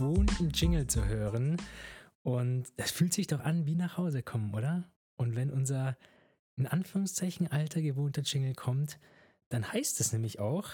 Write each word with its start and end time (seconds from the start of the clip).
gewohnten 0.00 0.48
Jingle 0.48 0.86
zu 0.86 1.04
hören. 1.04 1.58
Und 2.22 2.66
das 2.76 2.90
fühlt 2.90 3.12
sich 3.12 3.26
doch 3.26 3.40
an 3.40 3.66
wie 3.66 3.74
nach 3.74 3.98
Hause 3.98 4.22
kommen, 4.22 4.54
oder? 4.54 4.84
Und 5.16 5.36
wenn 5.36 5.50
unser 5.50 5.96
in 6.56 6.66
Anführungszeichen 6.66 7.48
alter 7.48 7.82
gewohnter 7.82 8.22
Jingle 8.22 8.54
kommt, 8.54 8.98
dann 9.50 9.70
heißt 9.70 10.00
es 10.00 10.12
nämlich 10.12 10.38
auch, 10.38 10.70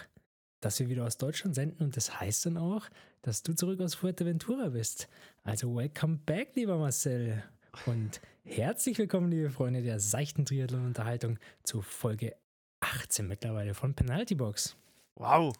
dass 0.60 0.78
wir 0.78 0.88
wieder 0.88 1.04
aus 1.04 1.16
Deutschland 1.18 1.54
senden 1.54 1.84
und 1.84 1.96
das 1.96 2.20
heißt 2.20 2.46
dann 2.46 2.56
auch, 2.56 2.88
dass 3.22 3.42
du 3.42 3.52
zurück 3.52 3.80
aus 3.80 3.94
Fuerteventura 3.96 4.68
bist. 4.68 5.08
Also 5.42 5.74
welcome 5.74 6.18
back, 6.24 6.54
lieber 6.54 6.78
Marcel. 6.78 7.42
Und 7.84 8.20
herzlich 8.44 8.96
willkommen, 8.98 9.30
liebe 9.30 9.50
Freunde 9.50 9.82
der 9.82 9.98
seichten 9.98 10.44
Triathlon-Unterhaltung 10.44 11.38
zu 11.64 11.82
Folge 11.82 12.36
18 12.80 13.26
mittlerweile 13.26 13.74
von 13.74 13.94
Penalty 13.94 14.36
Box. 14.36 14.76
Wow. 15.16 15.52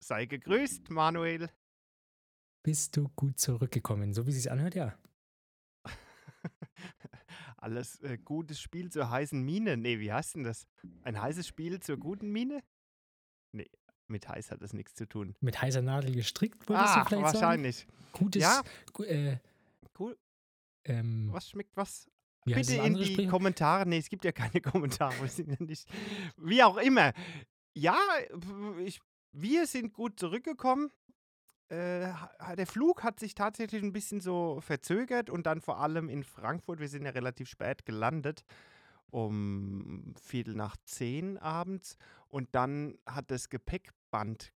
Sei 0.00 0.26
gegrüßt, 0.26 0.90
Manuel. 0.90 1.50
Bist 2.64 2.96
du 2.96 3.08
gut 3.14 3.38
zurückgekommen, 3.38 4.12
so 4.14 4.26
wie 4.26 4.30
es 4.30 4.36
sich 4.36 4.50
anhört, 4.50 4.74
ja. 4.74 4.98
Alles 7.58 8.00
äh, 8.00 8.18
gutes 8.18 8.60
Spiel 8.60 8.90
zur 8.90 9.10
heißen 9.10 9.40
Mine. 9.42 9.76
Nee, 9.76 10.00
wie 10.00 10.12
heißt 10.12 10.34
denn 10.34 10.44
das? 10.44 10.66
Ein 11.02 11.20
heißes 11.20 11.46
Spiel 11.46 11.80
zur 11.80 11.96
guten 11.98 12.30
Mine? 12.30 12.62
Nee, 13.52 13.70
mit 14.08 14.28
heiß 14.28 14.50
hat 14.50 14.60
das 14.62 14.72
nichts 14.72 14.94
zu 14.94 15.06
tun. 15.08 15.34
Mit 15.40 15.60
heißer 15.60 15.82
Nadel 15.82 16.14
gestrickt, 16.14 16.68
würdest 16.68 16.88
ah, 16.96 17.02
du 17.04 17.08
vielleicht 17.08 17.34
wahrscheinlich. 17.34 17.76
sagen? 17.80 17.92
Gutes, 18.12 18.42
Ja. 18.42 18.62
gu- 18.92 19.04
äh, 19.04 19.38
Cool. 19.98 20.18
ähm, 20.84 21.28
Was 21.32 21.50
schmeckt 21.50 21.76
was? 21.76 22.10
Bitte 22.44 22.74
in 22.74 22.94
die 22.94 23.04
Sprichwort? 23.06 23.30
Kommentare. 23.30 23.88
Nee, 23.88 23.98
es 23.98 24.08
gibt 24.08 24.24
ja 24.24 24.32
keine 24.32 24.60
Kommentare. 24.60 25.14
Wir 25.20 25.28
sind 25.28 25.48
ja 25.50 25.56
nicht. 25.64 25.88
Wie 26.36 26.62
auch 26.62 26.76
immer. 26.78 27.12
Ja, 27.74 27.96
ich, 28.84 29.00
wir 29.32 29.66
sind 29.66 29.92
gut 29.94 30.18
zurückgekommen. 30.18 30.90
Äh, 31.68 32.12
der 32.56 32.66
Flug 32.66 33.02
hat 33.02 33.18
sich 33.18 33.34
tatsächlich 33.34 33.82
ein 33.82 33.92
bisschen 33.92 34.20
so 34.20 34.60
verzögert 34.60 35.30
und 35.30 35.46
dann 35.46 35.60
vor 35.60 35.80
allem 35.80 36.08
in 36.08 36.24
Frankfurt. 36.24 36.80
Wir 36.80 36.88
sind 36.88 37.04
ja 37.04 37.10
relativ 37.10 37.48
spät 37.48 37.86
gelandet, 37.86 38.44
um 39.10 40.14
Viertel 40.20 40.54
nach 40.54 40.76
zehn 40.84 41.38
abends. 41.38 41.96
Und 42.28 42.54
dann 42.54 42.98
hat 43.06 43.30
das 43.30 43.48
Gepäckband 43.48 44.52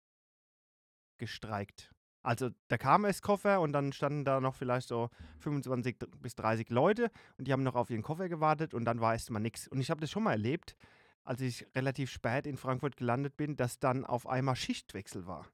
gestreikt. 1.17 1.91
Also 2.23 2.51
da 2.69 2.77
kam 2.77 3.05
es 3.05 3.23
Koffer 3.23 3.61
und 3.61 3.73
dann 3.73 3.93
standen 3.93 4.25
da 4.25 4.41
noch 4.41 4.55
vielleicht 4.55 4.89
so 4.89 5.09
25 5.39 5.97
bis 6.21 6.35
30 6.35 6.69
Leute 6.69 7.11
und 7.39 7.47
die 7.47 7.53
haben 7.53 7.63
noch 7.63 7.75
auf 7.75 7.91
ihren 7.91 8.03
Koffer 8.03 8.29
gewartet 8.29 8.75
und 8.75 8.85
dann 8.85 9.01
war 9.01 9.13
erstmal 9.13 9.41
nichts. 9.41 9.69
Und 9.69 9.81
ich 9.81 9.91
habe 9.91 10.01
das 10.01 10.11
schon 10.11 10.25
mal 10.25 10.33
erlebt, 10.33 10.77
als 11.25 11.41
ich 11.41 11.67
relativ 11.75 12.11
spät 12.11 12.47
in 12.47 12.57
Frankfurt 12.57 12.97
gelandet 12.97 13.37
bin, 13.37 13.57
dass 13.57 13.79
dann 13.79 14.05
auf 14.05 14.27
einmal 14.27 14.57
Schichtwechsel 14.57 15.27
war. 15.27 15.47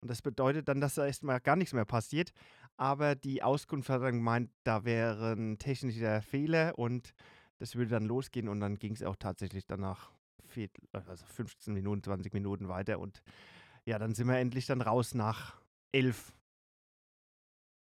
Und 0.00 0.10
das 0.10 0.22
bedeutet 0.22 0.68
dann, 0.68 0.80
dass 0.80 0.94
da 0.94 1.06
erstmal 1.06 1.40
gar 1.40 1.56
nichts 1.56 1.72
mehr 1.72 1.84
passiert. 1.84 2.32
Aber 2.76 3.14
die 3.14 3.42
Auskunft 3.42 3.88
hat 3.88 4.02
dann 4.02 4.16
gemeint, 4.16 4.50
da 4.64 4.84
wäre 4.84 5.32
ein 5.32 5.58
technischer 5.58 6.22
Fehler 6.22 6.78
und 6.78 7.14
das 7.58 7.74
würde 7.74 7.90
dann 7.90 8.04
losgehen 8.04 8.48
und 8.48 8.60
dann 8.60 8.78
ging 8.78 8.92
es 8.92 9.02
auch 9.02 9.16
tatsächlich 9.16 9.66
danach 9.66 10.12
also 10.92 11.26
15 11.26 11.74
Minuten, 11.74 12.02
20 12.02 12.32
Minuten 12.32 12.68
weiter 12.68 12.98
und 12.98 13.22
ja, 13.84 13.98
dann 13.98 14.14
sind 14.14 14.26
wir 14.26 14.38
endlich 14.38 14.66
dann 14.66 14.80
raus 14.80 15.14
nach 15.14 15.60
elf 15.92 16.32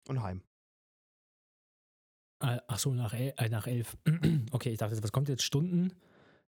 und 0.08 0.22
heim. 0.22 0.42
Ah, 2.40 2.60
Ach 2.68 2.78
so, 2.78 2.94
nach, 2.94 3.14
el 3.14 3.32
äh, 3.36 3.48
nach 3.48 3.66
elf. 3.66 3.96
okay, 4.52 4.70
ich 4.70 4.78
dachte, 4.78 5.02
was 5.02 5.12
kommt 5.12 5.28
jetzt? 5.28 5.42
Stunden? 5.42 5.92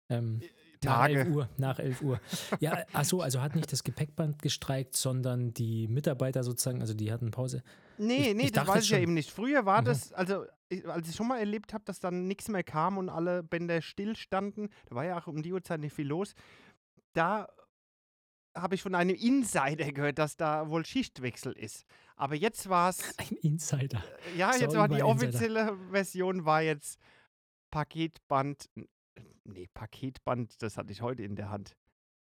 Ähm, 0.10 0.42
nach 0.84 0.98
Tage. 1.02 1.20
11 1.20 1.36
Uhr. 1.36 1.50
Nach 1.58 1.80
11 1.80 2.02
Uhr. 2.02 2.20
Ja, 2.60 2.84
ach 2.94 3.06
so, 3.06 3.22
also 3.22 3.42
hat 3.42 3.56
nicht 3.56 3.72
das 3.72 3.84
Gepäckband 3.84 4.42
gestreikt, 4.42 4.96
sondern 4.96 5.54
die 5.54 5.88
Mitarbeiter 5.88 6.44
sozusagen, 6.44 6.82
also 6.82 6.94
die 6.94 7.12
hatten 7.12 7.32
Pause. 7.32 7.64
Nee, 7.98 8.30
Ich- 8.32 8.36
nee, 8.36 8.44
ich 8.46 8.52
das 8.52 8.68
weiß 8.68 8.84
ich 8.84 8.90
ja 8.90 9.00
eben 9.00 9.14
nicht. 9.14 9.32
Früher 9.32 9.66
war 9.66 9.82
Mhm. 9.82 9.86
das, 9.86 10.12
also 10.14 10.46
ich, 10.70 10.88
als 10.88 11.08
ich 11.08 11.16
schon 11.16 11.28
mal 11.28 11.38
erlebt 11.40 11.74
habe, 11.74 11.84
dass 11.86 12.00
dann 12.00 12.28
nichts 12.28 12.48
mehr 12.50 12.64
kam 12.64 12.98
und 12.98 13.10
alle 13.10 13.44
Bänder 13.44 13.82
stillstanden, 13.82 14.70
da 14.88 14.96
war 14.96 15.06
ja 15.06 15.18
auch 15.20 15.28
um 15.28 15.42
die 15.44 15.54
Uhrzeit 15.54 15.80
nicht 15.80 15.94
viel 15.94 16.08
los, 16.08 16.34
da 17.14 17.48
habe 18.58 18.76
ich 18.76 18.82
von 18.82 18.96
einem 18.96 19.16
Insider 19.16 19.92
gehört, 19.92 20.18
dass 20.18 20.38
da 20.38 20.70
wohl 20.70 20.86
Schichtwechsel 20.86 21.52
ist. 21.54 21.86
Aber 22.16 22.36
jetzt 22.36 22.70
war 22.70 22.90
es, 22.90 23.00
Ein 23.20 23.36
Insider. 23.42 24.02
ja, 24.38 24.52
jetzt 24.52 24.60
Sorry, 24.72 24.76
war 24.78 24.88
die 24.88 24.94
mein 25.02 25.06
Insider. 25.12 25.30
offizielle 25.30 25.78
Version, 25.92 26.46
war 26.46 26.62
jetzt 26.62 26.98
Paketband, 27.72 28.70
nee, 29.46 29.68
Paketband, 29.74 30.62
das 30.62 30.78
hatte 30.78 30.92
ich 30.92 31.02
heute 31.02 31.24
in 31.24 31.36
der 31.36 31.50
Hand. 31.50 31.76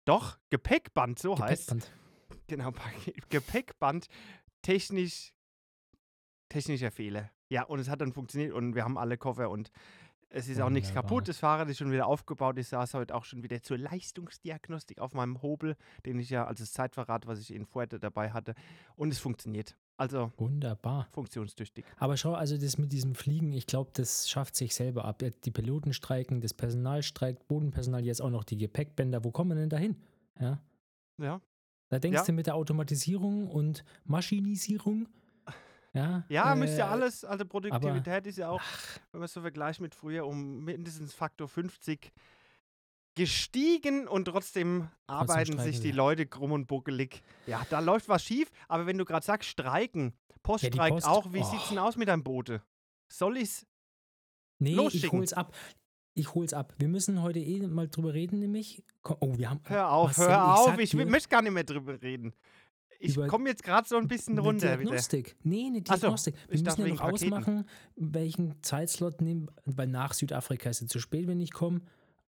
Doch, 0.05 0.39
Gepäckband, 0.51 1.19
so 1.19 1.39
heißt 1.39 1.69
Gepäckband. 1.69 1.97
Genau, 2.47 2.71
Paket, 2.71 3.31
Gepäckband, 3.31 4.09
technisch, 4.63 5.33
technischer 6.49 6.91
Fehler. 6.91 7.31
Ja, 7.49 7.65
und 7.65 7.81
es 7.81 7.89
hat 7.89 8.01
dann 8.01 8.13
funktioniert 8.13 8.53
und 8.53 8.75
wir 8.75 8.85
haben 8.85 8.97
alle 8.97 9.19
Koffer 9.19 9.51
und 9.51 9.71
es 10.33 10.49
ist 10.49 10.61
auch 10.61 10.71
nichts 10.71 10.95
kaputt. 10.95 11.27
Das 11.27 11.39
Fahrrad 11.39 11.69
ist 11.69 11.79
schon 11.79 11.91
wieder 11.91 12.07
aufgebaut. 12.07 12.57
Ich 12.59 12.69
saß 12.69 12.95
heute 12.95 13.17
auch 13.17 13.25
schon 13.25 13.43
wieder 13.43 13.63
zur 13.63 13.79
Leistungsdiagnostik 13.79 15.01
auf 15.01 15.13
meinem 15.13 15.43
Hobel, 15.43 15.77
den 16.07 16.21
ich 16.21 16.31
ja 16.31 16.47
als 16.47 16.73
Zeitverrat, 16.73 17.27
was 17.27 17.41
ich 17.41 17.53
in 17.53 17.67
Fuerte 17.67 17.99
dabei 17.99 18.31
hatte. 18.31 18.55
Und 18.95 19.13
es 19.13 19.19
funktioniert. 19.19 19.77
Also 20.01 20.33
Wunderbar. 20.39 21.09
funktionstüchtig. 21.13 21.85
Aber 21.99 22.17
schau, 22.17 22.33
also 22.33 22.57
das 22.57 22.79
mit 22.79 22.91
diesem 22.91 23.15
Fliegen, 23.15 23.53
ich 23.53 23.67
glaube, 23.67 23.91
das 23.93 24.31
schafft 24.31 24.57
sich 24.57 24.75
selber 24.75 25.05
ab. 25.05 25.23
Die 25.45 25.51
Piloten 25.51 25.93
streiken, 25.93 26.41
das 26.41 26.55
Personal 26.55 27.03
streikt, 27.03 27.47
Bodenpersonal, 27.49 28.03
jetzt 28.07 28.23
auch 28.23 28.31
noch 28.31 28.45
die 28.45 28.57
Gepäckbänder. 28.57 29.25
Wo 29.25 29.31
kommen 29.31 29.51
wir 29.51 29.57
denn 29.57 29.69
dahin? 29.69 29.97
Ja. 30.41 30.59
Ja. 31.19 31.43
Da 31.91 31.99
denkst 31.99 32.21
Ja. 32.21 32.25
du 32.25 32.33
mit 32.33 32.47
der 32.47 32.55
Automatisierung 32.55 33.49
und 33.49 33.85
Maschinisierung. 34.05 35.07
Ja, 35.93 36.25
Ja, 36.29 36.55
müsste 36.55 36.79
ja 36.79 36.87
äh, 36.87 36.91
alles, 36.93 37.25
also 37.25 37.45
Produktivität 37.45 38.25
ist 38.25 38.39
ja 38.39 38.49
auch, 38.49 38.63
wenn 39.11 39.19
man 39.19 39.25
es 39.25 39.33
so 39.33 39.41
vergleicht 39.41 39.81
mit 39.81 39.93
früher, 39.93 40.25
um 40.25 40.63
mindestens 40.63 41.13
Faktor 41.13 41.49
50 41.49 42.13
gestiegen 43.15 44.09
und 44.09 44.27
trotzdem 44.27 44.89
arbeiten 45.07 45.53
streiken 45.53 45.65
sich 45.65 45.81
die. 45.81 45.93
Leute 45.93 46.27
krumm 46.27 46.53
und 46.53 46.67
buckelig. 46.67 47.23
Ja, 47.47 47.67
da 47.71 47.81
läuft 47.81 48.09
was 48.09 48.25
schief, 48.25 48.51
aber 48.69 48.87
wenn 48.87 48.99
du 48.99 49.05
gerade 49.05 49.25
sagst, 49.25 49.49
streiken, 49.49 50.15
Post 50.43 50.65
Ja, 50.65 50.73
streikt 50.73 50.95
Post, 50.95 51.07
auch, 51.07 51.33
wie 51.33 51.41
oh. 51.41 51.45
sieht's 51.45 51.69
denn 51.69 51.79
aus 51.79 51.97
mit 51.97 52.09
deinem 52.09 52.23
Boote? 52.23 52.63
Soll 53.09 53.39
ich's? 53.39 53.67
Nee, 54.59 54.71
ich 54.71 54.77
losschicken. 54.77 55.19
hol's 55.19 55.33
ab. 55.33 55.55
Ich 56.15 56.35
hol's 56.35 56.53
ab. 56.53 56.75
Wir 56.79 56.89
müssen 56.89 57.23
heute 57.23 57.39
eh 57.39 57.67
mal 57.67 57.89
drüber 57.89 58.15
reden, 58.15 58.41
nämlich. 58.41 58.85
Oh, 59.05 59.37
wir 59.39 59.51
haben. 59.51 59.61
Hör 59.65 59.91
auf, 59.91 60.19
Marcel, 60.19 60.29
hör 60.29 60.59
auf, 60.59 60.79
ich, 60.79 60.91
dir, 60.91 61.07
möchte 61.07 61.29
gar 61.29 61.43
nicht 61.43 61.53
mehr 61.53 61.65
drüber 61.65 62.01
reden. 62.03 62.35
Ich 63.03 63.17
komme 63.17 63.49
jetzt 63.49 63.63
gerade 63.63 63.89
so 63.89 63.97
ein 63.97 64.09
bisschen 64.09 64.39
runter 64.39 64.79
wieder. 64.79 64.91
Diagnostik. 64.91 65.35
Nee, 65.43 65.69
eine 65.69 65.83
Ach 65.89 65.95
so, 65.95 66.01
Diagnostik. 66.01 66.35
wir 66.49 66.55
ich 66.55 66.63
müssen 66.63 66.87
ja 66.87 66.95
noch 66.95 67.01
ausmachen, 67.01 67.65
welchen 67.97 68.63
Zeitslot 68.63 69.23
nehmen, 69.23 69.51
weil 69.65 69.87
nach 69.87 70.13
Südafrika 70.13 70.69
ist 70.69 70.83
es 70.83 70.89
zu 70.89 70.99
spät, 70.99 71.27
wenn 71.27 71.41
ich 71.41 71.53
komme. 71.53 71.81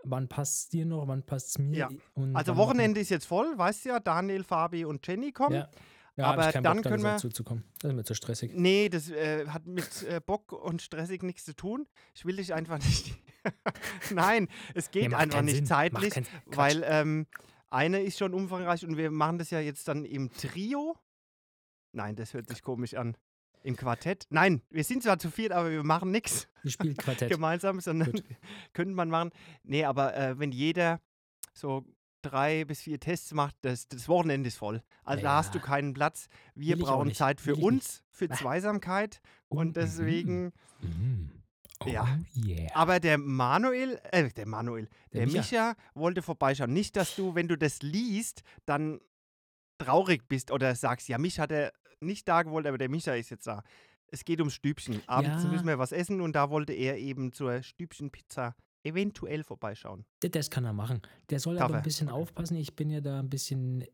Wann 0.04 0.28
passt 0.28 0.58
es 0.64 0.70
dir 0.70 0.86
noch? 0.86 1.08
Wann 1.08 1.24
passt 1.24 1.50
es 1.50 1.58
mir? 1.60 1.78
Ja. 1.78 1.90
Also 2.34 2.58
Wochenende 2.58 3.00
ist 3.00 3.10
jetzt 3.10 3.26
voll, 3.26 3.58
weißt 3.58 3.86
du 3.86 3.90
ja, 3.90 4.00
Daniel, 4.00 4.44
Fabi 4.44 4.86
und 4.86 5.06
Jenny 5.06 5.32
kommen. 5.32 5.56
Ja. 5.56 5.70
Ja, 6.18 6.26
Aber 6.26 6.52
dann 6.52 6.64
Bock, 6.76 6.84
können 6.84 7.04
wir- 7.04 7.12
dazu 7.14 7.30
zu 7.30 7.44
kommen. 7.44 7.64
Das 7.80 7.92
ist 7.92 7.96
mir 7.96 8.04
zu 8.04 8.14
stressig. 8.16 8.52
Nee, 8.54 8.90
das 8.90 9.10
äh, 9.10 9.48
hat 9.48 9.66
mit 9.66 10.04
äh, 10.04 10.20
Bock 10.24 10.52
und 10.52 10.82
stressig 10.82 11.24
nichts 11.24 11.46
zu 11.46 11.56
tun. 11.56 11.88
Ich 12.14 12.26
will 12.26 12.36
dich 12.36 12.54
einfach 12.54 12.80
nicht. 12.80 13.16
Nein, 14.12 14.50
es 14.76 14.88
Nee, 14.94 15.02
geht 15.04 15.12
macht 15.12 15.22
einfach 15.22 15.42
nicht 15.42 15.56
Sinn. 15.56 15.66
zeitlich, 15.66 16.14
weil 16.48 16.84
ähm, 16.86 17.28
eine 17.70 18.02
ist 18.02 18.20
schon 18.20 18.34
umfangreich 18.34 18.86
und 18.86 18.98
wir 18.98 19.10
machen 19.10 19.38
das 19.40 19.52
ja 19.52 19.62
jetzt 19.62 19.88
dann 19.88 20.04
im 20.04 20.30
Trio. 20.32 20.98
Nein, 21.94 22.16
das 22.18 22.34
hört 22.34 22.50
sich 22.50 22.62
komisch 22.62 22.94
an. 22.96 23.16
Im 23.64 23.76
Quartett. 23.76 24.26
Nein, 24.30 24.62
wir 24.70 24.84
sind 24.84 25.04
zwar 25.04 25.20
zu 25.20 25.30
viert, 25.30 25.52
aber 25.52 25.70
wir 25.72 25.84
machen 25.84 26.12
nichts 26.12 26.48
Wir 26.64 26.72
spielen 26.72 26.98
Quartett. 26.98 27.30
gemeinsam, 27.32 27.80
sondern 27.80 28.12
Gut. 28.12 28.24
könnte 28.74 28.94
man 28.96 29.10
machen. 29.10 29.30
Nee, 29.64 29.86
aber 29.86 30.16
äh, 30.18 30.40
wenn 30.40 30.52
jeder 30.52 31.00
so 31.54 31.86
drei 32.24 32.66
bis 32.66 32.82
vier 32.82 33.00
Tests 33.00 33.34
macht, 33.34 33.56
das, 33.62 33.88
das 33.88 34.08
Wochenende 34.08 34.48
ist 34.48 34.58
voll. 34.58 34.84
Also 35.04 35.24
da 35.24 35.38
hast 35.38 35.54
du 35.54 35.60
Ja. 35.60 35.66
keinen 35.66 35.94
Platz. 35.94 36.28
Wir 36.56 36.78
brauchen. 36.78 37.14
Zeit 37.14 37.42
für 37.42 37.56
uns, 37.56 38.04
für 38.10 38.30
Ah. 38.32 38.36
Zweisamkeit. 38.36 39.22
Oh, 39.50 39.58
Und 39.58 39.76
deswegen, 39.78 40.52
Mhm. 40.82 41.30
Oh, 41.84 41.88
Ja. 41.90 42.20
yeah. 42.36 42.70
aber 42.76 43.00
der 43.00 43.18
Manuel, 43.18 44.00
äh, 44.12 44.30
der 44.30 44.48
Manuel, 44.48 44.88
Der 45.14 45.26
der, 45.26 45.28
Micha. 45.28 45.40
Micha. 45.70 45.76
wollte 45.96 46.22
vorbeischauen. 46.22 46.72
Nicht, 46.74 46.96
dass 46.96 47.16
du, 47.16 47.34
wenn 47.34 47.48
du 47.48 47.58
das 47.58 47.82
liest, 47.82 48.44
dann 48.66 49.00
traurig 49.80 50.28
bist 50.28 50.52
oder 50.52 50.76
sagst, 50.76 51.08
ja, 51.10 51.18
mich 51.18 51.40
hat 51.40 51.52
er 51.52 51.74
nicht 52.02 52.28
da 52.28 52.44
gewollt, 52.44 52.68
aber 52.68 52.78
der 52.78 52.90
Micha 52.90 53.14
ist 53.14 53.30
jetzt 53.30 53.48
da. 53.48 53.64
Es 54.08 54.26
geht 54.26 54.40
ums 54.40 54.54
Stübchen. 54.54 55.02
Abends 55.08 55.44
Ja. 55.44 55.50
müssen 55.50 55.68
wir 55.68 55.80
was 55.80 55.92
essen 55.92 56.20
und 56.22 56.34
da 56.36 56.50
wollte 56.50 56.74
er 56.74 56.98
eben 56.98 57.32
zur 57.32 57.62
Stübchenpizza 57.64 58.56
eventuell 58.84 59.44
vorbeischauen. 59.44 60.06
Das 60.20 60.50
kann 60.50 60.66
er 60.66 60.74
machen. 60.74 61.02
Der 61.30 61.40
soll 61.40 61.56
Darf 61.56 61.66
aber 61.66 61.76
ein 61.76 61.82
er? 61.82 61.84
bisschen 61.84 62.10
Okay. 62.10 62.20
aufpassen. 62.22 62.58
Ich 62.58 62.76
bin 62.76 62.90
ja 62.90 63.00
da 63.00 63.20
ein 63.20 63.30
bisschen, 63.30 63.86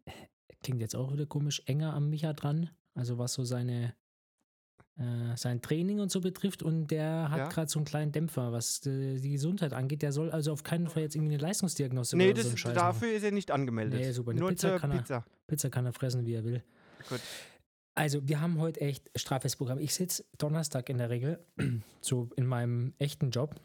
klingt 0.64 0.82
jetzt 0.82 0.96
auch 0.96 1.12
wieder 1.14 1.26
komisch, 1.26 1.62
enger 1.66 1.94
am 1.94 2.10
Micha 2.10 2.34
dran. 2.34 2.70
Also 2.96 3.18
was 3.18 3.34
so 3.34 3.44
seine 3.44 3.94
äh, 5.00 5.36
sein 5.38 5.62
Training 5.62 6.00
und 6.00 6.10
so 6.12 6.22
betrifft. 6.22 6.64
Und 6.64 6.88
der 6.88 7.30
hat 7.30 7.38
Ja. 7.38 7.50
gerade 7.50 7.70
so 7.70 7.78
einen 7.78 7.86
kleinen 7.86 8.12
Dämpfer, 8.12 8.52
was 8.52 8.84
äh, 8.88 9.20
die 9.20 9.30
Gesundheit 9.30 9.72
angeht. 9.72 10.02
Der 10.02 10.12
soll 10.12 10.32
also 10.32 10.52
auf 10.52 10.64
keinen 10.64 10.88
Fall 10.88 11.04
jetzt 11.04 11.16
irgendwie 11.16 11.36
eine 11.36 11.44
Leistungsdiagnose 11.44 12.18
nee, 12.18 12.32
oder 12.32 12.42
so 12.42 12.48
einen 12.50 12.58
Scheiß 12.58 12.74
dafür 12.74 13.12
ist 13.12 13.22
er 13.22 13.30
nicht 13.32 13.52
angemeldet. 13.52 14.00
Nee, 14.00 14.12
super. 14.12 14.32
Eine 14.32 14.40
Nur 14.40 14.50
Pizza 14.50 14.80
kann 14.80 14.90
er- 14.90 14.98
Pizza. 14.98 15.16
machen. 15.20 15.30
Pizza 15.46 15.70
kann 15.70 15.86
er 15.86 15.94
fressen, 15.94 16.26
wie 16.26 16.34
er 16.34 16.44
will. 16.44 16.64
Gut. 17.10 17.22
Also, 17.98 18.28
wir 18.28 18.40
haben 18.42 18.60
heute 18.60 18.80
echt 18.82 19.10
straffes 19.16 19.56
Programm. 19.56 19.80
Ich 19.80 19.96
sitze 19.96 20.24
Donnerstag 20.38 20.88
in 20.90 21.00
der 21.00 21.10
Regel, 21.10 21.44
so 22.02 22.30
in 22.36 22.46
meinem 22.46 22.94
echten 23.00 23.32
Job, 23.32 23.56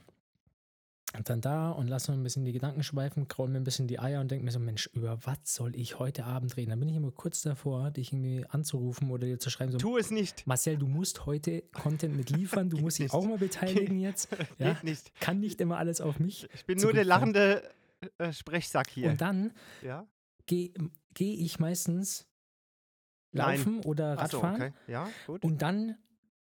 und 1.14 1.28
dann 1.28 1.42
da 1.42 1.70
und 1.70 1.88
lasse 1.88 2.10
mir 2.10 2.16
ein 2.16 2.22
bisschen 2.22 2.46
die 2.46 2.52
Gedanken 2.52 2.82
schweifen, 2.82 3.28
kraul 3.28 3.50
mir 3.50 3.58
ein 3.58 3.64
bisschen 3.64 3.86
die 3.88 3.98
Eier 3.98 4.22
und 4.22 4.30
denke 4.30 4.46
mir 4.46 4.50
so, 4.50 4.58
Mensch, 4.58 4.88
über 4.94 5.18
was 5.26 5.36
soll 5.44 5.76
ich 5.76 5.98
heute 5.98 6.24
Abend 6.24 6.56
reden? 6.56 6.70
Dann 6.70 6.80
bin 6.80 6.88
ich 6.88 6.96
immer 6.96 7.10
kurz 7.10 7.42
davor, 7.42 7.90
dich 7.90 8.14
irgendwie 8.14 8.46
anzurufen 8.48 9.10
oder 9.10 9.26
dir 9.26 9.38
zu 9.38 9.50
schreiben, 9.50 9.72
so, 9.72 9.76
Tu 9.76 9.98
es 9.98 10.10
nicht. 10.10 10.46
Marcel, 10.46 10.78
du 10.78 10.86
musst 10.86 11.26
heute 11.26 11.64
Content 11.74 12.16
mit 12.16 12.30
liefern, 12.30 12.70
du 12.70 12.78
musst 12.80 12.98
dich 12.98 13.04
nicht. 13.04 13.14
auch 13.14 13.26
mal 13.26 13.36
beteiligen 13.36 13.98
jetzt. 14.00 14.28
Ja, 14.58 14.72
Geht 14.72 14.84
nicht. 14.84 15.20
kann 15.20 15.40
nicht 15.40 15.60
immer 15.60 15.76
alles 15.76 16.00
auf 16.00 16.18
mich. 16.18 16.48
Ich 16.54 16.64
bin 16.64 16.78
nur 16.78 16.94
der 16.94 17.04
lachende 17.04 17.62
äh, 18.16 18.32
Sprechsack 18.32 18.88
hier. 18.88 19.10
Und 19.10 19.20
dann 19.20 19.52
ja? 19.82 20.06
gehe 20.46 20.72
geh 21.12 21.34
ich 21.34 21.58
meistens 21.58 22.26
Nein. 23.32 23.58
laufen 23.58 23.80
oder 23.84 24.16
Ach 24.18 24.30
so, 24.30 24.38
Radfahren 24.38 24.62
okay. 24.62 24.72
Ja, 24.86 25.08
gut. 25.26 25.44
und 25.44 25.62
dann 25.62 25.96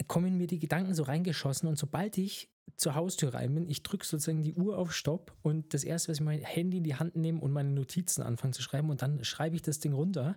kommen 0.08 0.38
mir 0.38 0.48
die 0.48 0.60
Gedanken 0.60 0.94
so 0.94 1.04
reingeschossen 1.04 1.68
und 1.70 1.78
sobald 1.78 2.18
ich 2.18 2.50
zur 2.76 2.96
Haustür 2.96 3.34
rein 3.34 3.54
bin, 3.54 3.70
ich 3.70 3.84
drücke 3.84 4.06
sozusagen 4.06 4.42
die 4.42 4.54
Uhr 4.56 4.78
auf 4.78 4.94
Stopp 4.94 5.34
und 5.42 5.74
das 5.74 5.84
erste, 5.84 6.10
was 6.10 6.18
ich 6.18 6.24
mein 6.24 6.40
Handy 6.40 6.78
in 6.78 6.84
die 6.84 6.96
Hand 6.96 7.16
nehme 7.16 7.40
und 7.40 7.52
meine 7.52 7.70
Notizen 7.70 8.22
anfange 8.22 8.54
zu 8.54 8.62
schreiben 8.62 8.90
und 8.90 9.02
dann 9.02 9.24
schreibe 9.24 9.56
ich 9.56 9.62
das 9.62 9.80
Ding 9.80 9.94
runter 9.94 10.36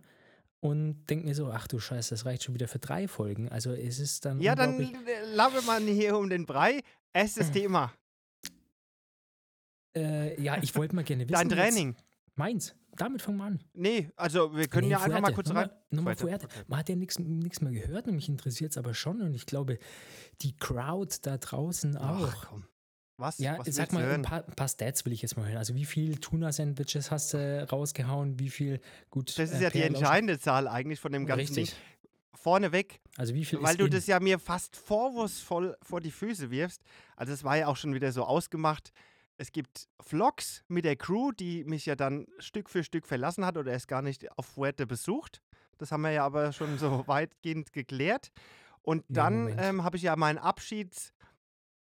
und 0.61 1.07
denke 1.11 1.27
mir 1.27 1.35
so, 1.35 1.51
ach 1.51 1.67
du 1.69 1.79
Scheiße, 1.79 2.11
das 2.11 2.25
reicht 2.25 2.45
schon 2.45 2.55
wieder 2.55 2.69
für 2.69 2.79
drei 2.79 3.09
Folgen. 3.09 3.49
Also 3.49 3.73
es 3.73 3.99
ist 3.99 4.25
dann 4.25 4.41
ja, 4.41 4.55
dann 4.55 4.81
äh, 4.81 4.91
labbe 5.35 5.63
man 5.63 5.87
hier 5.87 6.17
um 6.17 6.29
den 6.29 6.47
Brei. 6.47 6.81
Erstes 7.13 7.51
Thema. 7.53 7.93
äh, 9.97 10.41
ja, 10.41 10.59
ich 10.63 10.75
wollte 10.77 10.95
mal 10.95 11.05
gerne 11.05 11.29
wissen. 11.29 11.49
Dein 11.49 11.49
Training. 11.49 11.97
Meins. 12.35 12.75
Damit 12.97 13.23
fangen 13.23 13.39
wir 13.39 13.45
an. 13.45 13.61
Nee, 13.75 14.11
also 14.17 14.55
wir 14.57 14.67
können 14.69 14.87
Nee, 14.89 14.93
ja 14.93 14.99
einfach 14.99 15.21
mal 15.21 15.33
Fuerte. 15.33 15.35
kurz 15.35 15.51
rein. 15.55 15.71
Nochmal 15.91 16.17
Fuerte, 16.17 16.49
Fuerte. 16.49 16.65
Man 16.69 16.79
hat 16.79 16.89
ja 16.89 16.97
nichts 16.97 17.19
mehr 17.61 17.73
gehört 17.73 18.07
und 18.09 18.15
mich 18.17 18.29
interessiert 18.29 18.71
es 18.73 18.79
aber 18.79 18.95
schon 18.95 19.21
und 19.23 19.35
ich 19.35 19.47
glaube, 19.47 19.79
die 20.43 20.57
Crowd 20.57 21.15
da 21.23 21.37
draußen 21.39 21.97
auch. 21.97 22.29
Ach 22.33 22.47
komm. 22.49 22.65
Was? 23.19 23.39
Ja, 23.39 23.59
Was 23.59 23.75
sag 23.75 23.93
mal, 23.95 24.03
ein 24.03 24.09
hören? 24.11 24.23
paar, 24.23 24.45
ein 24.47 24.55
paar 24.55 24.69
Stats 24.69 25.07
will 25.07 25.13
ich 25.15 25.23
jetzt 25.23 25.37
mal 25.39 25.47
hören. 25.47 25.57
Also 25.57 25.75
wie 25.75 25.87
viel 25.87 26.19
Tuna-Sandwiches 26.19 27.11
hast 27.11 27.33
du 27.33 27.67
rausgehauen? 27.73 28.39
Wie 28.39 28.51
viel, 28.51 28.79
gut. 29.09 29.39
Das 29.39 29.51
ist 29.53 29.61
äh, 29.61 29.65
ja 29.65 29.71
die 29.71 29.81
entscheidende 29.83 30.39
Zahl 30.39 30.69
eigentlich 30.69 31.01
von 31.01 31.13
dem 31.13 31.25
ganzen 31.25 31.41
Richtig. 31.55 31.71
Ding. 31.71 31.79
Vorneweg, 32.35 33.01
Also 33.17 33.35
wie 33.35 33.45
viel 33.45 33.61
weil 33.63 33.77
du 33.77 33.87
in? 33.87 33.91
das 33.91 34.07
ja 34.07 34.21
mir 34.21 34.39
fast 34.39 34.77
vorwurfsvoll 34.77 35.77
vor 35.83 36.01
die 36.01 36.11
Füße 36.13 36.51
wirfst. 36.51 36.83
Also 37.17 37.33
es 37.33 37.43
war 37.43 37.57
ja 37.57 37.67
auch 37.67 37.77
schon 37.77 37.95
wieder 37.95 38.13
so 38.13 38.23
ausgemacht. 38.25 38.93
Es 39.39 39.53
gibt 39.53 39.89
Vlogs 40.01 40.65
mit 40.69 40.85
der 40.85 40.97
Crew, 40.97 41.31
die 41.33 41.65
mich 41.65 41.85
ja 41.87 41.95
dann 41.97 42.27
Stück 42.39 42.71
für 42.71 42.83
Stück 42.83 43.07
verlassen 43.07 43.45
hat 43.45 43.57
oder 43.59 43.73
erst 43.73 43.89
gar 43.89 44.03
nicht 44.03 44.31
auf 44.39 44.47
Fuerte 44.47 44.87
besucht. 44.87 45.43
Das 45.79 45.93
haben 45.93 46.03
wir 46.03 46.11
ja 46.11 46.25
aber 46.25 46.53
schon 46.53 46.79
so 46.79 47.05
weitgehend 47.07 47.73
geklärt. 47.73 48.31
Und 48.83 49.01
Ja, 49.09 49.15
dann 49.25 49.39
Moment. 49.41 49.61
ähm, 49.61 49.85
habe 49.85 49.97
ich 49.99 50.05
ja 50.05 50.17
mein 50.17 50.39
Abschieds, 50.39 51.13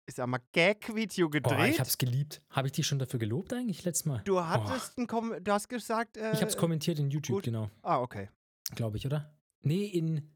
ich 0.06 0.14
sag 0.14 0.26
mal, 0.28 0.40
Gag-Video 0.52 1.26
Oh, 1.26 1.30
gedreht. 1.30 1.74
ich 1.74 1.80
hab's 1.80 1.98
geliebt. 1.98 2.40
Habe 2.50 2.68
ich 2.68 2.72
dich 2.72 2.86
schon 2.86 2.98
dafür 2.98 3.18
gelobt 3.20 3.52
eigentlich 3.52 3.84
letztes 3.84 4.06
Mal? 4.06 4.22
du 4.24 4.40
hattest 4.42 4.96
einen 4.96 5.06
Kom 5.06 5.34
du 5.42 5.52
hast 5.52 5.68
gesagt, 5.68 6.16
äh, 6.16 6.32
Ich 6.32 6.40
hab's 6.42 6.56
kommentiert 6.56 6.98
in 6.98 7.10
YouTube, 7.10 7.36
gut. 7.36 7.44
genau. 7.44 7.70
Ah, 7.82 8.00
okay. 8.00 8.30
Glaube 8.74 8.96
ich, 8.96 9.04
oder? 9.06 9.34
Nee, 9.60 9.84
in, 9.86 10.31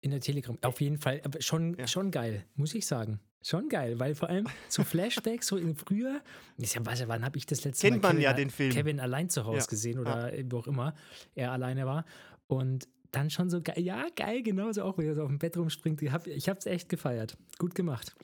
in 0.00 0.10
der 0.10 0.20
Telegram. 0.20 0.56
Auf 0.62 0.80
jeden 0.80 0.98
Fall. 0.98 1.20
Aber 1.24 1.40
schon, 1.40 1.74
Ja. 1.78 1.86
schon 1.86 2.10
geil, 2.10 2.44
muss 2.54 2.74
ich 2.74 2.86
sagen. 2.86 3.20
Schon 3.42 3.68
geil, 3.68 3.98
weil 4.00 4.14
vor 4.14 4.28
allem 4.28 4.46
so 4.68 4.82
Flashbacks, 4.82 5.46
so 5.46 5.56
in 5.56 5.76
früher, 5.76 6.20
ist 6.58 6.74
ja, 6.74 6.84
weiß 6.84 7.00
ja, 7.00 7.08
wann 7.08 7.24
habe 7.24 7.38
ich 7.38 7.46
das 7.46 7.62
letzte 7.64 7.88
Kennt 7.88 8.02
Mal 8.02 8.14
man 8.14 8.20
ja 8.22 8.32
Kevin, 8.32 8.44
den 8.48 8.50
Film. 8.50 8.72
Kevin 8.72 9.00
allein 9.00 9.28
zu 9.30 9.44
Hause 9.44 9.58
Ja. 9.58 9.66
gesehen 9.66 9.98
oder 10.00 10.32
wo 10.50 10.58
auch 10.58 10.66
immer 10.66 10.94
er 11.34 11.52
alleine 11.52 11.86
war. 11.86 12.04
Und 12.48 12.88
dann 13.12 13.30
schon 13.30 13.48
so 13.48 13.62
geil, 13.62 13.80
ja, 13.80 14.06
geil, 14.16 14.42
genauso 14.42 14.82
auch, 14.82 14.98
wie 14.98 15.06
er 15.06 15.14
so 15.14 15.22
auf 15.22 15.28
dem 15.28 15.38
Bett 15.38 15.56
rumspringt. 15.56 16.02
Ich 16.02 16.10
habe 16.10 16.28
ich 16.30 16.48
hab's 16.48 16.66
echt 16.66 16.88
gefeiert. 16.88 17.36
Gut 17.58 17.74
gemacht. 17.74 18.14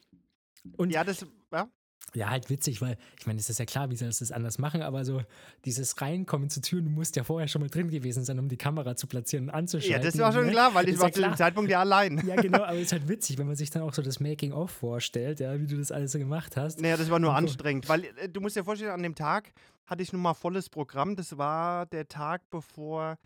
Und 0.77 0.91
Ja, 0.91 1.05
das, 1.05 1.25
ja, 1.53 1.69
ja, 2.15 2.29
halt 2.29 2.51
witzig, 2.51 2.83
weil 2.83 2.99
ich 3.19 3.27
meine, 3.27 3.39
es 3.39 3.49
ist 3.49 3.59
ja 3.59 3.65
klar, 3.65 3.91
wie 3.91 3.97
soll 3.97 4.13
sie 4.13 4.21
das 4.21 4.33
anders 4.33 4.59
machen, 4.59 4.83
aber 4.83 5.05
so 5.05 5.23
dieses 5.65 6.01
Reinkommen 6.01 6.51
zur 6.51 6.63
Tür, 6.63 6.83
du 6.83 6.91
musst 6.91 7.17
ja 7.17 7.25
vorher 7.25 7.49
schon 7.49 7.63
mal 7.63 7.69
drin 7.69 7.89
gewesen 7.89 8.25
sein, 8.25 8.39
um 8.39 8.49
die 8.49 8.59
Kamera 8.59 8.97
zu 8.97 9.07
platzieren 9.07 9.47
und 9.47 9.49
ja, 9.51 9.55
anzuschalten. 9.55 10.03
das 10.03 10.19
war 10.19 10.33
schon 10.33 10.47
ne? 10.47 10.53
klar, 10.53 10.75
weil 10.75 10.89
ich 10.89 10.99
war 10.99 11.09
ja 11.09 11.15
zu 11.15 11.23
dem. 11.23 11.37
Zeitpunkt 11.37 11.71
ja 11.71 11.81
allein. 11.81 12.23
Ja, 12.27 12.37
genau, 12.37 12.63
aber 12.63 12.75
es 12.77 12.83
ist 12.83 12.93
halt 12.93 13.09
witzig, 13.09 13.39
wenn 13.39 13.47
man 13.47 13.57
sich 13.57 13.71
dann 13.71 13.83
auch 13.83 13.95
so 13.95 14.03
das 14.03 14.21
Making-of 14.21 14.71
vorstellt, 14.71 15.41
ja, 15.41 15.59
wie 15.59 15.67
du 15.67 15.79
das 15.79 15.91
alles 15.91 16.13
so 16.13 16.19
gemacht 16.19 16.57
hast. 16.57 16.81
Naja, 16.81 16.97
das 16.97 17.11
war 17.11 17.19
nur 17.19 17.31
Und 17.31 17.37
anstrengend, 17.37 17.89
weil 17.89 18.05
äh, 18.05 18.29
du 18.29 18.41
musst 18.41 18.57
dir 18.57 18.65
vorstellen, 18.65 18.91
an 18.91 19.03
dem 19.03 19.15
Tag 19.15 19.53
hatte 19.87 20.03
ich 20.03 20.13
nun 20.13 20.23
mal 20.23 20.35
volles 20.35 20.69
Programm. 20.69 21.17
Das 21.17 21.39
war 21.39 21.87
der 21.87 22.09
Tag, 22.09 22.43
bevor 22.51 23.19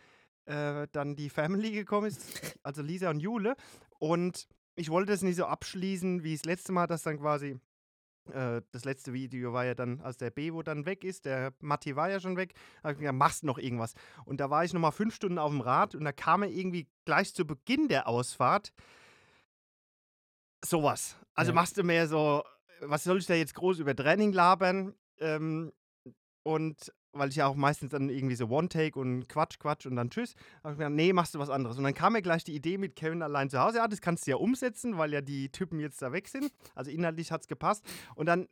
äh, 0.44 0.86
dann 0.92 1.16
die 1.16 1.28
Family 1.28 1.72
gekommen 1.72 2.06
ist, 2.06 2.20
also 2.62 2.82
Lisa 2.82 3.10
und 3.10 3.20
Jule. 3.20 3.56
Und 3.98 4.46
ich 4.76 4.90
wollte 4.90 5.12
das 5.12 5.22
nicht 5.22 5.36
so 5.36 5.46
abschließen 5.46 6.22
wie 6.22 6.34
das 6.34 6.44
letzte 6.44 6.72
Mal, 6.72 6.86
dass 6.86 7.02
dann 7.02 7.18
quasi. 7.18 7.58
Äh, 8.32 8.62
Das 8.72 8.84
letzte 8.84 9.12
Video 9.12 9.52
war 9.52 9.64
ja 9.64 9.74
dann, 9.74 10.00
als 10.00 10.16
der 10.16 10.30
Bevo 10.30 10.62
dann 10.62 10.86
weg 10.86 11.04
ist, 11.04 11.24
der 11.24 11.52
Matti 11.60 11.96
war 11.96 12.10
ja 12.10 12.20
schon 12.20 12.36
weg, 12.36 12.54
da 12.76 12.88
habe 12.88 12.92
ich 12.94 12.98
gesagt, 13.00 13.16
machst 13.18 13.44
noch 13.44 13.58
irgendwas. 13.58 13.94
Und 14.24 14.40
da 14.40 14.50
war 14.50 14.64
ich 14.64 14.72
nochmal 14.72 14.92
fünf 14.92 15.14
Stunden 15.14 15.38
auf 15.38 15.50
dem 15.50 15.60
Rad 15.60 15.94
und 15.94 16.04
da 16.04 16.12
kam 16.12 16.42
er 16.42 16.48
irgendwie 16.50 16.86
gleich 17.04 17.34
zu 17.34 17.46
Beginn 17.46 17.88
der 17.88 18.08
Ausfahrt 18.08 18.72
sowas. 20.64 21.16
Also 21.34 21.50
Ja. 21.50 21.54
machst 21.54 21.76
du 21.76 21.82
mehr 21.82 22.08
so, 22.08 22.42
was 22.80 23.04
soll 23.04 23.18
ich 23.18 23.26
da 23.26 23.34
jetzt 23.34 23.54
groß 23.54 23.78
über 23.78 23.94
Training 23.94 24.32
labern? 24.32 24.94
Ähm, 25.18 25.72
und 26.42 26.92
weil 27.18 27.28
ich 27.30 27.36
ja 27.36 27.46
auch 27.46 27.54
meistens 27.54 27.90
dann 27.90 28.08
irgendwie 28.08 28.34
so 28.36 28.48
One-Take 28.48 28.98
und 28.98 29.28
Quatsch, 29.28 29.58
Quatsch 29.58 29.86
und 29.86 29.96
dann 29.96 30.10
Tschüss, 30.10 30.34
habe 30.62 30.72
ich 30.74 30.78
gesagt, 30.78 30.94
nee, 30.94 31.12
machst 31.12 31.34
du 31.34 31.38
was 31.38 31.50
anderes. 31.50 31.76
Und 31.78 31.84
dann 31.84 31.94
kam 31.94 32.12
mir 32.14 32.22
gleich 32.22 32.44
die 32.44 32.54
Idee 32.54 32.78
mit 32.78 32.96
Kevin 32.96 33.22
allein 33.22 33.50
zu 33.50 33.58
Hause, 33.60 33.78
ja, 33.78 33.88
das 33.88 34.00
kannst 34.00 34.26
du 34.26 34.30
ja 34.32 34.36
umsetzen, 34.36 34.98
weil 34.98 35.12
ja 35.12 35.20
die 35.20 35.48
Typen 35.50 35.80
jetzt 35.80 36.00
da 36.02 36.12
weg 36.12 36.28
sind. 36.28 36.52
Also 36.74 36.90
inhaltlich 36.90 37.32
hat 37.32 37.42
es 37.42 37.48
gepasst. 37.48 37.84
Und 38.14 38.26
dann 38.26 38.48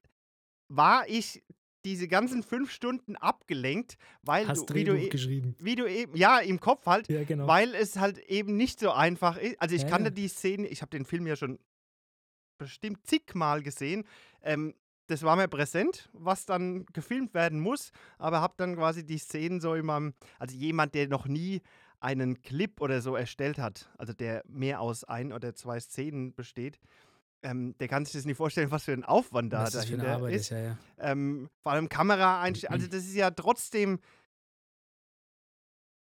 war 0.69 1.09
ich 1.09 1.43
diese 1.85 2.09
ganzen 2.09 2.43
fünf 2.43 2.71
Stunden 2.71 3.15
abgelenkt, 3.17 3.99
weil 4.23 4.49
Hast 4.49 4.71
du, 4.71 4.75
wie, 4.75 4.85
du, 4.85 4.97
e- 4.97 5.11
geschrieben. 5.11 5.55
wie 5.59 5.75
du 5.75 5.87
eben, 5.87 6.17
ja, 6.17 6.39
im 6.39 6.59
Kopf 6.59 6.87
halt, 6.87 7.09
Ja, 7.11 7.25
genau. 7.25 7.47
weil 7.47 7.75
es 7.75 7.97
halt 7.99 8.19
eben 8.19 8.57
nicht 8.57 8.81
so 8.81 8.91
einfach 8.91 9.37
ist. 9.37 9.61
Also 9.61 9.75
ich 9.75 9.83
Ja, 9.83 9.89
kannte 9.89 10.07
ja. 10.09 10.11
die 10.15 10.29
Szene, 10.29 10.67
ich 10.69 10.81
habe 10.81 10.91
den 10.91 11.05
Film 11.05 11.27
ja 11.27 11.37
schon 11.37 11.59
bestimmt 12.59 13.07
zigmal 13.07 13.63
gesehen. 13.63 14.05
Ähm, 14.43 14.75
das 15.07 15.23
war 15.23 15.37
mir 15.37 15.49
präsent, 15.49 16.09
was 16.13 16.47
dann 16.47 16.87
gefilmt 16.87 17.35
werden 17.35 17.61
muss, 17.61 17.91
aber 18.19 18.41
habe 18.41 18.55
dann 18.57 18.77
quasi 18.77 19.05
die 19.05 19.19
Szenen 19.19 19.61
so 19.61 19.75
in 19.75 19.87
meinem, 19.87 20.15
also 20.39 20.57
jemand, 20.57 20.95
der 20.95 21.09
noch 21.09 21.27
nie 21.27 21.63
einen 22.01 22.43
Clip 22.43 22.81
oder 22.81 23.01
so 23.01 23.17
erstellt 23.17 23.59
hat, 23.59 23.91
also 23.99 24.13
der 24.13 24.43
mehr 24.47 24.81
aus 24.81 25.05
ein 25.05 25.33
oder 25.33 25.55
zwei 25.55 25.81
Szenen 25.81 26.35
besteht, 26.35 26.79
ähm, 27.43 27.77
der 27.79 27.89
kann 27.89 28.05
sich 28.05 28.15
das 28.15 28.25
nicht 28.25 28.37
vorstellen, 28.37 28.71
was 28.71 28.85
für 28.85 28.93
ein 28.93 29.05
Aufwand 29.05 29.53
da 29.53 29.65
was 29.65 29.73
dahinter 29.73 30.09
Arbeit 30.09 30.35
ist. 30.35 30.41
ist, 30.43 30.51
ja, 30.51 30.59
ja. 30.59 30.79
Ähm, 30.99 31.49
vor 31.63 31.73
allem 31.73 31.89
Kamera 31.89 32.41
einstellen. 32.41 32.73
Also, 32.73 32.87
das 32.87 33.05
ist 33.05 33.15
ja 33.15 33.31
trotzdem 33.31 34.01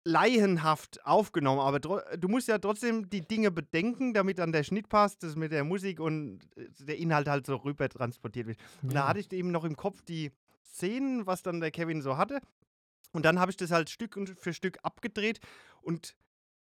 laienhaft 0.03 1.05
aufgenommen, 1.05 1.59
aber 1.59 1.79
du 1.79 2.27
musst 2.27 2.47
ja 2.47 2.57
trotzdem 2.57 3.09
die 3.09 3.21
Dinge 3.21 3.51
bedenken, 3.51 4.13
damit 4.13 4.39
dann 4.39 4.51
der 4.51 4.63
Schnitt 4.63 4.89
passt, 4.89 5.21
das 5.23 5.35
mit 5.35 5.51
der 5.51 5.63
Musik 5.63 5.99
und 5.99 6.39
äh, 6.57 6.67
der 6.79 6.97
Inhalt 6.97 7.27
halt 7.27 7.45
so 7.45 7.55
rüber 7.57 7.87
transportiert 7.87 8.47
wird. 8.47 8.57
Und 8.81 8.93
da 8.93 9.01
Ja. 9.01 9.07
hatte 9.07 9.19
ich 9.19 9.31
eben 9.31 9.51
noch 9.51 9.63
im 9.63 9.75
Kopf 9.75 10.01
die 10.01 10.31
Szenen, 10.63 11.27
was 11.27 11.43
dann 11.43 11.59
der 11.59 11.71
Kevin 11.71 12.01
so 12.01 12.17
hatte. 12.17 12.39
Und 13.13 13.25
dann 13.25 13.39
habe 13.39 13.51
ich 13.51 13.57
das 13.57 13.71
halt 13.71 13.89
Stück 13.89 14.17
für 14.39 14.53
Stück 14.53 14.79
abgedreht. 14.83 15.39
Und 15.81 16.15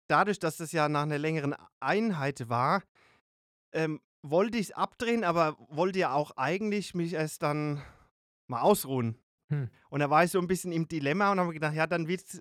dadurch, 0.07 0.39
dass 0.39 0.57
das 0.57 0.71
ja 0.71 0.87
nach 0.89 1.03
einer 1.03 1.17
längeren 1.19 1.55
Einheit 1.79 2.49
war, 2.49 2.83
ähm, 3.73 4.01
wollte 4.23 4.57
ich 4.57 4.67
es 4.67 4.71
abdrehen, 4.71 5.23
aber 5.23 5.57
wollte 5.69 5.99
ja 5.99 6.13
auch 6.13 6.31
eigentlich 6.37 6.95
mich 6.95 7.13
erst 7.13 7.43
dann 7.43 7.81
mal 8.47 8.61
ausruhen. 8.61 9.17
Hm. 9.49 9.69
Und 9.89 9.99
da 9.99 10.09
war 10.09 10.23
ich 10.23 10.31
so 10.31 10.39
ein 10.39 10.47
bisschen 10.47 10.71
im 10.71 10.87
Dilemma 10.87 11.31
und 11.31 11.39
habe 11.39 11.53
gedacht, 11.53 11.73
ja, 11.73 11.87
dann 11.87 12.07
wirkt 12.07 12.31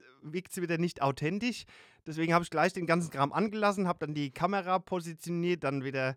es 0.50 0.60
wieder 0.60 0.78
nicht 0.78 1.02
authentisch. 1.02 1.64
Deswegen 2.06 2.34
habe 2.34 2.42
ich 2.42 2.50
gleich 2.50 2.72
den 2.72 2.86
ganzen 2.86 3.10
Kram 3.10 3.32
angelassen, 3.32 3.88
habe 3.88 3.98
dann 4.00 4.14
die 4.14 4.30
Kamera 4.30 4.78
positioniert, 4.78 5.64
dann 5.64 5.84
wieder, 5.84 6.16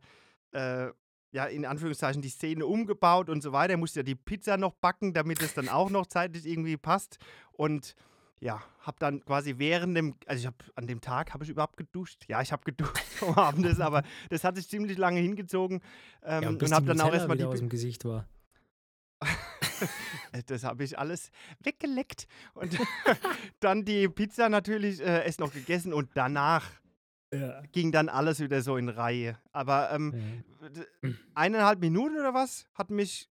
äh, 0.51 0.87
ja, 1.31 1.45
in 1.45 1.65
Anführungszeichen 1.65 2.21
die 2.21 2.29
Szene 2.29 2.65
umgebaut 2.65 3.29
und 3.29 3.41
so 3.41 3.51
weiter. 3.51 3.77
Musste 3.77 3.99
ja 3.99 4.03
die 4.03 4.15
Pizza 4.15 4.57
noch 4.57 4.73
backen, 4.73 5.13
damit 5.13 5.41
es 5.41 5.53
dann 5.53 5.69
auch 5.69 5.89
noch 5.89 6.07
zeitlich 6.07 6.47
irgendwie 6.47 6.77
passt. 6.77 7.17
Und 7.51 7.95
ja, 8.39 8.61
habe 8.81 8.97
dann 8.99 9.23
quasi 9.25 9.55
während 9.57 9.95
dem, 9.95 10.15
also 10.25 10.39
ich 10.39 10.45
habe 10.47 10.57
an 10.75 10.87
dem 10.87 11.01
Tag, 11.01 11.33
habe 11.33 11.43
ich 11.43 11.49
überhaupt 11.49 11.77
geduscht? 11.77 12.25
Ja, 12.27 12.41
ich 12.41 12.51
habe 12.51 12.63
geduscht 12.63 12.97
vom 13.17 13.35
Abendessen, 13.35 13.81
aber 13.81 14.03
das 14.29 14.43
hat 14.43 14.55
sich 14.55 14.67
ziemlich 14.67 14.97
lange 14.97 15.19
hingezogen. 15.19 15.81
Ähm, 16.23 16.43
ja, 16.43 16.49
und 16.49 16.71
habe 16.71 16.85
dann 16.85 17.01
auch 17.01 17.13
erstmal 17.13 17.37
die, 17.37 17.43
aus 17.43 17.59
dem 17.59 17.69
Gesicht 17.69 18.05
war. 18.05 18.25
Das 20.47 20.63
habe 20.63 20.83
ich 20.83 20.97
alles 20.97 21.31
weggeleckt. 21.61 22.27
Und 22.53 22.77
dann 23.59 23.85
die 23.85 24.07
Pizza 24.09 24.49
natürlich 24.49 24.99
äh, 25.01 25.25
erst 25.25 25.39
noch 25.39 25.51
gegessen 25.53 25.93
und 25.93 26.09
danach 26.13 26.65
Ja. 27.33 27.61
ging 27.71 27.91
dann 27.91 28.09
alles 28.09 28.39
wieder 28.39 28.61
so 28.61 28.77
in 28.77 28.89
Reihe. 28.89 29.37
Aber 29.51 29.91
ähm, 29.91 30.13
Ja. 31.01 31.11
eineinhalb 31.35 31.79
Minuten 31.79 32.15
oder 32.17 32.33
was 32.33 32.67
hat 32.73 32.89
mich 32.91 33.29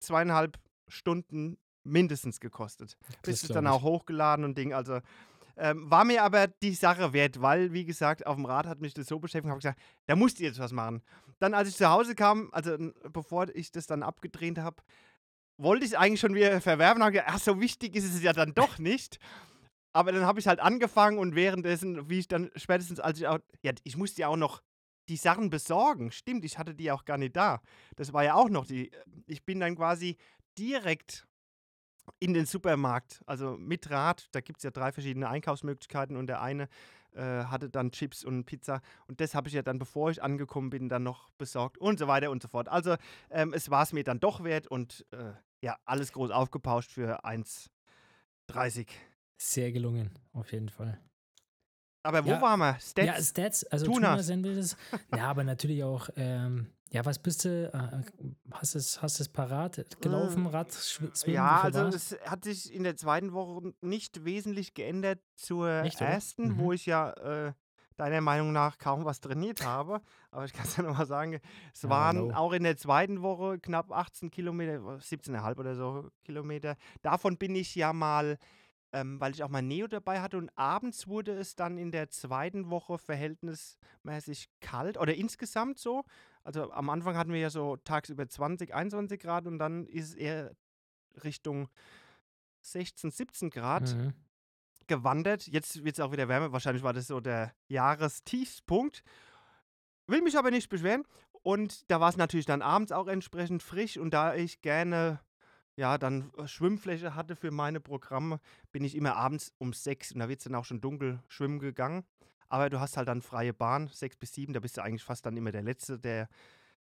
zweieinhalb 0.00 0.58
Stunden 0.88 1.58
mindestens 1.84 2.40
gekostet. 2.40 2.96
Bis 3.22 3.42
es 3.42 3.48
dann 3.50 3.66
auch 3.66 3.82
hochgeladen 3.82 4.44
und 4.44 4.56
Ding. 4.58 4.72
Also 4.74 5.00
Ähm, 5.56 5.90
war 5.90 6.06
mir 6.06 6.22
aber 6.22 6.46
die 6.46 6.72
Sache 6.74 7.12
wert, 7.12 7.42
weil, 7.42 7.74
wie 7.74 7.84
gesagt, 7.84 8.26
auf 8.26 8.36
dem 8.36 8.46
Rad 8.46 8.66
hat 8.66 8.80
mich 8.80 8.94
das 8.94 9.08
so 9.08 9.18
beschäftigt, 9.18 9.50
habe 9.50 9.58
ich 9.58 9.64
gesagt, 9.64 9.80
da 10.06 10.16
musst 10.16 10.38
du 10.38 10.44
jetzt 10.44 10.58
was 10.58 10.72
machen. 10.72 11.02
Dann, 11.38 11.52
als 11.52 11.68
ich 11.68 11.76
zu 11.76 11.90
Hause 11.90 12.14
kam, 12.14 12.48
also 12.52 12.78
bevor 13.12 13.46
ich 13.54 13.70
das 13.70 13.86
dann 13.86 14.02
abgedreht 14.02 14.56
habe, 14.58 14.76
wollte 15.62 15.84
ich 15.84 15.98
eigentlich 15.98 16.20
schon 16.20 16.34
wieder 16.34 16.60
verwerfen, 16.60 17.02
habe 17.02 17.12
gesagt, 17.12 17.30
ach, 17.32 17.38
so 17.38 17.60
wichtig 17.60 17.94
ist 17.94 18.14
es 18.14 18.22
ja 18.22 18.32
dann 18.32 18.54
doch 18.54 18.78
nicht. 18.78 19.18
Aber 19.92 20.12
dann 20.12 20.24
habe 20.24 20.38
ich 20.38 20.46
halt 20.46 20.60
angefangen 20.60 21.18
und 21.18 21.34
währenddessen, 21.34 22.08
wie 22.08 22.20
ich 22.20 22.28
dann 22.28 22.50
spätestens, 22.56 23.00
als 23.00 23.18
ich 23.18 23.26
auch, 23.26 23.38
ja, 23.62 23.72
ich 23.82 23.96
musste 23.96 24.20
ja 24.22 24.28
auch 24.28 24.36
noch 24.36 24.62
die 25.08 25.16
Sachen 25.16 25.50
besorgen. 25.50 26.12
Stimmt, 26.12 26.44
ich 26.44 26.58
hatte 26.58 26.74
die 26.74 26.92
auch 26.92 27.04
gar 27.04 27.18
nicht 27.18 27.36
da. 27.36 27.60
Das 27.96 28.12
war 28.12 28.22
ja 28.22 28.34
auch 28.34 28.48
noch 28.48 28.66
die, 28.66 28.90
ich 29.26 29.44
bin 29.44 29.58
dann 29.60 29.76
quasi 29.76 30.16
direkt 30.56 31.26
in 32.18 32.34
den 32.34 32.46
Supermarkt, 32.46 33.22
also 33.26 33.56
mit 33.56 33.90
Rad, 33.90 34.28
da 34.32 34.40
gibt 34.40 34.58
es 34.58 34.64
ja 34.64 34.70
drei 34.70 34.92
verschiedene 34.92 35.28
Einkaufsmöglichkeiten 35.28 36.16
und 36.16 36.26
der 36.26 36.40
eine 36.40 36.68
äh, 37.12 37.44
hatte 37.44 37.70
dann 37.70 37.92
Chips 37.92 38.24
und 38.24 38.44
Pizza 38.44 38.82
und 39.06 39.20
das 39.20 39.34
habe 39.34 39.48
ich 39.48 39.54
ja 39.54 39.62
dann, 39.62 39.78
bevor 39.78 40.10
ich 40.10 40.22
angekommen 40.22 40.70
bin, 40.70 40.88
dann 40.88 41.02
noch 41.02 41.30
besorgt 41.38 41.78
und 41.78 41.98
so 41.98 42.08
weiter 42.08 42.30
und 42.30 42.42
so 42.42 42.48
fort. 42.48 42.68
Also 42.68 42.96
ähm, 43.30 43.52
es 43.52 43.70
war 43.70 43.82
es 43.82 43.92
mir 43.92 44.04
dann 44.04 44.18
doch 44.18 44.42
wert 44.42 44.66
und 44.66 45.06
äh, 45.12 45.32
ja, 45.62 45.78
alles 45.84 46.12
groß 46.12 46.30
aufgepauscht 46.30 46.90
für 46.92 47.24
1,30. 47.24 48.88
Sehr 49.38 49.72
gelungen, 49.72 50.18
auf 50.32 50.52
jeden 50.52 50.68
Fall. 50.68 51.00
Aber 52.02 52.24
wo 52.24 52.30
ja, 52.30 52.42
waren 52.42 52.60
wir? 52.60 52.78
Stats? 52.80 53.06
Ja, 53.06 53.22
Stats, 53.22 53.64
also 53.64 53.86
Tuna 53.86 54.22
Sandwiches. 54.22 54.76
ja, 55.16 55.28
aber 55.28 55.44
natürlich 55.44 55.84
auch, 55.84 56.08
ähm, 56.16 56.72
ja, 56.90 57.04
was 57.04 57.18
bist 57.18 57.44
du, 57.44 57.70
äh, 57.72 58.52
hast 58.52 58.74
es, 58.74 59.02
hast 59.02 59.20
es 59.20 59.28
parat? 59.28 59.84
Gelaufen, 60.00 60.46
äh, 60.46 60.48
Rad, 60.48 60.72
Schwimmen? 60.72 61.12
Ja, 61.26 61.60
also 61.60 61.86
es 61.86 62.16
hat 62.24 62.44
sich 62.44 62.72
in 62.72 62.84
der 62.84 62.96
zweiten 62.96 63.32
Woche 63.32 63.74
nicht 63.82 64.24
wesentlich 64.24 64.74
geändert 64.74 65.20
zur 65.36 65.82
nicht, 65.82 66.00
ersten, 66.00 66.48
mhm. 66.48 66.58
wo 66.58 66.72
ich 66.72 66.86
ja 66.86 67.10
äh, 67.12 67.52
deiner 68.00 68.20
Meinung 68.22 68.52
nach 68.52 68.78
kaum 68.78 69.04
was 69.04 69.20
trainiert 69.20 69.64
habe. 69.64 70.00
Aber 70.30 70.44
ich 70.44 70.52
kann 70.52 70.64
es 70.64 70.76
ja 70.76 70.82
nochmal 70.82 71.06
sagen, 71.06 71.38
es 71.72 71.82
ja, 71.82 71.90
waren 71.90 72.28
no. 72.28 72.34
auch 72.34 72.52
in 72.52 72.62
der 72.62 72.76
zweiten 72.76 73.20
Woche 73.22 73.58
knapp 73.58 73.92
18 73.92 74.30
Kilometer, 74.30 74.78
17,5 74.78 75.58
oder 75.58 75.74
so 75.74 76.08
Kilometer. 76.24 76.76
Davon 77.02 77.36
bin 77.36 77.54
ich 77.54 77.74
ja 77.74 77.92
mal 77.92 78.38
ähm, 78.92 79.20
weil 79.20 79.32
ich 79.32 79.44
auch 79.44 79.48
mal 79.48 79.62
Neo 79.62 79.86
dabei 79.86 80.20
hatte 80.20 80.36
und 80.36 80.50
abends 80.56 81.06
wurde 81.06 81.30
es 81.32 81.54
dann 81.54 81.78
in 81.78 81.92
der 81.92 82.10
zweiten 82.10 82.70
Woche 82.70 82.98
verhältnismäßig 82.98 84.48
kalt 84.60 84.98
oder 84.98 85.14
insgesamt 85.14 85.78
so. 85.78 86.04
Also 86.42 86.72
am 86.72 86.90
Anfang 86.90 87.16
hatten 87.16 87.32
wir 87.32 87.38
ja 87.38 87.50
so 87.50 87.76
tagsüber 87.76 88.28
20, 88.28 88.74
21 88.74 89.20
Grad 89.20 89.46
und 89.46 89.58
dann 89.60 89.86
ist 89.86 90.08
es 90.08 90.14
eher 90.14 90.56
Richtung 91.22 91.68
16, 92.62 93.12
17 93.12 93.50
Grad 93.50 93.94
mhm. 93.94 94.12
Gewandert. 94.90 95.46
Jetzt 95.46 95.84
wird 95.84 95.96
es 95.96 96.00
auch 96.00 96.12
wieder 96.12 96.28
wärmer. 96.28 96.52
Wahrscheinlich 96.52 96.82
war 96.82 96.92
das 96.92 97.06
so 97.06 97.20
der 97.20 97.54
Jahrestiefspunkt. 97.68 99.02
Will 100.06 100.20
mich 100.20 100.36
aber 100.36 100.50
nicht 100.50 100.68
beschweren. 100.68 101.04
Und 101.42 101.90
da 101.90 102.00
war 102.00 102.10
es 102.10 102.16
natürlich 102.16 102.44
dann 102.44 102.60
abends 102.60 102.92
auch 102.92 103.06
entsprechend 103.06 103.62
frisch 103.62 103.96
und 103.96 104.12
da 104.12 104.34
ich 104.34 104.60
gerne 104.60 105.20
ja, 105.76 105.96
dann 105.96 106.30
äh, 106.36 106.46
Schwimmfläche 106.46 107.14
hatte 107.14 107.36
für 107.36 107.50
meine 107.50 107.80
Programme, 107.80 108.40
bin 108.72 108.84
ich 108.84 108.94
immer 108.94 109.16
abends 109.16 109.54
um 109.56 109.72
sechs 109.72 110.12
und 110.12 110.18
da 110.18 110.28
wird 110.28 110.40
es 110.40 110.44
dann 110.44 110.54
auch 110.54 110.66
schon 110.66 110.82
dunkel 110.82 111.22
schwimmen 111.28 111.58
gegangen. 111.58 112.04
Aber 112.48 112.68
du 112.68 112.80
hast 112.80 112.98
halt 112.98 113.08
dann 113.08 113.22
freie 113.22 113.54
Bahn, 113.54 113.88
sechs 113.88 114.16
bis 114.16 114.34
sieben, 114.34 114.52
da 114.52 114.60
bist 114.60 114.76
du 114.76 114.82
eigentlich 114.82 115.04
fast 115.04 115.24
dann 115.24 115.36
immer 115.36 115.52
der 115.52 115.62
Letzte, 115.62 115.98
der, 115.98 116.28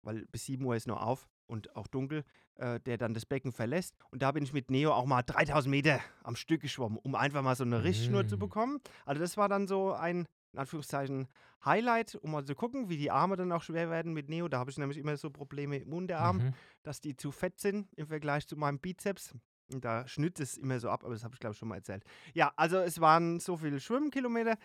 weil 0.02 0.26
bis 0.26 0.46
sieben 0.46 0.66
Uhr 0.66 0.76
ist 0.76 0.88
nur 0.88 1.02
auf 1.02 1.30
und 1.54 1.76
auch 1.76 1.88
dunkel, 1.88 2.26
äh, 2.56 2.80
der 2.80 2.98
dann 2.98 3.14
das 3.14 3.26
Becken 3.26 3.52
verlässt. 3.52 3.96
Und 4.10 4.24
da 4.24 4.32
bin 4.32 4.44
ich 4.44 4.54
mit 4.54 4.72
Neo 4.72 4.92
auch 4.92 5.06
mal 5.06 5.22
3000 5.22 5.70
Meter 5.70 6.00
am 6.24 6.36
Stück 6.36 6.62
geschwommen, 6.62 6.98
um 6.98 7.16
einfach 7.16 7.44
mal 7.44 7.56
so 7.56 7.64
eine 7.64 7.84
Richtschnur 7.84 8.24
mm. 8.24 8.28
zu 8.28 8.40
bekommen. 8.40 8.82
Also 9.06 9.22
das 9.22 9.38
war 9.38 9.48
dann 9.48 9.68
so 9.68 9.94
ein 9.94 10.28
in 10.52 10.60
Anführungszeichen 10.60 11.28
Highlight, 11.66 12.16
um 12.16 12.32
mal 12.32 12.44
zu 12.44 12.56
gucken, 12.56 12.90
wie 12.90 12.98
die 12.98 13.10
Arme 13.10 13.36
dann 13.38 13.52
auch 13.52 13.64
schwer 13.64 13.90
werden 13.90 14.14
mit 14.14 14.30
Neo. 14.30 14.48
Da 14.48 14.60
habe 14.60 14.70
ich 14.70 14.78
nämlich 14.78 14.98
immer 14.98 15.16
so 15.16 15.30
Probleme 15.30 15.78
im 15.78 15.94
Unterarm, 15.94 16.38
mhm. 16.38 16.54
dass 16.84 17.02
die 17.02 17.16
zu 17.16 17.32
fett 17.32 17.60
sind 17.60 17.88
im 17.96 18.08
Vergleich 18.08 18.48
zu 18.48 18.58
meinem 18.58 18.80
Bizeps. 18.80 19.34
Und 19.72 19.86
da 19.86 20.08
schnürt 20.08 20.40
es 20.40 20.58
immer 20.58 20.80
so 20.80 20.90
ab, 20.90 21.04
aber 21.04 21.14
das 21.14 21.24
habe 21.24 21.36
ich 21.36 21.40
glaube 21.40 21.54
ich 21.54 21.60
schon 21.60 21.70
mal 21.70 21.78
erzählt. 21.78 22.04
Ja, 22.34 22.52
also 22.56 22.78
es 22.78 23.00
waren 23.00 23.40
so 23.40 23.58
viele 23.58 23.80
Schwimmkilometer. 23.80 24.58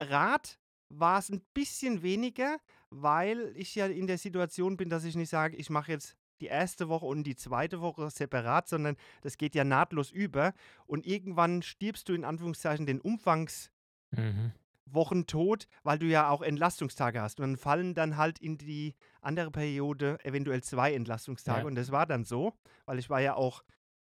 Rad 0.00 0.58
war 0.88 1.18
es 1.18 1.30
ein 1.30 1.42
bisschen 1.54 2.02
weniger, 2.02 2.58
weil 2.90 3.52
ich 3.56 3.74
ja 3.74 3.86
in 3.86 4.06
der 4.06 4.18
Situation 4.18 4.76
bin, 4.76 4.90
dass 4.90 5.04
ich 5.04 5.16
nicht 5.16 5.30
sage, 5.30 5.56
ich 5.56 5.70
mache 5.70 5.92
jetzt 5.92 6.16
die 6.40 6.46
erste 6.46 6.88
Woche 6.88 7.06
und 7.06 7.24
die 7.24 7.36
zweite 7.36 7.80
Woche 7.80 8.10
separat, 8.10 8.68
sondern 8.68 8.96
das 9.22 9.36
geht 9.36 9.54
ja 9.54 9.64
nahtlos 9.64 10.10
über. 10.10 10.54
Und 10.86 11.06
irgendwann 11.06 11.62
stirbst 11.62 12.08
du 12.08 12.14
in 12.14 12.24
Anführungszeichen 12.24 12.86
den 12.86 13.00
Umfangs. 13.00 13.70
Mhm. 14.10 14.52
Wochen 14.92 15.26
tot, 15.26 15.68
weil 15.82 15.98
du 15.98 16.06
ja 16.06 16.28
auch 16.28 16.42
Entlastungstage 16.42 17.20
hast. 17.20 17.38
Und 17.38 17.46
dann 17.46 17.56
fallen 17.56 17.94
dann 17.94 18.16
halt 18.16 18.38
in 18.40 18.58
die 18.58 18.94
andere 19.20 19.50
Periode 19.50 20.18
eventuell 20.24 20.62
zwei 20.62 20.94
Entlastungstage. 20.94 21.60
Ja. 21.60 21.66
Und 21.66 21.76
das 21.76 21.92
war 21.92 22.06
dann 22.06 22.24
so, 22.24 22.54
weil 22.86 22.98
ich 22.98 23.08
war 23.08 23.20
ja 23.20 23.34
auch 23.34 23.62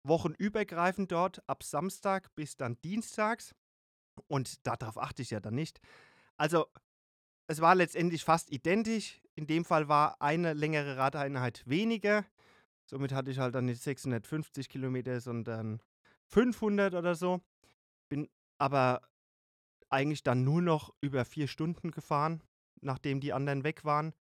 wochenübergreifend 0.05 1.13
dort, 1.13 1.49
ab 1.49 1.63
Samstag 1.63 2.35
bis 2.35 2.57
dann 2.57 2.81
Dienstags. 2.83 3.55
Und 4.27 4.67
darauf 4.67 4.99
achte 4.99 5.23
ich 5.23 5.31
ja 5.31 5.41
dann 5.41 5.55
nicht. 5.55 5.81
Also, 6.37 6.67
es 7.47 7.61
war 7.61 7.75
letztendlich 7.75 8.25
fast 8.25 8.51
identisch. 8.51 9.21
In 9.35 9.47
dem 9.47 9.65
Fall 9.65 9.89
war 9.89 10.21
eine 10.21 10.53
längere 10.53 10.97
Radeinheit 10.97 11.63
weniger. 11.67 12.25
Somit 12.85 13.13
hatte 13.13 13.31
ich 13.31 13.39
halt 13.39 13.55
dann 13.55 13.67
nicht 13.67 13.83
650 13.83 14.69
Kilometer, 14.69 15.21
sondern 15.21 15.81
500 16.27 16.95
oder 16.95 17.15
so. 17.15 17.41
Bin 18.09 18.29
aber 18.59 19.03
eigentlich 19.89 20.23
dann 20.23 20.45
nur 20.45 20.63
noch 20.63 20.95
über 21.01 21.25
vier 21.25 21.49
Stunden 21.49 21.91
gefahren, 21.91 22.43
nachdem 22.81 23.21
die 23.21 23.33
anderen 23.33 23.65
weg 23.65 23.85
waren. 23.85 24.15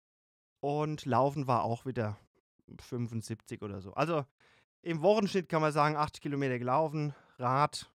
Und 0.61 1.05
Laufen 1.05 1.47
war 1.47 1.65
auch 1.65 1.87
wieder 1.87 2.19
75 2.81 3.63
oder 3.63 3.81
so. 3.81 3.93
Also 3.95 4.25
im 4.83 5.03
Wochenschnitt 5.03 5.49
kann 5.49 5.63
man 5.63 5.73
sagen, 5.73 5.97
80 5.97 6.23
Kilometer 6.23 6.59
gelaufen, 6.59 7.15
Rad 7.39 7.91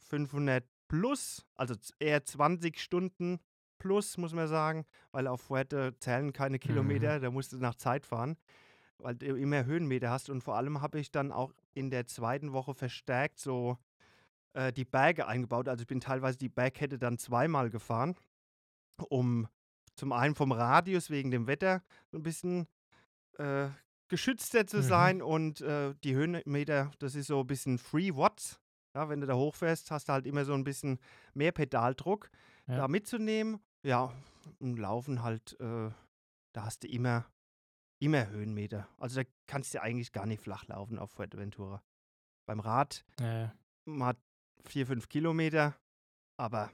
500 0.00 0.64
plus, 0.88 1.46
also 1.54 1.74
eher 1.98 2.24
20 2.24 2.80
Stunden 2.80 3.40
plus, 3.78 4.18
muss 4.18 4.32
man 4.32 4.48
sagen, 4.48 4.84
weil 5.12 5.26
auf 5.26 5.40
Fuerte 5.42 5.94
zählen 5.98 6.32
keine 6.32 6.58
Kilometer, 6.58 7.18
mhm. 7.18 7.22
da 7.22 7.30
musst 7.30 7.52
du 7.52 7.58
nach 7.58 7.74
Zeit 7.74 8.06
fahren, 8.06 8.36
weil 8.98 9.14
du 9.14 9.36
immer 9.36 9.64
Höhenmeter 9.64 10.10
hast. 10.10 10.30
Und 10.30 10.42
vor 10.42 10.56
allem 10.56 10.80
habe 10.80 10.98
ich 10.98 11.10
dann 11.10 11.32
auch 11.32 11.52
in 11.74 11.90
der 11.90 12.06
zweiten 12.06 12.52
Woche 12.52 12.74
verstärkt 12.74 13.38
so 13.38 13.78
äh, 14.54 14.72
die 14.72 14.84
Berge 14.84 15.26
eingebaut. 15.26 15.68
Also 15.68 15.82
ich 15.82 15.86
bin 15.86 16.00
teilweise 16.00 16.38
die 16.38 16.48
Bergkette 16.48 16.98
dann 16.98 17.18
zweimal 17.18 17.70
gefahren, 17.70 18.16
um 19.08 19.48
zum 19.94 20.12
einen 20.12 20.34
vom 20.34 20.52
Radius 20.52 21.10
wegen 21.10 21.30
dem 21.30 21.46
Wetter 21.46 21.82
so 22.10 22.18
ein 22.18 22.22
bisschen 22.22 22.66
äh, 23.38 23.68
geschützter 24.08 24.66
zu 24.66 24.78
mhm. 24.78 24.82
sein 24.82 25.22
und 25.22 25.60
äh, 25.60 25.94
die 26.02 26.14
Höhenmeter, 26.14 26.90
das 26.98 27.14
ist 27.14 27.26
so 27.26 27.40
ein 27.40 27.46
bisschen 27.46 27.78
Free 27.78 28.14
Watts. 28.14 28.60
Ja, 28.94 29.08
wenn 29.08 29.20
du 29.20 29.26
da 29.26 29.34
hochfährst, 29.34 29.90
hast 29.90 30.08
du 30.08 30.12
halt 30.12 30.26
immer 30.26 30.44
so 30.44 30.54
ein 30.54 30.64
bisschen 30.64 30.98
mehr 31.34 31.52
Pedaldruck 31.52 32.30
ja. 32.66 32.76
da 32.76 32.88
mitzunehmen. 32.88 33.60
Ja, 33.82 34.12
und 34.58 34.78
Laufen 34.78 35.22
halt, 35.22 35.58
äh, 35.60 35.90
da 36.52 36.64
hast 36.64 36.82
du 36.82 36.88
immer, 36.88 37.26
immer 37.98 38.28
Höhenmeter. 38.28 38.88
Also 38.98 39.22
da 39.22 39.28
kannst 39.46 39.74
du 39.74 39.82
eigentlich 39.82 40.12
gar 40.12 40.26
nicht 40.26 40.42
flach 40.42 40.66
laufen 40.66 40.98
auf 40.98 41.12
Fuerteventura. 41.12 41.82
Beim 42.46 42.60
Rad, 42.60 43.04
ja. 43.20 43.52
man 43.84 44.08
hat 44.08 44.18
vier, 44.64 44.86
fünf 44.86 45.08
Kilometer. 45.08 45.76
Aber 46.36 46.70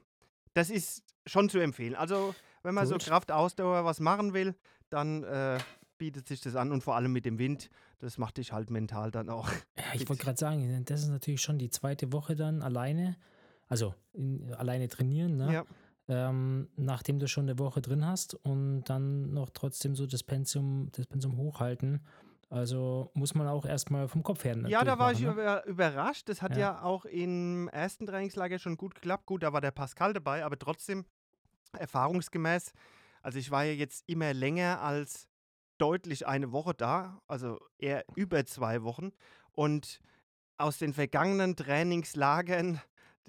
das 0.54 0.70
ist 0.70 1.02
schon 1.26 1.48
zu 1.48 1.58
empfehlen. 1.58 1.94
Also, 1.94 2.34
wenn 2.62 2.74
man 2.74 2.88
Gut. 2.88 3.02
so 3.02 3.10
Kraftausdauer 3.10 3.84
was 3.84 4.00
machen 4.00 4.32
will, 4.34 4.54
dann 4.88 5.24
äh, 5.24 5.58
bietet 5.98 6.28
sich 6.28 6.40
das 6.40 6.56
an 6.56 6.72
und 6.72 6.82
vor 6.82 6.96
allem 6.96 7.12
mit 7.12 7.24
dem 7.24 7.38
Wind, 7.38 7.70
das 7.98 8.18
macht 8.18 8.36
dich 8.36 8.52
halt 8.52 8.70
mental 8.70 9.10
dann 9.10 9.28
auch. 9.28 9.50
Ja, 9.76 9.84
ich 9.94 10.08
wollte 10.08 10.22
gerade 10.22 10.38
sagen, 10.38 10.84
das 10.84 11.02
ist 11.02 11.08
natürlich 11.08 11.40
schon 11.40 11.58
die 11.58 11.70
zweite 11.70 12.12
Woche 12.12 12.36
dann 12.36 12.62
alleine, 12.62 13.16
also 13.68 13.94
in, 14.12 14.52
alleine 14.54 14.88
trainieren, 14.88 15.36
ne? 15.36 15.52
Ja. 15.52 15.64
Ähm, 16.06 16.68
nachdem 16.76 17.18
du 17.18 17.26
schon 17.26 17.48
eine 17.48 17.58
Woche 17.58 17.80
drin 17.80 18.06
hast 18.06 18.34
und 18.34 18.84
dann 18.84 19.32
noch 19.32 19.48
trotzdem 19.50 19.94
so 19.96 20.06
das 20.06 20.22
Pensum, 20.22 20.90
das 20.92 21.06
Pensum 21.06 21.38
hochhalten. 21.38 22.04
Also 22.50 23.10
muss 23.14 23.34
man 23.34 23.48
auch 23.48 23.64
erstmal 23.64 24.06
vom 24.06 24.22
Kopf 24.22 24.44
her. 24.44 24.56
Ja, 24.68 24.84
da 24.84 24.98
war 24.98 25.12
ich 25.12 25.20
ne? 25.20 25.30
über, 25.30 25.64
überrascht. 25.66 26.28
Das 26.28 26.42
hat 26.42 26.52
ja. 26.52 26.58
ja. 26.58 26.82
auch 26.82 27.04
im 27.06 27.68
ersten 27.68 28.06
Trainingslager 28.06 28.58
schon 28.58 28.76
gut 28.76 28.94
geklappt. 28.94 29.26
Gut, 29.26 29.42
da 29.42 29.52
war 29.52 29.60
der 29.60 29.70
Pascal 29.70 30.12
dabei, 30.12 30.44
aber 30.44 30.58
trotzdem 30.58 31.04
erfahrungsgemäß. 31.72 32.72
Also 33.22 33.38
ich 33.38 33.50
war 33.50 33.64
ja 33.64 33.72
jetzt 33.72 34.04
immer 34.06 34.34
länger 34.34 34.82
als 34.82 35.26
deutlich 35.78 36.26
eine 36.26 36.52
Woche 36.52 36.74
da, 36.74 37.22
also 37.26 37.58
eher 37.78 38.04
über 38.14 38.44
zwei 38.44 38.82
Wochen. 38.82 39.12
Und 39.52 40.00
aus 40.56 40.78
den 40.78 40.92
vergangenen 40.92 41.56
Trainingslagern 41.56 42.80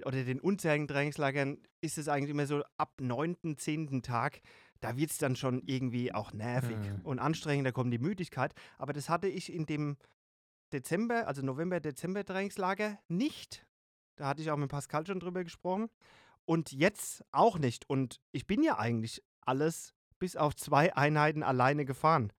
oder 0.03 0.23
den 0.23 0.39
unzähligen 0.39 0.87
Trainingslagern 0.87 1.57
ist 1.81 1.97
es 1.97 2.07
eigentlich 2.07 2.31
immer 2.31 2.47
so 2.47 2.63
ab 2.77 2.93
neunten, 2.99 3.57
zehnten 3.57 4.01
Tag 4.01 4.41
da 4.85 4.97
wird 4.97 5.09
es 5.09 5.17
dann 5.17 5.35
schon 5.35 5.63
irgendwie 5.65 6.13
auch 6.13 6.31
nervig 6.31 6.77
mhm. 6.77 7.01
und 7.03 7.17
anstrengend, 7.19 7.65
da 7.65 7.71
kommt 7.71 7.91
die 7.91 7.97
Müdigkeit. 7.97 8.53
Aber 8.77 8.93
das 8.93 9.09
hatte 9.09 9.27
ich 9.27 9.51
in 9.51 9.65
dem 9.65 9.97
Dezember, 10.73 11.27
also 11.27 11.41
November, 11.41 11.79
Dezember 11.79 12.23
Trainingslager 12.23 12.99
nicht. 13.07 13.65
Da 14.15 14.27
hatte 14.27 14.41
ich 14.41 14.51
auch 14.51 14.57
mit 14.57 14.69
Pascal 14.69 15.05
schon 15.05 15.19
drüber 15.19 15.43
gesprochen. 15.43 15.89
Und 16.45 16.71
jetzt 16.71 17.25
auch 17.31 17.57
nicht. 17.57 17.89
Und 17.89 18.21
ich 18.31 18.45
bin 18.45 18.61
ja 18.61 18.77
eigentlich 18.77 19.23
alles 19.41 19.95
bis 20.19 20.35
auf 20.35 20.55
zwei 20.55 20.95
Einheiten 20.95 21.41
alleine 21.41 21.85
gefahren. 21.85 22.31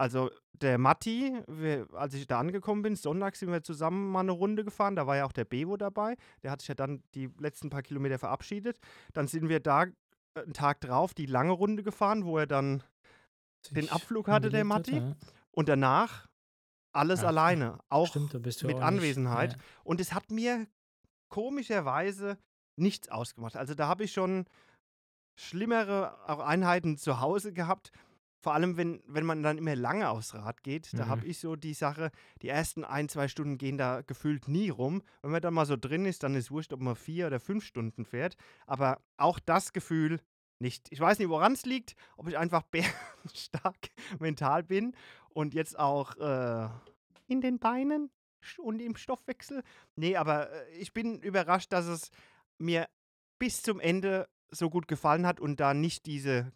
Also 0.00 0.30
der 0.54 0.78
Matti, 0.78 1.38
wir, 1.46 1.86
als 1.92 2.14
ich 2.14 2.26
da 2.26 2.38
angekommen 2.38 2.80
bin, 2.82 2.96
Sonntag 2.96 3.36
sind 3.36 3.52
wir 3.52 3.62
zusammen 3.62 4.10
mal 4.10 4.20
eine 4.20 4.32
Runde 4.32 4.64
gefahren. 4.64 4.96
Da 4.96 5.06
war 5.06 5.16
ja 5.16 5.24
auch 5.26 5.32
der 5.32 5.44
Bevo 5.44 5.76
dabei. 5.76 6.16
Der 6.42 6.50
hat 6.50 6.60
sich 6.60 6.68
ja 6.68 6.74
dann 6.74 7.02
die 7.14 7.28
letzten 7.38 7.68
paar 7.68 7.82
Kilometer 7.82 8.18
verabschiedet. 8.18 8.78
Dann 9.12 9.28
sind 9.28 9.48
wir 9.50 9.60
da 9.60 9.84
äh, 9.84 9.90
einen 10.36 10.54
Tag 10.54 10.80
drauf 10.80 11.12
die 11.12 11.26
lange 11.26 11.52
Runde 11.52 11.82
gefahren, 11.82 12.24
wo 12.24 12.38
er 12.38 12.46
dann 12.46 12.82
den 13.72 13.82
Sich 13.82 13.92
Abflug 13.92 14.28
hatte, 14.28 14.48
der 14.48 14.60
hingelegt 14.60 14.88
hat, 14.88 14.94
Matti. 14.94 15.06
ja. 15.06 15.16
Und 15.52 15.68
danach 15.68 16.28
alles 16.92 17.20
Ja, 17.22 17.28
alleine. 17.28 17.78
Auch 17.90 18.08
Stimmt, 18.08 18.32
mit 18.32 18.46
auch 18.46 18.62
nicht- 18.64 18.82
Anwesenheit. 18.82 19.52
Ja. 19.52 19.58
Und 19.84 20.00
es 20.00 20.14
hat 20.14 20.30
mir 20.30 20.66
komischerweise 21.28 22.38
nichts 22.78 23.10
ausgemacht. 23.10 23.56
Also 23.56 23.74
da 23.74 23.86
habe 23.86 24.04
ich 24.04 24.12
schon 24.12 24.46
schlimmere 25.38 26.16
auch 26.28 26.40
Einheiten 26.40 26.96
zu 26.96 27.20
Hause 27.20 27.52
gehabt. 27.52 27.92
Vor 28.42 28.54
allem, 28.54 28.76
wenn, 28.78 29.02
wenn 29.06 29.26
man 29.26 29.42
dann 29.42 29.58
immer 29.58 29.76
lange 29.76 30.08
aufs 30.08 30.34
Rad 30.34 30.62
geht, 30.62 30.98
da 30.98 31.04
Mhm. 31.04 31.08
habe 31.10 31.26
ich 31.26 31.38
so 31.38 31.56
die 31.56 31.74
Sache, 31.74 32.10
die 32.40 32.48
ersten 32.48 32.84
ein, 32.84 33.08
zwei 33.10 33.28
Stunden 33.28 33.58
gehen 33.58 33.76
da 33.76 34.00
gefühlt 34.00 34.48
nie 34.48 34.70
rum. 34.70 35.02
Wenn 35.22 35.30
man 35.32 35.42
dann 35.42 35.52
mal 35.54 35.66
so 35.66 35.76
drin 35.76 36.06
ist, 36.06 36.22
dann 36.22 36.34
ist 36.34 36.50
wurscht, 36.50 36.72
ob 36.72 36.80
man 36.80 36.96
vier 36.96 37.26
oder 37.26 37.38
fünf 37.38 37.64
Stunden 37.64 38.04
fährt. 38.04 38.36
Aber 38.66 39.00
auch 39.18 39.38
das 39.40 39.72
Gefühl 39.74 40.20
nicht. 40.58 40.88
Ich 40.90 41.00
weiß 41.00 41.18
nicht, 41.18 41.28
woran 41.28 41.52
es 41.52 41.66
liegt, 41.66 41.94
ob 42.16 42.28
ich 42.28 42.38
einfach 42.38 42.62
bärenstark 42.70 43.88
mental 44.18 44.62
bin 44.62 44.94
und 45.28 45.54
jetzt 45.54 45.78
auch 45.78 46.16
äh, 46.16 46.68
in 47.26 47.40
den 47.40 47.58
Beinen 47.58 48.10
und 48.58 48.80
im 48.80 48.96
Stoffwechsel. 48.96 49.62
Nee, 49.96 50.16
aber 50.16 50.50
äh, 50.50 50.70
ich 50.78 50.92
bin 50.94 51.20
überrascht, 51.20 51.72
dass 51.72 51.86
es 51.86 52.10
mir 52.58 52.88
bis 53.38 53.62
zum 53.62 53.80
Ende 53.80 54.28
so 54.50 54.70
gut 54.70 54.88
gefallen 54.88 55.26
hat 55.26 55.40
und 55.40 55.60
da 55.60 55.74
nicht 55.74 56.06
diese 56.06 56.52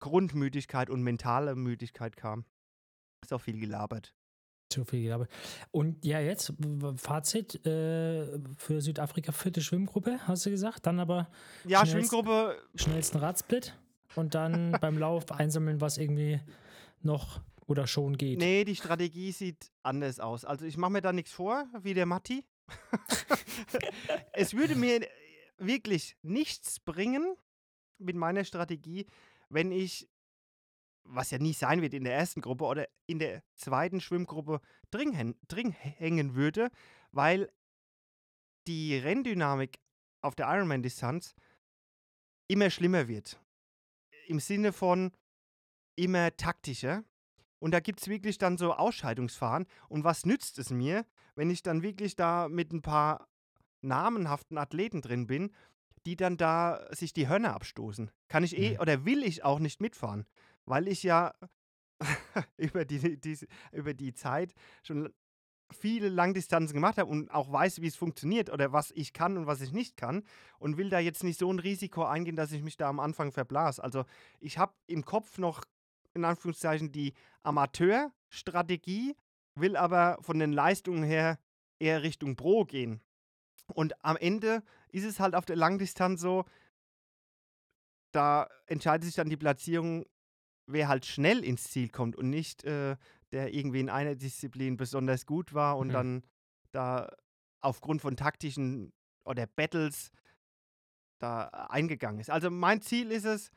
Grundmüdigkeit 0.00 0.90
und 0.90 1.02
mentale 1.02 1.54
Müdigkeit 1.54 2.16
kam. 2.16 2.44
Ist 3.22 3.32
auch 3.32 3.40
viel 3.40 3.58
gelabert. 3.60 4.14
Zu 4.70 4.84
viel 4.84 5.02
gelabert. 5.02 5.28
Und 5.72 6.04
ja, 6.04 6.20
jetzt 6.20 6.52
Fazit 6.96 7.64
äh, 7.66 8.38
für 8.56 8.80
Südafrika, 8.80 9.32
vierte 9.32 9.60
Schwimmgruppe, 9.60 10.18
hast 10.26 10.46
du 10.46 10.50
gesagt. 10.50 10.86
Dann 10.86 11.00
aber 11.00 11.28
Ja, 11.64 11.80
Schnellst- 11.84 11.92
Schwimmgruppe, 12.10 12.56
schnellsten 12.76 13.18
Radsplit 13.18 13.76
und 14.14 14.34
dann 14.34 14.72
beim 14.80 14.96
Lauf 14.98 15.32
einsammeln, 15.32 15.80
was 15.80 15.98
irgendwie 15.98 16.40
noch 17.02 17.40
oder 17.66 17.86
schon 17.86 18.16
geht. 18.16 18.38
nee, 18.38 18.64
die 18.64 18.74
Strategie 18.76 19.30
sieht 19.32 19.70
anders 19.82 20.18
aus. 20.20 20.44
Also 20.44 20.64
ich 20.66 20.76
mache 20.76 20.90
mir 20.92 21.00
da 21.02 21.12
nichts 21.12 21.32
vor, 21.32 21.66
wie 21.82 21.94
der 21.94 22.06
Matti. 22.06 22.44
es 24.32 24.54
würde 24.54 24.74
mir 24.76 25.06
wirklich 25.58 26.16
nichts 26.22 26.80
bringen 26.80 27.36
mit 27.98 28.16
meiner 28.16 28.44
Strategie, 28.44 29.06
wenn 29.50 29.72
ich, 29.72 30.08
was 31.04 31.30
ja 31.30 31.38
nie 31.38 31.52
sein 31.52 31.82
wird 31.82 31.92
in 31.94 32.04
der 32.04 32.14
ersten 32.14 32.40
Gruppe 32.40 32.64
oder 32.64 32.88
in 33.06 33.18
der 33.18 33.42
zweiten 33.56 34.00
Schwimmgruppe 34.00 34.60
drin, 34.90 35.12
hän- 35.12 35.38
drin 35.48 35.72
hängen 35.72 36.34
würde, 36.34 36.70
weil 37.10 37.52
die 38.66 38.96
Renndynamik 38.96 39.80
auf 40.22 40.34
der 40.34 40.46
Ironman-Distanz 40.46 41.34
immer 42.48 42.70
schlimmer 42.70 43.08
wird. 43.08 43.40
Im 44.26 44.38
Sinne 44.40 44.72
von 44.72 45.12
immer 45.96 46.36
taktischer. 46.36 47.04
Und 47.58 47.72
da 47.72 47.80
gibt 47.80 48.00
es 48.00 48.08
wirklich 48.08 48.38
dann 48.38 48.56
so 48.56 48.72
Ausscheidungsfahren. 48.72 49.66
Und 49.88 50.04
was 50.04 50.24
nützt 50.24 50.58
es 50.58 50.70
mir, 50.70 51.04
wenn 51.34 51.50
ich 51.50 51.62
dann 51.62 51.82
wirklich 51.82 52.16
da 52.16 52.48
mit 52.48 52.72
ein 52.72 52.82
paar 52.82 53.28
namenhaften 53.82 54.58
Athleten 54.58 55.02
drin 55.02 55.26
bin, 55.26 55.54
die 56.06 56.16
dann 56.16 56.36
da 56.36 56.86
sich 56.90 57.12
die 57.12 57.28
Hörner 57.28 57.54
abstoßen? 57.54 58.10
Kann 58.28 58.44
ich 58.44 58.56
eh 58.58 58.72
Mhm. 58.74 58.80
oder 58.80 59.04
will 59.04 59.22
ich 59.22 59.44
auch 59.44 59.58
nicht 59.58 59.80
mitfahren, 59.80 60.26
weil 60.64 60.88
ich 60.88 61.02
ja 61.02 61.34
über, 62.56 62.84
die, 62.84 63.20
die, 63.20 63.38
über 63.72 63.94
die 63.94 64.14
Zeit 64.14 64.54
schon 64.82 65.12
viele 65.72 66.08
Langdistanzen 66.08 66.74
gemacht 66.74 66.98
habe 66.98 67.10
und 67.10 67.30
auch 67.30 67.52
weiß, 67.52 67.80
wie 67.80 67.86
es 67.86 67.94
funktioniert 67.96 68.50
oder 68.50 68.72
was 68.72 68.90
ich 68.90 69.12
kann 69.12 69.36
und 69.36 69.46
was 69.46 69.60
ich 69.60 69.72
nicht 69.72 69.96
kann 69.96 70.24
und 70.58 70.76
will 70.76 70.90
da 70.90 70.98
jetzt 70.98 71.22
nicht 71.22 71.38
so 71.38 71.52
ein 71.52 71.60
Risiko 71.60 72.04
eingehen, 72.04 72.34
dass 72.36 72.50
ich 72.52 72.62
mich 72.62 72.76
da 72.76 72.88
am 72.88 72.98
Anfang 72.98 73.30
verblas. 73.30 73.78
Also 73.78 74.04
ich 74.40 74.58
habe 74.58 74.74
im 74.86 75.04
Kopf 75.04 75.38
noch 75.38 75.62
in 76.12 76.24
Anführungszeichen 76.24 76.90
die 76.90 77.12
Amateurstrategie, 77.44 79.14
will 79.54 79.76
aber 79.76 80.18
von 80.22 80.38
den 80.38 80.52
Leistungen 80.52 81.04
her 81.04 81.38
eher 81.78 82.02
Richtung 82.02 82.34
Pro 82.36 82.64
gehen. 82.64 83.00
Und 83.72 84.04
am 84.04 84.16
Ende 84.16 84.64
ist 84.92 85.04
es 85.04 85.20
halt 85.20 85.34
auf 85.34 85.44
der 85.44 85.56
Langdistanz 85.56 86.20
so, 86.20 86.44
da 88.12 88.48
entscheidet 88.66 89.04
sich 89.04 89.14
dann 89.14 89.28
die 89.28 89.36
Platzierung, 89.36 90.04
wer 90.66 90.88
halt 90.88 91.06
schnell 91.06 91.44
ins 91.44 91.64
Ziel 91.64 91.88
kommt 91.88 92.16
und 92.16 92.30
nicht 92.30 92.64
äh, 92.64 92.96
der 93.32 93.54
irgendwie 93.54 93.80
in 93.80 93.88
einer 93.90 94.16
Disziplin 94.16 94.76
besonders 94.76 95.24
gut 95.26 95.54
war 95.54 95.78
und 95.78 95.88
Mhm. 95.88 95.92
dann 95.92 96.22
da 96.72 97.12
aufgrund 97.60 98.00
von 98.02 98.16
taktischen 98.16 98.92
oder 99.24 99.46
Battles 99.46 100.10
da 101.20 101.44
eingegangen 101.68 102.20
ist. 102.20 102.30
Also 102.30 102.50
mein 102.50 102.80
Ziel 102.80 103.12
ist 103.12 103.26
es, 103.26 103.50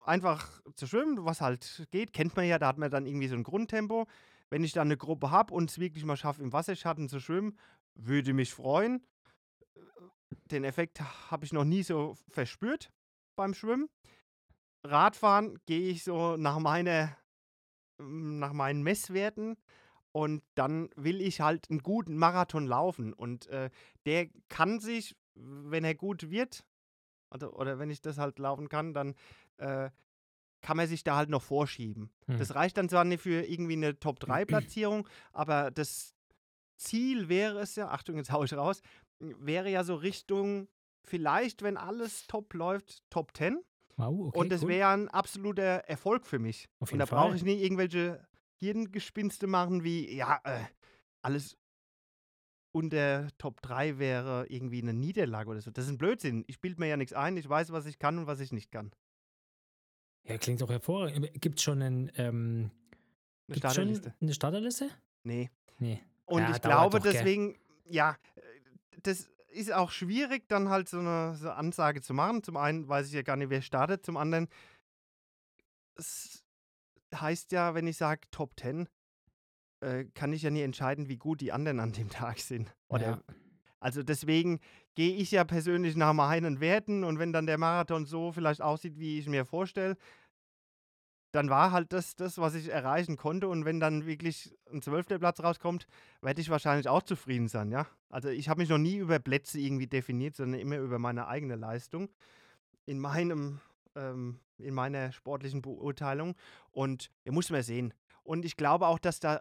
einfach 0.00 0.60
zu 0.74 0.86
schwimmen, 0.86 1.24
was 1.24 1.40
halt 1.40 1.86
geht. 1.92 2.12
Kennt 2.12 2.34
man 2.34 2.44
ja, 2.46 2.58
da 2.58 2.66
hat 2.66 2.78
man 2.78 2.90
dann 2.90 3.06
irgendwie 3.06 3.28
so 3.28 3.36
ein 3.36 3.44
Grundtempo. 3.44 4.06
Wenn 4.50 4.64
ich 4.64 4.72
dann 4.72 4.88
eine 4.88 4.96
Gruppe 4.96 5.30
habe 5.30 5.54
und 5.54 5.70
es 5.70 5.78
wirklich 5.78 6.04
mal 6.04 6.16
schaffe, 6.16 6.42
im 6.42 6.52
Wasserschatten 6.52 7.08
zu 7.08 7.20
schwimmen, 7.20 7.56
würde 7.94 8.32
mich 8.32 8.52
freuen. 8.52 9.06
Den 10.50 10.64
Effekt 10.64 11.00
habe 11.30 11.44
ich 11.44 11.52
noch 11.52 11.64
nie 11.64 11.82
so 11.82 12.16
verspürt 12.28 12.92
beim 13.36 13.54
Schwimmen. 13.54 13.88
Radfahren 14.84 15.58
gehe 15.66 15.90
ich 15.90 16.04
so 16.04 16.36
nach 16.36 16.58
meiner 16.58 17.16
mm, 17.98 18.38
nach 18.38 18.52
meinen 18.52 18.82
Messwerten 18.82 19.56
und 20.12 20.42
dann 20.54 20.90
will 20.96 21.20
ich 21.20 21.40
halt 21.40 21.70
einen 21.70 21.80
guten 21.80 22.16
Marathon 22.16 22.66
laufen 22.66 23.12
und 23.12 23.46
äh, 23.46 23.70
der 24.06 24.28
kann 24.48 24.80
sich, 24.80 25.16
wenn 25.34 25.84
er 25.84 25.94
gut 25.94 26.30
wird, 26.30 26.64
oder, 27.30 27.58
oder 27.58 27.78
wenn 27.78 27.90
ich 27.90 28.02
das 28.02 28.18
halt 28.18 28.38
laufen 28.38 28.68
kann, 28.68 28.92
dann 28.92 29.14
äh, 29.56 29.90
kann 30.60 30.76
man 30.76 30.86
sich 30.86 31.02
da 31.02 31.16
halt 31.16 31.30
noch 31.30 31.42
vorschieben. 31.42 32.10
Hm. 32.26 32.38
Das 32.38 32.54
reicht 32.54 32.76
dann 32.76 32.88
zwar 32.88 33.04
nicht 33.04 33.22
für 33.22 33.42
irgendwie 33.42 33.72
eine 33.72 33.98
Top-3-Platzierung, 33.98 35.08
aber 35.32 35.70
das 35.70 36.14
Ziel 36.76 37.28
wäre 37.28 37.60
es 37.60 37.76
ja, 37.76 37.88
Achtung, 37.88 38.16
jetzt 38.16 38.32
hau 38.32 38.44
ich 38.44 38.52
raus, 38.52 38.82
wäre 39.22 39.70
ja 39.70 39.84
so 39.84 39.94
Richtung, 39.94 40.68
vielleicht, 41.04 41.62
wenn 41.62 41.76
alles 41.76 42.26
top 42.26 42.52
läuft, 42.54 43.02
Top 43.10 43.36
10. 43.36 43.62
Wow, 43.96 44.28
okay, 44.28 44.38
und 44.38 44.50
das 44.50 44.62
cool. 44.62 44.68
wäre 44.68 44.80
ja 44.80 44.94
ein 44.94 45.08
absoluter 45.08 45.84
Erfolg 45.88 46.26
für 46.26 46.38
mich. 46.38 46.68
Und 46.78 46.98
da 46.98 47.04
brauche 47.04 47.36
ich 47.36 47.42
nie 47.42 47.62
irgendwelche 47.62 48.26
Hirngespinste 48.56 49.46
machen, 49.46 49.84
wie, 49.84 50.14
ja, 50.14 50.40
äh, 50.44 50.60
alles 51.20 51.56
unter 52.72 53.28
Top 53.38 53.60
3 53.60 53.98
wäre 53.98 54.46
irgendwie 54.48 54.80
eine 54.80 54.94
Niederlage 54.94 55.50
oder 55.50 55.60
so. 55.60 55.70
Das 55.70 55.84
ist 55.84 55.90
ein 55.90 55.98
Blödsinn. 55.98 56.44
Ich 56.46 56.60
bilde 56.60 56.80
mir 56.80 56.88
ja 56.88 56.96
nichts 56.96 57.12
ein. 57.12 57.36
Ich 57.36 57.48
weiß, 57.48 57.70
was 57.70 57.86
ich 57.86 57.98
kann 57.98 58.18
und 58.18 58.26
was 58.26 58.40
ich 58.40 58.50
nicht 58.50 58.72
kann. 58.72 58.92
Ja, 60.24 60.38
klingt 60.38 60.60
doch 60.62 60.70
hervorragend. 60.70 61.30
Gibt 61.40 61.58
es 61.58 61.64
schon 61.64 61.82
einen, 61.82 62.10
ähm, 62.16 62.70
Eine 63.48 63.58
Starterliste? 63.58 64.10
schon 64.10 64.26
eine 64.26 64.34
Starterliste? 64.34 64.90
Nee. 65.24 65.50
Nee. 65.78 66.00
Und 66.24 66.42
Ja, 66.42 66.50
ich 66.50 66.62
glaube 66.62 67.00
deswegen, 67.00 67.58
ja, 67.84 68.16
äh, 68.36 68.40
das 69.02 69.30
ist 69.48 69.72
auch 69.72 69.90
schwierig, 69.90 70.48
dann 70.48 70.68
halt 70.68 70.88
so 70.88 70.98
eine, 70.98 71.34
so 71.36 71.48
eine 71.48 71.56
Ansage 71.56 72.00
zu 72.00 72.14
machen. 72.14 72.42
Zum 72.42 72.56
einen 72.56 72.88
weiß 72.88 73.08
ich 73.08 73.12
ja 73.12 73.22
gar 73.22 73.36
nicht, 73.36 73.50
wer 73.50 73.62
startet. 73.62 74.04
Zum 74.04 74.16
anderen, 74.16 74.48
es 75.94 76.44
heißt 77.14 77.52
ja, 77.52 77.74
wenn 77.74 77.86
ich 77.86 77.96
sage 77.96 78.22
Top 78.30 78.58
10, 78.58 78.88
äh, 79.80 80.04
kann 80.14 80.32
ich 80.32 80.42
ja 80.42 80.50
nie 80.50 80.62
entscheiden, 80.62 81.08
wie 81.08 81.16
gut 81.16 81.40
die 81.40 81.52
anderen 81.52 81.80
an 81.80 81.92
dem 81.92 82.08
Tag 82.10 82.38
sind. 82.38 82.74
Oder, 82.88 83.02
Ja. 83.02 83.22
Also 83.82 84.04
deswegen 84.04 84.60
gehe 84.94 85.16
ich 85.16 85.32
ja 85.32 85.42
persönlich 85.42 85.96
nach 85.96 86.12
meinen 86.12 86.60
Werten 86.60 87.02
und 87.02 87.18
wenn 87.18 87.32
dann 87.32 87.46
der 87.46 87.58
Marathon 87.58 88.06
so 88.06 88.30
vielleicht 88.30 88.62
aussieht, 88.62 88.96
wie 88.98 89.18
ich 89.18 89.28
mir 89.28 89.44
vorstelle, 89.44 89.96
dann 91.32 91.50
war 91.50 91.72
halt 91.72 91.92
das, 91.92 92.14
das, 92.14 92.38
was 92.38 92.54
ich 92.54 92.68
erreichen 92.68 93.16
konnte. 93.16 93.48
Und 93.48 93.64
wenn 93.64 93.80
dann 93.80 94.06
wirklich 94.06 94.54
ein 94.72 94.82
zwölfter 94.82 95.18
Platz 95.18 95.40
rauskommt, 95.40 95.86
werde 96.20 96.40
ich 96.40 96.50
wahrscheinlich 96.50 96.88
auch 96.88 97.02
zufrieden 97.02 97.48
sein, 97.48 97.70
ja. 97.70 97.86
Also 98.10 98.28
ich 98.28 98.48
habe 98.48 98.60
mich 98.60 98.68
noch 98.68 98.78
nie 98.78 98.96
über 98.96 99.18
Plätze 99.18 99.58
irgendwie 99.58 99.86
definiert, 99.86 100.36
sondern 100.36 100.60
immer 100.60 100.76
über 100.76 100.98
meine 100.98 101.26
eigene 101.26 101.56
Leistung 101.56 102.10
in 102.84 102.98
meinem, 102.98 103.60
ähm, 103.96 104.40
in 104.58 104.74
meiner 104.74 105.12
sportlichen 105.12 105.62
Beurteilung. 105.62 106.36
Und 106.70 107.10
ihr 107.24 107.32
muss 107.32 107.50
mal 107.50 107.62
sehen. 107.62 107.94
Und 108.22 108.44
ich 108.44 108.56
glaube 108.56 108.86
auch, 108.86 108.98
dass 108.98 109.18
da 109.18 109.40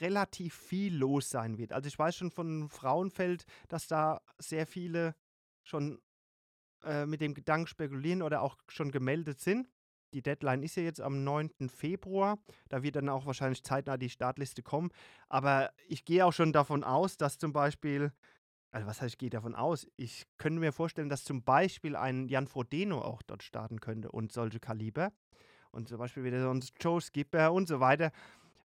relativ 0.00 0.54
viel 0.54 0.96
los 0.96 1.28
sein 1.28 1.58
wird. 1.58 1.72
Also 1.72 1.88
ich 1.88 1.98
weiß 1.98 2.16
schon 2.16 2.30
von 2.30 2.68
Frauenfeld, 2.70 3.44
dass 3.68 3.86
da 3.86 4.22
sehr 4.38 4.66
viele 4.66 5.14
schon 5.62 6.00
äh, 6.84 7.04
mit 7.04 7.20
dem 7.20 7.34
Gedanken 7.34 7.66
spekulieren 7.66 8.22
oder 8.22 8.40
auch 8.40 8.56
schon 8.68 8.90
gemeldet 8.90 9.40
sind. 9.40 9.68
Die 10.16 10.22
Deadline 10.22 10.62
ist 10.62 10.76
ja 10.76 10.82
jetzt 10.82 11.02
am 11.02 11.24
9. 11.24 11.68
Februar. 11.68 12.38
Da 12.70 12.82
wird 12.82 12.96
dann 12.96 13.10
auch 13.10 13.26
wahrscheinlich 13.26 13.62
zeitnah 13.62 13.98
die 13.98 14.08
Startliste 14.08 14.62
kommen. 14.62 14.90
Aber 15.28 15.70
ich 15.88 16.06
gehe 16.06 16.24
auch 16.24 16.32
schon 16.32 16.54
davon 16.54 16.84
aus, 16.84 17.18
dass 17.18 17.36
zum 17.36 17.52
Beispiel 17.52 18.12
also 18.72 18.86
was 18.86 19.00
heißt, 19.00 19.14
ich 19.14 19.18
gehe 19.18 19.30
davon 19.30 19.54
aus, 19.54 19.86
ich 19.96 20.26
könnte 20.36 20.60
mir 20.60 20.72
vorstellen, 20.72 21.08
dass 21.08 21.24
zum 21.24 21.42
Beispiel 21.42 21.96
ein 21.96 22.28
Jan 22.28 22.46
Frodeno 22.46 23.00
auch 23.00 23.22
dort 23.22 23.42
starten 23.42 23.80
könnte 23.80 24.10
und 24.10 24.32
solche 24.32 24.60
Kaliber. 24.60 25.12
Und 25.70 25.88
zum 25.88 25.98
Beispiel 25.98 26.24
wieder 26.24 26.42
sonst 26.42 26.74
Joe 26.80 27.00
Skipper 27.00 27.52
und 27.52 27.68
so 27.68 27.80
weiter. 27.80 28.10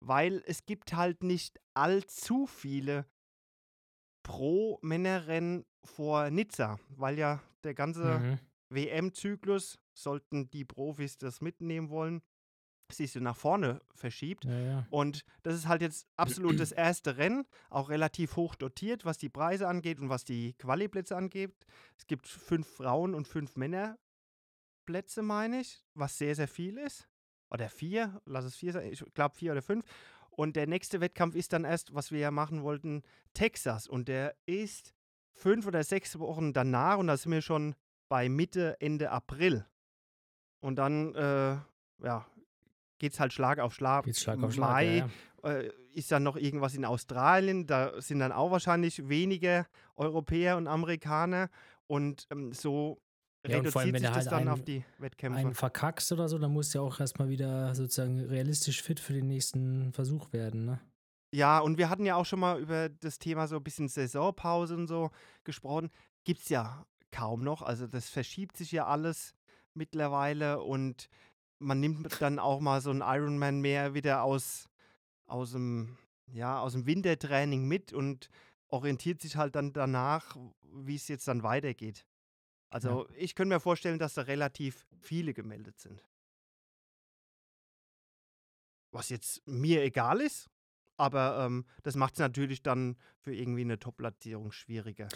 Weil 0.01 0.43
es 0.47 0.65
gibt 0.65 0.95
halt 0.95 1.23
nicht 1.23 1.59
allzu 1.75 2.47
viele 2.47 3.07
Pro-Männerrennen 4.23 5.65
vor 5.85 6.31
Nizza, 6.31 6.79
weil 6.97 7.19
ja 7.19 7.43
der 7.65 7.75
ganze 7.75 8.19
Mhm. 8.19 8.39
WM-Zyklus, 8.71 9.79
sollten 10.03 10.51
die 10.51 10.65
Profis 10.65 11.19
das 11.19 11.41
mitnehmen 11.41 11.91
wollen, 11.91 12.23
sich 12.91 13.13
so 13.13 13.21
nach 13.21 13.37
vorne 13.37 13.81
verschiebt. 13.95 14.45
Ja, 14.45 14.59
ja. 14.59 14.87
Und 14.91 15.25
das 15.43 15.55
ist 15.55 15.69
halt 15.69 15.83
jetzt 15.83 16.07
absolut 16.17 16.59
das 16.59 16.73
erste 16.73 17.19
Rennen, 17.19 17.45
auch 17.71 17.91
relativ 17.91 18.37
hoch 18.37 18.55
dotiert, 18.55 19.05
was 19.05 19.19
die 19.19 19.29
Preise 19.29 19.69
angeht 19.69 20.01
und 20.01 20.09
was 20.09 20.25
die 20.25 20.55
Quali-Plätze 20.55 21.17
angeht. 21.17 21.53
Es 21.99 22.07
gibt 22.07 22.27
fünf 22.27 22.67
Frauen- 22.67 23.15
und 23.15 23.29
fünf 23.29 23.57
Männerplätze, 23.57 25.23
meine 25.23 25.61
ich, 25.61 25.85
was 25.95 26.17
sehr, 26.17 26.35
sehr 26.35 26.49
viel 26.49 26.79
ist. 26.79 27.09
Oder 27.51 27.69
vier, 27.69 28.21
lass 28.25 28.45
es 28.45 28.57
vier 28.57 28.73
sein, 28.73 28.93
ich 28.93 29.03
glaube 29.15 29.35
vier 29.35 29.53
oder 29.53 29.63
fünf. 29.63 29.85
Und 30.31 30.55
der 30.55 30.67
nächste 30.67 31.01
Wettkampf 31.01 31.35
ist 31.35 31.53
dann 31.53 31.65
erst, 31.65 31.95
was 31.95 32.13
wir 32.13 32.21
ja 32.21 32.31
machen 32.31 32.63
wollten, 32.63 33.03
Texas. 33.35 33.89
Und 33.89 34.09
der 34.09 34.37
ist 34.47 34.95
fünf 35.33 35.67
oder 35.67 35.83
sechs 35.83 36.19
Wochen 36.19 36.53
danach 36.53 36.99
und 36.99 37.09
da 37.09 37.17
sind 37.17 37.33
wir 37.33 37.43
schon 37.43 37.75
bei 38.09 38.29
Mitte, 38.29 38.77
Ende 38.81 39.11
April. 39.11 39.67
Und 40.61 40.77
dann, 40.77 41.15
äh, 41.15 41.57
ja, 42.05 42.27
geht 42.99 43.13
es 43.13 43.21
halt 43.21 43.33
Schlag 43.33 43.59
auf 43.61 43.75
Schlag. 43.75 44.05
Geht's 44.05 44.21
Schlag 44.23 44.43
auf 44.43 44.53
Schlag. 44.55 44.71
Mai 44.71 44.85
ja, 44.99 45.09
ja. 45.45 45.51
äh, 45.51 45.71
ist 45.95 46.11
dann 46.11 46.23
noch 46.23 46.37
irgendwas 46.37 46.75
in 46.75 46.85
Australien. 46.85 47.67
Da 47.67 48.01
sind 48.01 48.19
dann 48.19 48.33
auch 48.33 48.51
wahrscheinlich 48.51 49.09
weniger 49.09 49.67
Europäer 49.97 50.57
und 50.57 50.67
Amerikaner. 50.67 51.49
Und 51.87 52.27
ähm, 52.31 52.53
so 52.53 53.01
Ja, 53.47 53.55
allem, 53.55 53.67
reduziert 53.67 53.93
wenn 53.95 54.01
sich 54.01 54.03
du 54.03 54.07
das 54.09 54.15
halt 54.17 54.27
dann 54.33 54.41
einen- 54.41 54.49
auf 54.49 54.63
die 54.63 54.85
Wettkämpfe. 54.99 55.39
einen 55.39 55.55
verkackst 55.55 56.11
oder 56.13 56.29
so, 56.29 56.39
dann 56.39 56.53
musst 56.53 56.75
du 56.75 56.79
ja 56.79 56.83
auch 56.85 56.99
erstmal 57.01 57.29
wieder 57.29 57.75
sozusagen 57.75 58.21
realistisch 58.21 58.83
fit 58.83 58.99
für 59.01 59.13
den 59.13 59.27
nächsten 59.29 59.93
Versuch 59.93 60.33
werden, 60.33 60.65
ne? 60.65 60.81
Ja, 61.33 61.59
und 61.59 61.77
wir 61.79 61.91
hatten 61.91 62.07
ja 62.07 62.17
auch 62.17 62.25
schon 62.25 62.41
mal 62.41 62.59
über 62.59 62.89
das 62.89 63.19
Thema 63.19 63.47
so 63.49 63.57
ein 63.57 63.63
bisschen 63.63 63.87
Saisonpause 63.89 64.75
und 64.75 64.87
so 64.89 65.11
gesprochen. 65.45 65.91
Gibt 66.25 66.41
es 66.41 66.49
ja 66.49 66.87
kaum 67.13 67.45
noch. 67.45 67.61
Also 67.63 67.87
das 67.87 68.09
verschiebt 68.09 68.57
sich 68.57 68.73
ja 68.73 68.87
alles 68.87 69.35
mittlerweile 69.79 70.61
und 70.63 71.09
man 71.59 71.81
nimmt 71.81 72.21
dann 72.21 72.39
auch 72.39 72.61
mal 72.61 72.81
so 72.81 72.91
einen 72.91 73.01
Ironman 73.01 73.61
mehr 73.61 73.95
wieder 73.95 74.23
aus, 74.23 74.69
aus, 75.27 75.53
dem, 75.53 75.97
ja, 76.33 76.61
aus 76.61 76.73
dem 76.73 76.87
Wintertraining 76.87 77.67
mit 77.67 77.93
und 77.93 78.29
orientiert 78.69 79.21
sich 79.23 79.37
halt 79.37 79.55
dann 79.57 79.73
danach, 79.73 80.37
wie 80.73 80.97
es 80.97 81.09
jetzt 81.09 81.27
dann 81.27 81.43
weitergeht. 81.43 82.05
Also 82.71 83.09
ich 83.17 83.35
könnte 83.35 83.55
mir 83.55 83.61
vorstellen, 83.61 83.99
dass 83.99 84.15
da 84.15 84.23
relativ 84.23 84.87
viele 85.01 85.33
gemeldet 85.33 85.79
sind. 85.79 86.05
Was 88.93 89.09
jetzt 89.09 89.47
mir 89.47 89.83
egal 89.83 90.21
ist, 90.21 90.49
aber 90.97 91.45
ähm, 91.45 91.65
das 91.83 91.97
macht 91.97 92.15
es 92.15 92.19
natürlich 92.19 92.63
dann 92.63 92.97
für 93.21 93.35
irgendwie 93.35 93.63
eine 93.63 93.79
Top-Platzierung 93.79 94.53
schwieriger. 94.53 95.09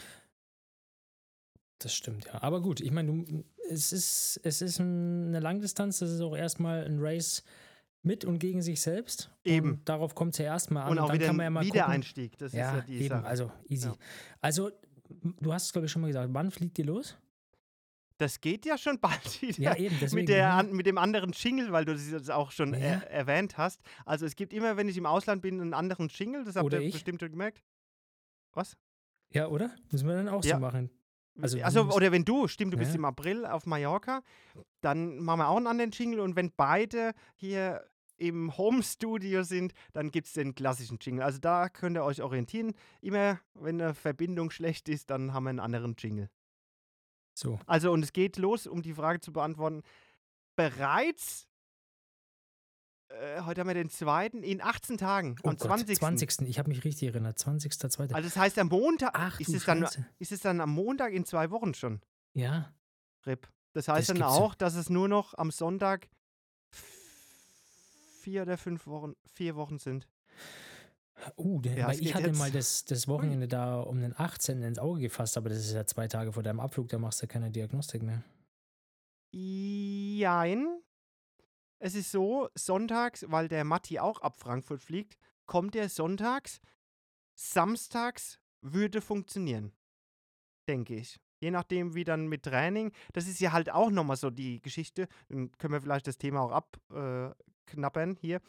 Das 1.79 1.93
stimmt, 1.93 2.25
ja. 2.25 2.41
Aber 2.41 2.61
gut, 2.61 2.79
ich 2.79 2.91
meine, 2.91 3.11
du- 3.23 3.43
es 3.69 3.93
ist, 3.93 4.39
es 4.43 4.61
ist 4.61 4.79
ein- 4.79 5.27
eine 5.27 5.39
Langdistanz, 5.39 5.99
das 5.99 6.11
ist 6.11 6.21
auch 6.21 6.35
erstmal 6.35 6.85
ein 6.85 6.97
Race 6.99 7.43
mit 8.01 8.25
und 8.25 8.39
gegen 8.39 8.61
sich 8.61 8.81
selbst. 8.81 9.31
Eben. 9.45 9.71
Und 9.73 9.89
darauf 9.89 10.13
kommt 10.15 10.33
es 10.33 10.39
ja 10.39 10.45
erstmal 10.45 10.83
an. 10.83 10.91
Und 10.91 10.99
auch 10.99 11.07
dann 11.07 11.15
wieder 11.15 11.27
kann 11.27 11.35
man 11.37 11.43
ja 11.45 11.47
ein 11.49 11.53
mal. 11.53 11.63
Wiedereinstieg. 11.65 12.37
Das 12.37 12.51
Ja, 12.53 12.71
ist 12.71 12.75
ja 12.77 12.81
die 12.87 12.97
eben, 12.99 13.09
Sache. 13.09 13.25
also 13.25 13.51
easy. 13.69 13.87
Ja. 13.87 13.95
Also, 14.41 14.71
du 15.39 15.53
hast 15.53 15.65
es, 15.67 15.71
glaube 15.73 15.85
ich, 15.85 15.91
schon 15.91 16.01
mal 16.01 16.07
gesagt, 16.09 16.29
wann 16.33 16.51
fliegt 16.51 16.77
ihr 16.79 16.85
los? 16.85 17.17
Das 18.17 18.41
geht 18.41 18.65
ja 18.65 18.77
schon 18.77 18.99
bald 19.01 19.41
wieder. 19.41 19.59
Ja, 19.61 19.75
eben, 19.75 19.95
deswegen. 20.01 20.21
mit, 20.21 20.29
der, 20.29 20.53
an, 20.53 20.71
mit 20.73 20.85
dem 20.85 20.97
anderen 20.97 21.31
Jingle, 21.31 21.71
weil 21.71 21.85
du 21.85 21.95
das 21.95 22.29
auch 22.29 22.51
schon 22.51 22.73
Ja. 22.73 22.79
er, 22.79 23.11
erwähnt 23.11 23.57
hast. 23.57 23.81
Also 24.05 24.25
es 24.25 24.35
gibt 24.35 24.53
immer, 24.53 24.75
wenn 24.77 24.87
ich 24.89 24.97
im 24.97 25.05
Ausland 25.05 25.41
bin, 25.41 25.59
einen 25.61 25.73
anderen 25.73 26.09
Jingle. 26.09 26.43
Das 26.43 26.55
habt 26.55 26.65
Oder 26.65 26.79
ihr 26.81 26.87
ich. 26.87 26.93
bestimmt 26.93 27.21
schon 27.21 27.31
gemerkt. 27.31 27.63
Was? 28.53 28.77
Ja, 29.31 29.47
oder? 29.47 29.71
Müssen 29.91 30.07
wir 30.07 30.15
dann 30.15 30.27
auch 30.29 30.43
so 30.43 30.57
machen. 30.59 30.91
Also, 31.41 31.61
Also, 31.61 31.89
oder 31.91 32.11
wenn 32.11 32.25
du, 32.25 32.47
stimmt, 32.47 32.73
du 32.73 32.77
bist 32.77 32.91
Ja. 32.91 32.97
im 32.97 33.05
April 33.05 33.45
auf 33.45 33.65
Mallorca, 33.65 34.21
dann 34.81 35.19
machen 35.19 35.39
wir 35.39 35.47
auch 35.49 35.57
einen 35.57 35.67
anderen 35.67 35.91
Jingle 35.91 36.19
und 36.19 36.35
wenn 36.35 36.51
beide 36.55 37.13
hier 37.35 37.83
im 38.17 38.55
Home-Studio 38.57 39.41
sind, 39.43 39.73
dann 39.93 40.11
gibt 40.11 40.27
es 40.27 40.33
den 40.33 40.53
klassischen 40.53 40.99
Jingle. 41.01 41.23
Also 41.23 41.39
da 41.39 41.67
könnt 41.69 41.97
ihr 41.97 42.03
euch 42.03 42.21
orientieren. 42.21 42.73
Immer, 43.01 43.39
wenn 43.55 43.81
eine 43.81 43.93
Verbindung 43.95 44.51
schlecht 44.51 44.87
ist, 44.87 45.09
dann 45.09 45.33
haben 45.33 45.43
wir 45.45 45.49
einen 45.49 45.59
anderen 45.59 45.95
Jingle. 45.97 46.29
So. 47.33 47.59
Also, 47.65 47.91
und 47.91 48.03
es 48.03 48.13
geht 48.13 48.37
los, 48.37 48.67
um 48.67 48.83
die 48.83 48.93
Frage 48.93 49.19
zu 49.19 49.33
beantworten. 49.33 49.81
Bereits, 50.55 51.47
äh, 53.21 53.41
heute 53.41 53.61
haben 53.61 53.67
wir 53.67 53.73
den 53.73 53.89
zweiten, 53.89 54.43
in 54.43 54.61
18 54.61 54.97
Tagen, 54.97 55.35
Oh 55.43 55.49
am 55.49 55.57
Gott, 55.57 55.67
20. 55.67 55.97
20. 55.97 56.41
Ich 56.47 56.59
habe 56.59 56.69
mich 56.69 56.83
richtig 56.83 57.09
erinnert. 57.09 57.37
20.2. 57.37 58.13
Also, 58.13 58.27
das 58.29 58.37
heißt, 58.37 58.59
am 58.59 58.67
Montag, 58.67 59.11
Ach, 59.13 59.39
ist 59.39 59.49
es, 59.53 59.65
dann, 59.65 59.87
ist 60.19 60.31
es 60.31 60.41
dann 60.41 60.61
am 60.61 60.71
Montag 60.71 61.13
in 61.13 61.25
zwei 61.25 61.51
Wochen 61.51 61.73
schon, 61.73 62.01
Ja. 62.33 62.73
Rip. 63.25 63.47
Das 63.73 63.87
heißt 63.87 64.09
Das 64.09 64.17
dann 64.17 64.23
auch, 64.27 64.53
dass 64.53 64.75
es 64.75 64.89
nur 64.89 65.07
noch 65.07 65.33
am 65.35 65.49
Sonntag 65.49 66.07
vier 68.21 68.43
oder 68.43 68.57
fünf 68.57 68.85
Wochen, 68.87 69.13
vier 69.33 69.55
Wochen 69.55 69.79
sind. 69.79 70.07
Uh, 71.37 71.61
Ja, 71.63 71.87
weil 71.87 71.99
ich 71.99 72.13
hatte 72.13 72.27
jetzt. 72.27 72.37
mal 72.37 72.51
das, 72.51 72.85
das 72.85 73.07
Wochenende 73.07 73.47
da 73.47 73.79
um 73.79 73.99
den 74.01 74.13
18. 74.17 74.61
ins 74.63 74.77
Auge 74.79 75.01
gefasst, 75.01 75.37
aber 75.37 75.49
das 75.49 75.59
ist 75.59 75.73
ja 75.73 75.85
zwei 75.85 76.07
Tage 76.07 76.33
vor 76.33 76.43
deinem 76.43 76.59
Abflug, 76.59 76.89
da 76.89 76.97
machst 76.99 77.21
du 77.21 77.27
keine 77.27 77.49
Diagnostik 77.51 78.03
mehr. 78.03 78.23
Jein. 79.31 80.67
Es 81.83 81.95
ist 81.95 82.11
so, 82.11 82.47
sonntags, 82.55 83.25
weil 83.27 83.49
der 83.49 83.65
Matti 83.65 83.99
auch 83.99 84.21
ab 84.21 84.37
Frankfurt 84.37 84.81
fliegt, 84.81 85.17
kommt 85.45 85.75
er 85.75 85.89
sonntags. 85.89 86.61
Samstags 87.35 88.39
würde 88.61 89.01
funktionieren. 89.01 89.73
Denke 90.69 90.95
ich. 90.95 91.19
Je 91.41 91.51
nachdem, 91.51 91.93
wie 91.93 92.05
dann 92.05 92.27
mit 92.27 92.43
Training. 92.43 92.93
Das 93.11 93.27
ist 93.27 93.41
ja 93.41 93.51
halt 93.51 93.69
auch 93.69 93.89
nochmal 93.89 94.15
so 94.15 94.29
die 94.29 94.61
Geschichte. 94.61 95.09
Dann 95.27 95.51
können 95.57 95.73
wir 95.73 95.81
vielleicht 95.81 96.07
das 96.07 96.17
Thema 96.17 96.39
auch 96.39 96.51
abknappern 96.51 98.15
hier. 98.15 98.39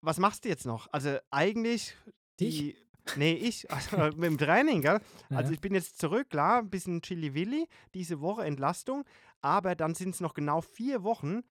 Was 0.00 0.18
machst 0.18 0.44
du 0.44 0.48
jetzt 0.48 0.66
noch? 0.66 0.86
Also 0.92 1.18
eigentlich 1.32 1.96
Ich? 2.38 2.58
die. 2.58 2.76
Nee, 3.16 3.32
ich. 3.32 3.66
Also 3.70 4.16
mit 4.16 4.30
dem 4.30 4.38
Training, 4.38 4.82
gell? 4.82 5.00
Also 5.30 5.52
ich 5.52 5.60
bin 5.60 5.74
jetzt 5.74 5.98
zurück, 5.98 6.30
klar, 6.30 6.60
ein 6.60 6.70
bisschen 6.70 7.02
Chili-Willi, 7.02 7.66
diese 7.94 8.20
Woche 8.20 8.44
Entlastung, 8.44 9.04
aber 9.40 9.74
dann 9.74 9.96
sind 9.96 10.14
es 10.14 10.20
noch 10.20 10.34
genau 10.34 10.60
vier 10.60 11.02
Wochen 11.02 11.42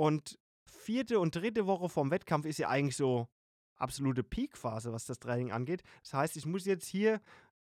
und 0.00 0.38
vierte 0.64 1.20
und 1.20 1.36
dritte 1.36 1.66
Woche 1.66 1.90
vom 1.90 2.10
Wettkampf 2.10 2.46
ist 2.46 2.58
ja 2.58 2.70
eigentlich 2.70 2.96
so 2.96 3.28
absolute 3.76 4.22
Peakphase, 4.22 4.94
was 4.94 5.04
das 5.04 5.18
Training 5.18 5.52
angeht. 5.52 5.82
Das 6.02 6.14
heißt, 6.14 6.36
ich 6.38 6.46
muss 6.46 6.64
jetzt 6.64 6.86
hier 6.86 7.20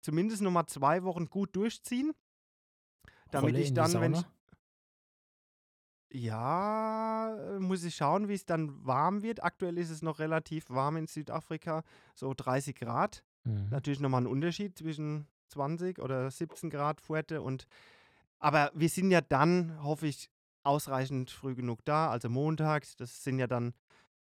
zumindest 0.02 0.40
noch 0.40 0.52
mal 0.52 0.68
zwei 0.68 1.02
Wochen 1.02 1.28
gut 1.28 1.56
durchziehen, 1.56 2.12
damit 3.32 3.54
Rolle 3.54 3.64
ich 3.64 3.74
dann, 3.74 3.92
wenn 3.94 4.14
ich, 4.14 4.24
ja, 6.12 7.56
muss 7.58 7.82
ich 7.82 7.96
schauen, 7.96 8.28
wie 8.28 8.34
es 8.34 8.46
dann 8.46 8.86
warm 8.86 9.22
wird. 9.22 9.42
Aktuell 9.42 9.76
ist 9.76 9.90
es 9.90 10.02
noch 10.02 10.20
relativ 10.20 10.70
warm 10.70 10.98
in 10.98 11.08
Südafrika, 11.08 11.82
so 12.14 12.32
30 12.36 12.76
Grad. 12.76 13.24
Mhm. 13.42 13.68
Natürlich 13.70 13.98
nochmal 13.98 14.22
ein 14.22 14.28
Unterschied 14.28 14.78
zwischen 14.78 15.26
20 15.48 15.98
oder 15.98 16.30
17 16.30 16.70
Grad 16.70 17.00
Fuerte 17.00 17.42
und 17.42 17.66
aber 18.38 18.70
wir 18.74 18.88
sind 18.88 19.10
ja 19.10 19.20
dann, 19.20 19.82
hoffe 19.82 20.06
ich, 20.06 20.30
ausreichend 20.64 21.30
früh 21.30 21.54
genug 21.54 21.84
da. 21.84 22.10
Also 22.10 22.28
montags, 22.28 22.96
das 22.96 23.24
sind 23.24 23.38
ja 23.38 23.46
dann 23.46 23.74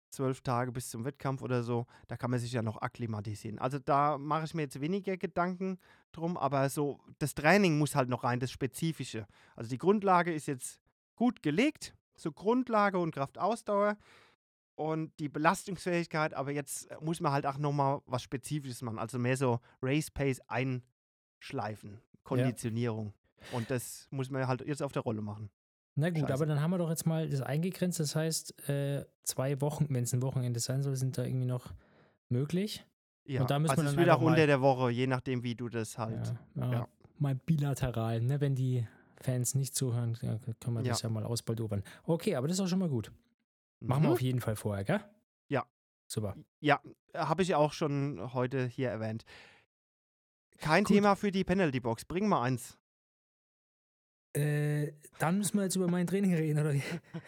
zwölf 0.09 0.41
Tage 0.41 0.71
bis 0.71 0.89
zum 0.89 1.05
Wettkampf 1.05 1.41
oder 1.41 1.63
so. 1.63 1.85
Da 2.07 2.17
kann 2.17 2.31
man 2.31 2.39
sich 2.39 2.51
ja 2.51 2.61
noch 2.61 2.81
akklimatisieren. 2.81 3.59
Also 3.59 3.79
da 3.79 4.17
mache 4.17 4.45
ich 4.45 4.53
mir 4.53 4.63
jetzt 4.63 4.81
weniger 4.81 5.17
Gedanken 5.17 5.79
drum, 6.11 6.37
aber 6.37 6.69
so, 6.69 6.99
das 7.19 7.35
Training 7.35 7.77
muss 7.77 7.95
halt 7.95 8.09
noch 8.09 8.23
rein, 8.23 8.39
das 8.39 8.51
Spezifische. 8.51 9.27
Also 9.55 9.69
die 9.69 9.77
Grundlage 9.77 10.33
ist 10.33 10.47
jetzt 10.47 10.81
gut 11.15 11.43
gelegt, 11.43 11.95
so 12.15 12.31
Grundlage 12.31 12.97
und 12.99 13.13
Kraftausdauer 13.13 13.97
und 14.75 15.11
die 15.19 15.29
Belastungsfähigkeit, 15.29 16.33
aber 16.33 16.51
jetzt 16.51 16.87
muss 17.01 17.19
man 17.19 17.31
halt 17.31 17.45
auch 17.45 17.57
nochmal 17.57 18.01
was 18.05 18.23
Spezifisches 18.23 18.81
machen, 18.81 18.97
also 18.97 19.19
mehr 19.19 19.37
so 19.37 19.59
Race 19.81 20.09
Pace 20.09 20.41
einschleifen, 20.47 22.01
Konditionierung. 22.23 23.13
Und 23.51 23.69
das 23.69 24.07
muss 24.09 24.29
man 24.29 24.47
halt 24.47 24.65
jetzt 24.65 24.81
auf 24.81 24.91
der 24.91 25.01
Rolle 25.01 25.21
machen. 25.21 25.49
Na 25.99 26.09
gut, 26.09 26.21
Scheiße. 26.21 26.33
aber 26.33 26.45
dann 26.45 26.61
haben 26.61 26.71
wir 26.71 26.77
doch 26.77 26.89
jetzt 26.89 27.05
mal 27.05 27.29
das 27.29 27.41
eingegrenzt. 27.41 27.99
Das 27.99 28.15
heißt, 28.15 28.69
äh, 28.69 29.05
zwei 29.23 29.59
Wochen, 29.61 29.87
wenn 29.89 30.03
es 30.03 30.13
ein 30.13 30.21
Wochenende 30.21 30.59
sein 30.59 30.81
soll, 30.81 30.95
sind 30.95 31.17
da 31.17 31.23
irgendwie 31.23 31.45
noch 31.45 31.73
möglich. 32.29 32.85
Ja, 33.25 33.41
Und 33.41 33.51
da 33.51 33.59
müssen 33.59 33.71
also 33.71 33.83
wir 33.83 33.91
dann 33.91 33.99
einfach 34.09 34.21
mal- 34.21 34.31
unter 34.31 34.47
der 34.47 34.61
Woche, 34.61 34.89
je 34.91 35.05
nachdem, 35.07 35.43
wie 35.43 35.55
du 35.55 35.69
das 35.69 35.97
halt. 35.97 36.33
Ja, 36.55 36.71
ja. 36.71 36.87
Mal 37.19 37.35
bilateral, 37.35 38.21
ne? 38.21 38.39
wenn 38.41 38.55
die 38.55 38.87
Fans 39.21 39.53
nicht 39.55 39.75
zuhören, 39.75 40.13
können 40.13 40.73
wir 40.75 40.83
das 40.83 41.01
ja 41.01 41.09
mal 41.09 41.23
ausbaldowern. 41.25 41.83
Okay, 42.05 42.35
aber 42.35 42.47
das 42.47 42.57
ist 42.57 42.61
auch 42.63 42.67
schon 42.69 42.79
mal 42.79 42.89
gut. 42.89 43.11
Machen 43.81 44.03
wir 44.03 44.07
Mhm. 44.09 44.13
auf 44.13 44.21
jeden 44.21 44.39
Fall 44.41 44.55
vorher, 44.55 44.83
gell? 44.85 45.01
Ja. 45.49 45.65
Super. 46.07 46.35
Ja, 46.61 46.79
habe 47.13 47.43
ich 47.43 47.53
auch 47.55 47.73
schon 47.73 48.33
heute 48.33 48.65
hier 48.67 48.89
erwähnt. 48.89 49.25
Kein 50.57 50.83
Gut. 50.83 50.95
Thema 50.95 51.15
für 51.15 51.31
die 51.31 51.43
Penalty 51.43 51.79
Box. 51.79 52.05
Bring 52.05 52.27
mal 52.27 52.41
eins. 52.41 52.77
Äh, 54.33 54.93
dann 55.17 55.37
müssen 55.39 55.57
wir 55.57 55.63
jetzt 55.63 55.75
über 55.75 55.87
mein 55.87 56.07
Training 56.07 56.33
reden, 56.35 56.59
oder? 56.59 56.73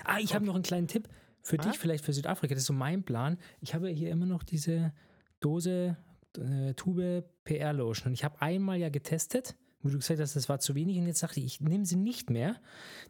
Ah, 0.06 0.20
ich 0.20 0.34
habe 0.36 0.46
noch 0.46 0.56
einen 0.56 0.64
kleinen 0.64 0.88
Tipp 0.88 1.08
für 1.42 1.58
dich, 1.58 1.78
vielleicht 1.80 2.06
für 2.06 2.14
Südafrika. 2.14 2.54
Das 2.54 2.62
ist 2.64 2.68
so 2.68 2.74
mein 2.74 3.04
Plan. 3.04 3.38
Ich 3.60 3.74
habe 3.74 3.90
hier 3.90 4.12
immer 4.12 4.26
noch 4.28 4.44
diese 4.44 4.94
Dose, 5.40 5.98
äh, 6.38 6.74
Tube 6.76 7.24
PR 7.44 7.74
Lotion. 7.74 8.08
Und 8.10 8.14
ich 8.14 8.24
habe 8.24 8.40
einmal 8.42 8.78
ja 8.78 8.90
getestet, 8.90 9.56
wo 9.82 9.90
du 9.90 9.98
gesagt 9.98 10.20
hast, 10.20 10.36
das 10.36 10.48
war 10.48 10.60
zu 10.60 10.76
wenig. 10.76 11.00
Und 11.00 11.08
jetzt 11.08 11.24
dachte 11.24 11.40
ich, 11.40 11.46
ich 11.48 11.62
nehme 11.62 11.86
sie 11.88 11.96
nicht 11.96 12.30
mehr, 12.30 12.62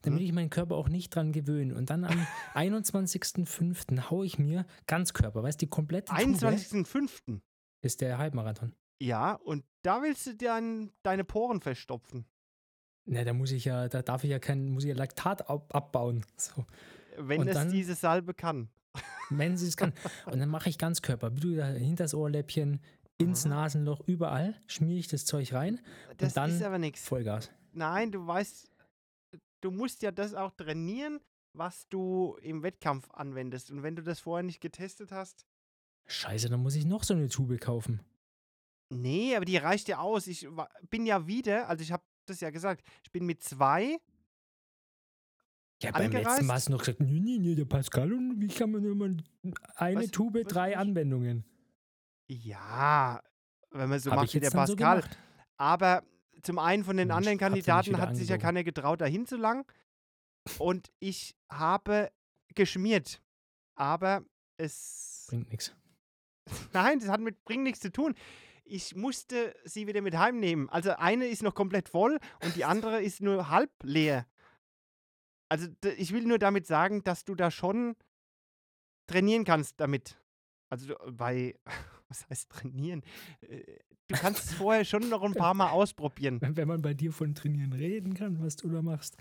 damit 0.04 0.22
Mhm. 0.22 0.26
ich 0.26 0.32
meinen 0.32 0.50
Körper 0.50 0.76
auch 0.78 0.88
nicht 0.88 1.14
dran 1.14 1.34
gewöhne. 1.34 1.76
Und 1.76 1.90
dann 1.90 2.06
am 2.06 2.26
21.05. 2.56 4.10
haue 4.10 4.26
ich 4.26 4.40
mir 4.40 4.66
Ganzkörper, 4.88 5.44
weißt 5.44 5.62
du, 5.62 5.66
die 5.66 5.70
komplette 5.70 6.14
Tube 6.14 6.36
21.05. 6.36 7.42
ist 7.82 8.00
der 8.02 8.18
Halbmarathon. 8.18 8.74
Ja, 9.02 9.34
und 9.34 9.66
da 9.82 10.02
willst 10.02 10.28
du 10.28 10.36
dein, 10.36 10.92
deine 11.04 11.24
Poren 11.24 11.60
verstopfen. 11.60 12.26
Na, 13.14 13.26
da 13.26 13.34
muss 13.34 13.52
ich 13.52 13.66
ja, 13.66 13.90
da 13.90 14.02
darf 14.02 14.24
ich 14.24 14.30
ja 14.30 14.40
kein, 14.40 14.70
muss 14.70 14.84
ich 14.86 14.90
ja 14.90 14.96
Laktat 14.96 15.50
ab, 15.50 15.76
abbauen. 15.76 16.26
So. 16.38 16.66
Wenn 17.18 17.42
Und 17.42 17.50
es 17.50 17.56
dann- 17.56 17.70
diese 17.70 17.94
Salbe 17.94 18.34
kann. 18.34 18.70
wenn 19.30 19.58
sie 19.58 19.68
es 19.68 19.76
kann. 19.76 19.94
Und 20.28 20.40
dann 20.40 20.48
mache 20.50 20.70
ich 20.70 20.78
du 20.78 21.56
da 21.56 21.66
hinter 21.68 22.06
das 22.06 22.14
Ohrläppchen, 22.14 22.80
ins 23.18 23.46
Aha. 23.46 23.50
Nasenloch, 23.56 24.02
überall 24.08 24.56
schmiere 24.68 24.98
ich 25.00 25.08
das 25.10 25.26
Zeug 25.26 25.54
rein, 25.54 25.82
Das 26.18 26.34
dann 26.34 26.52
ist 26.52 26.64
aber 26.64 26.80
nichts. 26.80 27.06
Vollgas. 27.06 27.52
Nein, 27.74 28.12
du 28.12 28.26
weißt, 28.26 28.70
du 29.62 29.72
musst 29.72 30.02
ja 30.02 30.12
das 30.12 30.34
auch 30.34 30.52
trainieren, 30.52 31.20
was 31.54 31.88
du 31.90 32.38
im 32.42 32.64
Wettkampf 32.64 33.10
anwendest. 33.12 33.72
Und 33.72 33.84
wenn 33.84 33.96
du 33.98 34.04
das 34.04 34.22
vorher 34.22 34.44
nicht 34.44 34.62
getestet 34.62 35.12
hast, 35.12 35.46
Scheiße, 36.08 36.50
dann 36.50 36.62
muss 36.64 36.76
ich 36.76 36.86
noch 36.86 37.04
so 37.04 37.14
eine 37.14 37.28
Tube 37.30 37.60
kaufen. 37.60 38.02
nee, 38.90 39.36
aber 39.36 39.46
die 39.46 39.58
reicht 39.58 39.88
ja 39.88 40.00
aus. 40.00 40.28
Ich 40.28 40.48
bin 40.90 41.06
ja 41.06 41.28
wieder, 41.28 41.70
also 41.70 41.84
ich 41.84 41.92
habe 41.92 42.04
das 42.30 42.40
ja 42.42 42.50
gesagt, 42.50 42.84
ich 43.04 43.12
bin 43.12 43.26
mit 43.26 43.44
zwei, 43.44 43.98
Ja, 45.82 45.92
beim 45.92 46.12
letzten? 46.12 46.46
Mal 46.46 46.54
hast 46.56 46.68
du 46.68 46.74
noch 46.74 46.80
gesagt, 46.80 47.00
nee, 47.00 47.20
nee, 47.20 47.38
nee, 47.40 47.56
der 47.56 47.66
Pascal 47.66 48.14
und 48.14 48.40
wie 48.40 48.48
kann 48.48 48.72
man 48.72 48.84
immer 48.86 49.06
eine 49.76 50.00
Was- 50.02 50.12
Tube, 50.12 50.36
was- 50.46 50.54
drei? 50.54 50.78
Anwendungen. 50.78 51.44
ja, 52.28 53.22
wenn 53.72 53.90
man 53.90 54.00
so 54.00 54.12
Habe 54.12 54.22
macht 54.22 54.30
ich 54.30 54.36
wie 54.36 54.40
der 54.42 54.52
so 54.52 54.58
Pascal. 54.58 55.02
gemacht. 55.02 55.18
Aber 55.58 56.04
zum 56.44 56.60
einen 56.60 56.84
von 56.84 56.98
den 56.98 57.08
Mensch, 57.08 57.18
anderen 57.18 57.38
Kandidaten 57.38 57.98
hat 57.98 58.16
sich 58.16 58.30
ja 58.30 58.38
keiner 58.38 58.64
getraut, 58.64 59.02
dahin 59.02 59.26
zu 59.26 59.38
lang. 59.38 59.66
Und 60.58 60.92
ich 61.00 61.36
habe 61.50 62.12
geschmiert. 62.56 63.22
Aber 63.76 64.24
es. 64.58 65.26
Bringt 65.30 65.50
nichts. 65.50 65.74
Nein, 66.74 67.00
das 67.00 67.10
hat 67.10 67.22
mit 67.22 67.44
bringt 67.46 67.64
nichts 67.64 67.80
zu 67.80 67.92
tun. 67.92 68.16
Ich 68.72 68.96
musste 68.96 69.54
sie 69.66 69.86
wieder 69.88 70.02
mit 70.02 70.18
heimnehmen. 70.18 70.70
Also 70.70 70.92
eine 70.92 71.28
ist 71.28 71.44
noch 71.44 71.54
komplett 71.54 71.90
voll 71.90 72.20
und 72.44 72.56
die 72.56 72.64
andere 72.64 73.02
ist 73.04 73.22
nur 73.22 73.50
halb 73.50 73.70
leer. 73.84 74.26
Also 75.50 75.68
ich 75.98 76.14
will 76.14 76.24
nur 76.24 76.40
damit 76.40 76.66
sagen, 76.68 77.04
dass 77.04 77.26
du 77.26 77.36
da 77.36 77.52
schon 77.52 77.96
trainieren 79.08 79.44
kannst 79.44 79.80
damit. 79.82 80.18
Also 80.70 80.96
bei, 81.12 81.60
was 82.08 82.28
heißt 82.30 82.50
trainieren? 82.50 83.04
Äh, 83.42 83.62
Du 84.08 84.18
kannst 84.18 84.44
es 84.44 84.54
vorher 84.56 84.84
schon 84.84 85.08
noch 85.08 85.24
ein 85.24 85.34
paar 85.34 85.54
Mal 85.54 85.70
ausprobieren. 85.72 86.40
Wenn 86.42 86.68
man 86.68 86.82
bei 86.82 86.94
dir 86.94 87.14
von 87.14 87.34
Trainieren 87.34 87.72
reden 87.72 88.14
kann, 88.14 88.42
was 88.44 88.58
du 88.58 88.68
da 88.70 88.82
machst. 88.82 89.16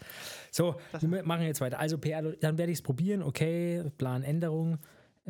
So, 0.51 0.75
Das- 0.91 1.09
wir 1.09 1.23
machen 1.23 1.43
jetzt 1.45 1.61
weiter. 1.61 1.79
Also 1.79 1.97
PR, 1.97 2.23
dann 2.23 2.59
werde 2.59 2.73
ich 2.73 2.79
es 2.79 2.83
probieren. 2.83 3.23
Okay, 3.23 3.89
Planänderung. 3.99 4.79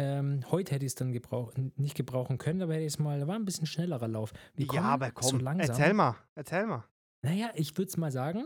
Ähm, 0.01 0.51
heute 0.51 0.75
hätte 0.75 0.87
ich 0.87 0.93
es 0.93 0.95
dann 0.95 1.13
gebrauch, 1.13 1.53
nicht 1.77 1.95
gebrauchen 1.95 2.39
können, 2.39 2.63
aber 2.63 2.73
hätte 2.73 2.85
ich 2.87 2.95
es 2.95 2.99
mal, 2.99 3.27
war 3.29 3.35
ein 3.37 3.45
bisschen 3.45 3.67
schnellerer 3.67 4.09
Lauf. 4.09 4.33
Wir 4.55 4.67
Ja, 4.73 4.83
aber 4.83 5.09
so 5.09 5.13
komm, 5.33 5.41
langsam. 5.41 5.69
erzähl 5.69 5.93
mal, 5.93 6.17
erzähl 6.35 6.67
mal. 6.67 6.85
Naja, 7.23 7.51
ich 7.55 7.77
würde 7.77 7.89
es 7.91 7.97
mal 7.99 8.11
sagen. 8.11 8.45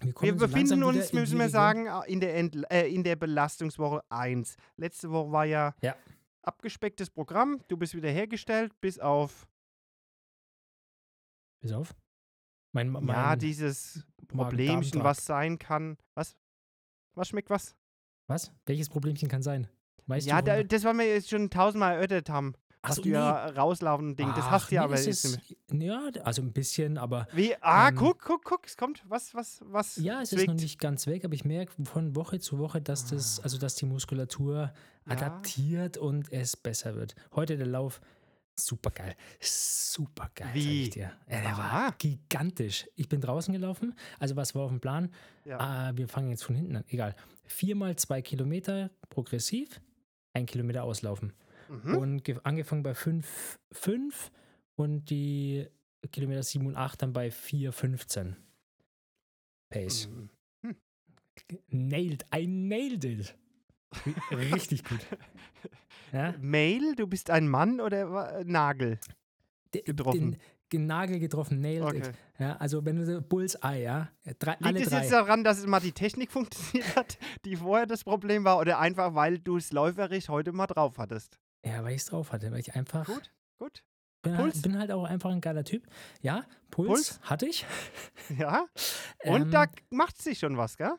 Wir, 0.00 0.14
Wir 0.18 0.32
so 0.32 0.46
befinden 0.46 0.82
uns, 0.82 1.12
müssen 1.12 1.38
wir 1.38 1.50
sagen, 1.50 1.86
äh, 1.86 2.10
in 2.10 2.20
der, 2.20 2.34
Entl 2.38 2.64
äh, 2.70 2.88
in 2.90 3.04
der 3.04 3.16
Belastungswoche 3.16 4.02
1. 4.08 4.56
Letzte 4.76 5.10
Woche 5.10 5.30
war 5.30 5.44
ja, 5.44 5.74
Ja. 5.82 5.94
abgespecktes 6.42 7.10
Programm. 7.10 7.60
Du 7.68 7.76
bist 7.76 7.94
wieder 7.94 8.08
hergestellt, 8.10 8.72
bis 8.80 8.98
auf 8.98 9.46
Bis 11.60 11.72
auf. 11.72 11.94
Mein, 12.72 12.88
mein 12.88 13.06
ja, 13.08 13.36
dieses 13.36 14.06
Problemchen, 14.26 15.04
was 15.04 15.26
sein 15.26 15.58
kann. 15.58 15.98
Was? 16.14 16.34
Was 17.14 17.28
schmeckt 17.28 17.50
was? 17.50 17.76
Was? 18.28 18.52
Welches 18.64 18.88
Problemchen 18.88 19.28
kann 19.28 19.42
sein? 19.42 19.68
Weißt 20.10 20.26
ja, 20.26 20.42
du, 20.42 20.46
da, 20.46 20.62
das, 20.62 20.84
was 20.84 20.96
wir 20.96 21.06
jetzt 21.06 21.30
schon 21.30 21.48
tausendmal 21.50 21.94
erörtert 21.94 22.28
haben. 22.28 22.54
Was 22.82 22.96
so, 22.96 23.02
du 23.02 23.10
ja 23.10 23.46
rauslaufen 23.46 24.16
Ding. 24.16 24.28
Das 24.34 24.50
hast 24.50 24.70
du 24.70 24.74
ja 24.74 24.82
nee, 24.82 24.86
aber 24.86 24.98
ist. 24.98 25.38
Ja, 25.70 26.08
also 26.24 26.40
ein 26.40 26.52
bisschen, 26.52 26.96
aber 26.96 27.28
Wie? 27.32 27.54
Ah, 27.60 27.88
ähm, 27.88 27.94
guck, 27.94 28.20
guck, 28.22 28.42
guck, 28.42 28.66
es 28.66 28.76
kommt. 28.76 29.04
Was, 29.06 29.34
was, 29.34 29.60
was? 29.66 29.96
ja, 29.96 30.22
es 30.22 30.32
ist 30.32 30.38
zwickt? 30.38 30.48
noch 30.48 30.60
nicht 30.60 30.80
ganz 30.80 31.06
weg, 31.06 31.24
aber 31.24 31.34
ich 31.34 31.44
merke 31.44 31.72
von 31.84 32.16
Woche 32.16 32.40
zu 32.40 32.58
Woche, 32.58 32.80
dass 32.80 33.06
das, 33.06 33.38
also 33.40 33.58
dass 33.58 33.74
die 33.74 33.84
Muskulatur 33.84 34.72
Ja. 35.06 35.12
adaptiert 35.12 35.98
und 35.98 36.32
es 36.32 36.56
besser 36.56 36.94
wird. 36.94 37.14
Heute 37.34 37.58
der 37.58 37.66
Lauf, 37.66 38.00
super 38.56 38.90
geil. 38.90 39.14
Super 39.40 40.30
geil, 40.34 40.50
Wie? 40.54 40.84
ich 40.84 40.90
dir. 40.90 41.12
Ja, 41.28 41.40
der 41.40 41.48
Aha. 41.50 41.82
war 41.84 41.92
gigantisch. 41.98 42.88
Ich 42.96 43.08
bin 43.10 43.20
draußen 43.20 43.52
gelaufen, 43.52 43.94
also 44.18 44.36
was 44.36 44.54
war 44.54 44.62
auf 44.62 44.70
dem 44.70 44.80
Plan? 44.80 45.10
Ja. 45.44 45.58
Ah, 45.58 45.92
wir 45.94 46.08
fangen 46.08 46.30
jetzt 46.30 46.44
von 46.44 46.54
hinten 46.54 46.76
an, 46.76 46.84
egal. 46.88 47.14
Viermal 47.44 47.96
zwei 47.96 48.22
Kilometer 48.22 48.90
progressiv, 49.10 49.80
ein 50.32 50.46
Kilometer 50.46 50.84
auslaufen. 50.84 51.32
Mhm. 51.68 51.94
Und 51.96 52.24
ge- 52.24 52.38
angefangen 52.42 52.82
bei 52.82 52.94
5, 52.94 53.58
5 53.72 54.30
und 54.76 55.10
die 55.10 55.66
Kilometer 56.12 56.42
7 56.42 56.66
und 56.66 56.76
8 56.76 57.02
dann 57.02 57.12
bei 57.12 57.30
4, 57.30 57.72
15. 57.72 58.36
Pace. 59.70 60.08
Mhm. 60.08 60.76
Nailed, 61.68 62.26
I 62.34 62.46
nailed 62.46 63.04
it. 63.04 63.34
Ri- 64.04 64.14
Richtig 64.54 64.84
gut. 64.84 65.00
Ja? 66.12 66.34
Mail, 66.40 66.94
du 66.96 67.06
bist 67.06 67.30
ein 67.30 67.48
Mann 67.48 67.80
oder 67.80 68.44
Nagel? 68.44 68.98
Getroffen. 69.72 70.36
Nagel 70.78 71.18
getroffen, 71.18 71.60
nailed 71.60 71.84
Okay. 71.84 71.98
it. 71.98 72.12
Ja, 72.38 72.56
also 72.56 72.84
wenn 72.84 72.96
du 72.96 73.04
so 73.06 73.20
Bullseye, 73.20 73.82
ja, 73.82 74.10
drei, 74.38 74.52
Liegt 74.52 74.64
alle 74.64 74.80
es 74.80 74.88
drei. 74.88 74.98
jetzt 75.00 75.12
daran, 75.12 75.44
dass 75.44 75.58
es 75.58 75.66
mal 75.66 75.80
die 75.80 75.92
Technik 75.92 76.30
funktioniert 76.32 76.96
hat, 76.96 77.18
die 77.44 77.56
vorher 77.56 77.86
das 77.86 78.04
Problem 78.04 78.44
war, 78.44 78.58
oder 78.58 78.78
einfach, 78.78 79.14
weil 79.14 79.38
du 79.38 79.56
es 79.56 79.72
läuferisch 79.72 80.28
heute 80.28 80.52
mal 80.52 80.66
drauf 80.66 80.98
hattest? 80.98 81.38
Ja, 81.64 81.82
weil 81.84 81.92
ich 81.94 82.02
es 82.02 82.06
drauf 82.06 82.32
hatte, 82.32 82.50
weil 82.52 82.60
ich 82.60 82.74
einfach 82.74 83.06
Gut, 83.06 83.30
gut. 83.58 83.82
bin 84.22 84.34
Puls? 84.34 84.54
halt, 84.54 84.62
bin 84.62 84.78
halt 84.78 84.90
auch 84.92 85.04
einfach 85.04 85.30
ein 85.30 85.40
geiler 85.40 85.64
Typ. 85.64 85.86
Ja, 86.22 86.44
Puls, 86.70 86.88
Puls? 86.88 87.20
hatte 87.22 87.46
ich. 87.46 87.66
Ja. 88.38 88.66
Und 89.24 89.42
Ähm, 89.42 89.50
da 89.50 89.66
macht 89.90 90.20
sich 90.22 90.38
schon 90.38 90.56
was, 90.56 90.76
gell? 90.76 90.92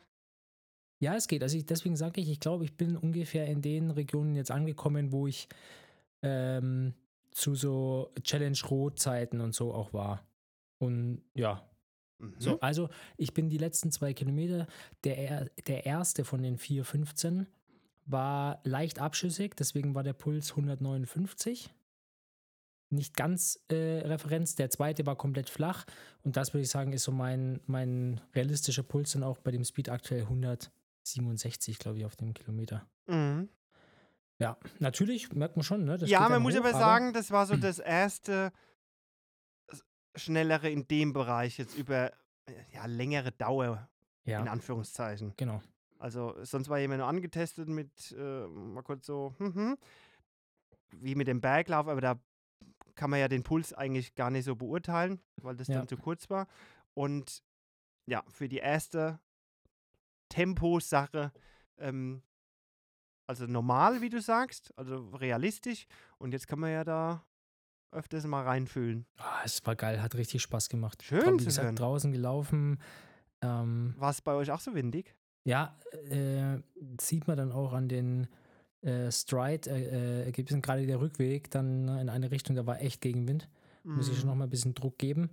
Ja, 1.00 1.16
es 1.16 1.26
geht. 1.26 1.42
Also 1.42 1.56
ich, 1.56 1.66
deswegen 1.66 1.96
sage 1.96 2.20
ich, 2.20 2.30
ich 2.30 2.38
glaube, 2.38 2.64
ich 2.64 2.76
bin 2.76 2.96
ungefähr 2.96 3.46
in 3.46 3.60
den 3.60 3.90
Regionen 3.90 4.36
jetzt 4.36 4.52
angekommen, 4.52 5.10
wo 5.10 5.26
ich 5.26 5.48
ähm, 6.22 6.94
zu 7.32 7.54
so 7.54 8.12
Challenge-Rot-Zeiten 8.22 9.40
und 9.40 9.54
so 9.54 9.72
auch 9.74 9.92
war. 9.92 10.26
Und 10.78 11.22
ja, 11.34 11.66
Mhm. 12.18 12.34
so, 12.38 12.60
also 12.60 12.88
ich 13.16 13.34
bin 13.34 13.48
die 13.48 13.58
letzten 13.58 13.90
zwei 13.90 14.14
Kilometer, 14.14 14.66
der, 15.04 15.18
er- 15.18 15.50
der 15.66 15.86
erste 15.86 16.24
von 16.24 16.42
den 16.42 16.56
4,15 16.58 17.46
war 18.06 18.60
leicht 18.64 18.98
abschüssig, 19.00 19.54
deswegen 19.56 19.94
war 19.94 20.02
der 20.04 20.12
Puls 20.12 20.52
159. 20.56 21.72
Nicht 22.90 23.16
ganz 23.16 23.58
äh, 23.68 23.74
Referenz. 24.06 24.54
Der 24.54 24.68
zweite 24.68 25.06
war 25.06 25.16
komplett 25.16 25.48
flach. 25.48 25.86
Und 26.24 26.36
das 26.36 26.52
würde 26.52 26.62
ich 26.62 26.68
sagen, 26.68 26.92
ist 26.92 27.04
so 27.04 27.12
mein, 27.12 27.60
mein 27.66 28.20
realistischer 28.34 28.82
Puls 28.82 29.12
dann 29.12 29.22
auch 29.22 29.38
bei 29.38 29.50
dem 29.50 29.64
Speed 29.64 29.88
aktuell 29.88 30.22
167, 30.22 31.78
glaube 31.78 31.98
ich, 31.98 32.04
auf 32.04 32.16
dem 32.16 32.34
Kilometer. 32.34 32.86
Mhm. 33.06 33.48
Ja, 34.42 34.56
natürlich 34.80 35.32
merkt 35.32 35.56
man 35.56 35.64
schon, 35.64 35.84
ne? 35.84 35.96
Ja, 36.04 36.28
man 36.28 36.42
muss 36.42 36.54
hoch, 36.54 36.60
aber 36.60 36.72
sagen, 36.72 37.12
das 37.12 37.30
war 37.30 37.46
so 37.46 37.56
das 37.56 37.78
erste 37.78 38.52
schnellere 40.14 40.68
in 40.70 40.86
dem 40.88 41.12
Bereich 41.12 41.58
jetzt 41.58 41.76
über 41.76 42.12
äh, 42.46 42.52
ja, 42.74 42.86
längere 42.86 43.32
Dauer, 43.32 43.88
in 44.24 44.32
Ja, 44.32 44.42
Anführungszeichen. 44.42 45.32
genau. 45.36 45.62
Also 45.98 46.34
sonst 46.44 46.68
war 46.68 46.78
jemand 46.78 46.98
nur 46.98 47.08
angetestet 47.08 47.68
mit, 47.68 48.12
äh, 48.18 48.46
mal 48.46 48.82
kurz 48.82 49.06
so, 49.06 49.34
mhm, 49.38 49.78
wie 50.96 51.14
mit 51.14 51.28
dem 51.28 51.40
Berglauf, 51.40 51.86
aber 51.88 52.00
da 52.00 52.18
kann 52.94 53.08
man 53.10 53.20
ja 53.20 53.28
den 53.28 53.42
Puls 53.44 53.72
eigentlich 53.72 54.14
gar 54.14 54.30
nicht 54.30 54.44
so 54.44 54.56
beurteilen, 54.56 55.20
weil 55.40 55.56
das 55.56 55.68
Ja. 55.68 55.76
dann 55.76 55.88
zu 55.88 55.96
kurz 55.96 56.28
war. 56.28 56.46
Und 56.94 57.42
ja, 58.06 58.22
für 58.28 58.48
die 58.48 58.58
erste 58.58 59.18
Temposache, 60.28 61.32
ähm, 61.78 62.22
also 63.26 63.46
normal, 63.46 64.00
wie 64.00 64.08
du 64.10 64.20
sagst, 64.20 64.72
also 64.76 65.08
realistisch. 65.10 65.86
Und 66.18 66.32
jetzt 66.32 66.46
kann 66.48 66.58
man 66.60 66.70
ja 66.70 66.84
da 66.84 67.24
öfters 67.92 68.26
mal 68.26 68.42
reinfühlen. 68.42 69.06
Ah, 69.18 69.40
es 69.44 69.64
war 69.66 69.76
geil, 69.76 70.00
hat 70.02 70.14
richtig 70.14 70.42
Spaß 70.42 70.68
gemacht. 70.68 71.02
Schön 71.02 71.20
Drau- 71.20 71.40
wie 71.40 71.44
gesagt, 71.44 71.64
hören. 71.66 71.76
draußen 71.76 72.12
gelaufen. 72.12 72.78
Ähm, 73.42 73.94
War 73.98 74.10
es 74.10 74.22
bei 74.22 74.32
euch 74.34 74.50
auch 74.50 74.60
so 74.60 74.74
windig? 74.74 75.14
Ja, 75.44 75.76
äh, 76.08 76.58
sieht 77.00 77.26
man 77.26 77.36
dann 77.36 77.52
auch 77.52 77.72
an 77.72 77.88
den 77.88 78.28
äh, 78.82 79.10
Stride-Ergebnissen, 79.10 80.62
gerade 80.62 80.86
der 80.86 81.00
Rückweg 81.00 81.50
dann 81.50 81.88
in 81.88 82.08
eine 82.08 82.30
Richtung, 82.30 82.56
da 82.56 82.66
war 82.66 82.80
echt 82.80 83.00
Gegenwind. 83.00 83.48
Muss 83.84 84.08
ich 84.08 84.16
schon 84.18 84.28
noch 84.28 84.36
mal 84.36 84.44
ein 84.44 84.50
bisschen 84.50 84.74
Druck 84.74 84.96
geben. 84.98 85.30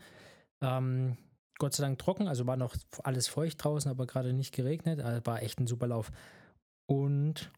Ähm, 0.61 1.17
Gott 1.59 1.75
sei 1.75 1.83
Dank 1.83 1.99
trocken, 1.99 2.27
also 2.27 2.47
war 2.47 2.57
noch 2.57 2.75
alles 3.03 3.27
feucht 3.27 3.63
draußen, 3.63 3.91
aber 3.91 4.07
gerade 4.07 4.33
nicht 4.33 4.55
geregnet. 4.55 4.99
Also 5.01 5.23
war 5.27 5.43
echt 5.43 5.59
ein 5.59 5.67
super 5.67 5.85
Lauf. 5.87 6.11
Und 6.87 7.51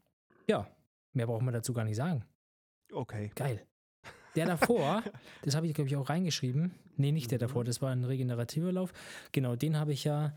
ja, 0.47 0.67
mehr 1.13 1.27
braucht 1.27 1.41
man 1.43 1.53
dazu 1.53 1.73
gar 1.73 1.83
nicht 1.85 1.95
sagen. 1.97 2.23
Okay. 2.91 3.31
Geil. 3.35 3.65
Der 4.35 4.45
davor, 4.45 5.03
das 5.43 5.55
habe 5.55 5.67
ich, 5.67 5.73
glaube 5.73 5.89
ich, 5.89 5.95
auch 5.95 6.09
reingeschrieben. 6.09 6.71
Nee, 6.97 7.11
nicht 7.11 7.31
der 7.31 7.37
Mhm. 7.37 7.41
davor, 7.41 7.63
das 7.63 7.81
war 7.81 7.91
ein 7.91 8.03
regenerativer 8.03 8.71
Lauf. 8.71 8.93
Genau, 9.31 9.55
den 9.55 9.77
habe 9.77 9.93
ich 9.93 10.03
ja, 10.03 10.33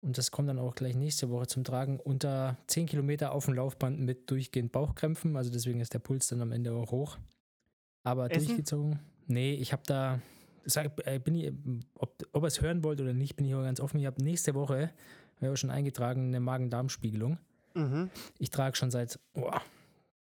und 0.00 0.16
das 0.18 0.30
kommt 0.30 0.48
dann 0.48 0.58
auch 0.58 0.74
gleich 0.74 0.94
nächste 0.96 1.28
Woche 1.30 1.46
zum 1.46 1.64
Tragen, 1.64 1.98
unter 2.00 2.56
10 2.68 2.86
Kilometer 2.86 3.32
auf 3.32 3.44
dem 3.46 3.54
Laufband 3.54 4.00
mit 4.00 4.30
durchgehend 4.30 4.72
Bauchkrämpfen. 4.72 5.36
Also 5.36 5.50
deswegen 5.50 5.80
ist 5.80 5.92
der 5.94 5.98
Puls 5.98 6.28
dann 6.28 6.40
am 6.40 6.52
Ende 6.52 6.72
auch 6.72 6.90
hoch. 6.92 7.18
Aber 8.04 8.30
Essen? 8.30 8.46
durchgezogen. 8.46 8.98
Nee, 9.26 9.54
ich 9.54 9.72
habe 9.72 9.82
da, 9.86 10.20
sag, 10.64 10.92
äh, 11.06 11.18
bin 11.18 11.34
ich, 11.34 11.52
ob, 11.94 12.16
ob 12.32 12.42
ihr 12.42 12.46
es 12.46 12.60
hören 12.62 12.82
wollt 12.82 13.00
oder 13.00 13.12
nicht, 13.12 13.36
bin 13.36 13.44
ich 13.46 13.54
auch 13.54 13.62
ganz 13.62 13.80
offen. 13.80 13.98
Ich 13.98 14.06
habe 14.06 14.22
nächste 14.22 14.54
Woche, 14.54 14.90
habe 15.36 15.46
ich 15.46 15.48
auch 15.48 15.56
schon 15.56 15.70
eingetragen, 15.70 16.28
eine 16.28 16.40
Magen-Darm-Spiegelung. 16.40 17.38
Mhm. 17.74 18.10
Ich 18.38 18.50
trage 18.50 18.76
schon 18.76 18.90
seit 18.90 19.18
boah, 19.32 19.62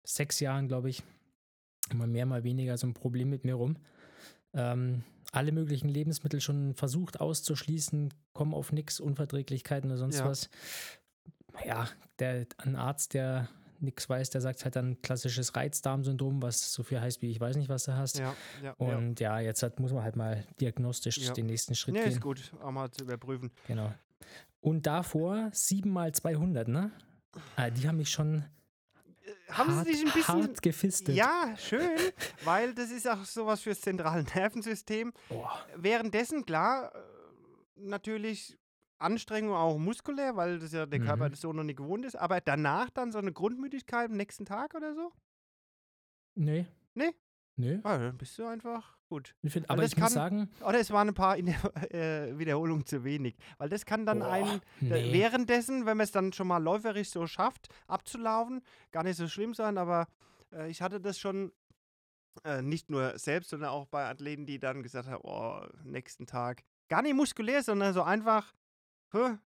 sechs 0.04 0.40
Jahren, 0.40 0.68
glaube 0.68 0.90
ich, 0.90 1.04
mal 1.94 2.08
mehr, 2.08 2.26
mal 2.26 2.44
weniger 2.44 2.78
so 2.78 2.88
ein 2.88 2.94
Problem 2.94 3.30
mit 3.30 3.46
mir 3.46 3.56
rum. 3.56 3.78
Ähm, 4.54 5.04
alle 5.32 5.52
möglichen 5.52 5.90
Lebensmittel 5.90 6.40
schon 6.42 6.74
versucht 6.74 7.20
auszuschließen, 7.20 8.14
kommen 8.34 8.54
auf 8.54 8.72
nichts, 8.72 9.00
Unverträglichkeiten 9.00 9.90
oder 9.90 9.98
sonst 9.98 10.20
Ja. 10.20 10.26
was. 10.26 10.50
Ja, 11.66 11.88
der, 12.20 12.46
ein 12.58 12.76
Arzt, 12.76 13.14
der 13.14 13.50
nichts 13.80 14.10
weiß, 14.10 14.30
der 14.32 14.42
sagt 14.42 14.64
halt 14.64 14.76
dann 14.76 15.02
klassisches 15.02 15.56
Reizdarmsyndrom, 15.56 16.42
was 16.42 16.72
so 16.74 16.82
viel 16.84 17.00
heißt 17.00 17.22
wie 17.22 17.30
ich 17.30 17.40
weiß 17.40 17.58
nicht, 17.58 17.70
was 17.70 17.84
du 17.84 17.96
hast. 17.96 18.18
Ja, 18.18 18.36
ja. 18.64 18.76
ja. 18.80 18.96
Und 18.98 19.20
ja, 19.20 19.40
jetzt 19.40 19.62
hat, 19.64 19.80
muss 19.80 19.92
man 19.92 20.04
halt 20.04 20.16
mal 20.16 20.44
diagnostisch 20.60 21.18
Ja. 21.18 21.34
den 21.34 21.46
nächsten 21.48 21.76
Schritt 21.76 21.94
Nee, 21.96 22.02
gehen. 22.04 22.12
ist 22.14 22.22
gut, 22.22 22.52
auch 22.64 22.72
mal 22.72 22.90
zu 22.90 23.04
überprüfen. 23.04 23.52
Genau. 23.68 23.94
Und 24.62 24.88
davor 24.88 25.50
7 25.54 25.90
mal 25.92 26.12
200, 26.12 26.68
ne? 26.68 26.92
Ah, 27.56 27.70
die 27.70 27.88
haben 27.88 27.98
mich 27.98 28.10
schon 28.10 28.44
Haben 29.50 29.76
hart, 29.76 29.88
Sie 29.88 29.94
sich 29.94 30.06
ein 30.08 30.14
bisschen. 30.14 30.42
hart 30.42 30.62
gefistet. 30.62 31.16
Ja, 31.16 31.56
schön, 31.58 31.90
weil 32.44 32.74
das 32.74 32.92
ist 32.92 33.08
auch 33.08 33.24
sowas 33.26 33.62
fürs 33.62 33.82
zentrale 33.82 34.24
Nervensystem. 34.36 35.14
Boah. 35.30 35.66
Währenddessen, 35.76 36.46
klar, 36.46 36.94
äh, 36.96 37.00
natürlich 37.76 38.58
Anstrengung 39.00 39.54
auch 39.56 39.78
muskulär, 39.78 40.36
weil 40.36 40.58
das 40.60 40.72
ja 40.72 40.86
der 40.88 41.00
Körper 41.00 41.28
Mhm. 41.28 41.32
das 41.32 41.42
so 41.42 41.54
noch 41.54 41.64
nicht 41.64 41.78
gewohnt 41.78 42.04
ist, 42.06 42.16
aber 42.16 42.42
danach 42.42 42.90
dann 42.90 43.12
so 43.12 43.20
eine 43.20 43.32
Grundmüdigkeit 43.32 44.10
am 44.10 44.18
nächsten 44.18 44.46
Tag 44.46 44.74
oder 44.74 44.96
so? 44.96 45.12
Nee. 46.36 46.66
Nee? 46.96 47.12
Nee. 47.56 47.80
Ah, 47.84 47.98
dann 47.98 48.18
bist 48.18 48.38
du 48.40 48.46
einfach 48.46 48.97
gut. 49.08 49.36
Ich 49.42 49.52
find, 49.54 49.68
Weil 49.70 49.76
aber 49.78 49.84
ich 49.86 49.96
muss 49.96 50.04
kann- 50.06 50.14
sagen, 50.14 50.50
Oder 50.62 50.80
es 50.80 50.92
waren 50.92 51.08
ein 51.10 51.14
paar 51.14 51.38
in 51.38 51.48
der 51.48 51.56
äh, 51.94 52.38
Wiederholung 52.38 52.86
zu 52.86 53.04
wenig, 53.04 53.36
weil 53.58 53.70
das 53.70 53.86
kann 53.86 54.06
dann 54.06 54.20
boah, 54.20 54.32
einen 54.32 54.62
nee. 54.82 55.14
Währenddessen, 55.14 55.86
wenn 55.86 55.98
man 55.98 56.04
es 56.06 56.12
dann 56.12 56.34
schon 56.34 56.48
mal 56.48 56.62
läuferisch 56.62 57.10
so 57.10 57.26
schafft, 57.28 57.68
abzulaufen, 57.88 58.62
gar 58.92 59.04
nicht 59.04 59.18
so 59.18 59.28
schlimm 59.28 59.54
sein, 59.54 59.78
aber 59.78 60.08
äh, 60.54 60.70
ich 60.70 60.82
hatte 60.82 61.00
das 61.02 61.18
schon 61.20 61.52
äh, 62.44 62.62
nicht 62.62 62.90
nur 62.90 63.18
selbst, 63.18 63.50
sondern 63.50 63.70
auch 63.70 63.88
bei 63.88 64.06
Athleten, 64.08 64.46
die 64.46 64.60
dann 64.60 64.84
gesagt 64.84 65.08
haben, 65.10 65.22
oh, 65.24 65.62
nächsten 65.84 66.28
Tag. 66.28 66.64
Gar 66.90 67.02
nicht 67.02 67.16
muskulär, 67.16 67.64
sondern 67.64 67.94
so 67.94 68.04
einfach, 68.04 68.54
hä, 69.12 69.38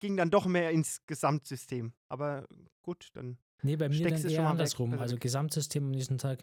ging 0.00 0.16
dann 0.16 0.30
doch 0.30 0.46
mehr 0.46 0.70
ins 0.70 1.04
Gesamtsystem. 1.06 1.92
Aber 2.08 2.46
gut, 2.82 3.10
dann. 3.12 3.36
nee, 3.62 3.76
bei 3.76 3.88
mir 3.88 3.94
steckst 3.94 4.24
dann 4.24 4.30
es 4.30 4.34
schon 4.34 4.44
eher 4.44 4.50
andersrum. 4.50 4.92
also 4.92 5.02
Also. 5.02 5.16
Gesamtsystem 5.18 5.84
am 5.84 5.90
nächsten 5.90 6.16
Tag 6.18 6.42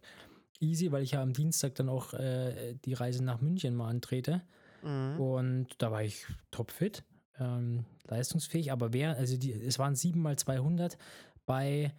easy, 0.59 0.91
weil 0.91 1.03
ich 1.03 1.11
ja 1.11 1.21
am 1.21 1.33
Dienstag 1.33 1.75
dann 1.75 1.89
auch 1.89 2.13
äh, 2.13 2.75
die 2.85 2.93
Reise 2.93 3.23
nach 3.23 3.41
München 3.41 3.75
mal 3.75 3.89
antrete. 3.89 4.41
Mhm. 4.83 5.19
Und 5.19 5.67
da 5.79 5.91
war 5.91 6.03
ich 6.03 6.25
topfit, 6.51 7.03
ähm, 7.39 7.85
leistungsfähig, 8.05 8.71
aber 8.71 8.93
wer, 8.93 9.17
also 9.17 9.37
die, 9.37 9.51
es 9.51 9.79
waren 9.79 9.95
7 9.95 10.21
mal 10.21 10.37
200 10.37 10.97
bei, 11.45 11.93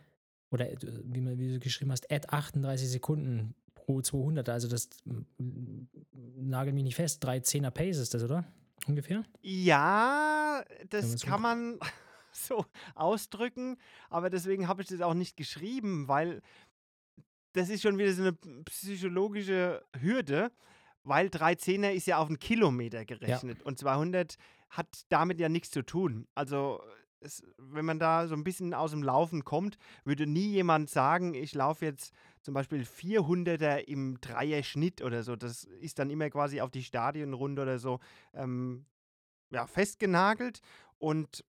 oder 0.50 0.70
äh, 0.70 0.76
wie, 1.04 1.20
man, 1.20 1.38
wie 1.38 1.54
du 1.54 1.58
geschrieben 1.58 1.92
hast, 1.92 2.10
at 2.10 2.30
38 2.30 2.88
Sekunden 2.88 3.54
pro 3.74 4.00
200. 4.00 4.48
Also 4.48 4.68
das 4.68 4.88
mm, 5.04 5.82
nagel 6.36 6.72
mich 6.72 6.84
nicht 6.84 6.96
fest, 6.96 7.24
3 7.24 7.38
10er 7.38 7.70
Pace 7.70 7.98
ist 7.98 8.14
das, 8.14 8.22
oder? 8.22 8.44
Ungefähr? 8.86 9.24
Ja, 9.42 10.64
das 10.88 11.20
kann 11.22 11.42
man 11.42 11.78
so 12.32 12.64
ausdrücken, 12.94 13.76
aber 14.08 14.30
deswegen 14.30 14.68
habe 14.68 14.82
ich 14.82 14.88
das 14.88 15.00
auch 15.00 15.14
nicht 15.14 15.36
geschrieben, 15.36 16.08
weil 16.08 16.42
das 17.52 17.68
ist 17.68 17.82
schon 17.82 17.98
wieder 17.98 18.12
so 18.12 18.22
eine 18.22 18.32
psychologische 18.64 19.82
Hürde, 19.98 20.50
weil 21.02 21.28
310er 21.28 21.90
ist 21.90 22.06
ja 22.06 22.18
auf 22.18 22.28
einen 22.28 22.38
Kilometer 22.38 23.04
gerechnet 23.04 23.62
und 23.62 23.78
200 23.78 24.36
hat 24.70 25.04
damit 25.08 25.40
ja 25.40 25.48
nichts 25.48 25.70
zu 25.70 25.82
tun. 25.82 26.26
Also 26.34 26.82
es, 27.20 27.42
wenn 27.56 27.84
man 27.84 27.98
da 27.98 28.28
so 28.28 28.34
ein 28.34 28.44
bisschen 28.44 28.74
aus 28.74 28.90
dem 28.92 29.02
Laufen 29.02 29.44
kommt, 29.44 29.78
würde 30.04 30.26
nie 30.26 30.48
jemand 30.48 30.90
sagen, 30.90 31.34
ich 31.34 31.54
laufe 31.54 31.84
jetzt 31.84 32.12
zum 32.42 32.54
Beispiel 32.54 32.82
400er 32.82 33.78
im 33.78 34.20
Dreier-Schnitt 34.20 35.02
oder 35.02 35.22
so. 35.22 35.36
Das 35.36 35.64
ist 35.64 35.98
dann 35.98 36.10
immer 36.10 36.30
quasi 36.30 36.60
auf 36.60 36.70
die 36.70 36.84
Stadionrunde 36.84 37.62
oder 37.62 37.78
so 37.78 38.00
ähm, 38.34 38.86
ja, 39.50 39.66
festgenagelt. 39.66 40.60
Und 40.98 41.44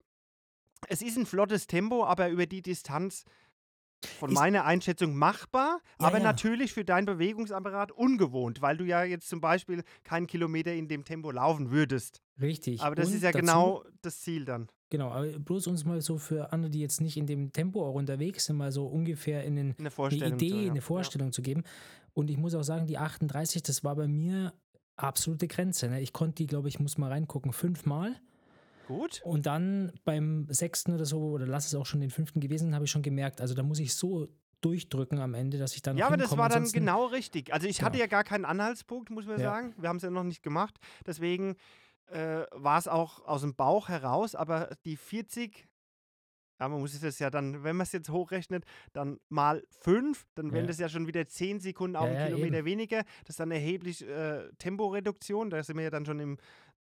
es 0.88 1.02
ist 1.02 1.18
ein 1.18 1.26
flottes 1.26 1.68
Tempo, 1.68 2.06
aber 2.06 2.30
über 2.30 2.46
die 2.46 2.62
Distanz 2.62 3.26
von 4.20 4.34
meiner 4.34 4.66
Einschätzung 4.66 5.16
machbar, 5.16 5.80
Ja, 6.00 6.08
aber 6.08 6.18
ja. 6.20 6.24
natürlich 6.24 6.74
für 6.74 6.86
deinen 6.86 7.06
Bewegungsapparat 7.06 7.92
ungewohnt, 7.92 8.62
weil 8.62 8.78
du 8.78 8.86
ja 8.86 9.04
jetzt 9.04 9.28
zum 9.30 9.42
Beispiel 9.42 9.84
keinen 10.04 10.28
Kilometer 10.28 10.74
in 10.74 10.88
dem 10.88 11.04
Tempo 11.04 11.32
laufen 11.32 11.72
würdest. 11.72 12.22
Richtig. 12.42 12.82
Aber 12.82 12.96
das 12.96 13.10
Und 13.10 13.16
ist 13.16 13.24
ja 13.24 13.32
dazu- 13.32 13.40
genau 13.46 13.84
das 14.02 14.22
Ziel 14.22 14.46
dann. 14.46 14.70
Genau, 14.92 15.10
aber 15.12 15.28
bloß 15.38 15.68
uns 15.68 15.86
mal 15.86 16.02
so 16.02 16.18
für 16.18 16.52
andere, 16.52 16.72
die 16.72 16.80
jetzt 16.80 17.00
nicht 17.02 17.16
in 17.18 17.28
dem 17.28 17.52
Tempo 17.52 17.86
auch 17.88 17.94
unterwegs 17.94 18.46
sind, 18.46 18.56
mal 18.58 18.72
so 18.72 18.88
ungefähr 18.88 19.44
in 19.44 19.56
den, 19.56 19.76
Eine 19.78 19.92
eine. 19.92 20.36
Idee, 20.36 20.50
so, 20.50 20.60
ja. 20.62 20.72
eine 20.72 20.82
Vorstellung 20.82 21.32
zu 21.32 21.42
geben. 21.44 21.64
Und 22.14 22.30
ich 22.32 22.38
muss 22.38 22.56
auch 22.56 22.64
sagen, 22.64 22.88
die 22.88 22.98
38, 22.98 23.62
das 23.62 23.84
war 23.84 23.96
bei 23.96 24.08
mir 24.08 24.54
absolute 24.96 25.48
Grenze. 25.48 25.90
Ne? 25.90 26.02
Ich 26.02 26.12
konnte 26.12 26.36
die, 26.36 26.48
glaube 26.48 26.70
ich, 26.70 26.80
muss 26.80 26.98
mal 26.98 27.12
reingucken, 27.12 27.54
fünfmal. 27.54 28.16
Gut. 28.90 29.22
Und 29.24 29.46
dann 29.46 29.92
beim 30.04 30.48
sechsten 30.50 30.94
oder 30.94 31.06
so, 31.06 31.22
oder 31.30 31.46
lass 31.46 31.68
es 31.68 31.76
auch 31.76 31.86
schon 31.86 32.02
den 32.02 32.10
fünften 32.10 32.40
gewesen, 32.42 32.74
habe 32.76 32.86
ich 32.86 32.92
schon 32.92 33.04
gemerkt, 33.04 33.40
also 33.40 33.54
da 33.54 33.62
muss 33.64 33.80
ich 33.80 33.94
so 33.96 34.28
durchdrücken 34.62 35.20
am 35.20 35.36
Ende, 35.36 35.58
dass 35.58 35.76
ich 35.76 35.82
dann 35.84 35.96
Ja, 35.98 36.08
aber 36.08 36.18
das 36.18 36.32
war 36.32 36.50
dann 36.50 36.58
ansonsten- 36.58 36.80
genau 36.80 37.06
richtig. 37.06 37.54
Also 37.54 37.68
ich 37.68 37.82
hatte 37.82 37.94
Genau. 37.94 38.02
ja 38.04 38.08
gar 38.08 38.24
keinen 38.26 38.46
Anhaltspunkt, 38.46 39.10
muss 39.12 39.26
man 39.26 39.40
Ja. 39.40 39.52
sagen. 39.52 39.74
Wir 39.78 39.88
haben 39.88 39.98
es 39.98 40.04
ja 40.04 40.10
noch 40.10 40.24
nicht 40.24 40.44
gemacht. 40.44 40.76
Deswegen 41.06 41.56
äh, 42.12 42.46
war 42.52 42.80
es 42.80 42.88
auch 42.88 43.24
aus 43.28 43.42
dem 43.42 43.54
Bauch 43.56 43.88
heraus, 43.88 44.34
aber 44.34 44.76
die 44.84 44.98
40, 44.98 45.68
ja, 46.60 46.68
man 46.68 46.80
muss 46.82 47.00
es 47.02 47.20
ja 47.20 47.30
dann, 47.30 47.64
wenn 47.64 47.76
man 47.76 47.86
es 47.86 47.92
jetzt 47.92 48.10
hochrechnet, 48.10 48.66
dann 48.94 49.20
mal 49.30 49.64
5, 49.70 50.26
dann 50.34 50.52
wären 50.52 50.64
Ja. 50.66 50.68
das 50.70 50.80
ja 50.80 50.90
schon 50.90 51.06
wieder 51.06 51.28
10 51.28 51.60
Sekunden 51.60 51.96
auf 51.96 52.06
Ja, 52.10 52.16
einen 52.16 52.26
Kilometer 52.34 52.58
eben. 52.58 52.66
weniger. 52.66 53.04
Das 53.26 53.30
ist 53.34 53.40
dann 53.40 53.52
erheblich 53.52 54.06
äh, 54.08 54.50
Temporeduktion. 54.58 55.52
Da 55.52 55.62
sind 55.64 55.78
wir 55.78 55.84
ja 55.84 55.90
dann 55.92 56.06
schon 56.08 56.20
im 56.20 56.38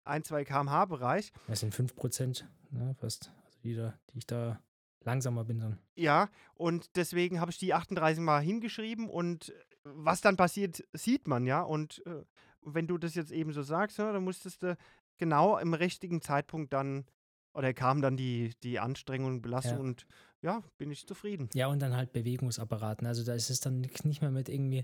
1, 0.05 0.27
2 0.27 0.43
km/h-Bereich. 0.45 1.31
Das 1.47 1.59
sind 1.61 1.73
5%, 1.75 2.43
ne, 2.71 2.95
fast. 2.99 3.31
Also 3.45 3.59
die, 3.63 3.75
da, 3.75 3.93
die 4.13 4.19
ich 4.19 4.27
da 4.27 4.59
langsamer 5.03 5.43
bin 5.45 5.59
dann. 5.59 5.79
Ja, 5.95 6.29
und 6.55 6.95
deswegen 6.95 7.39
habe 7.39 7.51
ich 7.51 7.57
die 7.57 7.73
38 7.73 8.19
Mal 8.21 8.41
hingeschrieben 8.41 9.09
und 9.09 9.53
was 9.83 10.21
dann 10.21 10.35
passiert, 10.37 10.83
sieht 10.93 11.27
man 11.27 11.45
ja. 11.45 11.61
Und 11.61 12.05
äh, 12.05 12.23
wenn 12.61 12.87
du 12.87 12.97
das 12.97 13.15
jetzt 13.15 13.31
eben 13.31 13.53
so 13.53 13.63
sagst, 13.63 13.97
ja, 13.97 14.11
dann 14.11 14.23
musstest 14.23 14.61
du 14.63 14.77
genau 15.17 15.57
im 15.57 15.73
richtigen 15.73 16.21
Zeitpunkt 16.21 16.73
dann, 16.73 17.05
oder 17.53 17.73
kam 17.73 18.01
dann 18.01 18.17
die, 18.17 18.53
die 18.63 18.79
Anstrengung, 18.79 19.41
Belastung 19.41 19.77
Ja. 19.77 19.83
und 19.83 20.05
ja, 20.41 20.63
bin 20.77 20.91
ich 20.91 21.07
zufrieden. 21.07 21.49
Ja, 21.53 21.67
und 21.67 21.79
dann 21.79 21.95
halt 21.95 22.11
Bewegungsapparaten. 22.13 23.07
Also 23.07 23.23
da 23.23 23.33
ist 23.33 23.49
es 23.49 23.59
dann 23.59 23.81
nicht 23.81 24.21
mehr 24.21 24.31
mit 24.31 24.49
irgendwie 24.49 24.83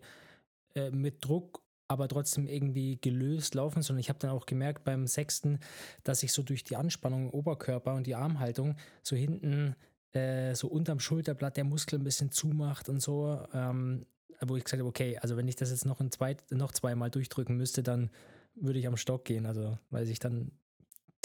äh, 0.75 0.91
mit 0.91 1.23
Druck, 1.23 1.61
aber 1.87 2.07
trotzdem 2.07 2.47
irgendwie 2.47 2.97
gelöst 2.99 3.55
laufen, 3.55 3.81
sondern 3.81 3.99
ich 3.99 4.09
habe 4.09 4.19
dann 4.19 4.31
auch 4.31 4.45
gemerkt 4.45 4.83
beim 4.83 5.07
sechsten, 5.07 5.59
dass 6.03 6.23
ich 6.23 6.33
so 6.33 6.41
durch 6.41 6.63
die 6.63 6.75
Anspannung 6.75 7.25
im 7.25 7.29
Oberkörper 7.29 7.93
und 7.93 8.07
die 8.07 8.15
Armhaltung 8.15 8.75
so 9.03 9.15
hinten 9.15 9.75
äh, 10.13 10.55
so 10.55 10.67
unterm 10.67 10.99
Schulterblatt 10.99 11.57
der 11.57 11.63
Muskel 11.65 11.99
ein 11.99 12.03
bisschen 12.03 12.31
zumacht 12.31 12.89
und 12.89 13.01
so. 13.01 13.45
Ähm, 13.53 14.05
wo 14.41 14.55
ich 14.57 14.63
gesagt 14.63 14.79
habe, 14.79 14.89
okay, 14.89 15.17
also 15.19 15.37
wenn 15.37 15.47
ich 15.47 15.55
das 15.55 15.69
jetzt 15.69 15.85
noch, 15.85 15.99
ein 15.99 16.11
zweit, 16.11 16.43
noch 16.51 16.71
zweimal 16.71 17.09
durchdrücken 17.09 17.55
müsste, 17.55 17.83
dann 17.83 18.09
würde 18.55 18.79
ich 18.79 18.87
am 18.87 18.97
Stock 18.97 19.25
gehen. 19.25 19.45
Also 19.45 19.77
weil 19.89 20.05
sich 20.05 20.19
dann, 20.19 20.51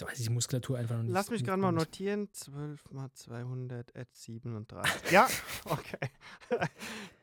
weiß 0.06 0.18
ich, 0.18 0.26
die 0.26 0.32
Muskulatur 0.32 0.78
einfach 0.78 0.96
noch 0.96 1.04
nicht. 1.04 1.12
Lass 1.12 1.30
mich 1.30 1.44
gerade 1.44 1.60
mal 1.60 1.72
notieren. 1.72 2.28
12 2.32 2.90
mal 2.90 3.10
200 3.12 3.96
at 3.96 4.08
37. 4.12 5.10
ja, 5.10 5.28
okay. 5.64 6.10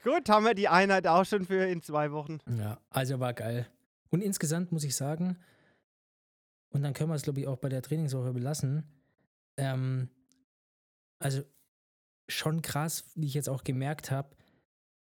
Gut, 0.03 0.29
haben 0.29 0.45
wir 0.45 0.53
die 0.53 0.67
Einheit 0.67 1.07
auch 1.07 1.25
schon 1.25 1.45
für 1.45 1.65
in 1.65 1.81
zwei 1.81 2.11
Wochen. 2.11 2.39
Ja, 2.57 2.79
also 2.89 3.19
war 3.19 3.33
geil. 3.33 3.67
Und 4.09 4.21
insgesamt 4.21 4.71
muss 4.71 4.83
ich 4.83 4.95
sagen, 4.95 5.37
und 6.69 6.83
dann 6.83 6.93
können 6.93 7.09
wir 7.09 7.15
es, 7.15 7.23
glaube 7.23 7.39
ich, 7.39 7.47
auch 7.47 7.57
bei 7.57 7.69
der 7.69 7.81
Trainingswoche 7.81 8.33
belassen. 8.33 8.83
Ähm, 9.57 10.09
also 11.19 11.41
schon 12.27 12.61
krass, 12.61 13.05
wie 13.15 13.25
ich 13.25 13.33
jetzt 13.33 13.49
auch 13.49 13.63
gemerkt 13.63 14.11
habe, 14.11 14.35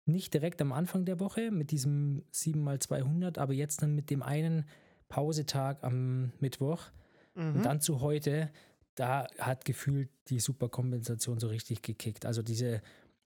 nicht 0.05 0.33
direkt 0.33 0.61
am 0.61 0.71
Anfang 0.71 1.05
der 1.05 1.19
Woche 1.19 1.51
mit 1.51 1.71
diesem 1.71 2.23
7x200, 2.33 3.39
aber 3.39 3.53
jetzt 3.53 3.81
dann 3.81 3.93
mit 3.93 4.09
dem 4.09 4.23
einen 4.23 4.65
Pausetag 5.07 5.83
am 5.83 6.31
Mittwoch 6.39 6.91
Mhm. 7.35 7.55
und 7.55 7.63
dann 7.63 7.81
zu 7.81 8.01
heute, 8.01 8.51
da 8.95 9.27
hat 9.39 9.65
gefühlt 9.65 10.09
die 10.27 10.39
Superkompensation 10.39 11.39
so 11.39 11.47
richtig 11.47 11.81
gekickt. 11.81 12.25
Also 12.25 12.41
diese 12.41 12.81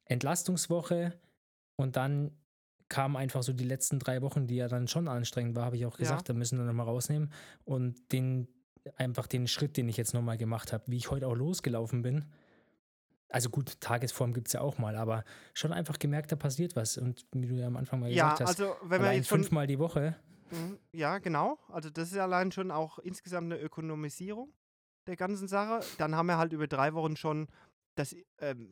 Entlastungswoche 0.06 1.14
und 1.76 1.96
dann 1.96 2.32
kamen 2.90 3.16
einfach 3.16 3.44
so 3.44 3.54
die 3.54 3.64
letzten 3.64 4.00
drei 4.00 4.22
Wochen, 4.22 4.48
die 4.48 4.58
ja 4.58 4.68
dann 4.68 4.88
schon 4.88 5.08
anstrengend 5.08 5.56
war, 5.56 5.66
habe 5.66 5.78
ich 5.78 5.86
auch 5.86 5.98
gesagt, 5.98 6.30
da 6.30 6.34
müssen 6.34 6.60
wir 6.60 6.66
nochmal 6.66 6.86
rausnehmen. 6.86 7.32
Und 7.64 8.12
den, 8.12 8.48
einfach 8.96 9.28
den 9.28 9.48
Schritt, 9.48 9.78
den 9.78 9.90
ich 9.90 9.98
jetzt 9.98 10.14
nochmal 10.14 10.38
gemacht 10.38 10.72
habe, 10.72 10.84
wie 10.88 10.98
ich 10.98 11.10
heute 11.10 11.28
auch 11.28 11.34
losgelaufen 11.34 12.04
bin. 12.04 12.26
Also 13.30 13.50
gut, 13.50 13.82
Tagesform 13.82 14.34
gibt 14.34 14.48
es 14.48 14.54
ja 14.54 14.62
auch 14.62 14.78
mal, 14.78 14.96
aber 14.96 15.26
schon 15.54 15.74
einfach 15.74 15.98
gemerkt, 15.98 16.32
da 16.32 16.36
passiert 16.36 16.76
was. 16.76 16.98
Und 16.98 17.26
wie 17.32 17.48
du 17.48 17.56
ja 17.56 17.68
am 17.68 17.76
Anfang 17.76 18.00
mal 18.00 18.12
ja, 18.12 18.34
gesagt 18.34 18.50
hast, 18.50 18.62
also 18.62 18.76
wenn 18.84 19.02
man 19.02 19.16
jetzt 19.16 19.30
fünfmal 19.30 19.66
die 19.66 19.80
Woche, 19.80 20.16
Ja, 20.92 21.18
genau. 21.18 21.58
Also 21.70 21.90
das 21.90 22.12
ist 22.12 22.18
allein 22.18 22.52
schon 22.52 22.72
auch 22.72 23.00
insgesamt 23.00 23.52
eine 23.52 23.62
Ökonomisierung 23.62 24.54
der 25.08 25.16
ganzen 25.16 25.48
Sache. 25.48 25.86
Dann 25.98 26.16
haben 26.16 26.28
wir 26.28 26.38
halt 26.38 26.54
über 26.54 26.68
drei 26.68 26.94
Wochen 26.94 27.16
schon 27.16 27.48
das, 27.96 28.16
ähm, 28.40 28.72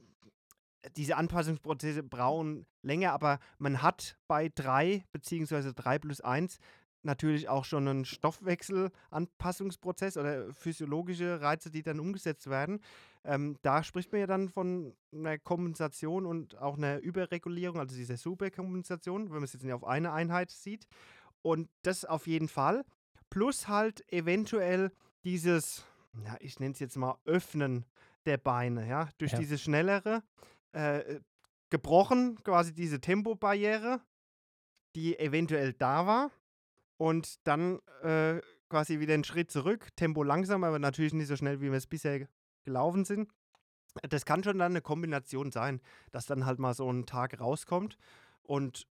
diese 0.95 1.17
Anpassungsprozesse 1.17 2.03
brauchen 2.03 2.65
länger, 2.81 3.13
aber 3.13 3.39
man 3.57 3.81
hat 3.81 4.17
bei 4.27 4.49
drei 4.49 5.05
beziehungsweise 5.11 5.73
drei 5.73 5.97
plus 5.97 6.21
eins 6.21 6.59
natürlich 7.03 7.49
auch 7.49 7.65
schon 7.65 7.87
einen 7.87 8.05
Stoffwechselanpassungsprozess 8.05 10.17
oder 10.17 10.51
physiologische 10.53 11.41
Reize, 11.41 11.69
die 11.69 11.83
dann 11.83 11.99
umgesetzt 11.99 12.49
werden. 12.49 12.79
Ähm, 13.25 13.57
da 13.61 13.83
spricht 13.83 14.11
man 14.11 14.21
ja 14.21 14.27
dann 14.27 14.49
von 14.49 14.95
einer 15.13 15.37
Kompensation 15.37 16.25
und 16.25 16.57
auch 16.57 16.77
einer 16.77 16.99
Überregulierung, 16.99 17.79
also 17.79 17.95
dieser 17.95 18.17
Superkompensation, 18.17 19.25
wenn 19.25 19.35
man 19.35 19.43
es 19.43 19.53
jetzt 19.53 19.63
nicht 19.63 19.73
auf 19.73 19.85
eine 19.85 20.11
Einheit 20.11 20.51
sieht. 20.51 20.87
Und 21.43 21.69
das 21.83 22.05
auf 22.05 22.25
jeden 22.25 22.47
Fall. 22.47 22.83
Plus 23.29 23.67
halt 23.67 24.03
eventuell 24.11 24.91
dieses, 25.23 25.85
ja, 26.25 26.35
ich 26.39 26.59
nenne 26.59 26.73
es 26.73 26.79
jetzt 26.79 26.97
mal 26.97 27.17
Öffnen 27.25 27.85
der 28.25 28.37
Beine, 28.37 28.87
ja, 28.87 29.09
durch 29.17 29.33
Ja. 29.33 29.39
diese 29.39 29.57
schnellere, 29.57 30.23
äh, 30.71 31.19
gebrochen, 31.69 32.41
quasi 32.43 32.73
diese 32.73 33.01
Tempobarriere, 33.01 34.01
die 34.95 35.17
eventuell 35.19 35.73
da 35.73 36.07
war. 36.07 36.31
Und 36.97 37.45
dann 37.47 37.79
äh, 38.01 38.39
quasi 38.69 38.99
wieder 38.99 39.13
einen 39.13 39.23
Schritt 39.23 39.51
zurück, 39.51 39.89
Tempo 39.95 40.23
langsam, 40.23 40.63
aber 40.63 40.79
natürlich 40.79 41.13
nicht 41.13 41.27
so 41.27 41.35
schnell, 41.35 41.59
wie 41.59 41.69
wir 41.71 41.77
es 41.77 41.87
bisher 41.87 42.27
gelaufen 42.63 43.03
sind. 43.03 43.29
Das 44.09 44.25
kann 44.25 44.43
schon 44.43 44.57
dann 44.57 44.71
eine 44.71 44.81
Kombination 44.81 45.51
sein, 45.51 45.81
dass 46.11 46.25
dann 46.25 46.45
halt 46.45 46.59
mal 46.59 46.73
so 46.73 46.89
ein 46.91 47.05
Tag 47.05 47.39
rauskommt. 47.39 47.97
Und 48.41 48.87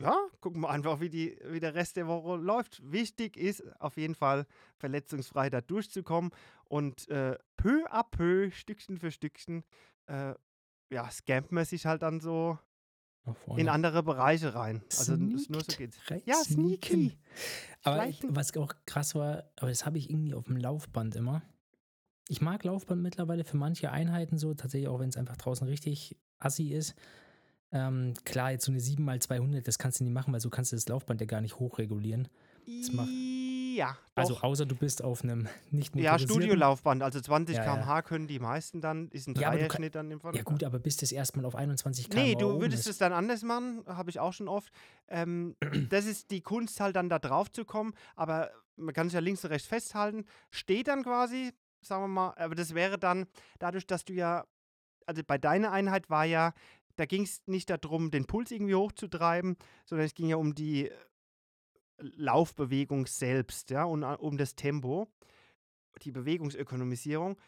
ja, 0.00 0.16
gucken 0.40 0.60
wir 0.62 0.70
einfach, 0.70 1.00
wie, 1.00 1.08
die, 1.10 1.38
wie 1.46 1.60
der 1.60 1.74
Rest 1.74 1.96
der 1.96 2.06
Woche 2.06 2.36
läuft. 2.36 2.80
Wichtig 2.90 3.36
ist 3.36 3.62
auf 3.80 3.96
jeden 3.96 4.14
Fall, 4.14 4.46
verletzungsfrei 4.76 5.50
da 5.50 5.60
durchzukommen 5.60 6.30
und 6.64 7.08
äh, 7.08 7.36
peu 7.56 7.84
à 7.90 8.04
peu, 8.08 8.50
Stückchen 8.50 8.98
für 8.98 9.10
Stückchen, 9.10 9.64
äh, 10.06 10.34
ja, 10.90 11.10
scampt 11.10 11.52
man 11.52 11.64
sich 11.64 11.86
halt 11.86 12.02
dann 12.02 12.20
so 12.20 12.58
in 13.56 13.68
andere 13.68 14.02
Bereiche 14.02 14.54
rein. 14.54 14.82
Also 14.98 15.14
n- 15.14 15.28
nur 15.48 15.60
so 15.62 15.76
geht's. 15.76 15.98
rein, 16.10 16.22
Ja, 16.24 16.36
sneaky. 16.36 17.18
Aber 17.82 17.96
Schleichen. 17.96 18.34
was 18.34 18.56
auch 18.56 18.72
krass 18.86 19.14
war, 19.14 19.44
aber 19.56 19.68
das 19.68 19.84
habe 19.84 19.98
ich 19.98 20.08
irgendwie 20.10 20.34
auf 20.34 20.44
dem 20.46 20.56
Laufband 20.56 21.14
immer. 21.16 21.42
Ich 22.28 22.40
mag 22.40 22.64
Laufband 22.64 23.02
mittlerweile 23.02 23.44
für 23.44 23.56
manche 23.56 23.90
Einheiten 23.90 24.38
so, 24.38 24.54
tatsächlich 24.54 24.88
auch 24.88 24.98
wenn 25.00 25.08
es 25.10 25.16
einfach 25.16 25.36
draußen 25.36 25.66
richtig 25.68 26.16
assi 26.38 26.72
ist. 26.72 26.94
Ähm, 27.70 28.14
klar, 28.24 28.52
jetzt 28.52 28.64
so 28.64 28.72
eine 28.72 28.80
7x200, 28.80 29.60
das 29.66 29.78
kannst 29.78 30.00
du 30.00 30.04
nicht 30.04 30.12
machen, 30.12 30.32
weil 30.32 30.40
so 30.40 30.48
kannst 30.50 30.72
du 30.72 30.76
das 30.76 30.88
Laufband 30.88 31.20
ja 31.20 31.26
gar 31.26 31.40
nicht 31.40 31.58
hochregulieren. 31.58 32.28
Das 32.66 32.92
macht- 32.92 33.08
Ja, 33.76 33.96
Also 34.14 34.34
doch. 34.34 34.42
außer 34.42 34.66
du 34.66 34.74
bist 34.74 35.04
auf 35.04 35.22
einem 35.22 35.46
nicht 35.70 35.94
ja, 35.94 36.18
Studiolaufband, 36.18 37.02
also 37.02 37.20
20 37.20 37.56
Ja, 37.56 37.64
ja. 37.64 37.74
km/h 37.76 38.02
können 38.02 38.26
die 38.26 38.38
meisten 38.40 38.80
dann, 38.80 39.08
ist 39.10 39.28
ein 39.28 39.34
Ja, 39.36 39.50
Dreierschnitt 39.50 39.94
dann 39.94 40.10
im 40.10 40.18
Fall. 40.20 40.34
Ja 40.34 40.42
gut, 40.42 40.64
aber 40.64 40.78
bis 40.80 40.96
das 40.96 41.12
erstmal 41.12 41.44
auf 41.44 41.54
21 41.54 42.08
km 42.10 42.16
Nee, 42.18 42.34
du 42.34 42.60
würdest 42.60 42.80
ist. 42.86 42.92
es 42.92 42.98
dann 42.98 43.12
anders 43.12 43.42
machen, 43.42 43.84
habe 43.86 44.10
ich 44.10 44.18
auch 44.18 44.32
schon 44.32 44.48
oft. 44.48 44.72
Ähm, 45.08 45.54
das 45.90 46.06
ist 46.06 46.30
die 46.30 46.40
Kunst 46.40 46.80
halt 46.80 46.96
dann 46.96 47.08
da 47.08 47.18
drauf 47.18 47.52
zu 47.52 47.64
kommen, 47.64 47.92
aber 48.16 48.50
man 48.76 48.94
kann 48.94 49.08
sich 49.08 49.14
ja 49.14 49.20
links 49.20 49.44
und 49.44 49.50
rechts 49.50 49.68
festhalten, 49.68 50.24
steht 50.50 50.88
dann 50.88 51.02
quasi, 51.04 51.52
sagen 51.80 52.02
wir 52.02 52.08
mal, 52.08 52.32
aber 52.36 52.54
das 52.54 52.74
wäre 52.74 52.98
dann 52.98 53.26
dadurch, 53.58 53.86
dass 53.86 54.04
du 54.04 54.12
ja, 54.14 54.44
also 55.06 55.22
bei 55.24 55.38
deiner 55.38 55.70
Einheit 55.70 56.10
war 56.10 56.24
ja, 56.24 56.52
da 56.98 57.06
ging 57.06 57.22
es 57.22 57.42
nicht 57.46 57.70
darum, 57.70 58.10
den 58.10 58.26
Puls 58.26 58.50
irgendwie 58.50 58.74
hochzutreiben, 58.74 59.56
sondern 59.84 60.06
es 60.06 60.14
ging 60.14 60.28
ja 60.28 60.36
um 60.36 60.54
die 60.54 60.88
äh, 60.88 60.94
Laufbewegung 61.98 63.06
selbst, 63.06 63.70
ja, 63.70 63.84
und 63.84 64.02
äh, 64.02 64.16
um 64.18 64.36
das 64.36 64.56
Tempo, 64.56 65.08
die 66.02 66.10
Bewegungsökonomisierung. 66.10 67.38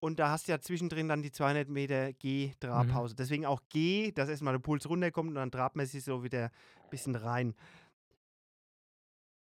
Und 0.00 0.18
da 0.18 0.30
hast 0.30 0.48
du 0.48 0.52
ja 0.52 0.60
zwischendrin 0.60 1.08
dann 1.08 1.22
die 1.22 1.30
200 1.30 1.68
Meter 1.68 2.12
G-Trabpause. 2.14 3.14
Deswegen 3.14 3.46
auch 3.46 3.60
G, 3.68 4.10
dass 4.10 4.28
erstmal 4.28 4.54
der 4.54 4.60
Puls 4.60 4.88
runterkommt 4.88 5.28
und 5.28 5.34
dann 5.36 5.52
trabt 5.52 5.76
man 5.76 5.86
sich 5.86 6.02
so 6.02 6.24
wieder 6.24 6.46
ein 6.46 6.90
bisschen 6.90 7.14
rein. 7.14 7.54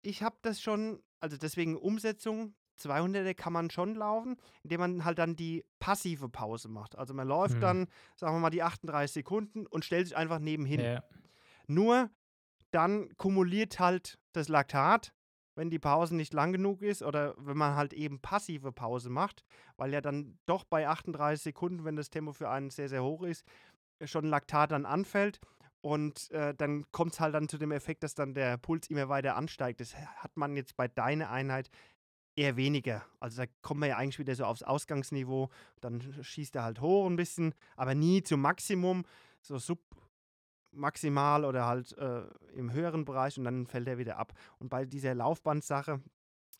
Ich 0.01 0.23
habe 0.23 0.36
das 0.41 0.59
schon, 0.59 1.01
also 1.19 1.38
deswegen 1.38 1.77
Umsetzung, 1.77 2.53
200er 2.82 3.34
kann 3.34 3.53
man 3.53 3.69
schon 3.69 3.95
laufen, 3.95 4.38
indem 4.63 4.79
man 4.79 5.05
halt 5.05 5.17
dann 5.19 5.36
die 5.36 5.63
passive 5.79 6.29
Pause 6.29 6.67
macht. 6.69 6.97
Also 6.97 7.13
man 7.13 7.27
läuft 7.27 7.55
Mhm. 7.55 7.61
dann, 7.61 7.88
sagen 8.15 8.36
wir 8.36 8.39
mal, 8.39 8.49
die 8.49 8.63
38 8.63 9.11
Sekunden 9.13 9.65
und 9.67 9.86
stellt 9.86 10.07
sich 10.07 10.17
einfach 10.17 10.39
nebenhin. 10.39 10.82
Ja, 10.82 11.03
Nur 11.67 12.09
dann 12.71 13.15
kumuliert 13.17 13.79
halt 13.79 14.17
das 14.34 14.47
Laktat, 14.47 15.13
wenn 15.55 15.69
die 15.69 15.79
Pause 15.79 16.15
nicht 16.15 16.34
lang 16.34 16.53
genug 16.53 16.82
ist 16.82 17.03
oder 17.03 17.36
wenn 17.38 17.57
man 17.57 17.75
halt 17.75 17.93
eben 17.93 18.21
passive 18.21 18.71
Pause 18.71 19.09
macht, 19.09 19.43
weil 19.77 19.91
ja 19.93 19.99
dann 20.01 20.38
doch 20.45 20.63
bei 20.63 20.88
38 20.88 21.41
Sekunden, 21.43 21.84
wenn 21.84 21.97
das 21.97 22.09
Tempo 22.09 22.32
für 22.32 22.49
einen 22.49 22.69
sehr, 22.69 22.88
sehr 22.89 23.03
hoch 23.03 23.23
ist, 23.23 23.45
schon 24.05 24.25
Laktat 24.25 24.71
dann 24.71 24.86
anfällt. 24.86 25.39
Und 25.84 26.29
äh, 26.32 26.53
dann 26.53 26.86
kommt 26.91 27.13
es 27.13 27.19
halt 27.19 27.34
dann 27.34 27.49
zu 27.49 27.57
dem 27.57 27.71
Effekt, 27.71 28.03
dass 28.03 28.13
dann 28.13 28.36
der 28.36 28.57
Puls 28.57 28.88
immer 28.89 29.09
weiter 29.09 29.36
ansteigt. 29.36 29.79
Das 29.82 29.95
hat 29.95 30.38
man 30.38 30.55
jetzt 30.55 30.77
bei 30.77 30.88
deiner 30.88 31.32
Einheit 31.32 31.69
eher 32.36 32.55
weniger. 32.55 33.05
Also 33.19 33.43
da 33.43 33.51
kommt 33.61 33.79
man 33.79 33.89
ja 33.89 33.97
eigentlich 33.97 34.19
wieder 34.19 34.36
so 34.36 34.45
aufs 34.45 34.63
Ausgangsniveau. 34.63 35.49
Dann 35.82 36.01
schießt 36.21 36.55
er 36.55 36.63
halt 36.63 36.82
hoch 36.82 37.07
ein 37.07 37.15
bisschen, 37.15 37.53
aber 37.75 37.95
nie 37.95 38.23
zum 38.23 38.41
Maximum. 38.41 39.05
So 39.41 39.57
submaximal 40.71 41.45
oder 41.45 41.65
halt 41.65 41.97
äh, 41.97 42.23
im 42.53 42.71
höheren 42.71 43.05
Bereich 43.05 43.38
und 43.38 43.45
dann 43.45 43.65
fällt 43.65 43.88
er 43.88 43.97
wieder 43.97 44.17
ab. 44.17 44.34
Und 44.59 44.69
bei 44.69 44.86
dieser 44.86 45.15
Laufbandsache, 45.15 46.01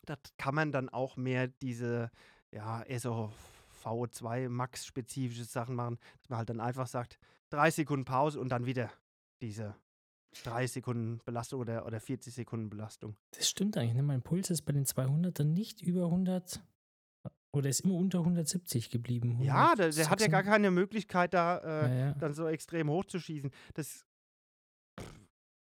da 0.04 0.16
kann 0.36 0.54
man 0.54 0.72
dann 0.72 0.88
auch 0.88 1.16
mehr 1.16 1.48
diese, 1.48 2.10
ja, 2.50 2.82
eher 2.82 3.00
so 3.00 3.32
VO2 3.84 4.48
Max-spezifische 4.48 5.44
Sachen 5.44 5.74
machen, 5.74 5.98
dass 6.18 6.28
man 6.28 6.38
halt 6.38 6.50
dann 6.50 6.60
einfach 6.60 6.86
sagt, 6.86 7.18
drei 7.50 7.70
Sekunden 7.70 8.04
Pause 8.04 8.40
und 8.40 8.48
dann 8.48 8.66
wieder 8.66 8.90
diese 9.40 9.74
drei 10.44 10.66
Sekunden 10.66 11.20
Belastung 11.24 11.60
oder, 11.60 11.86
oder 11.86 12.00
40 12.00 12.32
Sekunden 12.34 12.70
Belastung. 12.70 13.16
das 13.32 13.48
stimmt 13.48 13.76
eigentlich. 13.76 13.94
Ne? 13.94 14.02
Mein 14.02 14.22
Puls 14.22 14.50
ist 14.50 14.62
bei 14.62 14.72
den 14.72 14.84
200ern 14.86 15.44
nicht 15.44 15.82
über 15.82 16.04
100 16.06 16.62
oder 17.54 17.68
ist 17.68 17.80
immer 17.80 17.94
unter 17.94 18.20
170 18.20 18.88
geblieben. 18.90 19.38
Ja, 19.42 19.74
der, 19.74 19.90
der 19.90 20.08
hat 20.10 20.20
ja 20.22 20.28
gar 20.28 20.40
116. 20.40 20.44
keine 20.52 20.70
Möglichkeit, 20.70 21.34
da 21.34 21.58
äh, 21.58 21.88
Ja, 21.98 22.06
ja. 22.06 22.14
dann 22.14 22.32
so 22.32 22.46
extrem 22.48 22.88
hoch 22.88 23.04
zu 23.04 23.18
schießen. 23.20 23.50
Das, 23.74 24.06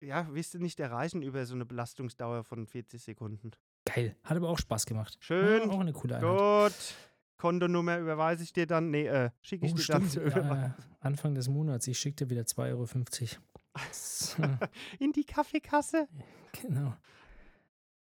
ja, 0.02 0.32
wirst 0.34 0.54
du 0.54 0.60
nicht 0.60 0.80
erreichen 0.80 1.22
über 1.24 1.46
so 1.46 1.56
eine 1.56 1.66
Belastungsdauer 1.66 2.44
von 2.44 2.68
40 2.68 3.02
Sekunden. 3.02 3.52
Geil. 3.86 4.16
Hat 4.24 4.38
aber 4.38 4.50
auch 4.50 4.60
Spaß 4.60 4.86
gemacht. 4.86 5.18
Schön, 5.20 5.68
Ja, 5.70 5.76
auch 5.76 5.80
eine 5.80 5.94
coole 5.94 6.18
Einheit. 6.18 6.72
Gut. 6.72 6.96
Kontonummer 7.38 7.98
überweise 8.00 8.44
ich 8.44 8.54
dir 8.54 8.68
dann. 8.68 8.92
Nee, 8.92 9.08
äh, 9.08 9.32
schicke 9.42 9.66
ich 9.66 9.74
Oh, 9.74 9.78
dir 9.78 9.86
dann. 9.88 10.10
stimmt. 10.10 10.26
Überweisung. 10.28 10.58
Äh, 10.58 10.72
Anfang 11.00 11.36
des 11.36 11.48
Monats. 11.50 11.88
Ich 11.88 11.98
schicke 11.98 12.26
dir 12.26 12.30
wieder 12.30 12.44
2,50 12.44 12.70
Euro. 12.70 13.42
So, 13.92 14.44
In 15.00 15.12
die 15.12 15.24
Kaffeekasse. 15.24 16.08
genau. 16.62 16.94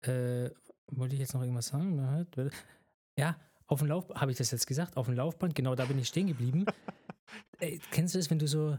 Äh, 0.02 0.50
wollte 0.88 1.14
ich 1.14 1.20
jetzt 1.20 1.34
noch 1.34 1.40
irgendwas 1.40 1.68
sagen? 1.68 2.00
Hört- 2.00 2.52
Ja, 3.18 3.36
auf 3.66 3.78
dem 3.78 3.88
Lauf, 3.88 4.08
habe 4.14 4.30
ich 4.32 4.38
das 4.38 4.50
jetzt 4.50 4.66
gesagt? 4.66 4.96
Auf 4.96 5.06
dem 5.06 5.14
Laufband, 5.14 5.54
genau 5.54 5.74
da 5.74 5.86
bin 5.86 5.98
ich 5.98 6.08
stehen 6.08 6.26
geblieben. 6.26 6.66
Ey, 7.58 7.80
kennst 7.90 8.14
du 8.14 8.18
das, 8.18 8.28
wenn 8.30 8.38
du 8.38 8.46
so, 8.46 8.76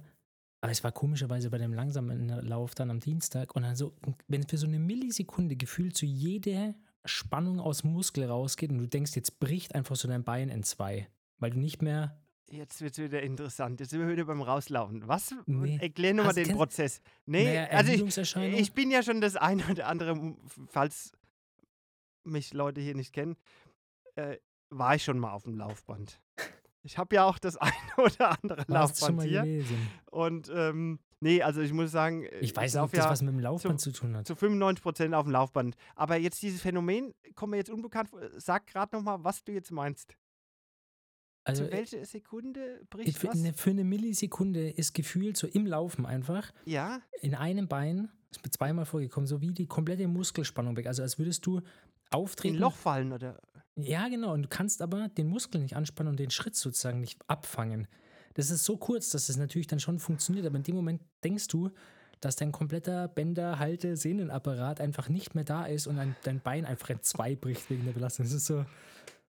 aber 0.62 0.72
es 0.72 0.84
war 0.84 0.92
komischerweise 0.92 1.50
bei 1.50 1.58
dem 1.58 1.74
langsamen 1.74 2.28
Lauf 2.48 2.76
dann 2.76 2.92
am 2.92 3.00
Dienstag 3.00 3.56
und 3.56 3.64
dann 3.64 3.76
so, 3.76 3.94
wenn 4.28 4.44
für 4.48 4.58
so 4.58 4.68
eine 4.68 4.78
Millisekunde 4.80 5.56
gefühlt 5.56 5.98
so 5.98 6.06
jede 6.06 6.76
Spannung 7.06 7.60
aus 7.60 7.82
dem 7.82 7.94
Muskel 7.94 8.26
rausgeht 8.26 8.70
und 8.72 8.78
du 8.78 8.88
denkst, 8.88 9.16
jetzt 9.16 9.40
bricht 9.40 9.74
einfach 9.76 9.96
so 9.96 10.08
dein 10.08 10.24
Bein 10.24 10.50
in 10.50 10.64
zwei, 10.64 11.08
weil 11.40 11.52
du 11.52 11.60
nicht 11.60 11.82
mehr 11.82 12.20
Jetzt 12.48 12.82
wird 12.82 12.93
es 12.93 13.04
wieder 13.04 13.22
interessant. 13.22 13.80
Jetzt 13.80 13.89
sind 13.89 14.00
wir 14.00 14.08
wieder 14.08 14.26
beim 14.26 14.41
Rauslaufen. 14.41 15.08
Was? 15.08 15.34
Nee. 15.46 15.78
Erklär 15.82 16.14
nochmal 16.14 16.34
den 16.34 16.56
Prozess. 16.56 17.02
Nee, 17.26 17.46
Naja, 17.46 17.68
also 17.72 17.91
ich, 17.91 18.36
ich 18.36 18.74
bin 18.74 18.91
ja 18.91 19.02
schon 19.02 19.20
das 19.20 19.36
eine 19.36 19.64
oder 19.72 19.88
andere, 19.88 20.36
falls 20.68 21.12
mich 22.24 22.54
Leute 22.54 22.82
hier 22.82 22.96
nicht 22.96 23.14
kennen, 23.14 23.36
äh, 24.16 24.38
war 24.70 24.96
ich 24.96 25.04
schon 25.04 25.20
mal 25.20 25.32
auf 25.32 25.43
dem 25.43 25.56
Laufband. 25.56 26.22
Ich 26.84 26.98
habe 27.00 27.16
ja 27.16 27.26
auch 27.26 27.39
das 27.39 27.58
eine 27.58 27.74
oder 27.98 28.38
andere 28.41 28.66
warst 28.68 29.00
schon 29.00 29.16
Laufband 29.16 29.18
mal 29.18 29.28
hier. 29.28 29.41
gewesen. 29.41 29.89
Und 30.12 30.52
ähm, 30.54 31.00
Nee, 31.22 31.41
also 31.41 31.62
ich 31.62 31.74
muss 31.74 31.91
sagen, 31.91 32.28
ich 32.41 32.56
weiß 32.56 32.74
nicht, 32.76 32.84
ob 32.84 32.91
das 32.91 33.06
ja 33.06 33.10
was 33.10 33.22
mit 33.24 33.34
dem 33.34 33.39
Laufband 33.39 33.80
zu, 33.80 33.91
zu 33.91 34.02
tun 34.02 34.16
hat. 34.16 34.28
Zu 34.28 34.36
95 34.36 34.84
Prozent 34.84 35.16
auf 35.16 35.24
dem 35.24 35.32
Laufband. 35.32 35.76
Aber 35.96 36.18
jetzt 36.18 36.43
dieses 36.43 36.62
Phänomen, 36.62 37.16
kommt 37.34 37.52
mir 37.52 37.58
jetzt 37.58 37.72
unbekannt 37.72 38.10
vor. 38.10 38.20
Sag 38.38 38.68
gerade 38.68 38.96
nochmal, 38.96 39.24
was 39.24 39.43
du 39.43 39.52
jetzt 39.52 39.72
meinst. 39.72 40.16
Also, 41.46 41.66
Für 41.66 41.72
welche 41.72 42.06
Sekunde 42.06 42.82
bricht 42.89 43.18
für, 43.18 43.28
was? 43.28 43.36
Ne, 43.36 43.54
für 43.54 43.70
eine 43.70 43.84
Millisekunde 43.84 44.72
ist 44.72 44.93
gefühlt 44.93 45.38
so 45.38 45.46
im 45.46 45.68
Laufen 45.68 46.06
einfach. 46.06 46.52
Ja. 46.66 47.02
In 47.22 47.36
einem 47.36 47.68
Bein, 47.68 48.10
das 48.30 48.39
ist 48.39 48.43
mir 48.43 48.52
zweimal 48.52 48.86
vorgekommen, 48.86 49.28
so 49.28 49.41
wie 49.41 49.52
die 49.52 49.68
komplette 49.68 50.08
Muskelspannung 50.08 50.76
weg. 50.76 50.88
Also 50.88 51.04
als 51.04 51.20
würdest 51.20 51.46
du 51.46 51.62
auftreten. 52.10 52.56
In 52.56 52.62
Loch 52.62 52.76
fallen, 52.76 53.14
oder? 53.14 53.39
Ja, 53.76 54.08
genau. 54.08 54.34
Und 54.34 54.41
du 54.41 54.48
kannst 54.50 54.82
aber 54.82 55.08
den 55.10 55.28
Muskel 55.28 55.62
nicht 55.62 55.76
anspannen 55.76 56.12
und 56.12 56.20
den 56.20 56.32
Schritt 56.32 56.56
sozusagen 56.56 57.00
nicht 57.00 57.20
abfangen. 57.28 57.88
Das 58.34 58.50
ist 58.50 58.66
so 58.66 58.78
kurz, 58.78 59.12
dass 59.12 59.30
es 59.30 59.38
natürlich 59.38 59.68
dann 59.68 59.80
schon 59.80 60.00
funktioniert, 60.00 60.48
aber 60.48 60.58
in 60.58 60.64
dem 60.64 60.76
Moment 60.76 61.02
denkst 61.24 61.48
du, 61.48 61.70
dass 62.22 62.36
dein 62.36 62.52
kompletter 62.52 63.08
Bänder, 63.08 63.60
Halte, 63.60 63.98
Sehnenapparat 63.98 64.82
einfach 64.82 65.10
nicht 65.10 65.36
mehr 65.36 65.43
da 65.43 65.66
ist 65.66 65.86
und 65.86 66.00
ein, 66.00 66.16
dein 66.24 66.39
Bein 66.39 66.66
einfach 66.66 66.89
in 66.89 67.02
zwei 67.04 67.36
bricht 67.41 67.70
wegen 67.70 67.86
der 67.86 67.91
Belastung. 67.91 68.26
Das 68.26 68.34
ist 68.34 68.46
so. 68.46 68.66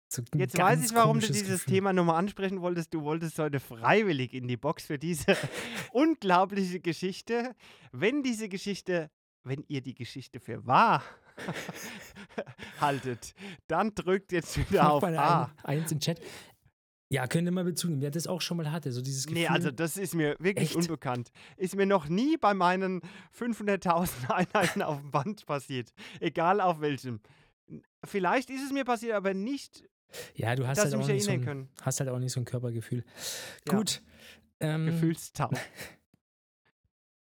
So 0.09 0.23
Jetzt 0.37 0.57
weiß 0.57 0.85
ich, 0.85 0.95
warum 0.95 1.21
du 1.21 1.27
dieses 1.27 1.65
Gefühl. 1.65 1.75
Thema 1.75 1.93
nochmal 1.93 2.17
ansprechen 2.17 2.61
wolltest. 2.61 2.95
Du 2.95 3.03
wolltest 3.03 3.39
heute 3.39 3.61
freiwillig 3.61 4.35
in 4.35 4.47
die 4.47 4.57
Box 4.57 4.87
für 4.87 4.99
diese 4.99 5.37
unglaubliche 5.93 6.81
Geschichte. 6.81 7.55
Wenn 7.93 8.23
diese 8.23 8.49
Geschichte, 8.49 9.11
wenn 9.43 9.65
ihr 9.69 9.81
die 9.81 9.95
Geschichte 9.95 10.41
für 10.41 10.67
wahr 10.67 11.03
haltet, 12.81 13.35
dann 13.67 13.95
drückt 13.95 14.33
jetzt 14.33 14.59
wieder 14.71 14.93
auf 14.93 15.03
A. 15.03 15.53
Ein, 15.63 15.81
eins 15.81 15.93
im 15.93 16.01
Chat. 16.01 16.21
Ja, 17.09 17.29
könnte 17.29 17.53
man 17.53 17.65
Bezug 17.65 17.91
nehmen, 17.91 18.03
wer 18.03 18.11
das 18.11 18.27
auch 18.27 18.41
schon 18.41 18.57
mal 18.57 18.73
hatte, 18.73 18.91
so 18.91 19.01
dieses 19.01 19.27
Gefühl. 19.27 19.43
Nee, 19.43 19.49
also 19.49 19.71
das 19.71 19.97
ist 19.97 20.15
mir 20.15 20.35
wirklich 20.41 20.71
echt? 20.71 20.77
unbekannt. 20.77 21.31
Ist 21.57 21.77
mir 21.77 21.87
noch 21.87 22.09
nie 22.09 22.37
bei 22.37 22.53
meinen 22.53 23.01
500.000 23.39 24.31
Einheiten 24.31 24.83
auf 24.83 25.01
dem 25.01 25.13
Band 25.13 25.47
passiert. 25.47 25.93
Egal 26.19 26.61
auf 26.61 26.81
welchem. 26.81 27.21
Vielleicht 28.05 28.51
ist 28.51 28.65
es 28.65 28.73
mir 28.73 28.85
passiert, 28.85 29.15
aber 29.15 29.35
nicht, 29.35 29.85
ja, 30.35 30.55
du 30.55 30.67
hast 30.67 30.79
halt 30.79 30.93
mich 30.93 31.05
auch 31.05 31.09
nicht 31.09 31.25
so 31.25 31.31
erinnern 31.31 31.43
ein, 31.43 31.47
können. 31.47 31.69
hast 31.83 32.01
halt 32.01 32.11
auch 32.11 32.19
nicht 32.19 32.33
so 32.33 32.41
ein 32.41 32.45
Körpergefühl. 32.45 33.05
Gut. 33.69 34.03
Ja. 34.61 34.75
Ähm, 34.75 34.87
Gefühlstau. 34.87 35.51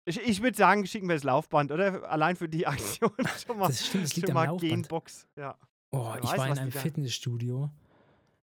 Ich, 0.05 0.19
ich 0.21 0.41
würde 0.41 0.57
sagen, 0.57 0.87
schicken 0.87 1.07
wir 1.07 1.13
das 1.13 1.23
Laufband, 1.23 1.71
oder? 1.71 2.09
Allein 2.09 2.35
für 2.35 2.49
die 2.49 2.65
Aktion 2.65 3.11
schon 3.45 3.59
mal, 3.59 3.67
das 3.67 3.85
stimmt, 3.85 4.05
das 4.05 4.15
liegt 4.15 4.27
schon 4.27 4.37
am 4.37 4.47
Laufband. 4.47 4.71
Genbox. 4.71 5.27
Ja. 5.35 5.55
Oh, 5.91 6.15
ich 6.17 6.23
weiß, 6.23 6.37
war 6.39 6.47
in 6.47 6.57
einem 6.57 6.71
Fitnessstudio. 6.71 7.69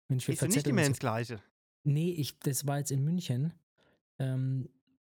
Mensch, 0.09 0.27
wir 0.27 0.33
Ist 0.33 0.41
nicht 0.41 0.67
immer 0.67 0.83
ins 0.83 0.99
Gleiche. 0.99 1.41
Nee, 1.85 2.11
ich, 2.11 2.37
das 2.39 2.67
war 2.67 2.79
jetzt 2.79 2.91
in 2.91 3.05
München. 3.05 3.53
Ähm, 4.19 4.67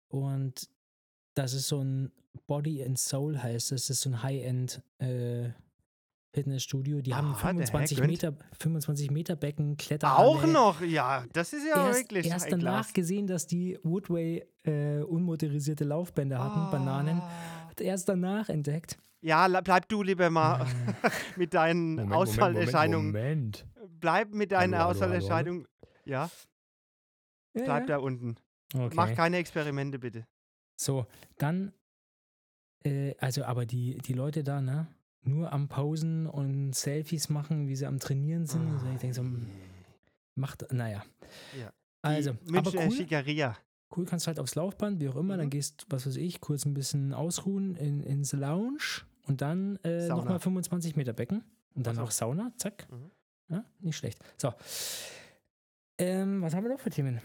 und 0.09 0.71
das 1.35 1.53
ist 1.53 1.69
so 1.69 1.83
ein 1.83 2.13
Body 2.47 2.83
and 2.83 2.99
Soul 2.99 3.43
heißt 3.43 3.73
das. 3.73 3.87
Das 3.87 3.99
ist 3.99 4.01
so 4.03 4.11
ein 4.11 4.23
High-End 4.23 4.83
äh, 5.01 5.51
Fitnessstudio. 6.33 7.01
Die 7.01 7.15
haben 7.15 7.29
Ah, 7.29 7.53
der 7.53 7.67
25 7.67 8.01
Herr 8.01 8.07
Meter, 8.07 8.35
25 8.61 9.11
Meter 9.11 9.37
Becken, 9.37 9.77
Kletterhalle. 9.77 10.27
Auch 10.27 10.47
noch, 10.47 10.83
ja, 10.83 11.25
das 11.33 11.53
ist 11.53 11.67
ja 11.67 11.87
erst, 11.87 12.01
wirklich 12.01 12.27
erst 12.27 12.53
danach 12.53 12.93
gesehen, 12.93 13.27
dass 13.27 13.47
die 13.47 13.79
Woodway 13.83 14.45
äh, 14.65 15.01
unmotorisierte 15.03 15.85
Laufbänder 15.85 16.39
hatten, 16.43 16.71
Bananen. 16.71 17.21
Ah. 17.21 17.69
Hat 17.71 17.81
erst 17.81 18.09
danach 18.09 18.49
entdeckt. 18.49 18.99
Ja, 19.21 19.49
bleib 19.63 19.89
du 19.89 20.03
lieber 20.03 20.31
mal 20.31 20.67
mit 21.37 21.55
deinen 21.55 22.13
Ausfallerscheinungen. 22.13 23.09
Moment. 23.13 23.67
Bleib 24.01 24.33
mit 24.33 24.53
deinen 24.53 24.75
Hallo, 24.75 24.85
hallo, 24.85 24.85
hallo, 24.85 24.91
Ausfallerscheinungen. 24.91 25.67
Ja, 26.05 26.31
Ja, 27.55 27.65
bleib 27.65 27.81
ja. 27.89 27.97
da 27.97 27.99
unten. 27.99 28.37
Okay. 28.75 28.95
Mach 28.95 29.15
keine 29.15 29.39
Experimente 29.39 29.99
bitte. 29.99 30.27
So, 30.77 31.07
dann, 31.39 31.73
äh, 32.85 33.15
also 33.19 33.43
aber 33.45 33.67
die, 33.67 33.99
die 33.99 34.13
Leute 34.13 34.45
da, 34.45 34.61
ne, 34.61 34.87
nur 35.23 35.53
am 35.53 35.69
Pausen 35.69 36.27
und 36.27 36.73
Selfies 36.75 37.29
machen, 37.29 37.69
wie 37.69 37.77
sie 37.77 37.87
am 37.87 37.99
Trainieren 37.99 38.47
sind. 38.47 38.73
Also 38.75 38.87
ich 38.87 38.99
denke 38.99 39.15
so, 39.15 39.23
hm, 39.23 39.49
macht, 40.35 40.73
naja. 40.73 41.05
Ja. 41.59 41.73
Also, 42.03 42.33
Die 42.49 42.57
aber 42.57 42.71
cool, 42.75 42.91
Schickeria. 42.93 43.57
cool 43.97 44.05
kannst 44.07 44.27
halt 44.29 44.39
aufs 44.39 44.55
Laufband, 44.55 45.01
wie 45.01 45.09
auch 45.09 45.17
immer, 45.17 45.37
dann 45.37 45.47
Mhm. 45.47 45.51
gehst, 45.51 45.87
was 45.91 46.07
weiß 46.07 46.17
ich, 46.17 46.41
kurz 46.41 46.65
ein 46.65 46.75
bisschen 46.75 47.13
ausruhen 47.13 47.75
in, 47.75 48.01
ins 48.03 48.33
Lounge 48.33 49.03
und 49.27 49.41
dann 49.43 49.77
äh, 49.85 50.09
nochmal 50.09 50.39
25 50.39 50.95
Meter 50.97 51.13
Becken 51.13 51.43
und 51.75 51.87
dann 51.87 51.97
Ach 51.97 52.03
so. 52.03 52.07
auch 52.07 52.11
Sauna, 52.13 52.53
zack. 52.57 52.87
Mhm. 52.91 53.11
Ja, 53.51 53.65
nicht 53.81 53.97
schlecht. 53.97 54.19
So. 54.37 54.53
Ähm, 55.99 56.41
was 56.43 56.55
haben 56.55 56.65
wir 56.65 56.71
noch 56.73 56.81
für 56.81 56.91
Themen? 56.91 57.21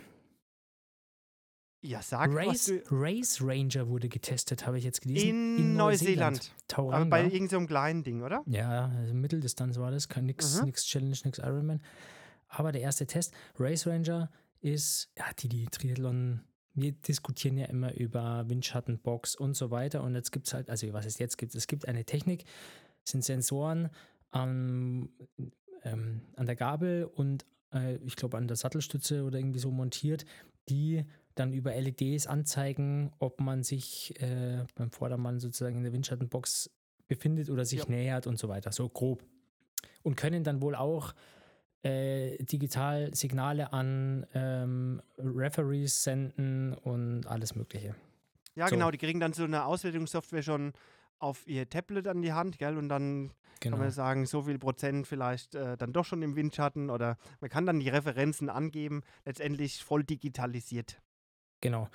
Ja, 1.85 2.01
sag 2.01 2.33
was 2.33 2.47
Race, 2.47 2.65
du 2.65 2.81
Race 2.91 3.39
Ranger 3.41 3.89
wurde 3.89 4.07
getestet, 4.07 4.65
habe 4.65 4.77
ich 4.77 4.85
jetzt 4.85 5.01
gelesen. 5.01 5.57
in, 5.57 5.75
Neuseeland. 5.75 6.51
Aber 6.53 6.67
Tauranga. 6.67 7.09
bei 7.09 7.23
irgendeinem 7.23 7.49
so 7.49 7.57
einem 7.57 7.67
kleinen 7.67 8.03
Ding, 8.03 8.21
oder? 8.23 8.41
Ja, 8.45 8.87
also 8.97 9.13
Mitteldistanz 9.13 9.77
war 9.77 9.91
das, 9.91 10.07
kein 10.07 10.25
nix, 10.25 10.59
Mhm. 10.59 10.65
nix 10.67 10.85
Challenge, 10.85 11.17
nix 11.25 11.39
Ironman. 11.39 11.81
Aber 12.47 12.71
der 12.71 12.81
erste 12.81 13.05
Test, 13.05 13.33
Race 13.59 13.85
Ranger, 13.85 14.31
ist, 14.61 15.11
ja, 15.17 15.25
die, 15.39 15.49
die 15.49 15.65
Triathlon, 15.65 16.39
wir 16.73 16.93
diskutieren 16.93 17.57
ja 17.57 17.65
immer 17.65 17.93
über 17.95 18.45
Windschattenbox 18.47 19.35
und 19.35 19.55
so 19.55 19.69
weiter. 19.69 20.03
Und 20.03 20.15
jetzt 20.15 20.31
gibt 20.31 20.47
es 20.47 20.53
halt, 20.53 20.69
also 20.69 20.91
was 20.93 21.05
es 21.05 21.19
jetzt 21.19 21.37
gibt, 21.37 21.53
es 21.53 21.67
gibt 21.67 21.85
eine 21.87 22.05
Technik, 22.05 22.45
es 23.03 23.11
sind 23.11 23.25
Sensoren 23.25 23.89
am, 24.31 25.09
ähm, 25.83 26.21
an 26.37 26.45
der 26.45 26.55
Gabel 26.55 27.03
und 27.13 27.45
äh, 27.73 27.97
ich 27.97 28.15
glaube 28.15 28.37
an 28.37 28.47
der 28.47 28.55
Sattelstütze 28.55 29.23
oder 29.25 29.37
irgendwie 29.37 29.59
so 29.59 29.69
montiert, 29.69 30.23
die 30.69 31.03
dann 31.35 31.53
über 31.53 31.73
LEDs 31.73 32.27
anzeigen, 32.27 33.11
ob 33.19 33.39
man 33.41 33.63
sich 33.63 34.19
äh, 34.21 34.63
beim 34.75 34.91
Vordermann 34.91 35.39
sozusagen 35.39 35.77
in 35.77 35.83
der 35.83 35.93
Windschattenbox 35.93 36.69
befindet 37.07 37.49
oder 37.49 37.65
sich 37.65 37.79
Ja. 37.81 37.85
nähert 37.89 38.27
und 38.27 38.37
so 38.37 38.49
weiter, 38.49 38.71
so 38.71 38.87
grob. 38.89 39.23
Und 40.03 40.15
können 40.15 40.43
dann 40.43 40.61
wohl 40.61 40.75
auch 40.75 41.13
äh, 41.83 42.37
digital 42.43 43.13
Signale 43.13 43.73
an 43.73 44.25
ähm, 44.33 45.01
Referees 45.17 46.03
senden 46.03 46.73
und 46.73 47.27
alles 47.27 47.55
Mögliche. 47.55 47.95
Ja, 48.55 48.67
So. 48.67 48.75
genau. 48.75 48.91
Die 48.91 48.97
kriegen 48.97 49.19
dann 49.19 49.33
so 49.33 49.43
eine 49.43 49.65
Auswertungssoftware 49.65 50.43
schon 50.43 50.73
auf 51.19 51.47
ihr 51.47 51.67
Tablet 51.69 52.07
an 52.07 52.21
die 52.21 52.33
Hand, 52.33 52.57
gell? 52.59 52.77
Und 52.77 52.89
dann 52.89 53.31
Genau. 53.59 53.77
kann 53.77 53.85
man 53.85 53.91
sagen, 53.91 54.25
so 54.25 54.41
viel 54.41 54.59
Prozent 54.59 55.07
vielleicht 55.07 55.55
äh, 55.55 55.77
dann 55.77 55.93
doch 55.93 56.03
schon 56.03 56.21
im 56.21 56.35
Windschatten 56.35 56.89
oder 56.89 57.17
man 57.39 57.49
kann 57.49 57.65
dann 57.65 57.79
die 57.79 57.87
Referenzen 57.87 58.49
angeben, 58.49 59.03
letztendlich 59.25 59.81
voll 59.83 60.03
digitalisiert. 60.03 61.01
Genau. 61.63 61.87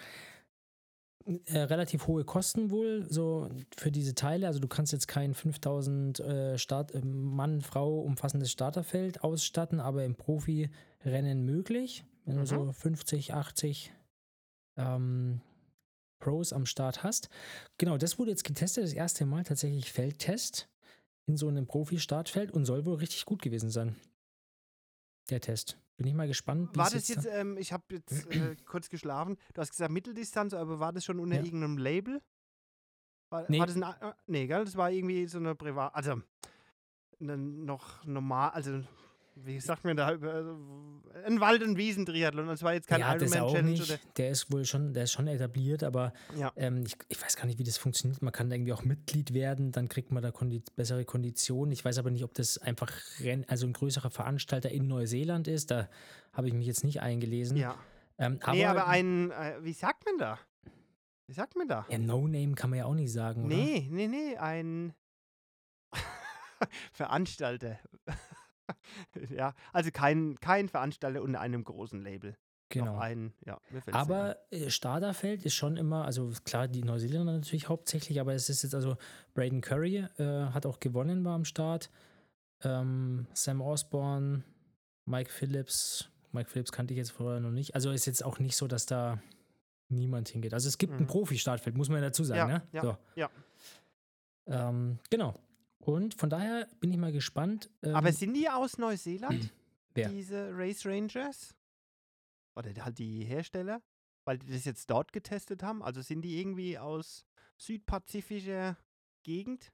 Äh, 1.44 1.58
relativ 1.58 2.06
hohe 2.06 2.24
Kosten 2.24 2.70
wohl 2.70 3.04
so 3.10 3.50
für 3.76 3.92
diese 3.92 4.14
Teile. 4.14 4.46
Also 4.46 4.60
du 4.60 4.66
kannst 4.66 4.94
jetzt 4.94 5.08
kein 5.08 5.34
5000 5.34 6.20
äh, 6.20 6.58
Start, 6.58 6.94
äh, 6.94 7.02
Mann, 7.04 7.60
Frau 7.60 8.00
umfassendes 8.00 8.50
Starterfeld 8.50 9.22
ausstatten, 9.22 9.78
aber 9.78 10.04
im 10.06 10.14
Profi-Rennen 10.16 11.44
möglich. 11.44 12.06
Wenn 12.24 12.36
du 12.36 12.40
Mhm. 12.40 12.46
so 12.46 12.72
50, 12.72 13.34
80 13.34 13.92
ähm, 14.78 15.42
Pros 16.18 16.54
am 16.54 16.64
Start 16.64 17.02
hast. 17.02 17.28
Genau, 17.76 17.98
das 17.98 18.18
wurde 18.18 18.30
jetzt 18.30 18.44
getestet, 18.44 18.84
das 18.84 18.94
erste 18.94 19.26
Mal 19.26 19.44
tatsächlich 19.44 19.92
Feldtest 19.92 20.70
in 21.26 21.36
so 21.36 21.48
einem 21.48 21.66
Profi-Startfeld 21.66 22.52
und 22.52 22.64
soll 22.64 22.86
wohl 22.86 22.96
richtig 22.96 23.26
gut 23.26 23.42
gewesen 23.42 23.68
sein. 23.68 23.96
Der 25.28 25.42
Test. 25.42 25.76
Bin 25.99 26.07
ich 26.07 26.14
mal 26.14 26.28
gespannt. 26.28 26.76
War 26.76 26.90
das 26.90 27.09
jetzt, 27.09 27.26
ähm, 27.26 27.57
ich 27.59 27.72
habe 27.72 27.82
jetzt 27.90 28.24
äh, 28.30 28.55
kurz 28.64 28.88
geschlafen, 28.88 29.36
du 29.53 29.61
hast 29.61 29.70
gesagt 29.72 29.90
Mitteldistanz, 29.90 30.55
aber 30.55 30.78
war 30.78 30.92
das 30.92 31.05
schon 31.05 31.18
unter 31.18 31.36
Ja. 31.36 31.42
irgendeinem 31.42 31.76
Label? 31.76 32.22
War, 33.30 33.44
Nee. 33.49 33.59
war 33.59 33.66
das 33.66 33.76
ein, 33.76 33.84
nee, 34.26 34.46
gell? 34.46 34.64
Das 34.64 34.76
war 34.76 34.90
irgendwie 34.92 35.26
so 35.26 35.38
eine 35.38 35.55
Privat, 35.57 35.92
also 35.94 36.22
ne, 37.18 37.36
noch 37.36 38.05
normal, 38.05 38.51
also 38.51 38.80
wie 39.45 39.61
sagt 39.61 39.84
man 39.84 39.97
da, 39.97 40.12
über- 40.14 40.57
ein 41.24 41.41
Wald- 41.41 41.62
und 41.62 41.76
Wiesentriathlon, 41.76 42.47
das 42.47 42.62
war 42.62 42.74
jetzt 42.74 42.86
kein 42.86 43.01
ja, 43.01 43.14
Ironman-Challenge 43.14 43.99
Der 44.16 44.30
ist 44.30 44.53
wohl 44.53 44.64
schon, 44.64 44.93
der 44.95 45.05
ist 45.05 45.12
schon 45.12 45.26
etabliert, 45.26 45.82
aber 45.82 46.12
ja. 46.36 46.53
ähm, 46.57 46.84
ich, 46.86 46.97
ich 47.09 47.20
weiß 47.20 47.36
gar 47.36 47.47
nicht, 47.47 47.59
wie 47.59 47.64
das 47.64 47.76
funktioniert. 47.76 48.22
Man 48.22 48.32
kann 48.32 48.49
da 48.49 48.57
irgendwie 48.57 48.72
auch 48.72 48.84
Mitglied 48.84 49.34
werden, 49.34 49.72
dann 49.72 49.89
kriegt 49.89 50.12
man 50.12 50.22
da 50.22 50.30
kondi 50.30 50.62
bessere 50.76 51.05
Konditionen. 51.05 51.72
Ich 51.72 51.84
weiß 51.84 51.99
aber 51.99 52.11
nicht, 52.11 52.24
ob 52.24 52.34
das 52.34 52.59
einfach 52.59 52.93
Renn 53.20 53.45
also 53.49 53.66
ein 53.66 53.72
größerer 53.72 54.11
Veranstalter 54.11 54.70
in 54.70 54.86
Neuseeland 54.86 55.49
ist. 55.49 55.70
Da 55.70 55.89
habe 56.32 56.49
ich 56.49 56.55
mich 56.55 56.66
jetzt 56.66 56.84
nicht 56.84 57.01
eingelesen. 57.01 57.57
ja. 57.57 57.76
Ähm, 58.20 58.39
aber, 58.43 58.53
nee, 58.53 58.64
aber 58.64 58.89
ein, 58.89 59.30
äh, 59.30 59.55
wie 59.62 59.72
sagt 59.72 60.05
man 60.05 60.18
da? 60.18 60.39
Wie 61.28 61.32
sagt 61.34 61.55
man 61.57 61.68
da? 61.68 61.86
ja, 61.89 61.99
No-Name 61.99 62.55
kann 62.55 62.70
man 62.70 62.80
ja 62.80 62.84
auch 62.86 62.95
nicht 62.95 63.12
sagen, 63.12 63.45
oder? 63.45 63.55
Nee, 63.55 63.86
nee, 63.91 64.09
nee, 64.09 64.36
ein 64.36 64.93
Veranstalter. 66.93 67.78
ja, 69.30 69.54
also 69.72 69.90
kein, 69.92 70.36
kein 70.40 70.68
Veranstalter 70.68 71.22
unter 71.22 71.40
einem 71.40 71.64
großen 71.64 72.02
Label. 72.02 72.36
Genau. 72.70 72.92
Noch 72.96 73.00
ein, 73.00 73.32
ja, 73.46 73.58
ein. 73.86 73.94
Aber 73.94 74.36
äh, 74.50 74.68
Starterfeld 74.68 75.44
ist 75.46 75.54
schon 75.54 75.78
immer, 75.78 76.04
also 76.04 76.30
klar, 76.44 76.68
die 76.68 76.82
Neuseeländer 76.84 77.32
natürlich 77.32 77.68
hauptsächlich, 77.68 78.20
aber 78.20 78.34
es 78.34 78.50
ist 78.50 78.62
jetzt 78.62 78.74
also 78.74 78.96
Braden 79.32 79.62
Curry 79.62 80.06
äh, 80.18 80.48
hat 80.52 80.66
auch 80.66 80.78
gewonnen, 80.78 81.24
war 81.24 81.34
am 81.34 81.46
Start. 81.46 81.90
Ähm, 82.62 83.26
Sam 83.32 83.62
Osborne, 83.62 84.42
Mike 85.06 85.32
Phillips. 85.32 86.10
Mike 86.32 86.50
Phillips 86.50 86.70
kannte 86.70 86.92
ich 86.92 86.98
jetzt 86.98 87.12
vorher 87.12 87.40
noch 87.40 87.52
nicht. 87.52 87.74
Also 87.74 87.90
ist 87.90 88.04
jetzt 88.04 88.22
auch 88.22 88.38
nicht 88.38 88.56
so, 88.56 88.66
dass 88.66 88.84
da 88.84 89.18
niemand 89.88 90.28
hingeht. 90.28 90.52
Also 90.52 90.68
es 90.68 90.76
gibt 90.76 90.92
ein 90.92 91.04
Mhm. 91.04 91.06
Profi-Startfeld, 91.06 91.74
muss 91.74 91.88
man 91.88 92.02
dazu 92.02 92.22
sagen, 92.22 92.50
Ja, 92.50 92.58
ne? 92.58 92.62
ja, 92.72 92.82
so. 92.82 92.96
ja. 93.14 93.30
Ähm, 94.46 94.98
genau. 95.08 95.34
Und 95.79 96.14
von 96.14 96.29
daher 96.31 96.66
bin 96.81 96.91
ich 96.91 96.97
mal 96.99 97.12
gespannt. 97.12 97.70
Ähm, 97.83 97.95
Aber 97.95 98.12
sind 98.12 98.35
die 98.35 98.49
aus 98.49 98.79
Neuseeland, 98.79 99.53
Wer? 99.95 100.09
diese 100.11 100.51
Race 100.55 100.85
Rangers? 100.85 101.55
Oder 102.57 102.72
halt 102.85 102.99
die 102.99 103.24
Hersteller? 103.24 103.81
Weil 104.24 104.39
die 104.39 104.51
das 104.53 104.64
jetzt 104.64 104.91
dort 104.91 105.12
getestet 105.12 105.62
haben? 105.62 105.83
Also 105.83 106.03
sind 106.03 106.22
die 106.22 106.39
irgendwie 106.41 106.76
aus 106.79 107.24
südpazifischer 107.57 108.76
Gegend? 109.22 109.72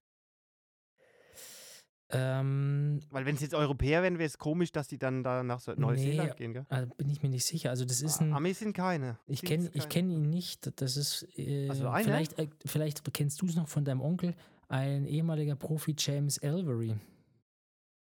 ähm, 2.11 3.01
Weil 3.11 3.25
wenn 3.27 3.35
es 3.35 3.41
jetzt 3.41 3.55
Europäer 3.55 4.03
wären, 4.03 4.19
wäre 4.19 4.27
es 4.27 4.39
komisch, 4.39 4.71
dass 4.71 4.87
die 4.87 4.99
dann 4.99 5.25
da 5.25 5.43
nach 5.43 5.59
so- 5.59 5.73
Neuseeland 5.75 6.31
Nee, 6.31 6.37
gehen, 6.37 6.53
gell? 6.53 6.67
äh, 6.69 6.87
bin 6.97 7.09
ich 7.09 7.23
mir 7.23 7.31
nicht 7.31 7.45
sicher. 7.45 7.71
Also 7.71 7.85
das 7.85 8.03
ist 8.03 8.21
Ah, 8.21 8.25
ein. 8.25 8.33
Amis 8.35 8.59
sind 8.61 8.75
keine. 8.75 9.19
Ich 9.27 9.43
kenne 9.43 9.69
kenn 9.71 10.11
ihn 10.11 10.31
nicht. 10.31 10.71
Das 10.81 10.97
ist. 10.97 11.27
Äh, 11.37 11.69
Also 11.71 11.91
vielleicht, 12.03 12.39
äh, 12.39 12.49
vielleicht 12.67 13.13
kennst 13.15 13.41
du 13.43 13.47
es 13.47 13.57
noch 13.57 13.69
von 13.69 13.85
deinem 13.85 14.01
Onkel, 14.03 14.37
ein 14.75 15.07
ehemaliger 15.07 15.55
Profi, 15.57 15.95
James 15.97 16.39
Elvery. 16.39 16.97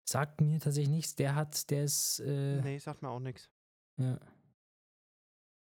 Sagt 0.03 0.41
mir 0.41 0.59
tatsächlich 0.59 0.89
nichts. 0.89 1.15
Der 1.15 1.35
hat, 1.35 1.69
der 1.69 1.83
ist, 1.85 2.19
äh, 2.19 2.61
Nee, 2.61 2.77
sagt 2.79 3.01
mir 3.01 3.09
auch 3.09 3.19
nichts. 3.19 3.49
ja. 3.97 4.19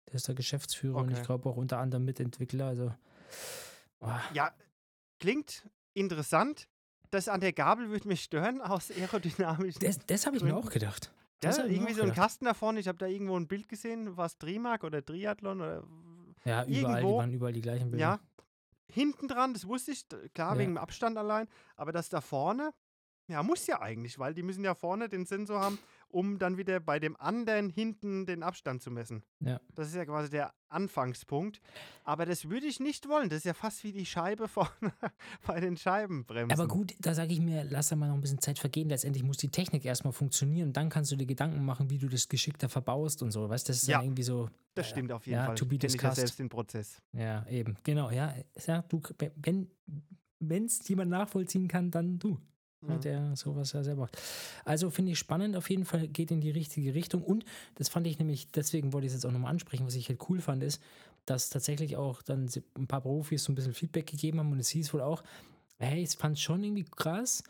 Der 0.08 0.14
ist 0.16 0.28
der 0.28 0.36
Geschäftsführer 0.36 0.96
und 0.98 1.10
ich 1.12 1.18
Okay. 1.18 1.26
glaube 1.26 1.50
auch 1.50 1.58
unter 1.58 1.80
anderem 1.80 2.06
Mitentwickler. 2.06 2.68
Also, 2.68 2.94
oh, 4.00 4.10
Ja, 4.34 4.54
klingt 5.20 5.68
interessant. 5.94 6.68
Das 7.12 7.28
an 7.28 7.42
der 7.42 7.52
Gabel 7.54 7.90
würde 7.90 8.08
mich 8.08 8.24
stören, 8.24 8.62
aus 8.62 8.90
aerodynamischen. 8.92 9.82
das 9.82 10.00
das 10.08 10.26
habe 10.26 10.38
ich 10.38 10.44
mir 10.44 10.56
auch 10.56 10.70
gedacht. 10.70 11.12
ja, 11.44 11.50
Das 11.50 11.58
mir 11.58 11.68
irgendwie 11.70 11.94
so 11.94 12.04
ein. 12.04 12.14
Kasten 12.14 12.46
da 12.46 12.54
vorne. 12.54 12.80
Ich 12.80 12.88
habe 12.88 12.98
da 12.98 13.06
irgendwo 13.06 13.38
ein 13.38 13.48
Bild 13.48 13.68
gesehen. 13.68 14.16
War 14.18 14.26
es 14.28 14.38
Trimark 14.38 14.84
oder 14.86 15.04
Triathlon 15.06 15.60
oder 15.62 15.84
Ja, 16.46 16.64
überall, 16.64 16.66
die 16.68 16.74
irgendwo- 16.80 17.18
waren 17.18 17.34
überall 17.34 17.54
die 17.54 17.62
gleichen 17.62 17.92
Bilder. 17.92 18.02
Ja, 18.06 18.20
hinten 18.98 19.28
dran, 19.28 19.54
das 19.54 19.68
wusste 19.68 19.92
ich, 19.92 20.06
klar, 20.34 20.54
Ja. 20.54 20.60
wegen 20.60 20.74
dem 20.74 20.78
Abstand 20.78 21.18
allein, 21.18 21.48
aber 21.76 21.92
das 21.92 22.10
da 22.10 22.20
vorne, 22.22 22.74
ja, 23.28 23.44
muss 23.44 23.68
ja 23.68 23.82
eigentlich, 23.82 24.18
weil 24.20 24.34
die 24.34 24.44
müssen 24.44 24.64
ja 24.64 24.74
vorne 24.74 25.08
den 25.10 25.26
Sensor 25.26 25.60
haben, 25.60 25.78
um 26.10 26.40
dann 26.40 26.58
wieder 26.58 26.80
bei 26.80 27.00
dem 27.00 27.16
anderen 27.18 27.70
hinten 27.70 28.26
den 28.26 28.44
Abstand 28.44 28.82
zu 28.82 28.92
messen. 28.92 29.24
Ja. 29.40 29.60
Das 29.76 29.90
ist 29.90 29.96
ja 29.96 30.06
quasi 30.06 30.30
der 30.30 30.54
Anfangspunkt. 30.70 31.62
Aber 32.04 32.26
das 32.26 32.50
würde 32.50 32.66
ich 32.68 32.80
nicht 32.80 33.08
wollen. 33.08 33.30
Das 33.30 33.40
ist 33.40 33.46
ja 33.46 33.54
fast 33.54 33.84
wie 33.84 33.92
die 33.92 34.06
Scheibe 34.06 34.48
vorne 34.48 34.70
bei 35.46 35.60
den 35.60 35.78
Scheibenbremsen. 35.78 36.52
Aber 36.52 36.68
gut, 36.68 36.94
da 37.00 37.14
sage 37.14 37.34
ich 37.34 37.40
mir, 37.40 37.66
lass 37.70 37.90
da 37.90 37.96
mal 37.96 38.08
noch 38.08 38.16
ein 38.16 38.22
bisschen 38.22 38.42
Zeit 38.42 38.60
vergehen. 38.60 38.90
Letztendlich 38.90 39.24
muss 39.24 39.38
die 39.38 39.50
Technik 39.50 39.86
erstmal 39.86 40.14
funktionieren. 40.14 40.74
Dann 40.74 40.90
kannst 40.90 41.12
du 41.12 41.16
dir 41.16 41.26
Gedanken 41.26 41.64
machen, 41.64 41.90
wie 41.90 41.98
du 41.98 42.08
das 42.08 42.28
geschickter 42.28 42.70
verbaust 42.70 43.22
und 43.22 43.32
so. 43.32 43.50
Weißt 43.50 43.68
das 43.70 43.84
ist 43.84 43.88
Ja. 43.88 44.02
irgendwie 44.02 44.24
so. 44.24 44.50
Das 44.74 44.90
stimmt 44.90 45.12
auf 45.12 45.26
jeden 45.26 45.40
ja, 45.40 45.46
Fall. 45.46 45.56
to 45.56 45.66
be 45.66 45.78
Kenn 45.78 45.88
ich 45.88 45.94
ja 45.94 45.98
discussed. 45.98 46.16
selbst 46.16 46.40
den 46.40 46.50
Prozess. 46.50 47.02
Ja, 47.14 47.46
eben. 47.48 47.78
Genau, 47.84 48.12
ja. 48.12 48.34
ja 48.66 48.82
du, 48.84 49.02
wenn 50.40 50.66
es 50.66 50.88
jemand 50.88 51.12
nachvollziehen 51.12 51.68
kann, 51.68 51.92
dann 51.92 52.20
du. 52.20 52.40
Ja, 52.82 52.96
Mhm. 52.96 53.02
der 53.02 53.36
sowas 53.36 53.74
ja 53.74 53.84
selber 53.84 54.02
macht. 54.02 54.18
Also 54.66 54.90
finde 54.92 55.12
ich 55.14 55.20
spannend, 55.20 55.56
auf 55.56 55.70
jeden 55.70 55.86
Fall 55.86 56.08
geht 56.08 56.30
in 56.32 56.42
die 56.42 56.52
richtige 56.52 56.94
Richtung. 56.94 57.24
Und 57.24 57.44
das 57.76 57.90
fand 57.90 58.06
ich 58.08 58.20
nämlich, 58.20 58.52
deswegen 58.52 58.94
wollte 58.94 59.08
ich 59.08 59.14
es 59.14 59.18
jetzt 59.18 59.26
auch 59.26 59.32
nochmal 59.32 59.52
ansprechen, 59.52 59.86
was 59.86 59.96
ich 59.96 60.10
halt 60.10 60.20
cool 60.30 60.40
fand, 60.42 60.62
ist, 60.64 60.82
dass 61.26 61.50
tatsächlich 61.50 61.98
auch 61.98 62.22
dann 62.22 62.48
ein 62.78 62.88
paar 62.88 63.02
Profis 63.02 63.44
so 63.44 63.52
ein 63.52 63.56
bisschen 63.56 63.74
Feedback 63.74 64.06
gegeben 64.08 64.40
haben 64.40 64.52
und 64.52 64.60
es 64.60 64.70
hieß 64.70 64.94
wohl 64.94 65.02
auch, 65.02 65.24
hey, 65.80 66.02
ich 66.04 66.12
fand 66.12 66.38
es 66.38 66.42
schon 66.44 66.64
irgendwie 66.64 66.86
krass, 66.86 67.44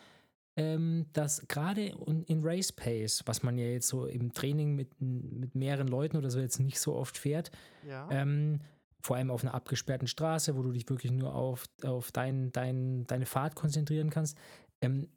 ähm, 0.56 1.06
dass 1.14 1.46
gerade 1.48 1.94
in 2.26 2.40
Race 2.42 2.72
Pace, 2.72 3.22
was 3.26 3.44
man 3.44 3.58
ja 3.58 3.66
jetzt 3.66 3.90
so 3.90 4.06
im 4.08 4.34
Training 4.34 4.76
mit, 4.76 5.00
mit 5.02 5.54
mehreren 5.56 5.88
Leuten 5.88 6.18
oder 6.18 6.32
so 6.32 6.40
jetzt 6.40 6.60
nicht 6.60 6.80
so 6.80 6.96
oft 6.96 7.18
fährt, 7.18 7.52
Ja. 7.88 8.08
ähm, 8.12 8.60
vor 9.02 9.18
allem 9.18 9.30
auf 9.30 9.44
einer 9.44 9.54
abgesperrten 9.54 10.08
Straße, 10.08 10.58
wo 10.58 10.64
du 10.64 10.72
dich 10.72 10.90
wirklich 10.90 11.12
nur 11.12 11.36
auf, 11.36 11.66
auf 11.84 12.12
dein, 12.12 12.52
dein, 12.54 13.06
deine 13.06 13.26
Fahrt 13.28 13.56
konzentrieren 13.56 14.10
kannst. 14.10 14.38
Ähm, 14.82 15.08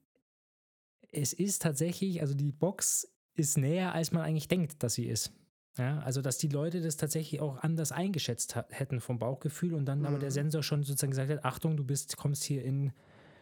es 1.12 1.32
ist 1.32 1.62
tatsächlich, 1.62 2.20
also 2.20 2.34
die 2.34 2.52
Box 2.52 3.12
ist 3.34 3.58
näher, 3.58 3.94
als 3.94 4.12
man 4.12 4.22
eigentlich 4.22 4.48
denkt, 4.48 4.82
dass 4.82 4.94
sie 4.94 5.06
ist. 5.06 5.32
Ja, 5.78 6.00
also 6.00 6.20
dass 6.20 6.36
die 6.38 6.48
Leute 6.48 6.80
das 6.80 6.96
tatsächlich 6.96 7.40
auch 7.40 7.58
anders 7.58 7.92
eingeschätzt 7.92 8.56
hätten 8.70 9.00
vom 9.00 9.18
Bauchgefühl 9.18 9.74
und 9.74 9.86
dann 9.86 10.04
aber 10.04 10.18
der 10.18 10.30
Mhm. 10.30 10.32
Sensor 10.32 10.62
schon 10.62 10.82
sozusagen 10.82 11.12
gesagt 11.12 11.30
hat, 11.30 11.44
Achtung, 11.44 11.76
du 11.76 11.84
bist, 11.84 12.16
kommst 12.16 12.42
hier 12.44 12.64
in, 12.64 12.92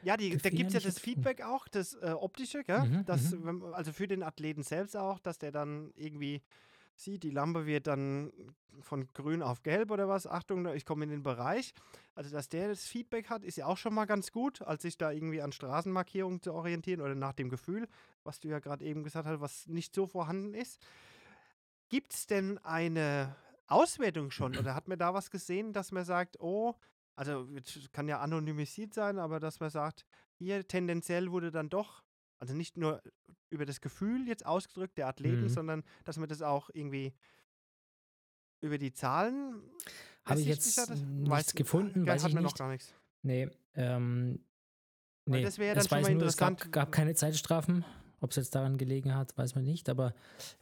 Ja, 0.00 0.16
die, 0.16 0.40
da 0.40 0.50
gibt 0.50 0.68
es 0.68 0.74
ja 0.74 0.80
das. 0.80 0.98
Feedback 0.98 1.42
auch, 1.42 1.66
das 1.66 1.94
äh, 1.94 2.10
optische, 2.12 2.62
gell? 2.62 2.86
Mhm, 2.88 3.04
das, 3.04 3.32
mhm. 3.32 3.64
also 3.72 3.92
für 3.92 4.06
den 4.06 4.22
Athleten 4.22 4.62
selbst 4.62 4.96
auch, 4.96 5.18
dass 5.18 5.38
der 5.38 5.50
dann 5.50 5.92
irgendwie 5.96 6.42
sieht, 7.00 7.22
die 7.22 7.30
Lampe 7.30 7.66
wird 7.66 7.86
dann 7.86 8.32
von 8.80 9.08
grün 9.12 9.42
auf 9.42 9.62
gelb 9.62 9.90
oder 9.90 10.08
was, 10.08 10.26
Achtung, 10.26 10.66
ich 10.74 10.84
komme 10.84 11.04
in 11.04 11.10
den 11.10 11.22
Bereich. 11.22 11.74
Also, 12.14 12.30
dass 12.30 12.48
der 12.48 12.68
das 12.68 12.86
Feedback 12.86 13.28
hat, 13.30 13.44
ist 13.44 13.56
ja 13.56 13.66
auch 13.66 13.76
schon 13.76 13.94
mal 13.94 14.06
ganz 14.06 14.32
gut, 14.32 14.62
als 14.62 14.82
sich 14.82 14.98
da 14.98 15.10
irgendwie 15.10 15.42
an 15.42 15.52
Straßenmarkierungen 15.52 16.40
zu 16.40 16.52
orientieren 16.52 17.00
oder 17.00 17.14
nach 17.14 17.32
dem 17.32 17.48
Gefühl, 17.48 17.88
was 18.24 18.40
du 18.40 18.48
ja 18.48 18.58
gerade 18.58 18.84
eben 18.84 19.02
gesagt 19.02 19.26
hast, 19.26 19.40
was 19.40 19.66
nicht 19.66 19.94
so 19.94 20.06
vorhanden 20.06 20.54
ist. 20.54 20.80
Gibt 21.88 22.12
es 22.12 22.26
denn 22.26 22.58
eine 22.58 23.34
Auswertung 23.66 24.30
schon 24.30 24.56
oder 24.56 24.74
hat 24.74 24.88
man 24.88 24.98
da 24.98 25.14
was 25.14 25.30
gesehen, 25.30 25.72
dass 25.72 25.92
man 25.92 26.04
sagt, 26.04 26.40
oh, 26.40 26.74
also 27.16 27.46
jetzt 27.52 27.92
kann 27.92 28.08
ja 28.08 28.20
anonymisiert 28.20 28.94
sein, 28.94 29.18
aber 29.18 29.40
dass 29.40 29.60
man 29.60 29.70
sagt, 29.70 30.04
hier 30.34 30.66
tendenziell 30.66 31.30
wurde 31.30 31.50
dann 31.50 31.68
doch, 31.68 32.02
also 32.38 32.54
nicht 32.54 32.76
nur 32.76 33.02
über 33.50 33.64
das 33.66 33.80
Gefühl 33.80 34.26
jetzt 34.28 34.44
ausgedrückt 34.46 34.96
der 34.98 35.08
Athleten, 35.08 35.42
Mhm. 35.42 35.48
sondern 35.48 35.82
dass 36.04 36.16
man 36.18 36.28
das 36.28 36.42
auch 36.42 36.70
irgendwie 36.72 37.12
über 38.60 38.78
die 38.78 38.92
Zahlen 38.92 39.62
Habe 40.24 40.40
ich 40.40 40.46
jetzt 40.46 40.76
hat? 40.78 40.90
Nichts 40.90 41.52
weiß- 41.52 41.56
gefunden, 41.56 42.06
weiß 42.06 42.24
ich 42.26 42.34
nicht. 42.34 42.42
noch 42.42 42.54
gar 42.56 42.70
nichts. 42.70 42.92
Nee, 43.22 43.48
ähm, 43.74 44.44
nee, 45.26 45.42
das 45.42 45.58
wäre 45.58 45.68
ja 45.68 45.74
dann 45.74 45.88
schon 45.88 46.02
mal 46.02 46.14
nur, 46.14 46.22
es 46.24 46.36
gab, 46.36 46.50
interessant. 46.50 46.72
gab 46.72 46.92
keine 46.92 47.14
Zeitstrafen. 47.14 47.84
Ob 48.20 48.30
es 48.30 48.36
jetzt 48.36 48.52
daran 48.56 48.78
gelegen 48.78 49.14
hat, 49.14 49.38
weiß 49.38 49.54
man 49.54 49.62
nicht. 49.62 49.88
Aber 49.88 50.12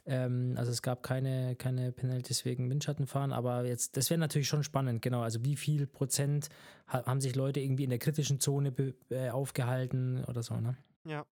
ähm, 0.05 0.53
also 0.57 0.71
es 0.71 0.83
gab 0.83 1.01
keine, 1.01 1.55
keine 1.55 1.91
Penalties 1.91 2.45
wegen 2.45 2.69
Windschattenfahren. 2.69 3.33
Aber 3.33 3.65
jetzt, 3.65 3.97
das 3.97 4.11
wäre 4.11 4.19
natürlich 4.19 4.47
schon 4.47 4.63
spannend, 4.63 5.01
genau. 5.01 5.21
Also 5.21 5.43
wie 5.43 5.55
viel 5.55 5.87
Prozent 5.87 6.49
ha 6.85 7.03
haben 7.07 7.19
sich 7.19 7.35
Leute 7.35 7.59
irgendwie 7.59 7.83
in 7.85 7.89
der 7.89 7.97
kritischen 7.97 8.39
Zone 8.39 8.75
äh, 9.09 9.31
aufgehalten 9.31 10.23
oder 10.25 10.43
so, 10.43 10.53
ne? 10.59 10.77
Ja. 11.03 11.25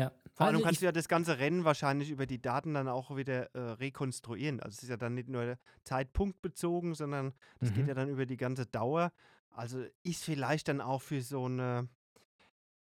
Ja. 0.00 0.12
Vor 0.32 0.46
allem 0.46 0.56
Also 0.56 0.64
kannst 0.64 0.80
du 0.80 0.86
ja 0.86 0.92
das 0.92 1.08
ganze 1.08 1.38
Rennen 1.38 1.64
wahrscheinlich 1.64 2.10
über 2.10 2.26
die 2.26 2.40
Daten 2.40 2.74
dann 2.74 2.88
auch 2.88 3.14
wieder 3.16 3.54
äh, 3.54 3.58
rekonstruieren. 3.72 4.60
Also 4.60 4.76
es 4.76 4.82
ist 4.84 4.88
ja 4.88 4.96
dann 4.96 5.14
nicht 5.14 5.28
nur 5.28 5.58
zeitpunktbezogen, 5.84 6.94
sondern 6.94 7.32
das 7.58 7.72
geht 7.74 7.82
Mhm. 7.82 7.88
ja 7.88 7.94
dann 7.94 8.08
über 8.08 8.26
die 8.26 8.36
ganze 8.36 8.66
Dauer. 8.66 9.12
Also 9.50 9.84
ist 10.02 10.24
vielleicht 10.24 10.68
dann 10.68 10.80
auch 10.80 11.02
für 11.02 11.20
so 11.20 11.44
eine, 11.44 11.88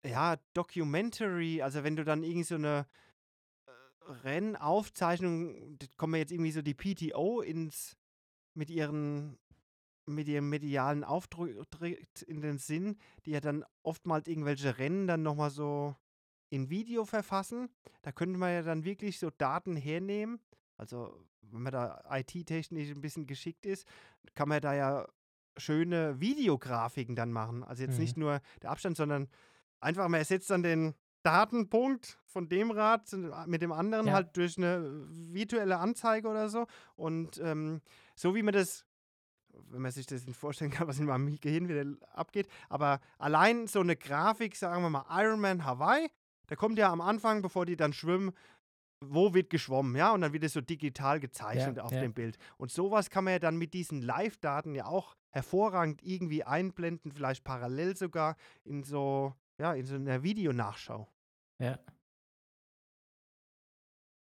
ja, 0.05 0.37
Documentary, 0.55 1.63
also 1.63 1.85
wenn 1.85 1.97
du 1.97 2.05
dann 2.05 2.23
irgendwie 2.23 2.45
so 2.45 2.55
eine 2.57 2.87
äh, 3.67 4.11
Rennaufzeichnung, 4.25 5.79
da 5.79 5.87
kommen 5.97 6.15
ja 6.15 6.21
jetzt 6.21 6.33
irgendwie 6.33 6.53
so 6.53 6.63
die 6.63 6.75
PTO 6.75 7.41
ins, 7.41 7.97
mit 8.55 8.71
ihren 8.71 9.39
mit 10.09 10.29
ihrem 10.29 10.49
medialen 10.49 11.03
Auftritt 11.03 12.23
in 12.29 12.41
den 12.41 12.59
Sinn, 12.59 12.97
die 13.25 13.33
ja 13.33 13.41
dann 13.41 13.65
oftmals 13.83 14.29
irgendwelche 14.29 14.79
Rennen 14.79 15.09
dann 15.09 15.25
nochmal 15.25 15.51
so 15.51 15.97
in 16.51 16.71
Video 16.71 17.05
verfassen. 17.05 17.69
Da 18.03 18.13
könnte 18.13 18.39
man 18.39 18.53
ja 18.53 18.63
dann 18.63 18.85
wirklich 18.85 19.19
so 19.19 19.31
Daten 19.31 19.77
hernehmen. 19.77 20.41
Also, 20.77 21.25
wenn 21.43 21.63
man 21.63 21.73
da 21.73 22.03
IT-technisch 22.11 22.91
ein 22.91 23.01
bisschen 23.01 23.27
geschickt 23.27 23.67
ist, 23.67 23.87
kann 24.35 24.49
man 24.49 24.61
da 24.61 24.75
ja 24.75 25.07
schöne 25.59 26.21
Videografiken 26.21 27.17
dann 27.17 27.33
machen. 27.33 27.65
Also 27.65 27.83
jetzt 27.83 27.95
Mhm. 27.95 28.01
nicht 28.01 28.17
nur 28.17 28.41
der 28.63 28.71
Abstand, 28.71 28.97
sondern 28.97 29.29
einfach, 29.81 30.07
man 30.09 30.19
ersetzt 30.21 30.51
dann 30.51 30.63
den 30.63 30.95
Datenpunkt 31.23 32.19
von 32.27 32.49
dem 32.49 32.71
Rad 32.71 33.09
zu- 33.09 33.33
mit 33.47 33.63
dem 33.63 33.73
anderen 33.73 34.07
Ja. 34.09 34.13
halt 34.15 34.37
durch 34.37 34.59
eine 34.59 35.07
virtuelle 35.11 35.79
Anzeige 35.79 36.29
oder 36.29 36.49
so. 36.49 36.67
Und 36.95 37.39
ähm, 37.43 37.81
so 38.15 38.35
wie 38.35 38.43
man 38.43 38.53
das 38.55 38.85
wenn 39.71 39.81
man 39.81 39.91
sich 39.91 40.05
das 40.05 40.27
nicht 40.27 40.37
vorstellen 40.39 40.71
kann, 40.71 40.87
was 40.89 40.99
in 40.99 41.07
meinem 41.07 41.35
Gehirn 41.41 41.67
wieder 41.67 41.87
abgeht. 42.13 42.47
Aber 42.69 43.01
allein 43.17 43.67
so 43.67 43.81
eine 43.81 43.97
Grafik, 43.97 44.55
sagen 44.55 44.83
wir 44.83 44.91
mal 44.91 45.07
Ironman 45.09 45.65
Hawaii, 45.65 46.11
da 46.47 46.57
kommt 46.57 46.79
ja 46.79 46.91
am 46.91 47.01
Anfang, 47.01 47.43
bevor 47.43 47.67
die 47.67 47.77
dann 47.77 47.93
schwimmen, 47.93 48.33
wo 49.05 49.35
wird 49.35 49.51
geschwommen, 49.51 49.95
ja? 49.97 50.13
Und 50.13 50.23
dann 50.23 50.33
wird 50.33 50.45
es 50.45 50.55
so 50.55 50.61
digital 50.61 51.21
gezeichnet 51.21 51.77
Ja, 51.77 51.83
auf 51.83 51.93
ja. 51.93 52.01
dem 52.01 52.15
Bild. 52.15 52.39
Und 52.57 52.71
sowas 52.71 53.11
kann 53.11 53.25
man 53.25 53.35
ja 53.35 53.39
dann 53.39 53.57
mit 53.57 53.75
diesen 53.75 54.01
Live-Daten 54.03 54.75
ja 54.75 54.87
auch 54.87 55.17
hervorragend 55.31 56.03
irgendwie 56.03 56.45
einblenden, 56.45 57.13
vielleicht 57.13 57.45
parallel 57.45 57.97
sogar 57.97 58.37
in 58.65 58.85
so, 58.85 59.35
ja, 59.59 59.75
in 59.75 59.85
so 59.85 59.97
einer 59.97 60.23
Videonachschau. 60.23 61.09
Ja. 61.59 61.79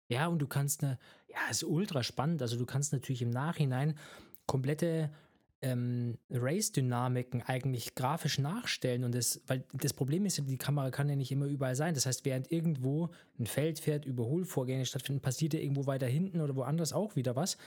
Ja, 0.09 0.27
und 0.27 0.39
du 0.39 0.47
kannst 0.47 0.83
eine, 0.83 0.99
ja, 1.27 1.39
ist 1.49 1.63
ultra 1.63 2.03
spannend. 2.03 2.41
Also 2.41 2.57
du 2.57 2.65
kannst 2.65 2.93
natürlich 2.93 3.21
im 3.21 3.31
Nachhinein 3.31 3.97
komplette 4.45 5.11
ähm, 5.63 6.17
Race-Dynamiken 6.29 7.41
eigentlich 7.41 7.95
grafisch 7.95 8.37
nachstellen. 8.37 9.03
Und 9.03 9.15
das, 9.15 9.41
weil 9.47 9.63
das 9.73 9.93
Problem 9.93 10.25
ist 10.25 10.41
die 10.45 10.57
Kamera 10.57 10.91
kann 10.91 11.09
ja 11.09 11.15
nicht 11.15 11.31
immer 11.31 11.45
überall 11.45 11.75
sein. 11.75 11.93
Das 11.93 12.05
heißt, 12.05 12.25
während 12.25 12.51
irgendwo 12.51 13.09
ein 13.39 13.47
Feld 13.47 13.79
fährt, 13.79 14.05
Überholvorgänge 14.05 14.85
stattfinden, 14.85 15.21
passiert 15.21 15.53
ja 15.53 15.61
irgendwo 15.61 15.85
weiter 15.87 16.07
hinten 16.07 16.41
oder 16.41 16.55
woanders 16.55 16.93
auch 16.93 17.15
wieder 17.15 17.35
was. 17.35 17.57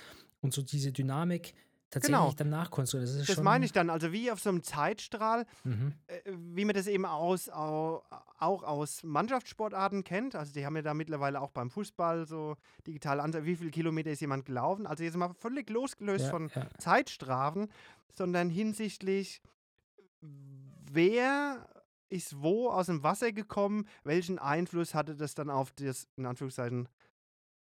Und 0.43 0.53
so 0.53 0.63
diese 0.63 0.93
Dynamik 0.93 1.55
tatsächlich 1.91 2.19
Genau. 2.19 2.33
dann 2.33 2.51
nachkonstruiert. 2.51 3.09
Das 3.09 3.15
ist 3.17 3.29
Das 3.29 3.37
schon. 3.37 3.45
meine 3.45 3.65
ich 3.65 3.73
dann, 3.73 3.91
also 3.91 4.13
wie 4.13 4.31
auf 4.31 4.41
so 4.41 4.49
einem 4.51 4.63
Zeitstrahl, 4.63 5.47
Mhm. 5.65 5.95
äh, 6.09 6.21
wie 6.27 6.65
man 6.65 6.75
das 6.75 6.87
eben 6.87 7.05
aus, 7.07 7.49
au, 7.49 8.03
auch 8.39 8.63
aus 8.63 9.03
Mannschaftssportarten 9.03 10.05
kennt. 10.05 10.35
Also 10.35 10.53
die 10.53 10.67
haben 10.67 10.77
ja 10.77 10.83
da 10.83 10.95
mittlerweile 10.95 11.41
auch 11.41 11.51
beim 11.51 11.71
Fußball 11.71 12.27
so 12.27 12.57
digital 12.87 13.21
an, 13.21 13.33
wie 13.45 13.57
viele 13.57 13.71
Kilometer 13.71 14.11
ist 14.11 14.21
jemand 14.21 14.45
gelaufen. 14.45 14.87
Also 14.87 15.05
jetzt 15.05 15.17
mal 15.17 15.33
völlig 15.35 15.71
losgelöst 15.71 16.25
Ja, 16.27 16.31
von 16.31 16.51
ja. 16.55 16.67
Zeitstrafen, 16.79 17.69
sondern 18.13 18.51
hinsichtlich, 18.51 19.41
wer 20.21 21.67
ist 22.09 22.41
wo 22.41 22.71
aus 22.71 22.87
dem 22.87 23.03
Wasser 23.03 23.33
gekommen, 23.33 23.87
welchen 24.05 24.39
Einfluss 24.39 24.95
hatte 24.95 25.17
das 25.17 25.35
dann 25.35 25.51
auf 25.51 25.73
das, 25.73 26.07
in 26.17 26.25
Anführungszeichen, 26.27 26.89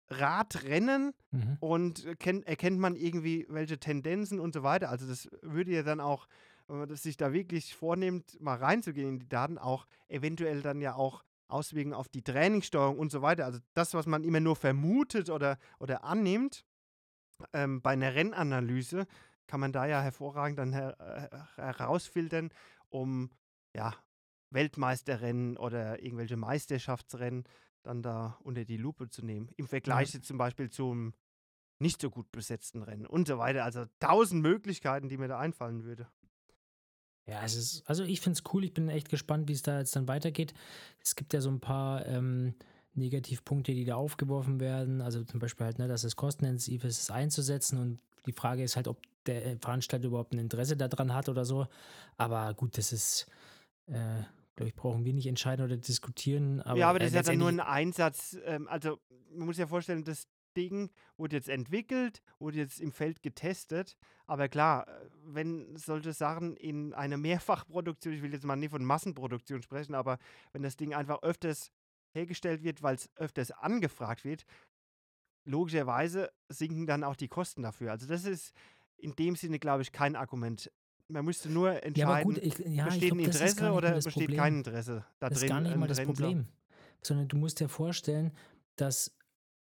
Radrennen 0.10 1.14
Mhm. 1.32 1.57
und 1.60 2.20
kennt, 2.20 2.47
erkennt 2.47 2.80
man 2.80 2.95
irgendwie 2.95 3.45
welche 3.49 3.80
Tendenzen 3.80 4.39
und 4.39 4.53
so 4.53 4.64
weiter. 4.64 4.89
Also 4.89 5.07
das 5.07 5.30
würde 5.41 5.72
ja 5.72 5.84
dann 5.84 5.99
auch, 5.99 6.28
wenn 6.68 6.80
man 6.80 6.89
das 6.89 7.03
sich 7.03 7.18
da 7.18 7.34
wirklich 7.34 7.76
vornimmt, 7.76 8.39
mal 8.41 8.57
reinzugehen 8.57 9.10
in 9.10 9.20
die 9.20 9.30
Daten, 9.30 9.57
auch 9.57 9.86
eventuell 10.07 10.62
dann 10.62 10.82
ja 10.82 10.95
auch 10.95 11.24
Auswirkungen 11.47 11.93
auf 11.95 12.07
die 12.10 12.24
Trainingssteuerung 12.24 12.97
und 12.97 13.12
so 13.12 13.22
weiter. 13.22 13.45
Also 13.45 13.60
das, 13.74 13.93
was 13.93 14.05
man 14.05 14.24
immer 14.24 14.39
nur 14.39 14.55
vermutet 14.55 15.30
oder, 15.30 15.57
oder 15.80 16.03
annimmt, 16.03 16.66
ähm, 17.53 17.82
bei 17.82 17.91
einer 17.91 18.14
Rennanalyse 18.14 19.07
kann 19.47 19.60
man 19.60 19.72
da 19.72 19.86
ja 19.88 20.01
hervorragend 20.01 20.60
dann 20.60 20.74
her 20.74 20.95
äh, 21.57 21.62
herausfiltern, 21.62 22.49
um 22.89 23.32
ja, 23.76 23.95
Weltmeisterrennen 24.51 25.57
oder 25.57 26.01
irgendwelche 26.03 26.38
Meisterschaftsrennen 26.38 27.43
dann 27.84 28.01
da 28.01 28.38
unter 28.43 28.65
die 28.65 28.77
Lupe 28.77 29.09
zu 29.09 29.25
nehmen. 29.25 29.49
Im 29.57 29.67
Vergleich 29.67 30.13
jetzt 30.13 30.27
zum 30.27 30.38
Beispiel 30.38 30.69
zum 30.69 31.13
nicht 31.80 32.01
so 32.01 32.09
gut 32.09 32.32
besetzten 32.32 32.84
Rennen 32.84 33.05
und 33.05 33.27
so 33.27 33.38
weiter. 33.38 33.63
Also 33.63 33.86
tausend 33.99 34.41
Möglichkeiten, 34.41 35.09
die 35.09 35.17
mir 35.17 35.27
da 35.27 35.39
einfallen 35.39 35.84
würde. 35.84 36.07
Ja, 37.25 37.43
es 37.43 37.55
ist, 37.55 37.88
also 37.88 38.03
ich 38.03 38.21
finde 38.21 38.39
es 38.39 38.53
cool, 38.53 38.63
ich 38.63 38.73
bin 38.73 38.89
echt 38.89 39.09
gespannt, 39.09 39.47
wie 39.47 39.53
es 39.53 39.61
da 39.61 39.80
jetzt 39.80 39.95
dann 39.95 40.07
weitergeht. 40.07 40.53
Es 41.03 41.15
gibt 41.15 41.34
ja 41.34 41.41
so 41.41 41.49
ein 41.49 41.59
paar 41.59 42.05
ähm, 42.07 42.55
Negativpunkte, 42.95 43.73
die 43.73 43.86
da 43.86 43.95
aufgeworfen 43.95 44.59
werden. 44.59 45.01
Also 45.01 45.23
zum 45.23 45.39
Beispiel 45.39 45.67
halt, 45.67 45.80
ne, 45.80 45.88
dass 45.88 46.03
es 46.03 46.15
kostenintensiv 46.15 46.84
ist, 46.84 47.01
es 47.01 47.11
einzusetzen 47.11 47.77
und 47.77 47.99
die 48.25 48.34
Frage 48.34 48.63
ist 48.63 48.75
halt, 48.75 48.88
ob 48.88 49.01
der 49.25 49.57
Veranstalter 49.59 50.07
überhaupt 50.07 50.34
ein 50.34 50.39
Interesse 50.39 50.75
daran 50.75 51.13
hat 51.13 51.30
oder 51.30 51.45
so. 51.45 51.67
Aber 52.17 52.53
gut, 52.55 52.77
das 52.77 52.91
ist, 52.91 53.27
äh, 53.86 54.23
glaube 54.60 54.70
ich, 54.70 54.76
brauchen 54.76 55.05
wir 55.05 55.14
nicht 55.14 55.28
entscheiden 55.28 55.64
oder 55.64 55.78
diskutieren. 55.78 56.62
Aber, 56.62 56.78
ja, 56.78 56.89
aber 56.89 56.97
äh, 56.97 57.03
das 57.05 57.10
ist 57.10 57.16
ja 57.16 57.22
dann 57.24 57.38
nur 57.38 57.47
ein 57.47 57.62
Einsatz. 57.62 58.38
Ähm, 58.43 58.68
also 58.68 58.99
man 59.32 59.45
muss 59.45 59.57
ja 59.57 59.68
vorstellen, 59.68 60.03
das 60.03 60.28
Ding 60.57 60.91
wurde 61.16 61.38
jetzt 61.38 61.47
entwickelt, 61.47 62.22
wurde 62.39 62.57
jetzt 62.57 62.82
im 62.82 62.91
Feld 62.91 63.24
getestet. 63.24 63.97
Aber 64.26 64.49
klar, 64.49 64.86
äh, 64.88 65.10
wenn 65.24 65.78
solche 65.78 66.12
Sachen 66.12 66.57
in 66.57 66.93
einer 66.93 67.16
Mehrfachproduktion, 67.16 68.14
ich 68.14 68.22
will 68.22 68.34
jetzt 68.34 68.43
mal 68.43 68.57
nicht 68.57 68.72
von 68.72 68.84
Massenproduktion 68.84 69.62
sprechen, 69.62 69.95
aber 69.95 70.18
wenn 70.51 70.62
das 70.62 70.76
Ding 70.76 70.93
einfach 70.93 71.22
öfters 71.22 71.72
hergestellt 72.12 72.62
wird, 72.62 72.84
weil 72.84 72.95
es 72.95 73.10
öfters 73.16 73.51
angefragt 73.51 74.26
wird, 74.26 74.43
logischerweise 75.45 76.32
sinken 76.49 76.86
dann 76.86 77.05
auch 77.05 77.16
die 77.16 77.30
Kosten 77.30 77.62
dafür. 77.62 77.91
Also 77.91 78.07
das 78.07 78.26
ist 78.26 78.51
in 78.97 79.16
dem 79.16 79.38
Sinne, 79.38 79.57
glaube 79.57 79.84
ich, 79.84 79.93
kein 79.93 80.18
Argument. 80.18 80.70
Man 81.12 81.26
müsste 81.26 81.49
nur 81.49 81.72
Ja, 81.74 81.80
entscheiden, 81.80 82.24
gut, 82.36 82.38
ich, 82.43 82.57
ja, 82.60 82.86
besteht 82.86 83.12
ein 83.12 83.18
glaub, 83.18 83.28
ist 83.30 83.36
Interesse 83.36 83.72
oder 83.72 83.91
besteht 83.93 84.14
Problem. 84.14 84.38
kein 84.38 84.57
Interesse 84.57 85.05
da 85.20 85.30
Das 85.30 85.39
drin. 85.39 85.47
ist 85.47 85.49
gar 85.51 85.62
nicht 85.62 85.74
ein 85.74 85.80
mal 85.80 85.88
das 85.88 86.01
Problem. 86.03 86.47
Sondern 87.01 87.28
du 87.28 87.38
musst 87.38 87.60
dir 87.60 87.68
vorstellen, 87.70 88.32
dass 88.76 89.16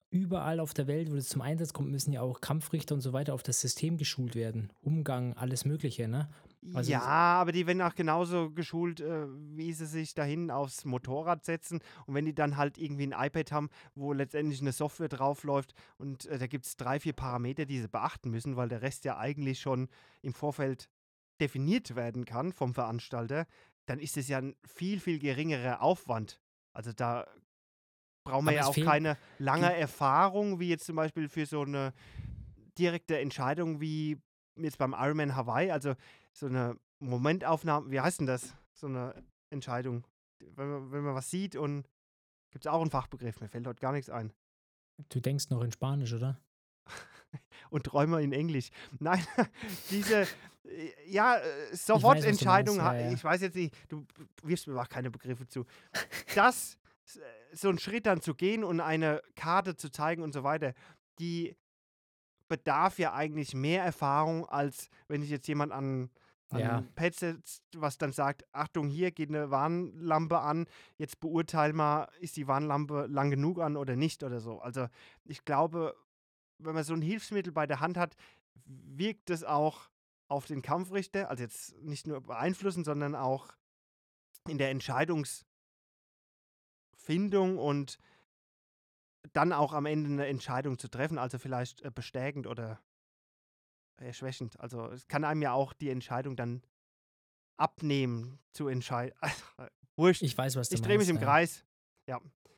überall 0.09 0.59
auf 0.59 0.73
der 0.73 0.87
Welt, 0.87 1.11
wo 1.11 1.15
das 1.15 1.27
zum 1.27 1.41
Einsatz 1.41 1.73
kommt, 1.73 1.89
müssen 1.91 2.11
ja 2.13 2.21
auch 2.21 2.41
Kampfrichter 2.41 2.95
und 2.95 3.01
so 3.01 3.13
weiter 3.13 3.33
auf 3.33 3.43
das 3.43 3.59
System 3.61 3.97
geschult 3.97 4.35
werden. 4.35 4.71
Umgang, 4.81 5.33
alles 5.33 5.65
Mögliche, 5.65 6.07
ne? 6.07 6.29
Also 6.73 6.91
ja, 6.91 7.01
aber 7.01 7.51
die 7.51 7.67
werden 7.67 7.81
auch 7.81 7.93
genauso 7.95 8.49
geschult, 8.51 8.99
äh, 8.99 9.27
wie 9.55 9.71
sie 9.73 9.85
sich 9.85 10.13
dahin 10.15 10.49
aufs 10.51 10.83
Motorrad 10.85 11.45
setzen. 11.45 11.79
Und 12.07 12.15
wenn 12.15 12.25
die 12.25 12.33
dann 12.33 12.57
halt 12.57 12.77
irgendwie 12.77 13.05
ein 13.07 13.15
iPad 13.27 13.51
haben, 13.51 13.69
wo 13.95 14.11
letztendlich 14.11 14.59
eine 14.61 14.71
Software 14.71 15.07
draufläuft 15.07 15.73
und 15.97 16.25
äh, 16.25 16.37
da 16.39 16.47
gibt 16.47 16.65
es 16.65 16.75
drei, 16.75 16.99
vier 16.99 17.13
Parameter, 17.13 17.65
die 17.65 17.79
sie 17.79 17.87
beachten 17.87 18.31
müssen, 18.31 18.55
weil 18.57 18.69
der 18.69 18.81
Rest 18.81 19.05
ja 19.05 19.17
eigentlich 19.17 19.59
schon 19.61 19.87
im 20.21 20.33
Vorfeld 20.33 20.89
definiert 21.39 21.95
werden 21.95 22.25
kann 22.25 22.51
vom 22.51 22.73
Veranstalter, 22.73 23.45
dann 23.85 23.99
ist 23.99 24.17
es 24.17 24.27
ja 24.27 24.39
ein 24.39 24.55
viel, 24.65 24.99
viel 24.99 25.19
geringerer 25.19 25.81
Aufwand. 25.81 26.39
Also 26.73 26.91
da 26.91 27.25
brauchen 28.25 28.45
wir 28.45 28.51
Aber 28.51 28.59
ja 28.59 28.65
auch 28.65 28.91
keine 28.91 29.17
lange 29.39 29.73
Erfahrung, 29.73 30.59
wie 30.59 30.69
jetzt 30.69 30.85
zum 30.85 30.95
Beispiel 30.95 31.29
für 31.29 31.45
so 31.45 31.61
eine 31.61 31.93
direkte 32.77 33.19
Entscheidung 33.19 33.81
wie 33.81 34.21
jetzt 34.57 34.77
beim 34.77 34.93
Ironman 34.93 35.35
Hawaii, 35.35 35.71
also 35.71 35.95
so 36.33 36.47
eine 36.47 36.77
Momentaufnahme, 36.99 37.91
wie 37.91 37.99
heißt 37.99 38.19
denn 38.19 38.27
das? 38.27 38.55
So 38.73 38.87
eine 38.87 39.13
Entscheidung. 39.49 40.05
Wenn 40.39 40.69
man, 40.69 40.91
wenn 40.91 41.03
man 41.03 41.15
was 41.15 41.29
sieht 41.29 41.55
und 41.55 41.87
gibt 42.51 42.65
es 42.65 42.71
auch 42.71 42.81
einen 42.81 42.91
Fachbegriff, 42.91 43.39
mir 43.39 43.47
fällt 43.47 43.67
heute 43.67 43.81
gar 43.81 43.91
nichts 43.91 44.09
ein. 44.09 44.33
Du 45.09 45.19
denkst 45.19 45.49
noch 45.49 45.61
in 45.61 45.71
Spanisch, 45.71 46.13
oder? 46.13 46.39
Und 47.69 47.83
Träumer 47.83 48.19
in 48.19 48.33
Englisch. 48.33 48.69
Nein, 48.99 49.25
diese, 49.89 50.27
ja, 51.07 51.37
äh, 51.37 51.41
was 51.71 51.85
du 51.85 51.93
Sofortentscheidung, 51.93 52.77
meinst, 52.77 52.89
ha- 52.89 52.95
ja, 52.95 53.05
ja. 53.07 53.11
ich 53.13 53.23
weiß 53.23 53.41
jetzt 53.41 53.55
nicht, 53.55 53.73
du 53.89 54.05
wirfst 54.43 54.67
mir 54.67 54.79
auch 54.81 54.89
keine 54.89 55.09
Begriffe 55.11 55.47
zu. 55.47 55.65
Das, 56.35 56.77
s- 57.05 57.19
so 57.53 57.69
einen 57.69 57.79
Schritt 57.79 58.05
dann 58.05 58.21
zu 58.21 58.35
gehen 58.35 58.63
und 58.63 58.79
eine 58.81 59.21
Karte 59.35 59.75
zu 59.75 59.89
zeigen 59.91 60.21
und 60.23 60.33
so 60.33 60.43
weiter, 60.43 60.73
die 61.19 61.55
bedarf 62.47 62.97
ja 62.99 63.13
eigentlich 63.13 63.53
mehr 63.53 63.83
Erfahrung, 63.83 64.45
als 64.47 64.89
wenn 65.07 65.21
sich 65.21 65.29
jetzt 65.29 65.47
jemand 65.47 65.71
an, 65.73 66.09
an 66.49 66.59
Ja. 66.59 66.77
ein 66.77 66.93
Pad 66.95 67.13
setzt, 67.13 67.63
was 67.75 67.97
dann 67.97 68.13
sagt, 68.13 68.45
Achtung, 68.53 68.87
hier 68.87 69.11
geht 69.11 69.29
eine 69.29 69.51
Warnlampe 69.51 70.39
an, 70.39 70.65
jetzt 70.97 71.19
beurteil 71.19 71.73
mal, 71.73 72.07
ist 72.21 72.37
die 72.37 72.47
Warnlampe 72.47 73.05
lang 73.09 73.31
genug 73.31 73.59
an 73.59 73.75
oder 73.75 73.95
nicht 73.97 74.23
oder 74.23 74.39
so. 74.39 74.59
Also 74.59 74.87
ich 75.25 75.43
glaube, 75.43 75.93
wenn 76.59 76.73
man 76.73 76.83
so 76.85 76.93
ein 76.93 77.01
Hilfsmittel 77.01 77.51
bei 77.51 77.67
der 77.67 77.81
Hand 77.81 77.97
hat, 77.97 78.15
wirkt 78.65 79.29
es 79.29 79.43
auch 79.43 79.89
auf 80.27 80.45
den 80.45 80.61
Kampfrichter, 80.61 81.29
also 81.29 81.43
jetzt 81.43 81.77
nicht 81.81 82.07
nur 82.07 82.21
beeinflussen, 82.21 82.83
sondern 82.83 83.15
auch 83.15 83.53
in 84.47 84.57
der 84.57 84.71
Entscheidungsfindung 84.71 85.45
und 87.57 87.97
dann 89.33 89.53
auch 89.53 89.73
am 89.73 89.85
Ende 89.85 90.09
eine 90.09 90.27
Entscheidung 90.27 90.77
zu 90.77 90.87
treffen, 90.87 91.17
also 91.17 91.37
vielleicht 91.37 91.81
äh, 91.81 91.91
bestärkend 91.93 92.47
oder 92.47 92.79
erschwächend. 93.97 94.59
Also 94.59 94.85
es 94.87 95.07
kann 95.07 95.23
einem 95.23 95.41
ja 95.41 95.53
auch 95.53 95.73
die 95.73 95.89
Entscheidung 95.89 96.35
dann 96.35 96.61
abnehmen 97.57 98.39
zu 98.51 98.67
entscheiden. 98.67 99.17
Wurscht. 99.95 100.21
Ich 100.21 100.37
weiß, 100.37 100.55
was 100.55 100.69
du 100.69 100.75
Ich 100.75 100.81
drehe 100.81 100.97
mich 100.97 101.09
im 101.09 101.17
ja. 101.17 101.23
Kreis. 101.23 101.65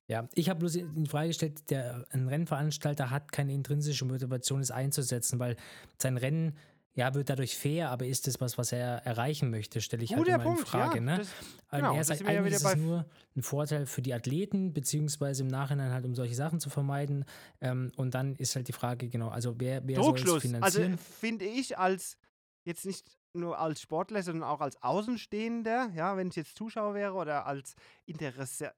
Ja, 0.09 0.27
ich 0.33 0.49
habe 0.49 0.59
bloß 0.59 0.73
die 0.73 1.05
Frage 1.05 1.27
gestellt, 1.27 1.69
der, 1.69 2.03
ein 2.09 2.27
Rennveranstalter 2.27 3.11
hat 3.11 3.31
keine 3.31 3.53
intrinsische 3.53 4.05
Motivation, 4.05 4.59
es 4.59 4.71
einzusetzen, 4.71 5.37
weil 5.37 5.55
sein 5.99 6.17
Rennen, 6.17 6.57
ja, 6.95 7.13
wird 7.13 7.29
dadurch 7.29 7.55
fair, 7.57 7.91
aber 7.91 8.05
ist 8.05 8.27
das 8.27 8.41
was, 8.41 8.57
was 8.57 8.71
er 8.71 9.05
erreichen 9.05 9.49
möchte, 9.49 9.79
stelle 9.79 10.03
ich 10.03 10.11
halt 10.11 10.19
Guter 10.19 10.35
immer 10.35 10.43
in 10.43 10.49
Punkt, 10.55 10.67
Frage, 10.67 10.95
ja. 10.95 11.01
ne? 11.01 11.17
Das, 11.19 11.29
genau, 11.71 11.95
er 11.95 12.03
sagt, 12.03 12.25
eigentlich 12.25 12.55
ist 12.55 12.65
es 12.65 12.75
nur 12.75 13.05
ein 13.35 13.43
Vorteil 13.43 13.85
für 13.85 14.01
die 14.01 14.13
Athleten, 14.13 14.73
beziehungsweise 14.73 15.43
im 15.43 15.47
Nachhinein 15.47 15.91
halt, 15.91 16.05
um 16.05 16.15
solche 16.15 16.35
Sachen 16.35 16.59
zu 16.59 16.69
vermeiden. 16.69 17.25
Ähm, 17.61 17.91
und 17.95 18.15
dann 18.15 18.35
ist 18.35 18.55
halt 18.55 18.67
die 18.67 18.73
Frage, 18.73 19.07
genau, 19.07 19.29
also 19.29 19.55
wer, 19.59 19.87
wer 19.87 20.03
soll 20.03 20.15
es. 20.15 20.21
Also 20.21 20.39
finanzieren? 20.39 20.97
finde 20.97 21.45
ich 21.45 21.77
als 21.77 22.17
jetzt 22.65 22.85
nicht 22.85 23.17
nur 23.33 23.59
als 23.59 23.81
Sportler, 23.81 24.23
sondern 24.23 24.49
auch 24.49 24.59
als 24.59 24.81
Außenstehender, 24.81 25.91
ja, 25.95 26.17
wenn 26.17 26.29
ich 26.29 26.35
jetzt 26.35 26.57
Zuschauer 26.57 26.95
wäre 26.95 27.13
oder 27.13 27.45
als 27.45 27.75
Interesse, 28.05 28.73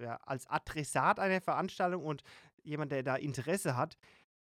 ja, 0.00 0.16
als 0.24 0.46
Adressat 0.46 1.18
einer 1.18 1.40
Veranstaltung 1.40 2.04
und 2.04 2.22
jemand, 2.62 2.92
der 2.92 3.02
da 3.02 3.16
Interesse 3.16 3.76
hat, 3.76 3.96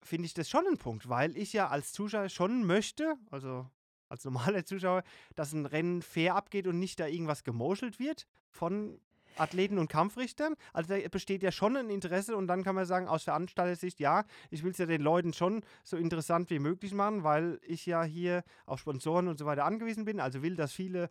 finde 0.04 0.26
ich 0.26 0.34
das 0.34 0.50
schon 0.50 0.66
ein 0.68 0.78
Punkt, 0.78 1.10
weil 1.10 1.36
ich 1.38 1.54
ja 1.54 1.68
als 1.68 1.92
Zuschauer 1.94 2.30
schon 2.30 2.66
möchte, 2.66 3.16
also 3.32 3.70
als 4.10 4.24
normaler 4.26 4.66
Zuschauer, 4.66 5.04
dass 5.36 5.54
ein 5.54 5.66
Rennen 5.66 6.02
fair 6.02 6.36
abgeht 6.36 6.68
und 6.68 6.80
nicht 6.80 7.00
da 7.00 7.08
irgendwas 7.08 7.44
gemoschelt 7.44 8.00
wird 8.00 8.28
von 8.50 9.00
Athleten 9.36 9.78
und 9.78 9.88
Kampfrichtern. 9.88 10.56
Also 10.74 10.96
da 10.96 11.08
besteht 11.10 11.44
ja 11.44 11.52
schon 11.52 11.78
ein 11.78 11.90
Interesse 11.90 12.36
und 12.36 12.48
dann 12.48 12.64
kann 12.64 12.76
man 12.76 12.86
sagen, 12.86 13.08
aus 13.08 13.24
Veranstaltersicht, 13.24 14.00
ja, 14.00 14.26
ich 14.50 14.64
will 14.64 14.72
es 14.72 14.78
ja 14.78 14.86
den 14.86 15.02
Leuten 15.02 15.34
schon 15.34 15.62
so 15.84 15.98
interessant 15.98 16.50
wie 16.50 16.60
möglich 16.60 16.94
machen, 16.94 17.24
weil 17.24 17.60
ich 17.64 17.86
ja 17.86 18.04
hier 18.04 18.44
auf 18.66 18.80
Sponsoren 18.80 19.28
und 19.28 19.38
so 19.38 19.46
weiter 19.46 19.66
angewiesen 19.66 20.06
bin. 20.06 20.20
Also 20.20 20.42
will, 20.42 20.56
dass 20.56 20.74
viele 20.74 21.10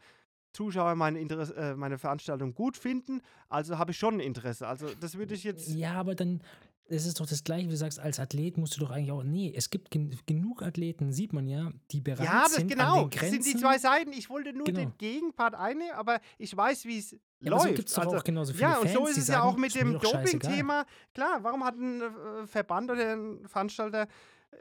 Zuschauer 0.53 0.95
meine, 0.95 1.20
Interesse, 1.20 1.55
äh, 1.55 1.76
meine 1.76 1.99
Veranstaltung 1.99 2.55
gut 2.55 2.76
finden. 2.76 3.20
Also 3.49 3.78
habe 3.78 3.93
ich 3.93 3.99
schon 3.99 4.14
ein 4.14 4.20
Interesse. 4.20 4.66
Also 4.66 4.89
das 5.01 5.18
würde 5.18 5.34
ich 5.34 5.45
jetzt. 5.45 5.68
Ja, 5.68 5.95
aber 5.95 6.14
dann 6.14 6.41
ist 6.89 7.07
es 7.07 7.14
doch 7.14 7.26
das 7.26 7.43
Gleiche, 7.45 7.66
wie 7.66 7.70
du 7.72 7.76
sagst, 7.76 7.99
als 7.99 8.20
Athlet 8.20 8.57
musst 8.59 8.76
du 8.76 8.80
doch 8.80 8.91
eigentlich 8.91 9.11
auch, 9.12 9.22
nee, 9.24 9.53
es 9.57 9.70
gibt 9.70 9.91
gen 9.91 10.16
genug 10.26 10.62
Athleten, 10.62 11.12
sieht 11.12 11.32
man 11.32 11.47
ja, 11.49 11.72
die 11.91 12.01
bereit 12.01 12.26
Ja, 12.26 12.43
das 12.45 12.55
sind, 12.55 12.68
genau. 12.68 12.95
an 12.95 13.01
den 13.05 13.11
Das 13.11 13.20
Grenzen. 13.20 13.43
sind 13.43 13.55
die 13.55 13.61
zwei 13.61 13.78
Seiten. 13.78 14.12
Ich 14.12 14.30
wollte 14.30 14.53
nur 14.53 14.64
Genau. 14.64 14.78
den 14.80 14.99
Gegenpart 14.99 15.55
einnehmen, 15.55 15.95
aber 15.95 16.20
ich 16.39 16.57
weiß, 16.57 16.84
wie 16.84 16.99
es 16.99 17.11
ja, 17.41 17.51
aber 17.53 17.61
so 17.61 17.66
läuft. 17.66 17.76
gibt 17.76 17.89
es 17.89 17.95
doch 17.95 18.05
also, 18.05 18.16
auch 18.16 18.24
genauso 18.24 18.53
viele 18.53 18.62
ja, 18.62 18.76
und 18.78 18.89
Fans, 18.89 18.93
so 18.95 19.07
ist 19.07 19.18
es 19.18 19.26
sagen, 19.26 19.41
ja 19.41 19.45
auch 19.51 19.57
mit 19.57 19.74
ist 19.74 19.80
dem. 19.80 19.99
Doping-Thema. 19.99 20.87
Klar, 21.12 21.43
warum 21.43 21.64
hat 21.64 21.76
ein 21.76 22.01
äh, 22.01 22.47
Verband 22.47 22.91
oder 22.91 23.12
ein 23.14 23.47
Veranstalter 23.49 24.07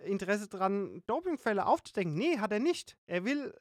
Interesse 0.03 0.47
dran, 0.47 1.01
Dopingfälle 1.07 1.65
aufzudecken. 1.65 2.15
Nee, 2.15 2.39
hat 2.39 2.51
er 2.51 2.59
nicht. 2.59 2.97
Er 3.05 3.23
will 3.23 3.53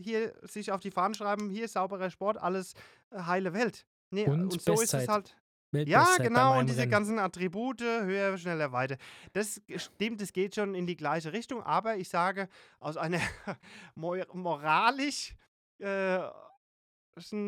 hier 0.00 0.32
sich 0.42 0.72
auf 0.72 0.80
die 0.80 0.90
Fahnen 0.90 1.14
schreiben, 1.14 1.50
hier 1.50 1.68
sauberer 1.68 2.10
Sport, 2.10 2.38
alles 2.38 2.72
äh, 3.10 3.20
heile 3.22 3.52
Welt. 3.52 3.86
Nee, 4.10 4.26
Und 4.26 4.42
und, 4.52 4.62
so 4.62 4.72
ist 4.72 4.80
Bestzeit. 4.80 5.02
es 5.02 5.08
halt. 5.08 5.36
Ja, 5.74 6.16
genau, 6.18 6.58
und 6.58 6.66
diese 6.66 6.82
Einrennen. 6.82 6.90
ganzen 6.90 7.18
Attribute, 7.18 7.80
höher, 7.80 8.36
schneller, 8.38 8.72
weiter. 8.72 8.96
Das 9.32 9.60
stimmt, 9.76 10.22
es 10.22 10.32
geht 10.32 10.54
schon 10.54 10.74
in 10.74 10.86
die 10.86 10.96
gleiche 10.96 11.32
Richtung, 11.32 11.62
aber 11.62 11.96
ich 11.96 12.08
sage, 12.08 12.48
aus 12.80 12.96
einer 12.96 13.20
mo- 13.94 14.16
moralisch 14.32 15.34
äh, 15.78 16.18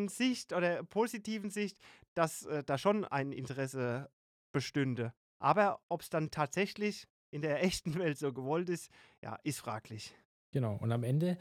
Sicht 0.07 0.53
oder 0.53 0.83
positiven 0.83 1.49
Sicht, 1.49 1.77
dass 2.13 2.45
äh, 2.45 2.63
da 2.63 2.77
schon 2.77 3.05
ein 3.05 3.31
Interesse 3.31 4.09
bestünde. 4.53 5.13
Aber 5.39 5.81
ob 5.89 6.01
es 6.01 6.09
dann 6.09 6.31
tatsächlich 6.31 7.07
in 7.31 7.41
der 7.41 7.63
echten 7.63 7.95
Welt 7.99 8.17
so 8.17 8.33
gewollt 8.33 8.69
ist, 8.69 8.89
ja, 9.21 9.37
ist 9.43 9.59
fraglich. 9.59 10.15
Genau. 10.51 10.77
Und 10.77 10.91
am 10.91 11.03
Ende 11.03 11.37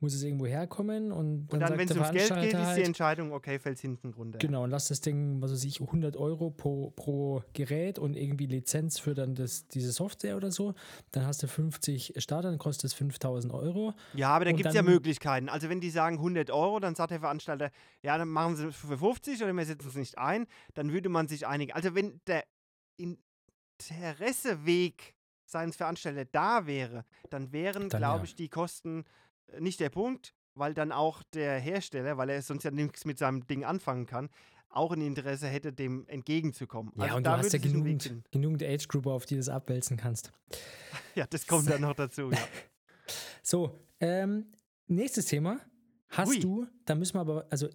muss 0.00 0.14
es 0.14 0.22
irgendwo 0.22 0.46
herkommen 0.46 1.12
und 1.12 1.48
dann, 1.48 1.62
Und 1.62 1.68
dann, 1.68 1.78
wenn 1.78 1.88
es 1.88 1.94
ums 1.94 2.10
Geld 2.10 2.20
geht, 2.20 2.28
Veranstalter 2.28 2.46
ist 2.46 2.52
die 2.52 2.80
halt, 2.80 2.86
Entscheidung, 2.86 3.32
okay, 3.32 3.58
fällt 3.58 3.78
hinten 3.78 4.14
runter. 4.14 4.38
Genau, 4.38 4.64
und 4.64 4.70
lass 4.70 4.88
das 4.88 5.02
Ding, 5.02 5.42
was 5.42 5.52
weiß 5.52 5.64
ich, 5.64 5.80
100 5.80 6.16
Euro 6.16 6.50
pro, 6.50 6.90
pro 6.90 7.42
Gerät 7.52 7.98
und 7.98 8.16
irgendwie 8.16 8.46
Lizenz 8.46 8.98
für 8.98 9.14
dann 9.14 9.34
das, 9.34 9.68
diese 9.68 9.92
Software 9.92 10.36
oder 10.36 10.50
so. 10.50 10.74
Dann 11.10 11.26
hast 11.26 11.42
du 11.42 11.48
50 11.48 12.14
Starter, 12.16 12.50
dann 12.50 12.58
kostet 12.58 12.86
es 12.86 12.94
5000 12.94 13.52
Euro. 13.52 13.92
Ja, 14.14 14.30
aber 14.30 14.46
da 14.46 14.52
gibt 14.52 14.68
es 14.68 14.74
ja 14.74 14.82
möglichkeiten. 14.82 15.48
Also 15.48 15.68
wenn 15.68 15.80
die 15.80 15.90
sagen 15.90 16.16
100 16.16 16.50
Euro, 16.50 16.80
dann 16.80 16.94
sagt 16.94 17.10
der 17.10 17.20
Veranstalter, 17.20 17.70
ja, 18.02 18.16
dann 18.16 18.28
machen 18.28 18.56
sie 18.56 18.68
es 18.68 18.76
für 18.76 18.96
50 18.96 19.42
oder 19.42 19.52
wir 19.52 19.66
setzen 19.66 19.88
es 19.88 19.96
nicht 19.96 20.16
ein, 20.18 20.46
dann 20.74 20.92
würde 20.92 21.10
man 21.10 21.28
sich 21.28 21.46
einigen. 21.46 21.72
Also 21.72 21.94
wenn 21.94 22.20
der 22.26 22.44
Interesseweg 22.96 25.14
seines 25.44 25.76
Veranstalters 25.76 26.28
da 26.32 26.66
wäre, 26.66 27.04
dann 27.28 27.52
wären, 27.52 27.88
glaube 27.88 28.18
ja. 28.18 28.24
ich, 28.24 28.36
die 28.36 28.48
Kosten 28.48 29.04
nicht 29.58 29.80
der 29.80 29.90
Punkt, 29.90 30.34
weil 30.54 30.74
dann 30.74 30.92
auch 30.92 31.22
der 31.34 31.58
Hersteller, 31.58 32.16
weil 32.18 32.30
er 32.30 32.42
sonst 32.42 32.64
ja 32.64 32.70
nichts 32.70 33.04
mit 33.04 33.18
seinem 33.18 33.46
Ding 33.46 33.64
anfangen 33.64 34.06
kann, 34.06 34.28
auch 34.68 34.92
ein 34.92 35.00
Interesse 35.00 35.48
hätte, 35.48 35.72
dem 35.72 36.06
entgegenzukommen. 36.08 36.92
Ja, 36.96 37.04
also 37.04 37.16
und 37.16 37.24
da 37.24 37.36
du 37.36 37.42
hast 37.42 37.52
ja 37.52 37.58
genügend, 37.58 38.12
genügend 38.30 38.62
Age-Group, 38.62 39.06
auf 39.06 39.26
die 39.26 39.34
du 39.34 39.40
das 39.40 39.48
abwälzen 39.48 39.96
kannst. 39.96 40.32
Ja, 41.16 41.26
das 41.28 41.44
kommt 41.46 41.68
dann 41.68 41.80
noch 41.80 41.94
dazu. 41.94 42.30
Ja. 42.30 42.38
So, 43.42 43.80
ähm, 44.00 44.46
nächstes 44.86 45.26
Thema. 45.26 45.58
Hast 46.10 46.28
Hui. 46.28 46.38
du, 46.40 46.66
da 46.84 46.94
müssen 46.94 47.14
wir 47.14 47.20
aber, 47.20 47.46
also 47.50 47.68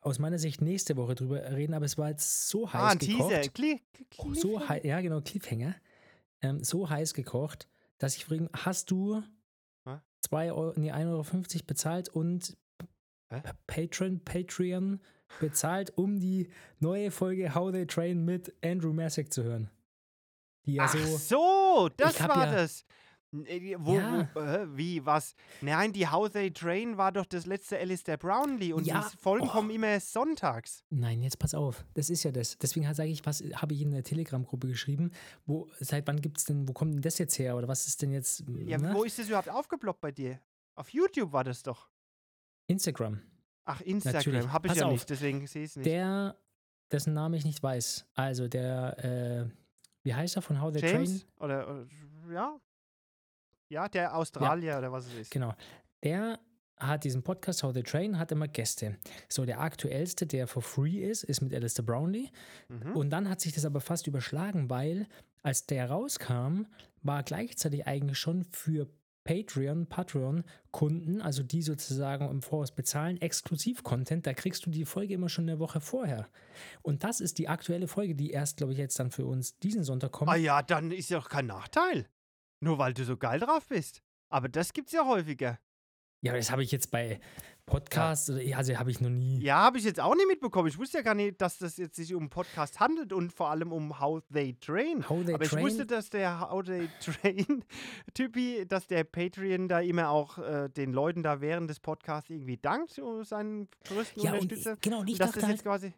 aus 0.00 0.18
meiner 0.18 0.38
Sicht 0.38 0.62
nächste 0.62 0.96
Woche 0.96 1.14
drüber 1.14 1.42
reden, 1.52 1.74
aber 1.74 1.84
es 1.84 1.98
war 1.98 2.08
jetzt 2.08 2.48
so 2.48 2.72
heiß 2.72 2.80
Ah, 2.80 2.88
ein 2.90 2.98
gekocht. 2.98 3.30
Teaser. 3.30 3.50
Kli 3.50 3.80
Oh, 4.18 4.32
so 4.32 4.66
heiß, 4.68 4.84
ja 4.84 5.00
genau, 5.00 5.20
Cliffhanger. 5.20 5.74
Ähm, 6.40 6.62
so 6.64 6.88
heiß 6.88 7.12
gekocht, 7.14 7.68
dass 7.98 8.16
ich 8.16 8.24
frage, 8.24 8.48
hast 8.54 8.90
du? 8.90 9.22
2 10.22 10.52
Euro, 10.52 10.72
nee, 10.76 10.92
1,50 10.92 11.06
Euro 11.06 11.64
bezahlt 11.66 12.08
und 12.08 12.56
Hä? 13.30 13.42
Patreon, 13.66 14.24
Patreon 14.24 15.00
bezahlt, 15.40 15.96
um 15.98 16.18
die 16.18 16.48
neue 16.78 17.10
Folge 17.10 17.54
How 17.54 17.70
They 17.70 17.86
Train 17.86 18.24
mit 18.24 18.54
Andrew 18.64 18.92
Messick 18.92 19.32
zu 19.32 19.42
hören. 19.44 19.70
Die 20.64 20.74
ja 20.74 20.84
Ach 20.84 20.88
so, 20.92 21.16
so, 21.16 21.88
das 21.96 22.20
war 22.20 22.46
ja- 22.46 22.52
das. 22.52 22.84
Äh, 23.30 23.76
Wo, 23.78 23.94
Ja. 23.94 24.28
wo, 24.32 24.40
äh, 24.40 24.76
wie, 24.76 25.04
was? 25.04 25.34
Nein, 25.60 25.92
die 25.92 26.08
How 26.08 26.30
They 26.30 26.50
Train 26.50 26.96
war 26.96 27.12
doch 27.12 27.26
das 27.26 27.44
letzte 27.44 27.78
Alistair 27.78 28.16
Brownlee 28.16 28.72
und 28.72 28.86
Ja, 28.86 29.06
die 29.12 29.16
Folgen 29.18 29.46
oh. 29.48 29.50
kommen 29.50 29.68
immer 29.70 30.00
sonntags. 30.00 30.82
nein, 30.88 31.20
jetzt 31.20 31.38
pass 31.38 31.54
auf, 31.54 31.84
das 31.94 32.08
ist 32.08 32.22
ja 32.22 32.32
das. 32.32 32.56
Deswegen 32.56 32.92
sage 32.94 33.10
ich, 33.10 33.26
was 33.26 33.42
habe 33.54 33.74
ich 33.74 33.82
in 33.82 33.90
der 33.90 34.02
Telegram-Gruppe 34.02 34.66
geschrieben, 34.68 35.10
wo, 35.44 35.68
seit 35.78 36.06
wann 36.06 36.20
gibt 36.22 36.38
es 36.38 36.44
denn, 36.46 36.66
wo 36.66 36.72
kommt 36.72 36.94
denn 36.94 37.02
das 37.02 37.18
jetzt 37.18 37.38
her 37.38 37.56
oder 37.56 37.68
was 37.68 37.86
ist 37.86 38.00
denn 38.00 38.12
jetzt, 38.12 38.44
Ja, 38.64 38.78
ne? 38.78 38.94
wo 38.94 39.04
ist 39.04 39.18
das 39.18 39.28
überhaupt 39.28 39.50
aufgeploppt 39.50 40.00
bei 40.00 40.10
dir? 40.12 40.40
Auf 40.74 40.88
YouTube 40.90 41.30
war 41.32 41.44
das 41.44 41.62
doch. 41.62 41.90
Instagram. 42.66 43.20
Ach. 43.66 43.80
Instagram. 43.82 44.52
Habe 44.52 44.68
ich 44.68 44.70
Pass 44.72 44.78
ja 44.80 44.86
auf. 44.86 44.92
nicht, 44.92 45.10
deswegen 45.10 45.46
sehe 45.46 45.64
ich 45.64 45.70
es 45.70 45.76
nicht. 45.76 45.86
Der, 45.86 46.34
dessen 46.90 47.12
Name 47.12 47.36
ich 47.36 47.44
nicht 47.44 47.62
weiß. 47.62 48.06
Also 48.14 48.48
der, 48.48 49.04
äh, 49.04 49.50
wie 50.02 50.14
heißt 50.14 50.36
er 50.36 50.42
von 50.42 50.60
How 50.62 50.72
They 50.72 50.80
James? 50.90 51.20
Train? 51.26 51.32
Oder, 51.40 51.68
oder, 51.68 51.86
ja? 52.32 52.58
Ja, 53.68 53.88
der 53.88 54.16
Australier 54.16 54.78
oder 54.78 54.92
was 54.92 55.06
es 55.06 55.14
ist. 55.14 55.30
Genau. 55.30 55.54
Der 56.02 56.38
hat 56.78 57.04
diesen 57.04 57.22
Podcast 57.22 57.62
How 57.62 57.72
They 57.72 57.82
Train, 57.82 58.18
hat 58.18 58.32
immer 58.32 58.48
Gäste. 58.48 58.96
So, 59.28 59.44
der 59.44 59.60
aktuellste, 59.60 60.26
der 60.26 60.46
for 60.46 60.62
free 60.62 61.02
ist, 61.02 61.24
ist 61.24 61.40
mit 61.40 61.52
Alistair 61.52 61.84
Brownlee. 61.84 62.30
Mhm. 62.68 62.96
Und 62.96 63.10
dann 63.10 63.28
hat 63.28 63.40
sich 63.40 63.52
das 63.52 63.64
aber 63.64 63.80
fast 63.80 64.06
überschlagen, 64.06 64.70
weil 64.70 65.06
als 65.42 65.66
der 65.66 65.90
rauskam, 65.90 66.66
war 67.02 67.22
gleichzeitig 67.22 67.86
eigentlich 67.86 68.18
schon 68.18 68.44
für 68.44 68.88
Patreon, 69.24 69.86
Patreon-Kunden, 69.86 71.20
also 71.20 71.42
die 71.42 71.60
sozusagen 71.60 72.30
im 72.30 72.40
Voraus 72.40 72.72
bezahlen, 72.72 73.20
Exklusiv-Content, 73.20 74.26
da 74.26 74.32
kriegst 74.32 74.64
du 74.64 74.70
die 74.70 74.86
Folge 74.86 75.14
immer 75.14 75.28
schon 75.28 75.48
eine 75.48 75.58
Woche 75.58 75.80
vorher. 75.80 76.28
Und 76.80 77.04
das 77.04 77.20
ist 77.20 77.38
die 77.38 77.46
aktuelle 77.46 77.88
Folge, 77.88 78.14
die 78.14 78.30
erst, 78.30 78.56
glaube 78.56 78.72
ich, 78.72 78.78
jetzt 78.78 78.98
dann 78.98 79.10
für 79.10 79.26
uns 79.26 79.58
diesen 79.58 79.84
Sonntag 79.84 80.12
kommt. 80.12 80.30
Ah 80.30 80.36
ja, 80.36 80.62
dann 80.62 80.90
ist 80.90 81.10
ja 81.10 81.18
auch 81.18 81.28
kein 81.28 81.46
Nachteil. 81.46 82.06
Nur 82.60 82.78
weil 82.78 82.94
du 82.94 83.04
so 83.04 83.16
geil 83.16 83.40
drauf 83.40 83.66
bist. 83.68 84.02
Aber 84.28 84.48
das 84.48 84.72
gibt's 84.72 84.92
ja 84.92 85.06
häufiger. 85.06 85.58
Ja, 86.20 86.32
aber 86.32 86.38
das 86.38 86.50
habe 86.50 86.64
ich 86.64 86.72
jetzt 86.72 86.90
bei 86.90 87.20
Podcasts, 87.64 88.28
oder, 88.28 88.40
also 88.56 88.76
habe 88.76 88.90
ich 88.90 89.00
noch 89.00 89.10
nie. 89.10 89.40
Ja, 89.40 89.58
habe 89.58 89.78
ich 89.78 89.84
jetzt 89.84 90.00
auch 90.00 90.16
nicht 90.16 90.26
mitbekommen. 90.26 90.66
Ich 90.66 90.76
wusste 90.78 90.98
ja 90.98 91.02
gar 91.02 91.14
nicht, 91.14 91.40
dass 91.40 91.58
das 91.58 91.76
jetzt 91.76 91.94
sich 91.94 92.12
um 92.14 92.28
Podcast 92.28 92.80
handelt 92.80 93.12
und 93.12 93.32
vor 93.32 93.50
allem 93.50 93.72
um 93.72 94.00
How 94.00 94.22
They 94.32 94.54
Train. 94.54 95.08
How 95.08 95.24
They 95.24 95.34
Aber 95.34 95.44
Train. 95.44 95.58
ich 95.60 95.64
wusste, 95.64 95.86
dass 95.86 96.10
der 96.10 96.40
How 96.40 96.64
They 96.64 96.88
Train 97.00 97.64
Typi, 98.14 98.64
dass 98.66 98.88
der 98.88 99.04
Patreon 99.04 99.68
da 99.68 99.80
immer 99.80 100.10
auch 100.10 100.38
äh, 100.38 100.68
den 100.68 100.92
Leuten 100.92 101.22
da 101.22 101.40
während 101.40 101.70
des 101.70 101.78
Podcasts 101.78 102.30
irgendwie 102.30 102.56
dankt, 102.56 103.00
seinen 103.22 103.68
größten 103.84 104.22
ja, 104.22 104.32
und, 104.32 104.40
Unterstützer. 104.40 104.76
genau, 104.80 105.00
und 105.00 105.08
ich 105.08 105.14
Und 105.14 105.20
dass 105.20 105.28
dachte 105.28 105.40
das 105.40 105.44
halt, 105.44 105.56
jetzt 105.56 105.64
quasi. 105.64 105.94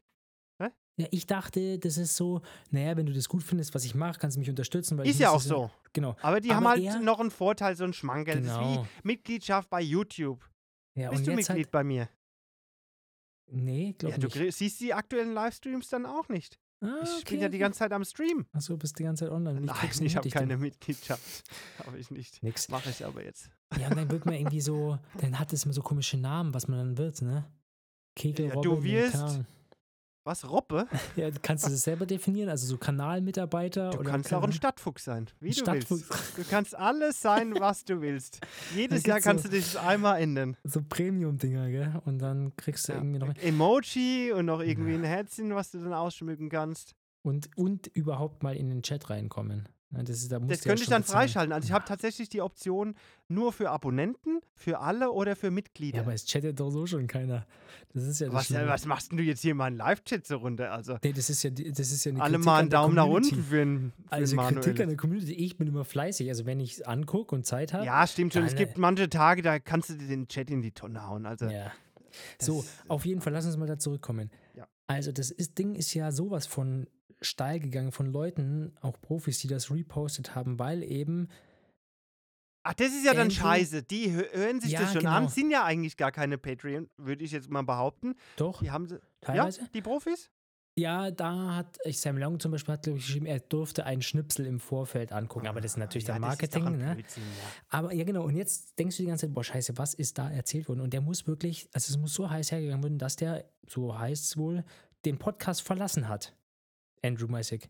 Ja, 1.00 1.06
ich 1.10 1.26
dachte, 1.26 1.78
das 1.78 1.96
ist 1.96 2.16
so, 2.16 2.42
naja, 2.70 2.96
wenn 2.96 3.06
du 3.06 3.12
das 3.12 3.28
gut 3.28 3.42
findest, 3.42 3.74
was 3.74 3.84
ich 3.84 3.94
mache, 3.94 4.18
kannst 4.18 4.36
du 4.36 4.40
mich 4.40 4.48
unterstützen. 4.50 4.98
Ist 5.00 5.14
ich 5.14 5.18
ja 5.20 5.30
auch 5.30 5.40
so. 5.40 5.70
Genau. 5.92 6.16
Aber 6.22 6.40
die 6.40 6.50
Aber 6.50 6.70
haben 6.70 6.84
halt 6.92 7.02
noch 7.02 7.20
einen 7.20 7.30
Vorteil, 7.30 7.76
so 7.76 7.84
ein 7.84 7.92
Schmankerl. 7.92 8.40
Das 8.42 8.46
ist 8.52 8.58
Genau. 8.58 8.84
wie 8.84 8.88
Mitgliedschaft 9.08 9.68
bei 9.70 9.80
YouTube. 9.80 10.48
Ja, 10.94 11.10
Bist 11.10 11.20
und 11.20 11.26
du 11.26 11.30
jetzt 11.32 11.48
Mitglied 11.48 11.66
halt, 11.66 11.70
bei 11.72 11.84
mir? 11.84 12.08
Nee, 13.52 13.94
glaube 13.98 14.12
Ja, 14.12 14.18
du 14.18 14.26
nicht. 14.26 14.36
krie- 14.36 14.52
siehst 14.52 14.80
die 14.80 14.94
aktuellen 14.94 15.34
Livestreams 15.34 15.88
dann 15.88 16.06
auch 16.06 16.28
nicht. 16.28 16.58
Ah, 16.82 17.00
Ich 17.02 17.10
okay, 17.22 17.34
bin 17.34 17.40
ja 17.40 17.48
die 17.48 17.58
ganze 17.58 17.80
Zeit 17.80 17.92
am 17.92 18.04
Stream. 18.04 18.46
Achso, 18.52 18.76
bist 18.76 18.98
die 18.98 19.02
ganze 19.02 19.24
Zeit 19.24 19.32
online. 19.32 19.60
Nein, 19.60 19.76
ich 20.02 20.16
habe 20.16 20.28
keine 20.30 20.56
Mitgliedschaft. 20.56 21.42
habe 21.86 21.98
ich 21.98 22.10
nicht. 22.10 22.42
Nix. 22.42 22.68
Mache 22.68 22.88
ich 22.90 23.04
aber 23.04 23.22
jetzt. 23.24 23.50
Ja, 23.78 23.88
und 23.88 23.96
dann 23.96 24.10
wird 24.10 24.24
man 24.24 24.34
irgendwie 24.34 24.60
so, 24.62 24.98
dann 25.20 25.38
hat 25.38 25.52
es 25.52 25.64
immer 25.64 25.74
so 25.74 25.82
komische 25.82 26.16
Namen, 26.16 26.54
was 26.54 26.68
man 26.68 26.78
dann 26.78 26.98
wird, 26.98 27.20
ne? 27.22 27.44
Kegel, 28.16 28.46
Ja, 28.48 28.54
Robbe, 28.54 28.68
du 28.68 28.82
wirst-. 28.82 29.40
Was, 30.24 30.48
Robbe? 30.48 30.86
Ja, 31.16 31.30
kannst 31.42 31.66
du 31.66 31.70
das 31.70 31.80
selber 31.82 32.04
definieren? 32.06 32.48
Also 32.50 32.66
so 32.66 32.76
Kanalmitarbeiter 32.76 33.90
Du 33.90 34.00
oder 34.00 34.10
kannst 34.10 34.32
auch 34.34 34.42
ein. 34.42 34.52
Stadtfuchs 34.52 35.04
sein, 35.04 35.26
wie 35.40 35.48
Ein 35.48 35.52
du 35.54 35.60
Stadtfuchs. 35.60 36.08
willst. 36.10 36.38
Du 36.38 36.44
kannst 36.50 36.74
alles 36.74 37.20
sein, 37.20 37.54
was 37.58 37.84
du 37.84 38.00
willst. 38.00 38.40
Jedes 38.76 39.04
Jahr 39.06 39.20
kannst 39.20 39.44
so- 39.44 39.50
du 39.50 39.56
dich 39.56 39.78
einmal 39.78 40.20
ändern. 40.20 40.56
so 40.64 40.82
Premium-Dinger, 40.86 41.70
gell? 41.70 42.00
Und 42.04 42.18
dann 42.18 42.54
kriegst 42.56 42.88
du 42.88 42.92
Ja. 42.92 42.98
irgendwie 42.98 43.18
noch. 43.18 43.34
Emoji 43.36 44.32
und 44.32 44.46
noch 44.46 44.60
irgendwie 44.60 44.94
ein 44.94 45.04
Herzchen, 45.04 45.54
was 45.54 45.70
du 45.70 45.78
dann 45.78 45.94
ausschmücken 45.94 46.48
kannst. 46.50 46.94
Und, 47.22 47.50
und 47.56 47.86
überhaupt 47.88 48.42
mal 48.42 48.56
in 48.56 48.68
den 48.70 48.82
Chat 48.82 49.10
reinkommen. 49.10 49.68
Ja, 49.92 50.02
das 50.04 50.18
ist, 50.18 50.30
da 50.30 50.38
Das 50.38 50.46
du 50.60 50.64
ja 50.64 50.70
könnte 50.70 50.82
ich 50.84 50.88
dann 50.88 51.02
freischalten. 51.02 51.52
Also 51.52 51.66
ich 51.66 51.72
habe 51.72 51.84
tatsächlich 51.84 52.28
die 52.28 52.40
Option 52.42 52.94
nur 53.28 53.52
für 53.52 53.70
Abonnenten, 53.70 54.38
für 54.54 54.78
alle 54.78 55.10
oder 55.10 55.34
für 55.34 55.50
Mitglieder. 55.50 55.96
Ja, 55.96 56.02
aber 56.02 56.14
es 56.14 56.24
chattet 56.26 56.60
doch 56.60 56.70
so 56.70 56.86
schon 56.86 57.08
keiner. 57.08 57.44
Das 57.92 58.04
ist 58.04 58.20
ja 58.20 58.26
das 58.28 58.34
was, 58.36 58.46
Schlimme. 58.46 58.68
was 58.68 58.86
machst 58.86 59.10
denn 59.10 59.18
du 59.18 59.24
jetzt 59.24 59.40
hier 59.40 59.54
mal 59.56 59.64
einen 59.64 59.76
Live-Chat 59.76 60.26
so 60.28 60.36
runter? 60.36 60.70
Also 60.70 60.96
Nee, 61.02 61.12
das 61.12 61.28
ist 61.28 61.42
ja, 61.42 61.50
das 61.50 61.90
ist 61.90 62.04
ja 62.04 62.12
eine 62.12 62.22
alle 62.22 62.32
Kritik 62.34 62.46
mal 62.46 62.58
einen 62.60 62.70
Daumen 62.70 62.94
nach 62.94 63.06
unten 63.06 63.42
für 63.42 63.62
einen, 63.62 63.92
für 64.06 64.12
Also 64.12 64.38
einen 64.40 64.54
Kritik 64.54 64.80
an 64.80 64.88
der 64.90 64.96
Community. 64.96 65.32
Ich 65.32 65.56
bin 65.58 65.66
immer 65.66 65.84
fleißig. 65.84 66.28
Also 66.28 66.46
wenn 66.46 66.60
ich 66.60 66.74
es 66.74 66.82
angucke 66.82 67.34
und 67.34 67.44
Zeit 67.44 67.72
habe. 67.72 67.84
Ja, 67.84 68.06
stimmt 68.06 68.32
schon. 68.32 68.44
Es 68.44 68.50
Dann, 68.54 68.58
gibt 68.58 68.78
manche 68.78 69.08
Tage, 69.10 69.42
da 69.42 69.58
kannst 69.58 69.90
du 69.90 69.94
dir 69.94 70.06
den 70.06 70.28
Chat 70.28 70.50
in 70.50 70.62
die 70.62 70.70
Tonne 70.72 71.04
hauen. 71.08 71.26
Also 71.26 71.46
Ja. 71.46 71.72
So, 72.40 72.62
das- 72.62 72.70
auf 72.88 73.04
jeden 73.06 73.20
Fall, 73.20 73.32
lass 73.32 73.46
uns 73.46 73.56
mal 73.56 73.66
da 73.66 73.78
zurückkommen. 73.78 74.30
Ja. 74.54 74.66
Also, 74.88 75.12
das 75.12 75.30
ist, 75.30 75.58
Ding 75.58 75.74
ist 75.76 75.94
ja 75.94 76.10
sowas 76.10 76.46
von 76.46 76.88
steil 77.22 77.60
gegangen 77.60 77.92
von 77.92 78.06
Leuten, 78.06 78.72
auch 78.80 79.00
Profis, 79.00 79.38
die 79.40 79.48
das 79.48 79.70
repostet 79.70 80.34
haben, 80.34 80.58
weil 80.58 80.82
eben, 80.82 81.28
Ach, 82.62 82.74
das 82.74 82.88
ist 82.88 83.04
ja 83.06 83.14
dann 83.14 83.30
scheiße. 83.30 83.82
Die 83.84 84.10
hö- 84.10 84.30
hören 84.32 84.60
sich 84.60 84.72
Ja, 84.72 84.80
das 84.82 84.92
schon 84.92 85.06
an, 85.06 85.22
genau. 85.22 85.34
sind 85.34 85.50
ja 85.50 85.64
eigentlich 85.64 85.96
gar 85.96 86.12
keine 86.12 86.36
Patreon, 86.36 86.90
würde 86.98 87.24
ich 87.24 87.32
jetzt 87.32 87.48
mal 87.48 87.62
behaupten. 87.62 88.14
doch, 88.36 88.60
Die 88.60 88.70
haben 88.70 88.86
sie. 88.86 89.00
teilweise. 89.22 89.62
Ja, 89.62 89.66
die 89.72 89.80
Profis? 89.80 90.30
Ja, 90.78 91.10
da 91.10 91.56
hat 91.56 91.78
ich 91.84 91.98
Sam 92.00 92.16
Long 92.18 92.38
zum 92.38 92.52
Beispiel 92.52 92.74
hat, 92.74 92.82
glaube 92.84 92.98
ich, 92.98 93.04
geschrieben, 93.06 93.26
er 93.26 93.40
durfte 93.40 93.84
einen 93.86 94.02
Schnipsel 94.02 94.46
im 94.46 94.60
Vorfeld 94.60 95.10
angucken. 95.10 95.46
Aber 95.46 95.60
das 95.60 95.72
ist 95.72 95.76
natürlich 95.78 96.06
ja, 96.06 96.14
dann 96.14 96.20
Marketing, 96.22 96.76
ne? 96.78 96.94
Blödsinn, 96.94 97.22
ja. 97.22 97.48
Aber 97.70 97.92
ja, 97.94 98.04
genau. 98.04 98.22
Und 98.24 98.36
jetzt 98.36 98.78
denkst 98.78 98.96
du 98.96 99.02
die 99.02 99.08
ganze 99.08 99.26
Zeit, 99.26 99.34
boah, 99.34 99.42
scheiße, 99.44 99.76
was 99.78 99.94
ist 99.94 100.18
da 100.18 100.30
erzählt 100.30 100.68
worden? 100.68 100.80
Und 100.80 100.92
der 100.92 101.00
muss 101.00 101.26
wirklich, 101.26 101.68
also 101.72 101.90
es 101.90 101.98
muss 101.98 102.14
so 102.14 102.30
heiß 102.30 102.52
hergegangen 102.52 102.82
werden, 102.82 102.98
dass 102.98 103.16
der, 103.16 103.50
so 103.66 103.98
heißt 103.98 104.24
es 104.24 104.36
wohl, 104.36 104.64
den 105.04 105.18
Podcast 105.18 105.62
verlassen 105.62 106.08
hat. 106.08 106.34
Andrew 107.04 107.26
Messick. 107.28 107.68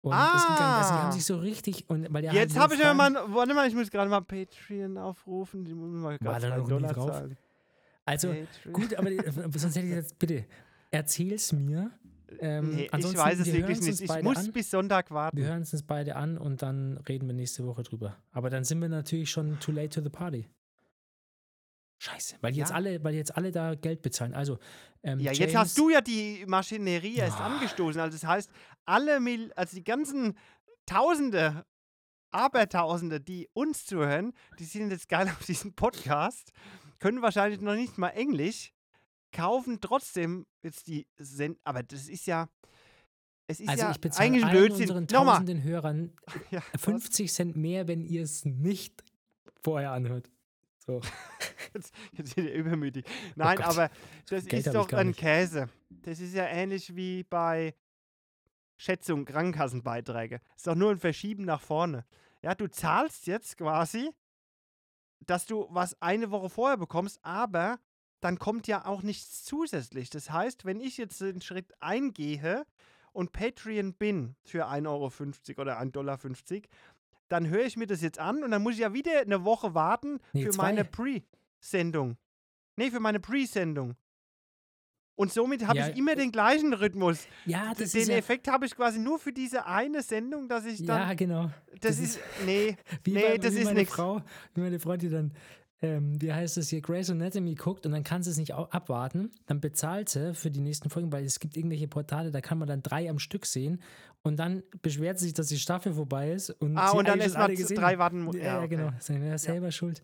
Und 0.00 0.12
es 0.12 0.18
ging 0.18 0.56
gar 0.56 0.78
nicht, 0.78 0.84
also 0.84 0.92
die 0.92 0.98
Ah. 0.98 1.02
haben 1.04 1.12
sich 1.12 1.24
so 1.24 1.36
richtig. 1.38 1.88
Und 1.88 2.12
weil 2.12 2.22
der 2.22 2.32
Jetzt 2.34 2.54
halt 2.54 2.62
habe 2.64 2.74
ich 2.74 2.80
Fragen- 2.80 2.96
mal, 2.98 3.14
warte 3.34 3.54
mal, 3.54 3.66
ich 3.66 3.74
muss 3.74 3.90
gerade 3.90 4.10
mal 4.10 4.20
Patreon 4.20 4.98
aufrufen. 4.98 5.64
Die 5.64 5.72
muss 5.72 5.90
mal 5.92 6.02
War 6.10 6.18
gerade 6.18 6.40
da 6.42 6.48
drei 6.50 6.58
noch 6.58 6.68
Dollar 6.68 6.92
drauf? 6.92 7.10
zahlen. 7.10 7.36
Also, 8.04 8.28
Patreon. 8.28 8.72
gut, 8.74 8.94
aber 8.96 9.08
die- 9.10 9.16
sonst 9.58 9.76
hätte 9.76 9.86
ich 9.86 9.92
jetzt, 9.94 10.18
bitte, 10.18 10.44
erzähl's 10.90 11.52
mir. 11.52 11.90
Ähm, 12.40 12.74
Nee, 12.74 12.90
ich 12.98 13.16
weiß 13.16 13.38
es 13.38 13.46
wir 13.46 13.54
wirklich 13.54 13.80
nicht. 13.80 14.00
Ich 14.00 14.22
muss 14.22 14.38
an. 14.38 14.52
bis 14.52 14.70
Sonntag 14.70 15.10
Wir 15.10 15.14
warten. 15.14 15.38
hören 15.42 15.62
es 15.62 15.72
uns 15.72 15.82
beide 15.84 16.16
an 16.16 16.36
und 16.36 16.62
dann 16.62 16.98
reden 17.08 17.26
wir 17.28 17.34
nächste 17.34 17.64
Woche 17.64 17.82
drüber. 17.84 18.16
Aber 18.32 18.50
dann 18.50 18.64
sind 18.64 18.80
wir 18.80 18.88
natürlich 18.88 19.30
schon 19.30 19.58
too 19.60 19.70
late 19.72 19.88
to 19.90 20.02
the 20.02 20.08
party. 20.10 20.48
Scheiße, 22.04 22.36
weil 22.42 22.54
jetzt 22.54 22.68
Ja. 22.70 22.74
alle, 22.76 23.02
weil 23.02 23.14
jetzt 23.14 23.34
alle 23.36 23.50
da 23.50 23.74
Geld 23.74 24.02
bezahlen. 24.02 24.34
Also, 24.34 24.58
ähm, 25.02 25.18
Ja, 25.20 25.26
James, 25.32 25.38
jetzt 25.38 25.56
hast 25.56 25.78
du 25.78 25.88
ja 25.90 26.00
die 26.02 26.44
Maschinerie 26.46 27.16
erst 27.16 27.38
Ah. 27.40 27.46
angestoßen. 27.46 28.00
Also 28.00 28.16
das 28.18 28.26
heißt, 28.28 28.50
alle 28.84 29.20
Mil 29.20 29.52
also 29.54 29.74
die 29.76 29.84
ganzen 29.84 30.36
Tausende, 30.86 31.64
Abertausende, 32.30 33.20
die 33.20 33.48
uns 33.54 33.86
zuhören, 33.86 34.32
die 34.58 34.64
sind 34.64 34.90
jetzt 34.90 35.08
geil 35.08 35.28
auf 35.28 35.46
diesen 35.46 35.72
Podcast, 35.74 36.50
können 36.98 37.22
wahrscheinlich 37.22 37.60
noch 37.60 37.74
nicht 37.74 37.96
mal 37.96 38.08
Englisch, 38.10 38.72
kaufen 39.32 39.80
trotzdem 39.80 40.44
jetzt 40.62 40.86
die 40.88 41.06
Send 41.16 41.58
aber 41.64 41.82
das 41.82 42.08
ist 42.08 42.26
ja 42.26 42.48
es 43.46 43.60
ist 43.60 43.68
Also 43.68 43.82
ja 43.84 43.90
ich 43.92 44.00
bezahle 44.00 44.26
eigentlich 44.28 44.44
allen 44.44 44.56
Blödsinn. 44.56 44.80
unseren 44.82 45.04
Nochmal. 45.10 45.34
tausenden 45.36 45.62
Hörern 45.62 46.12
Ja, 46.50 46.62
was? 46.72 46.82
50 46.82 47.32
Cent 47.32 47.56
mehr, 47.56 47.88
wenn 47.88 48.02
ihr 48.04 48.22
es 48.22 48.44
nicht 48.44 49.02
vorher 49.62 49.92
anhört. 49.92 50.30
So. 50.86 51.00
Jetzt, 51.74 51.92
jetzt 52.12 52.36
wird 52.36 52.50
er 52.50 52.54
übermütig. 52.54 53.04
Nein, 53.34 53.58
Oh 53.58 53.64
aber 53.64 53.90
das 54.28 54.46
Geld 54.46 54.64
ist 54.64 54.74
doch 54.76 54.92
ein 54.92 55.08
nicht. 55.08 55.18
Käse. 55.18 55.68
Das 55.90 56.20
ist 56.20 56.32
ja 56.32 56.46
ähnlich 56.46 56.94
wie 56.94 57.24
bei 57.24 57.74
Schätzung, 58.76 59.24
Krankenkassenbeiträge. 59.24 60.40
Ist 60.54 60.68
doch 60.68 60.76
nur 60.76 60.92
ein 60.92 60.98
Verschieben 60.98 61.44
nach 61.44 61.60
vorne. 61.60 62.04
Ja, 62.42 62.54
du 62.54 62.68
zahlst 62.68 63.26
jetzt 63.26 63.56
quasi, 63.56 64.10
dass 65.26 65.46
du 65.46 65.66
was 65.70 66.00
eine 66.00 66.30
Woche 66.30 66.48
vorher 66.48 66.76
bekommst, 66.76 67.18
aber 67.22 67.80
dann 68.20 68.38
kommt 68.38 68.68
ja 68.68 68.84
auch 68.86 69.02
nichts 69.02 69.42
zusätzlich. 69.44 70.10
Das 70.10 70.30
heißt, 70.30 70.64
wenn 70.64 70.80
ich 70.80 70.96
jetzt 70.96 71.20
den 71.20 71.40
Schritt 71.40 71.72
eingehe 71.80 72.66
und 73.12 73.32
Patreon 73.32 73.94
bin 73.94 74.36
für 74.44 74.66
1,50 74.66 74.86
Euro 74.88 75.62
oder 75.62 75.80
1,50 75.80 75.90
Dollar, 75.90 76.18
dann 77.34 77.48
höre 77.48 77.64
ich 77.66 77.76
mir 77.76 77.86
das 77.86 78.00
jetzt 78.00 78.18
an 78.18 78.42
und 78.42 78.50
dann 78.50 78.62
muss 78.62 78.74
ich 78.74 78.80
ja 78.80 78.92
wieder 78.94 79.20
eine 79.20 79.44
Woche 79.44 79.74
warten 79.74 80.20
Nee, 80.32 80.44
für 80.44 80.50
zwei. 80.50 80.62
meine 80.64 80.84
Pre-Sendung. 80.84 82.16
Nee, 82.76 82.90
für 82.90 83.00
meine 83.00 83.20
Pre-Sendung. 83.20 83.94
Und 85.16 85.32
somit 85.32 85.64
habe 85.66 85.78
Ja, 85.78 85.88
ich 85.90 85.96
immer 85.96 86.16
den 86.16 86.32
gleichen 86.32 86.72
Rhythmus. 86.74 87.26
Ja, 87.46 87.72
das 87.78 87.92
den 87.92 88.02
ist 88.02 88.08
ja, 88.08 88.16
Effekt 88.16 88.48
habe 88.48 88.66
ich 88.66 88.74
quasi 88.74 88.98
nur 88.98 89.20
für 89.20 89.32
diese 89.32 89.64
eine 89.64 90.02
Sendung, 90.02 90.48
dass 90.48 90.64
ich 90.64 90.84
dann. 90.84 91.08
ja, 91.08 91.14
genau. 91.14 91.50
das, 91.80 91.98
das 91.98 91.98
ist. 92.00 92.20
Nee, 92.46 92.76
Wie, 93.04 93.12
Nee, 93.12 93.22
bei, 93.22 93.38
das 93.38 93.54
wie 93.54 93.58
ist 93.58 93.64
meine 93.66 93.78
nix. 93.80 93.92
Frau, 93.92 94.22
wie 94.54 94.60
meine 94.60 94.80
Frau, 94.80 94.96
die 94.96 95.08
dann, 95.10 95.32
ähm, 95.82 96.20
wie 96.20 96.32
heißt 96.32 96.56
es 96.58 96.68
hier, 96.68 96.80
Grey's 96.80 97.10
Anatomy 97.10 97.54
guckt 97.54 97.86
und 97.86 97.92
dann 97.92 98.02
kann 98.02 98.24
sie 98.24 98.30
es 98.30 98.38
nicht 98.38 98.54
abwarten. 98.54 99.30
Dann 99.46 99.60
bezahlt 99.60 100.08
sie 100.08 100.34
für 100.34 100.50
die 100.50 100.60
nächsten 100.60 100.90
Folgen, 100.90 101.12
weil 101.12 101.24
es 101.24 101.38
gibt 101.38 101.56
irgendwelche 101.56 101.86
Portale, 101.86 102.32
da 102.32 102.40
kann 102.40 102.58
man 102.58 102.66
dann 102.66 102.82
drei 102.82 103.08
am 103.08 103.20
Stück 103.20 103.46
sehen 103.46 103.80
und 104.24 104.36
dann 104.36 104.62
beschwert 104.80 105.18
sie 105.18 105.26
sich, 105.26 105.34
dass 105.34 105.48
die 105.48 105.58
Staffel 105.58 105.92
vorbei 105.92 106.32
ist. 106.32 106.50
Und 106.50 106.76
Ah, 106.78 106.90
sie 106.90 106.96
und 106.96 107.06
dann 107.06 107.20
ist 107.20 107.36
man 107.36 107.54
drei 107.54 107.98
warten 107.98 108.26
Ja, 108.32 108.38
ja, 108.38 108.44
ja, 108.44 108.58
okay. 108.58 108.68
genau. 108.68 108.88
Ist 108.98 109.10
ja 109.10 109.38
selber 109.38 109.70
schuld. 109.70 110.02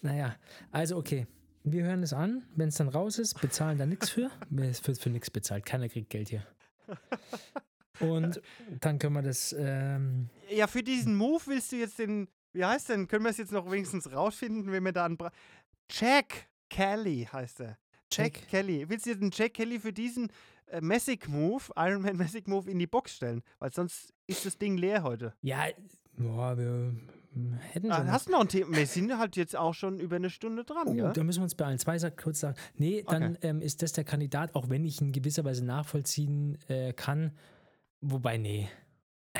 Naja, 0.00 0.34
also 0.72 0.96
okay. 0.96 1.26
Wir 1.62 1.84
hören 1.84 2.02
es 2.02 2.12
an. 2.12 2.42
Wenn 2.56 2.68
es 2.68 2.76
dann 2.76 2.88
raus 2.88 3.18
ist, 3.18 3.40
bezahlen 3.40 3.78
da 3.78 3.86
nichts 3.86 4.10
für. 4.10 4.30
Es 4.60 4.86
wird 4.86 4.98
für 4.98 5.10
nichts 5.10 5.30
bezahlt. 5.30 5.64
Keiner 5.64 5.88
kriegt 5.88 6.10
Geld 6.10 6.28
hier. 6.28 6.46
Und 8.00 8.40
dann 8.80 8.98
können 8.98 9.14
wir 9.14 9.22
das. 9.22 9.54
Ähm, 9.58 10.28
ja, 10.50 10.66
für 10.66 10.82
diesen 10.82 11.14
Move 11.14 11.42
willst 11.46 11.72
du 11.72 11.76
jetzt 11.76 11.98
den. 11.98 12.28
Wie 12.52 12.64
heißt 12.64 12.88
denn? 12.88 13.08
Können 13.08 13.24
wir 13.24 13.30
es 13.30 13.38
jetzt 13.38 13.52
noch 13.52 13.70
wenigstens 13.70 14.10
rausfinden, 14.10 14.72
wenn 14.72 14.84
wir 14.84 14.92
da 14.92 15.04
einen. 15.04 15.16
Bra 15.16 15.30
Jack 15.90 16.48
Kelly 16.70 17.28
heißt 17.30 17.60
er. 17.60 17.78
Jack, 18.10 18.36
Jack. 18.36 18.48
Kelly. 18.48 18.88
Willst 18.88 19.06
du 19.06 19.10
jetzt 19.10 19.22
einen 19.22 19.30
Jack 19.32 19.54
Kelly 19.54 19.78
für 19.80 19.92
diesen 19.92 20.30
äh, 20.66 20.80
Messick 20.80 21.28
Move, 21.28 21.62
Iron 21.76 22.02
Man 22.02 22.16
Messick 22.16 22.48
Move 22.48 22.70
in 22.70 22.78
die 22.78 22.86
Box 22.86 23.14
stellen? 23.16 23.42
Weil 23.58 23.72
sonst 23.72 24.12
ist 24.26 24.44
das 24.46 24.58
Ding 24.58 24.76
leer 24.76 25.02
heute. 25.02 25.34
ja, 25.42 25.64
boah, 26.16 26.56
wir 26.56 26.94
hm, 27.32 27.54
hätten 27.72 27.90
Ah, 27.90 27.96
schon. 27.98 28.10
hast 28.12 28.28
du 28.28 28.32
noch 28.32 28.40
ein 28.42 28.48
Thema? 28.48 28.76
Wir 28.76 28.86
sind 28.86 29.16
halt 29.18 29.36
jetzt 29.36 29.56
auch 29.56 29.74
schon 29.74 29.98
über 29.98 30.16
eine 30.16 30.30
Stunde 30.30 30.64
dran, 30.64 30.86
Oh, 30.86 30.92
gell? 30.94 31.12
da 31.12 31.24
müssen 31.24 31.40
wir 31.40 31.44
uns 31.44 31.54
beeilen. 31.56 31.78
Zwei 31.78 31.98
Sachen 31.98 32.16
kurz 32.16 32.40
sagen. 32.40 32.56
Nee, 32.76 33.04
dann 33.08 33.36
ähm, 33.42 33.60
ist 33.60 33.82
das 33.82 33.92
der 33.92 34.04
Kandidat, 34.04 34.54
auch 34.54 34.68
wenn 34.68 34.84
ich 34.84 35.00
ihn 35.00 35.10
gewisser 35.12 35.44
Weise 35.44 35.64
nachvollziehen 35.64 36.56
äh, 36.68 36.92
kann. 36.92 37.32
Wobei, 38.00 38.36
nee. 38.38 38.68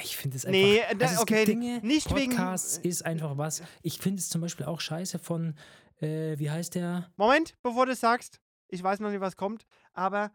Ich 0.02 0.16
finde 0.16 0.36
es 0.36 0.44
einfach. 0.44 0.58
Nee, 0.60 0.78
äh, 0.78 0.96
da- 0.96 1.06
also 1.06 1.22
okay, 1.22 1.44
Dinge, 1.44 1.78
nicht 1.82 2.12
wegen- 2.14 2.30
Podcasts 2.32 2.78
ist 2.78 3.04
einfach 3.06 3.38
was. 3.38 3.62
Ich 3.82 3.98
finde 3.98 4.18
es 4.18 4.28
zum 4.28 4.40
Beispiel 4.40 4.66
auch 4.66 4.80
scheiße 4.80 5.20
von, 5.20 5.54
äh, 6.00 6.36
wie 6.38 6.50
heißt 6.50 6.74
der? 6.74 7.12
Moment, 7.16 7.54
bevor 7.62 7.86
du 7.86 7.92
es 7.92 8.00
sagst, 8.00 8.40
ich 8.66 8.82
weiß 8.82 8.98
noch 8.98 9.10
nicht, 9.10 9.20
was 9.20 9.36
kommt, 9.36 9.64
aber 9.92 10.32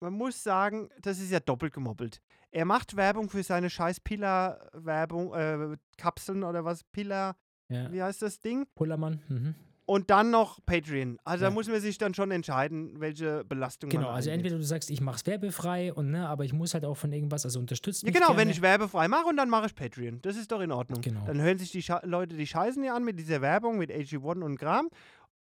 man 0.00 0.12
muss 0.12 0.42
sagen, 0.42 0.88
das 1.00 1.18
ist 1.18 1.30
ja 1.30 1.40
doppelt 1.40 1.72
gemoppelt. 1.72 2.20
Er 2.50 2.64
macht 2.64 2.96
Werbung 2.96 3.28
für 3.28 3.42
seine 3.42 3.70
scheiß 3.70 4.00
Pillar-Werbung, 4.00 5.34
äh, 5.34 5.76
Kapseln 5.98 6.42
oder 6.44 6.64
was, 6.64 6.84
Pillar, 6.84 7.36
Ja, 7.68 7.90
wie 7.92 8.02
heißt 8.02 8.22
das 8.22 8.38
Ding? 8.40 8.66
Pullermann. 8.74 9.22
Mhm. 9.28 9.54
Und 9.88 10.10
dann 10.10 10.30
noch 10.32 10.58
Patreon. 10.66 11.16
Also 11.24 11.44
Ja. 11.44 11.50
da 11.50 11.54
muss 11.54 11.68
man 11.68 11.80
sich 11.80 11.96
dann 11.96 12.12
schon 12.12 12.30
entscheiden, 12.32 12.98
welche 13.00 13.44
Belastung 13.44 13.88
Genau, 13.88 14.06
man 14.06 14.14
also 14.16 14.30
eingeht. 14.30 14.46
entweder 14.46 14.58
du 14.58 14.64
sagst, 14.66 14.90
ich 14.90 15.00
mache 15.00 15.16
es 15.16 15.26
werbefrei 15.26 15.92
und 15.92 16.10
ne, 16.10 16.28
aber 16.28 16.44
ich 16.44 16.52
muss 16.52 16.74
halt 16.74 16.84
auch 16.84 16.96
von 16.96 17.12
irgendwas, 17.12 17.44
also 17.44 17.60
unterstützt 17.60 18.02
Ja, 18.02 18.10
genau, 18.10 18.26
gerne. 18.28 18.40
wenn 18.40 18.50
ich 18.50 18.62
werbefrei 18.62 19.06
mache 19.06 19.26
und 19.26 19.36
dann 19.36 19.48
mache 19.48 19.66
ich 19.66 19.74
Patreon. 19.76 20.20
Das 20.22 20.36
ist 20.36 20.50
doch 20.50 20.60
in 20.60 20.72
Ordnung. 20.72 21.02
Genau. 21.02 21.24
Dann 21.24 21.40
hören 21.40 21.58
sich 21.58 21.70
die 21.70 21.82
Scha 21.82 22.00
Leute 22.04 22.36
die 22.36 22.46
Scheißen 22.48 22.82
hier 22.82 22.94
an 22.94 23.04
mit 23.04 23.18
dieser 23.20 23.40
Werbung, 23.42 23.78
mit 23.78 23.90
AG1 23.92 24.42
und 24.42 24.56
Kram, 24.58 24.88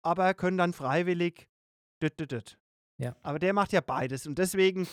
aber 0.02 0.34
können 0.34 0.58
dann 0.58 0.74
freiwillig. 0.74 1.48
Düt, 2.02 2.20
düt, 2.20 2.32
düt. 2.32 2.58
Ja. 2.98 3.16
Aber 3.22 3.40
der 3.40 3.54
macht 3.54 3.74
ja 3.74 3.82
beides 3.82 4.28
und 4.28 4.38
deswegen 4.38 4.88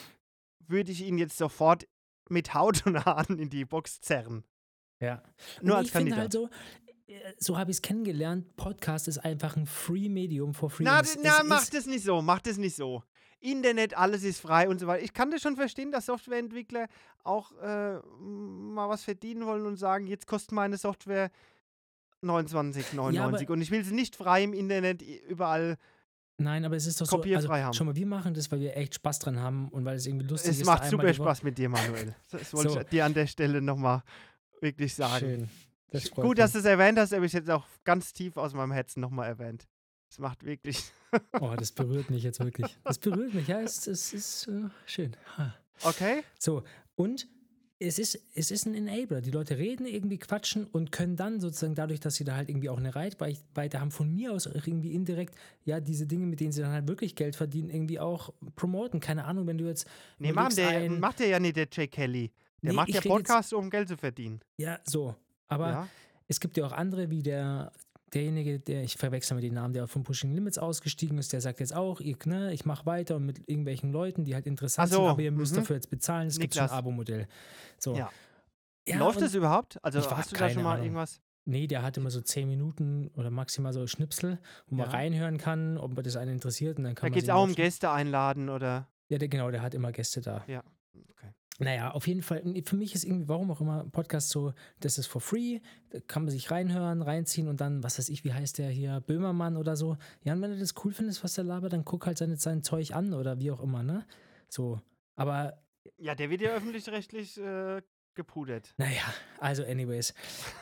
würde 0.67 0.93
ich 0.93 1.03
ihn 1.03 1.19
jetzt 1.19 1.37
sofort 1.37 1.87
mit 2.29 2.55
Haut 2.55 2.87
und 2.87 3.05
Haaren 3.05 3.39
in 3.39 3.51
die 3.51 3.65
Box 3.65 4.01
zerren. 4.01 4.45
Ja. 5.01 5.23
Nur 5.63 5.73
Und 5.75 5.79
als 5.79 5.87
ich 5.89 5.93
finde 5.93 6.11
Kandidat. 6.13 6.21
halt 6.21 6.51
so, 7.07 7.13
äh, 7.13 7.33
so 7.39 7.59
habe 7.59 7.71
ich 7.71 7.79
es 7.79 7.83
kennengelernt, 7.83 8.57
Podcast 8.57 9.09
ist 9.09 9.19
einfach 9.19 9.57
ein 9.57 9.67
Free-Medium 9.67 10.55
for 10.55 10.71
free. 10.71 10.85
na, 10.85 11.03
na 11.23 11.41
es 11.41 11.45
mach 11.47 11.67
das 11.69 11.87
nicht 11.87 12.05
so, 12.05 12.23
mach 12.23 12.41
das 12.41 12.57
nicht 12.57 12.77
so. 12.77 13.03
Internet, 13.41 13.97
alles 13.97 14.23
ist 14.23 14.41
frei 14.41 14.69
und 14.69 14.79
so 14.79 14.87
weiter. 14.87 15.03
Ich 15.03 15.15
kann 15.15 15.31
das 15.31 15.41
schon 15.41 15.57
verstehen, 15.57 15.91
dass 15.93 16.07
Softwareentwickler 16.07 16.89
auch 17.25 17.53
äh, 17.53 17.99
mal 18.21 18.89
was 18.91 19.03
verdienen 19.03 19.47
wollen 19.47 19.65
und 19.65 19.77
sagen, 19.77 20.07
jetzt 20.07 20.27
kostet 20.27 20.53
meine 20.53 20.77
Software 20.77 21.31
29,99 22.23 23.13
Ja, 23.13 23.27
und 23.27 23.63
ich 23.63 23.71
will 23.71 23.83
sie 23.85 23.95
nicht 23.95 24.15
frei 24.15 24.45
im 24.45 24.53
Internet 24.53 25.03
überall. 25.03 25.79
Nein, 26.41 26.65
aber 26.65 26.77
es 26.77 26.87
ist 26.87 27.01
doch 27.01 27.07
so, 27.07 27.17
also, 27.17 27.19
kopierfrei 27.19 27.63
haben. 27.63 27.75
schau 27.75 27.85
mal, 27.85 27.95
wir 27.97 28.07
machen 28.07 28.35
das, 28.35 28.51
weil 28.51 28.61
wir 28.61 28.77
echt 28.77 28.95
Spaß 28.95 29.19
dran 29.21 29.39
haben 29.39 29.69
und 29.69 29.85
weil 29.85 29.97
es 29.97 30.07
irgendwie 30.07 30.27
lustig 30.27 30.53
ist. 30.53 30.61
Es 30.61 30.67
macht 30.67 30.85
super 30.87 31.13
Spaß 31.13 31.43
mit 31.43 31.59
dir, 31.59 31.69
Manuel. 31.69 32.15
Das 32.31 32.53
wollte 32.55 32.71
So. 32.73 32.81
ich 32.81 32.87
dir 32.87 33.05
an 33.05 33.15
der 33.15 33.27
Stelle 33.27 33.61
nochmal 33.61 34.03
wirklich 34.61 34.95
sagen. 34.95 35.19
Schön. 35.21 35.51
Das 35.91 36.11
Gut, 36.11 36.39
dass 36.39 36.55
mich. 36.55 36.63
du 36.63 36.69
es 36.69 36.73
erwähnt 36.73 36.99
hast, 36.99 37.13
aber 37.13 37.25
ich 37.25 37.33
jetzt 37.33 37.51
auch 37.51 37.67
ganz 37.85 38.13
tief 38.13 38.37
aus 38.37 38.55
meinem 38.55 38.73
Herzen 38.73 39.01
nochmal 39.01 39.29
erwähnt. 39.29 39.67
Es 40.11 40.19
macht 40.19 40.45
wirklich. 40.45 40.83
Oh, 41.41 41.53
das 41.59 41.73
berührt 41.73 42.09
mich 42.09 42.23
jetzt 42.23 42.39
wirklich. 42.39 42.79
Das 42.85 42.99
berührt 42.99 43.35
mich, 43.35 43.49
ja, 43.49 43.61
es, 43.61 43.89
es 43.89 44.13
ist 44.13 44.47
äh, 44.47 44.69
schön. 44.87 45.17
Ha. 45.37 45.53
Okay? 45.83 46.23
So, 46.39 46.63
und 46.95 47.27
es 47.83 47.99
ist, 47.99 48.21
es 48.35 48.51
ist 48.51 48.67
ein 48.67 48.75
Enabler. 48.75 49.23
Die 49.23 49.31
Leute 49.31 49.57
reden 49.57 49.87
irgendwie, 49.87 50.19
quatschen 50.19 50.67
und 50.67 50.93
können 50.93 51.17
dann 51.17 51.41
sozusagen 51.41 51.75
dadurch, 51.75 51.99
dass 51.99 52.15
sie 52.17 52.25
da 52.25 52.37
halt 52.37 52.51
irgendwie 52.51 52.69
auch 52.69 52.77
eine 52.77 52.95
Reichweite 52.95 53.81
haben, 53.81 53.91
von 53.91 54.15
mir 54.15 54.33
aus 54.33 54.47
irgendwie 54.47 54.93
indirekt, 54.93 55.35
ja, 55.65 55.81
diese 55.81 56.07
Dinge, 56.07 56.27
mit 56.27 56.41
denen 56.41 56.53
sie 56.53 56.61
dann 56.61 56.73
halt 56.73 56.87
wirklich 56.89 57.15
Geld 57.17 57.37
verdienen, 57.37 57.71
irgendwie 57.71 57.99
auch 57.99 58.33
promoten. 58.55 59.01
Keine 59.01 59.25
Ahnung, 59.25 59.47
wenn 59.47 59.57
du 59.57 59.67
jetzt. 59.67 59.87
Nee, 60.19 60.33
Mann, 60.33 60.55
der 60.55 60.69
ein- 60.69 61.01
macht 61.01 61.21
der 61.21 61.29
ja 61.29 61.41
nicht, 61.41 61.57
der 61.57 61.69
Jay 61.73 61.89
Kelly. 61.89 62.31
Der 62.63 62.71
Nee, 62.73 62.77
macht 62.77 62.91
ja 62.91 63.01
Podcasts, 63.01 63.53
um 63.55 63.71
Geld 63.71 63.89
zu 63.89 63.97
verdienen. 63.97 64.41
Ja, 64.59 64.79
so. 64.85 65.15
Aber 65.49 65.71
ja? 65.71 65.89
es 66.29 66.39
gibt 66.39 66.59
ja 66.59 66.67
auch 66.67 66.73
andere, 66.73 67.09
wie 67.09 67.23
der, 67.23 67.73
derjenige, 68.15 68.61
der, 68.61 68.83
ich 68.83 68.97
verwechsel 68.97 69.35
mit 69.35 69.45
den 69.45 69.55
Namen, 69.55 69.73
der 69.73 69.87
von 69.87 70.03
Pushing 70.03 70.33
Limits 70.33 70.59
ausgestiegen 70.59 71.19
ist, 71.19 71.33
der 71.33 71.41
sagt 71.41 71.61
jetzt 71.61 71.75
auch, 71.75 72.01
ich, 72.01 72.25
ne, 72.27 72.53
ich 72.53 72.65
mache 72.65 72.87
weiter 72.87 73.17
und 73.17 73.27
mit 73.27 73.49
irgendwelchen 73.49 73.93
Leuten, 73.93 74.25
die 74.25 74.35
halt 74.35 74.47
interessant 74.47 74.91
so, 74.91 74.97
sind, 74.97 75.07
aber 75.07 75.23
ihr 75.23 75.33
müsst 75.33 75.53
mhm. 75.53 75.59
dafür 75.59 75.77
jetzt 75.77 75.91
bezahlen. 75.91 76.29
Es 76.29 76.39
gibt 76.39 76.55
schon 76.55 76.65
ein. 76.65 76.71
Abo-Modell. 76.71 77.27
So. 77.79 77.97
Ja. 77.97 78.11
Ja, 78.89 78.99
Läuft 78.99 79.21
das 79.21 79.35
überhaupt? 79.35 79.79
Also 79.85 80.01
hast 80.11 80.33
du 80.33 80.37
da 80.37 80.49
schon 80.51 80.63
mal 80.63 80.73
Ahnung. 80.73 80.85
irgendwas? 80.85 81.21
Nee, 81.45 81.67
der 81.67 81.83
hat 81.83 81.97
immer 81.97 82.11
so 82.11 82.21
zehn 82.21 82.49
Minuten 82.49 83.09
oder 83.17 83.31
maximal 83.31 83.73
so 83.73 83.87
Schnipsel, 83.87 84.39
wo 84.67 84.77
man 84.77 84.87
Ja. 84.87 84.93
reinhören 84.93 85.39
kann, 85.39 85.79
ob 85.79 85.95
man 85.95 86.05
das 86.05 86.17
einen 86.17 86.33
interessiert. 86.33 86.79
Und 86.79 86.85
dann 86.85 86.95
kann 86.95 87.07
Da 87.07 87.11
man 87.11 87.15
geht 87.15 87.23
es 87.25 87.31
auch 87.31 87.45
um. 87.45 87.55
Gäste 87.55 87.91
einladen 87.91 88.49
oder. 88.49 88.89
Ja, 89.09 89.19
der, 89.19 89.29
genau, 89.29 89.51
der 89.51 89.63
hat 89.63 89.75
immer 89.75 89.93
Gäste 89.93 90.21
da. 90.21 90.45
Ja. 90.47 90.63
Okay. 90.95 91.33
Naja, 91.61 91.91
auf 91.93 92.07
jeden 92.07 92.23
Fall, 92.23 92.43
für 92.65 92.77
mich 92.77 92.95
ist 92.95 93.05
irgendwie, 93.05 93.29
warum 93.29 93.51
auch 93.51 93.61
immer, 93.61 93.85
Podcast 93.85 94.31
so, 94.31 94.53
das 94.81 94.99
ist 94.99 95.07
for 95.07 95.21
free, 95.21 95.61
da 95.91 96.01
kann 96.01 96.25
man 96.25 96.31
sich 96.31 96.51
reinhören, 96.51 97.03
reinziehen 97.03 97.49
und 97.49 97.61
dann, 97.61 97.83
was 97.83 97.99
weiß 97.99 98.09
ich, 98.09 98.25
wie 98.25 98.33
heißt 98.33 98.59
der 98.59 98.71
hier, 98.71 99.01
Böhmermann 99.01 99.57
oder 99.57 99.77
so. 99.77 99.97
Ja, 100.25 100.33
und 100.33 100.43
wenn 100.43 100.51
du 100.51 100.59
das 100.59 100.75
cool 100.85 100.93
findest, 100.93 101.23
was 101.23 101.35
der 101.35 101.45
labert, 101.45 101.73
dann 101.73 101.85
guck 101.85 102.07
halt 102.07 102.19
seine, 102.19 102.37
sein 102.37 102.63
Zeug 102.63 102.95
an 102.95 103.13
oder 103.15 103.39
wie 103.39 103.51
auch 103.51 103.61
immer, 103.61 103.83
ne? 103.83 104.07
So, 104.49 104.81
aber 105.17 105.63
Ja, 105.99 106.15
der 106.15 106.31
wird 106.31 106.41
ja 106.41 106.51
öffentlich-rechtlich 106.51 107.39
äh, 107.39 107.83
abgepudert. 108.21 108.75
Naja, 108.77 109.03
also 109.39 109.65
anyways. 109.65 110.15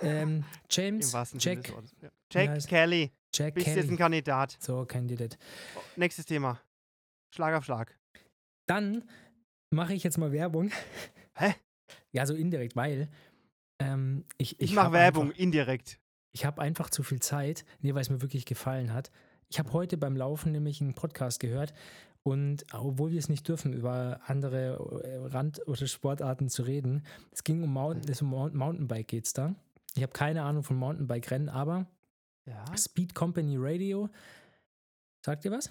Ähm, 0.02 0.44
James, 0.70 1.12
Jack, 1.38 1.72
Wortes. 1.72 1.96
Ja. 2.02 2.10
Jack 2.30 2.66
Kelly. 2.68 3.12
Jack 3.34 3.54
Bist 3.54 3.66
jetzt 3.66 3.76
ein 3.76 3.82
Kelly. 3.82 3.96
Kandidat. 3.96 4.56
So, 4.60 4.84
Candidate. 4.84 5.36
Oh, 5.76 5.80
Nächstes 5.96 6.26
Thema. 6.26 6.60
Schlag 7.34 7.54
auf 7.54 7.64
Schlag. 7.64 7.96
Dann 8.66 9.04
mache 9.70 9.94
ich 9.94 10.02
jetzt 10.04 10.18
mal 10.18 10.32
Werbung. 10.32 10.70
Hä? 11.34 11.54
Ja, 12.12 12.26
so 12.26 12.34
indirekt, 12.34 12.76
weil 12.76 13.08
ähm, 13.80 14.24
ich, 14.38 14.52
Ich, 14.60 14.70
ich 14.70 14.74
mache 14.74 14.92
Werbung 14.92 15.26
Einfach, 15.28 15.38
indirekt. 15.38 15.98
ich 16.32 16.44
habe 16.44 16.60
einfach 16.62 16.90
zu 16.90 17.02
viel 17.02 17.20
Zeit, 17.20 17.64
nee, 17.80 17.94
weil 17.94 18.02
es 18.02 18.10
mir 18.10 18.22
wirklich 18.22 18.44
gefallen 18.44 18.92
hat. 18.92 19.10
Ich 19.48 19.58
habe 19.58 19.72
heute 19.72 19.96
beim 19.96 20.16
Laufen 20.16 20.52
nämlich 20.52 20.80
einen 20.80 20.94
Podcast 20.94 21.40
gehört 21.40 21.72
und 22.22 22.64
obwohl 22.72 23.12
wir 23.12 23.18
es 23.18 23.28
nicht 23.28 23.46
dürfen, 23.48 23.72
über 23.72 24.20
andere 24.26 25.02
äh, 25.04 25.16
Rand- 25.28 25.66
oder 25.66 25.86
Sportarten 25.86 26.48
zu 26.48 26.62
reden, 26.62 27.02
es 27.30 27.44
ging 27.44 27.62
um 27.62 27.72
Mountain, 27.72 28.10
es 28.10 28.20
um 28.20 28.28
Mount- 28.30 28.54
Mountainbike 28.54 29.08
geht's 29.08 29.32
da. 29.32 29.54
Ich 29.94 30.02
habe 30.02 30.12
keine 30.12 30.42
Ahnung 30.42 30.62
von 30.64 30.76
Mountainbike-Rennen, 30.76 31.48
aber 31.48 31.86
Ja. 32.46 32.64
Speed 32.76 33.14
Company 33.14 33.56
Radio, 33.58 34.10
sagt 35.24 35.44
ihr 35.44 35.50
was? 35.52 35.70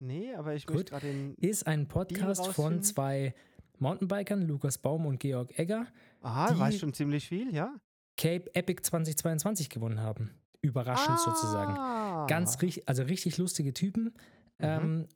Nee, 0.00 0.34
aber 0.34 0.54
ich 0.54 0.66
Gut. 0.66 0.76
möchte 0.76 0.90
gerade 0.92 1.06
den. 1.06 1.34
Ist 1.34 1.66
ein 1.66 1.88
Podcast 1.88 2.46
von 2.48 2.82
zwei 2.82 3.34
Mountainbikern, 3.78 4.42
Lukas 4.42 4.78
Baum 4.78 5.06
und 5.06 5.18
Georg 5.18 5.58
Egger, 5.58 5.86
Aha, 6.20 6.52
die- 6.52 6.58
weiß 6.58 6.78
schon 6.78 6.92
ziemlich 6.92 7.28
viel, 7.28 7.54
ja? 7.54 7.74
Cape 8.16 8.52
Epic 8.54 8.82
2022 8.82 9.70
gewonnen 9.70 10.00
haben. 10.00 10.30
Überraschend 10.60 11.18
sozusagen. 11.20 11.72
Ah. 11.76 12.26
Ganz 12.26 12.60
richtig, 12.62 12.88
also 12.88 13.04
richtig 13.04 13.38
lustige 13.38 13.72
Typen. 13.72 14.12
Ähm, 14.58 15.06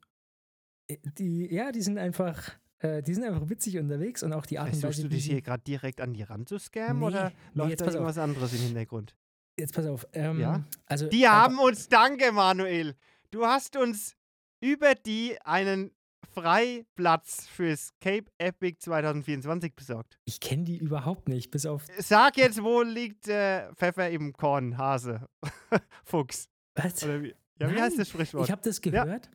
die, 1.18 1.52
ja, 1.52 1.72
die 1.72 1.82
sind 1.82 1.98
einfach, 1.98 2.52
äh, 2.78 3.02
die 3.02 3.14
sind 3.14 3.24
einfach 3.24 3.48
witzig 3.48 3.78
unterwegs 3.78 4.22
und 4.22 4.32
auch 4.32 4.46
die 4.46 4.58
Art 4.60 4.68
und 4.72 4.74
Versuchst 4.80 4.98
Weise, 5.00 5.08
du 5.08 5.14
dich 5.16 5.24
hier 5.24 5.42
gerade 5.42 5.64
direkt 5.64 6.00
an 6.00 6.12
die 6.12 6.22
Rand 6.22 6.48
zu 6.48 6.58
scammen 6.58 7.00
Nee, 7.00 7.06
oder 7.06 7.30
nee, 7.30 7.34
läuft 7.54 7.70
jetzt 7.70 7.80
da 7.80 7.84
pass 7.86 7.94
auf. 7.94 8.00
irgendwas 8.00 8.18
anderes 8.18 8.52
im 8.52 8.60
Hintergrund? 8.60 9.16
Jetzt 9.58 9.74
pass 9.74 9.86
auf. 9.86 10.06
Ähm, 10.12 10.38
Ja? 10.38 10.64
Also 10.86 11.08
Die 11.08 11.26
haben 11.28 11.58
uns, 11.58 11.88
danke 11.88 12.30
Manuel, 12.30 12.94
du 13.32 13.44
hast 13.44 13.76
uns 13.76 14.14
über 14.62 14.94
die 14.94 15.36
einen 15.44 15.90
Freiplatz 16.34 17.46
fürs 17.46 17.90
Cape 18.00 18.24
Epic 18.38 18.78
2024 18.80 19.74
besorgt. 19.74 20.18
Ich 20.24 20.40
kenne 20.40 20.64
die 20.64 20.78
überhaupt 20.78 21.28
nicht, 21.28 21.50
bis 21.50 21.66
auf. 21.66 21.84
Sag 21.98 22.38
jetzt, 22.38 22.62
wo 22.62 22.80
liegt 22.82 23.28
äh, 23.28 23.72
Pfeffer 23.74 24.08
im 24.08 24.32
Korn, 24.32 24.78
Hase, 24.78 25.28
Fuchs? 26.04 26.48
Was? 26.74 27.02
Oder 27.04 27.22
wie, 27.22 27.34
ja, 27.60 27.70
wie 27.70 27.80
heißt 27.80 27.98
das 27.98 28.08
Sprichwort? 28.08 28.44
Ich 28.46 28.50
habe 28.50 28.62
das 28.62 28.80
gehört. 28.80 29.30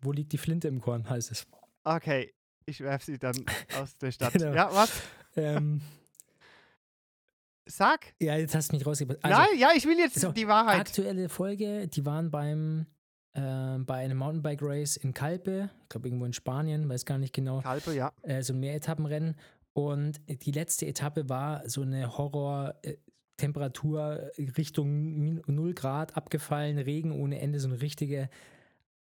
Wo 0.00 0.12
liegt 0.12 0.32
die 0.32 0.38
Flinte 0.38 0.68
im 0.68 0.80
Korn, 0.80 1.08
heißt 1.08 1.32
es. 1.32 1.46
okay, 1.82 2.32
ich 2.66 2.80
werf 2.80 3.02
sie 3.02 3.18
dann 3.18 3.44
aus 3.80 3.96
der 3.96 4.12
Stadt. 4.12 4.34
Genau. 4.34 4.52
Ja, 4.52 4.72
was? 4.72 4.92
Ähm, 5.36 5.80
Sag. 7.68 8.14
ja, 8.20 8.36
jetzt 8.36 8.54
hast 8.54 8.70
du 8.70 8.76
mich 8.76 8.86
rausgebracht. 8.86 9.18
Also, 9.24 9.36
Nein, 9.36 9.58
ja, 9.58 9.70
ich 9.74 9.84
will 9.86 9.98
jetzt 9.98 10.20
so, 10.20 10.30
die 10.30 10.46
Wahrheit. 10.46 10.80
Aktuelle 10.80 11.28
Folge, 11.28 11.88
die 11.88 12.06
waren 12.06 12.30
beim 12.30 12.86
ähm, 13.36 13.84
bei 13.86 13.96
einem 13.96 14.18
Mountainbike 14.18 14.62
Race 14.62 14.96
in 14.96 15.12
Calpe, 15.14 15.70
ich 15.82 15.88
glaube 15.90 16.08
irgendwo 16.08 16.24
in 16.24 16.32
Spanien, 16.32 16.88
weiß 16.88 17.04
gar 17.04 17.18
nicht 17.18 17.32
genau, 17.34 17.60
Kalpe, 17.60 17.94
ja. 17.94 18.10
äh, 18.22 18.42
so 18.42 18.52
ein 18.54 18.60
Mehretappenrennen. 18.60 19.36
Und 19.74 20.20
die 20.26 20.52
letzte 20.52 20.86
Etappe 20.86 21.28
war 21.28 21.68
so 21.68 21.82
eine 21.82 22.16
Horror-Temperatur 23.36 24.30
Richtung 24.56 24.88
min- 25.18 25.42
0 25.46 25.74
Grad, 25.74 26.16
abgefallen, 26.16 26.78
Regen 26.78 27.12
ohne 27.12 27.40
Ende, 27.40 27.60
so 27.60 27.68
eine 27.68 27.80
richtige 27.82 28.28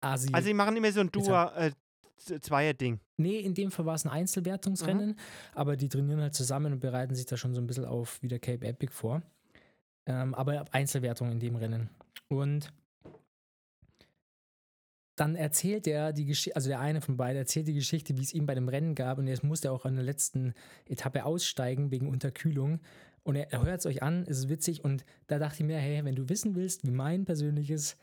Asi. 0.02 0.30
Also, 0.34 0.48
die 0.50 0.54
machen 0.54 0.76
immer 0.76 0.92
so 0.92 1.00
ein 1.00 1.10
Duo, 1.12 1.34
äh, 1.56 1.72
Zweier-Ding. 2.18 3.00
nee, 3.18 3.40
in 3.40 3.54
dem 3.54 3.72
Fall 3.72 3.86
war 3.86 3.96
es 3.96 4.06
ein 4.06 4.12
Einzelwertungsrennen, 4.12 5.18
aber 5.54 5.76
die 5.76 5.90
trainieren 5.90 6.22
halt 6.22 6.34
zusammen 6.34 6.74
und 6.74 6.80
bereiten 6.80 7.14
sich 7.14 7.26
da 7.26 7.36
schon 7.38 7.54
so 7.54 7.62
ein 7.62 7.68
bisschen 7.68 7.86
auf 7.86 8.22
wieder 8.22 8.40
Cape 8.40 8.66
Epic 8.68 8.92
vor. 8.94 9.22
Ähm, 10.06 10.34
aber 10.34 10.66
Einzelwertung 10.72 11.32
in 11.32 11.40
dem 11.40 11.56
Rennen. 11.56 11.90
Und 12.30 12.72
dann 15.16 15.36
erzählt 15.36 15.88
er 15.88 16.14
die 16.14 16.26
Geschichte, 16.26 16.56
also 16.56 16.70
der 16.70 16.80
eine 16.80 17.02
von 17.02 17.18
beiden 17.18 17.38
erzählt 17.38 17.68
die 17.68 17.74
Geschichte, 17.74 18.18
wie 18.18 18.22
es 18.22 18.34
ihm 18.34 18.46
bei 18.46 18.56
dem 18.56 18.68
Rennen 18.68 18.96
gab 18.96 19.18
und 19.18 19.28
jetzt 19.28 19.44
musste 19.44 19.70
er 19.70 19.72
auch 19.72 19.86
an 19.86 19.96
der 19.96 20.04
letzten 20.04 20.54
Etappe 20.88 21.26
aussteigen 21.26 21.92
wegen 21.92 22.10
Unterkühlung. 22.10 22.80
Und 23.24 23.36
er, 23.36 23.64
hört 23.64 23.80
es 23.80 23.86
euch 23.88 24.04
an, 24.04 24.24
es 24.28 24.38
ist 24.38 24.50
witzig 24.50 24.84
und 24.84 25.04
da 25.28 25.40
dachte 25.40 25.64
ich 25.64 25.66
mir, 25.66 25.80
hey, 25.80 26.06
wenn 26.06 26.16
du 26.16 26.30
wissen 26.30 26.54
willst, 26.54 26.86
wie 26.86 26.92
mein 26.92 27.26
persönliches 27.26 27.98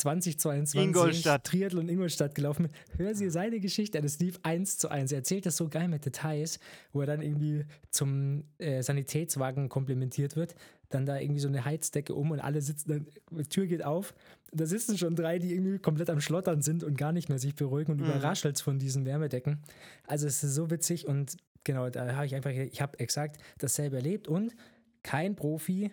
2022 0.00 0.80
Ingolstadt. 0.80 1.44
Triathlon 1.44 1.88
Ingolstadt 1.88 2.34
gelaufen 2.34 2.66
ist, 2.66 2.74
hör 2.98 3.14
sie 3.14 3.30
seine 3.30 3.60
Geschichte 3.60 3.98
an, 3.98 4.04
es 4.04 4.18
lief 4.18 4.38
eins 4.42 4.78
zu 4.78 4.88
eins. 4.88 5.12
Er 5.12 5.18
erzählt 5.18 5.46
das 5.46 5.56
so 5.56 5.68
geil 5.68 5.88
mit 5.88 6.04
Details, 6.04 6.58
wo 6.92 7.00
er 7.00 7.06
dann 7.06 7.22
irgendwie 7.22 7.64
zum 7.90 8.44
äh, 8.58 8.82
Sanitätswagen 8.82 9.68
komplimentiert 9.68 10.36
wird, 10.36 10.54
dann 10.88 11.06
da 11.06 11.18
irgendwie 11.18 11.40
so 11.40 11.48
eine 11.48 11.64
Heizdecke 11.64 12.14
um 12.14 12.30
und 12.30 12.40
alle 12.40 12.60
sitzen, 12.62 12.88
dann, 12.90 13.06
die 13.30 13.48
Tür 13.48 13.66
geht 13.66 13.84
auf, 13.84 14.14
da 14.52 14.66
sitzen 14.66 14.98
schon 14.98 15.14
drei, 15.14 15.38
die 15.38 15.52
irgendwie 15.52 15.78
komplett 15.78 16.10
am 16.10 16.20
Schlottern 16.20 16.62
sind 16.62 16.82
und 16.82 16.96
gar 16.96 17.12
nicht 17.12 17.28
mehr 17.28 17.38
sich 17.38 17.54
beruhigen 17.54 17.92
und 17.92 18.00
Mhm. 18.00 18.06
überraschelt 18.06 18.60
von 18.60 18.78
diesen 18.78 19.04
Wärmedecken. 19.04 19.60
Also 20.06 20.26
es 20.26 20.42
ist 20.42 20.54
so 20.54 20.70
witzig 20.70 21.06
und 21.06 21.36
genau, 21.62 21.88
da 21.90 22.14
habe 22.16 22.26
ich 22.26 22.34
einfach, 22.34 22.50
ich 22.50 22.80
habe 22.80 22.98
exakt 22.98 23.40
dasselbe 23.58 23.96
erlebt 23.96 24.26
und 24.28 24.54
kein 25.02 25.36
Profi 25.36 25.92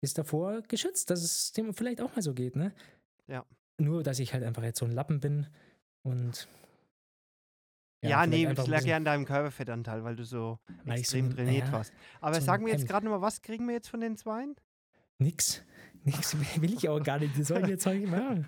ist 0.00 0.18
davor 0.18 0.62
geschützt, 0.62 1.10
dass 1.10 1.22
es 1.22 1.52
dem 1.52 1.74
vielleicht 1.74 2.00
auch 2.00 2.14
mal 2.16 2.22
so 2.22 2.34
geht, 2.34 2.56
ne? 2.56 2.72
Ja. 3.28 3.44
Nur, 3.78 4.02
dass 4.02 4.18
ich 4.18 4.32
halt 4.32 4.44
einfach 4.44 4.62
jetzt 4.62 4.78
so 4.78 4.84
ein 4.84 4.92
Lappen 4.92 5.20
bin 5.20 5.46
und 6.02 6.48
Ja, 8.02 8.26
nee, 8.26 8.42
ich 8.42 8.48
einfach 8.48 8.64
ein 8.64 8.70
lag 8.70 8.82
ja 8.84 8.96
an 8.96 9.04
deinem 9.04 9.24
Körperfettanteil, 9.24 10.02
weil 10.04 10.16
du 10.16 10.24
so 10.24 10.58
Weil 10.84 10.96
so 10.96 11.00
extrem 11.00 11.26
ein- 11.26 11.36
trainiert 11.36 11.66
ja, 11.68 11.72
warst. 11.72 11.92
Aber 12.20 12.34
so 12.34 12.40
sag 12.40 12.60
mir 12.60 12.70
jetzt 12.70 12.86
gerade 12.88 13.06
nochmal, 13.06 13.22
was 13.22 13.42
kriegen 13.42 13.66
wir 13.66 13.74
jetzt 13.74 13.88
von 13.88 14.00
den 14.00 14.16
Zweien? 14.16 14.56
Nix. 15.18 15.62
Nix 16.04 16.36
will 16.60 16.74
ich 16.74 16.88
auch 16.88 17.00
gar 17.02 17.18
nicht. 17.20 17.36
Die 17.36 17.44
sollen 17.44 17.68
jetzt. 17.68 17.84
Find 17.88 18.46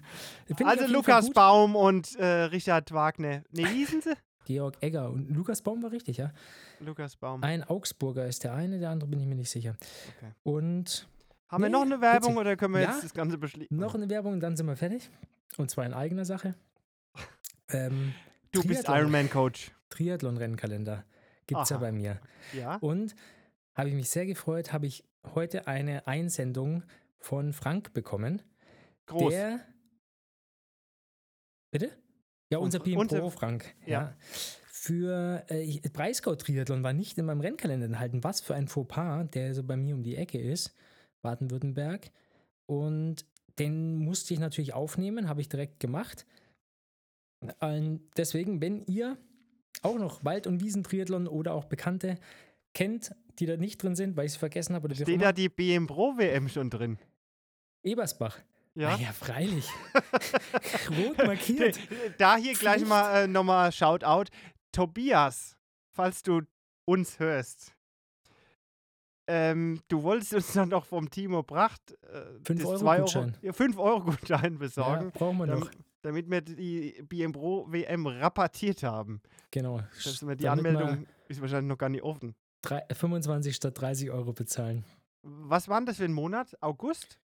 ich 0.48 0.66
Also 0.66 0.86
Lukas. 0.92 1.30
Baum 1.30 1.76
und 1.76 2.16
äh, 2.16 2.24
Richard 2.24 2.90
Wagner. 2.92 3.44
Nee, 3.52 3.64
wie 3.64 3.68
hießen 3.78 4.02
sie? 4.02 4.14
Georg 4.44 4.76
Egger 4.82 5.08
und 5.10 5.30
Lukas 5.30 5.62
Baum 5.62 5.82
war 5.82 5.90
richtig, 5.92 6.18
ja. 6.18 6.32
Lukas 6.80 7.16
Baum. 7.16 7.42
Ein 7.42 7.62
Augsburger 7.64 8.26
ist 8.26 8.44
der 8.44 8.52
eine, 8.52 8.78
der 8.78 8.90
andere 8.90 9.08
bin 9.08 9.20
ich 9.20 9.26
mir 9.26 9.36
nicht 9.36 9.50
sicher. 9.50 9.76
Okay. 10.18 10.32
Und 10.42 11.08
Haben 11.54 11.62
wir 11.62 11.68
nee, 11.68 11.72
noch 11.72 11.82
eine 11.82 12.00
Werbung 12.00 12.30
witzig. 12.30 12.40
oder 12.40 12.56
können 12.56 12.74
wir 12.74 12.80
Ja, 12.80 12.90
jetzt 12.90 13.04
das 13.04 13.14
Ganze 13.14 13.38
beschließen? 13.38 13.76
noch 13.76 13.94
eine 13.94 14.10
Werbung 14.10 14.32
und 14.32 14.40
dann 14.40 14.56
sind 14.56 14.66
wir 14.66 14.74
fertig. 14.74 15.08
Und 15.56 15.70
zwar 15.70 15.86
in 15.86 15.94
eigener 15.94 16.24
Sache. 16.24 16.56
Ähm, 17.68 18.12
du 18.50 18.62
bist 18.62 18.86
Triathlon. 18.86 18.98
Ironman-Coach. 18.98 19.70
Triathlon-Rennkalender 19.88 21.04
gibt 21.46 21.60
es 21.60 21.68
ja 21.68 21.78
bei 21.78 21.92
mir. 21.92 22.20
Ja. 22.54 22.76
Und 22.78 23.14
habe 23.76 23.88
ich 23.88 23.94
mich 23.94 24.10
sehr 24.10 24.26
gefreut, 24.26 24.72
habe 24.72 24.86
ich 24.86 25.04
heute 25.34 25.68
eine 25.68 26.08
Einsendung 26.08 26.82
von 27.18 27.52
Frank 27.52 27.92
bekommen. 27.92 28.42
Groß. 29.06 29.32
Der. 29.32 29.60
Bitte? 31.70 31.92
Ja, 32.50 32.58
unser 32.58 32.80
PM 32.80 33.06
Pro 33.06 33.30
Frank. 33.30 33.76
Ja. 33.86 34.00
ja. 34.00 34.16
Für 34.66 35.44
äh, 35.48 35.80
Breisgau-Triathlon 35.88 36.82
war 36.82 36.92
nicht 36.92 37.16
in 37.16 37.26
meinem 37.26 37.40
Rennkalender 37.40 37.86
enthalten. 37.86 38.24
Was 38.24 38.40
für 38.40 38.56
ein 38.56 38.66
Fauxpas, 38.66 39.30
der 39.30 39.54
so 39.54 39.62
bei 39.62 39.76
mir 39.76 39.94
um 39.94 40.02
die 40.02 40.16
Ecke 40.16 40.40
ist, 40.40 40.74
Baden-Württemberg. 41.24 42.10
Und 42.66 43.26
den 43.58 43.98
musste 43.98 44.32
ich 44.34 44.40
natürlich 44.40 44.74
aufnehmen, 44.74 45.28
habe 45.28 45.40
ich 45.40 45.48
direkt 45.48 45.80
gemacht. 45.80 46.24
Und 47.60 48.00
deswegen, 48.16 48.60
wenn 48.60 48.84
ihr 48.86 49.18
auch 49.82 49.98
noch 49.98 50.24
Wald- 50.24 50.46
und 50.46 50.62
Wiesentriathlon 50.62 51.26
oder 51.26 51.52
auch 51.54 51.64
Bekannte 51.64 52.16
kennt, 52.72 53.14
die 53.38 53.46
da 53.46 53.56
nicht 53.56 53.82
drin 53.82 53.96
sind, 53.96 54.16
weil 54.16 54.26
ich 54.26 54.32
sie 54.32 54.38
vergessen 54.38 54.74
habe 54.74 54.86
oder 54.86 54.94
Steht 54.94 55.20
da 55.20 55.32
die 55.32 55.48
BM 55.48 55.86
Pro 55.86 56.16
WM 56.16 56.48
schon 56.48 56.70
drin? 56.70 56.98
Ebersbach. 57.82 58.38
Ja. 58.76 58.94
Ah 58.94 58.98
ja, 58.98 59.12
freilich. 59.12 59.68
Rot 60.98 61.18
markiert. 61.18 61.78
Da 62.18 62.36
hier 62.36 62.54
gleich 62.54 62.76
Pflicht. 62.76 62.88
mal 62.88 63.24
äh, 63.24 63.26
nochmal 63.28 63.70
Shoutout. 63.70 64.30
Tobias, 64.72 65.56
falls 65.92 66.22
du 66.22 66.42
uns 66.86 67.18
hörst. 67.18 67.73
Ähm, 69.26 69.80
du 69.88 70.02
wolltest 70.02 70.34
uns 70.34 70.52
dann 70.52 70.68
noch 70.68 70.84
vom 70.84 71.08
Timo 71.10 71.42
Bracht 71.42 71.92
äh, 72.02 72.24
Fünf 72.44 72.60
das 72.60 72.68
Euro 72.68 72.78
zwei 72.78 72.98
Gutschein. 73.00 73.36
ja, 73.40 73.52
5 73.52 73.78
Euro 73.78 74.00
Gutschein 74.04 74.52
Ja, 74.52 74.58
besorgen, 74.58 75.10
brauchen 75.12 75.38
wir 75.38 75.46
noch. 75.46 75.60
dam- 75.70 75.80
damit 76.02 76.30
wir 76.30 76.42
die 76.42 77.02
BM 77.08 77.32
Pro 77.32 77.64
WM 77.72 78.06
rabattiert 78.06 78.82
haben. 78.82 79.22
Genau. 79.50 79.80
Das 80.04 80.26
wir 80.26 80.36
die 80.36 80.44
Damit 80.44 80.66
Anmeldung 80.66 81.06
ist 81.28 81.40
wahrscheinlich 81.40 81.68
noch 81.70 81.78
gar 81.78 81.88
nicht 81.88 82.02
offen. 82.02 82.34
drei- 82.60 82.84
25 82.92 83.56
statt 83.56 83.80
30 83.80 84.10
Euro 84.10 84.34
bezahlen. 84.34 84.84
Was 85.22 85.68
war 85.68 85.80
denn 85.80 85.86
das 85.86 85.96
für 85.96 86.04
ein 86.04 86.12
Monat? 86.12 86.54
August? 86.60 87.18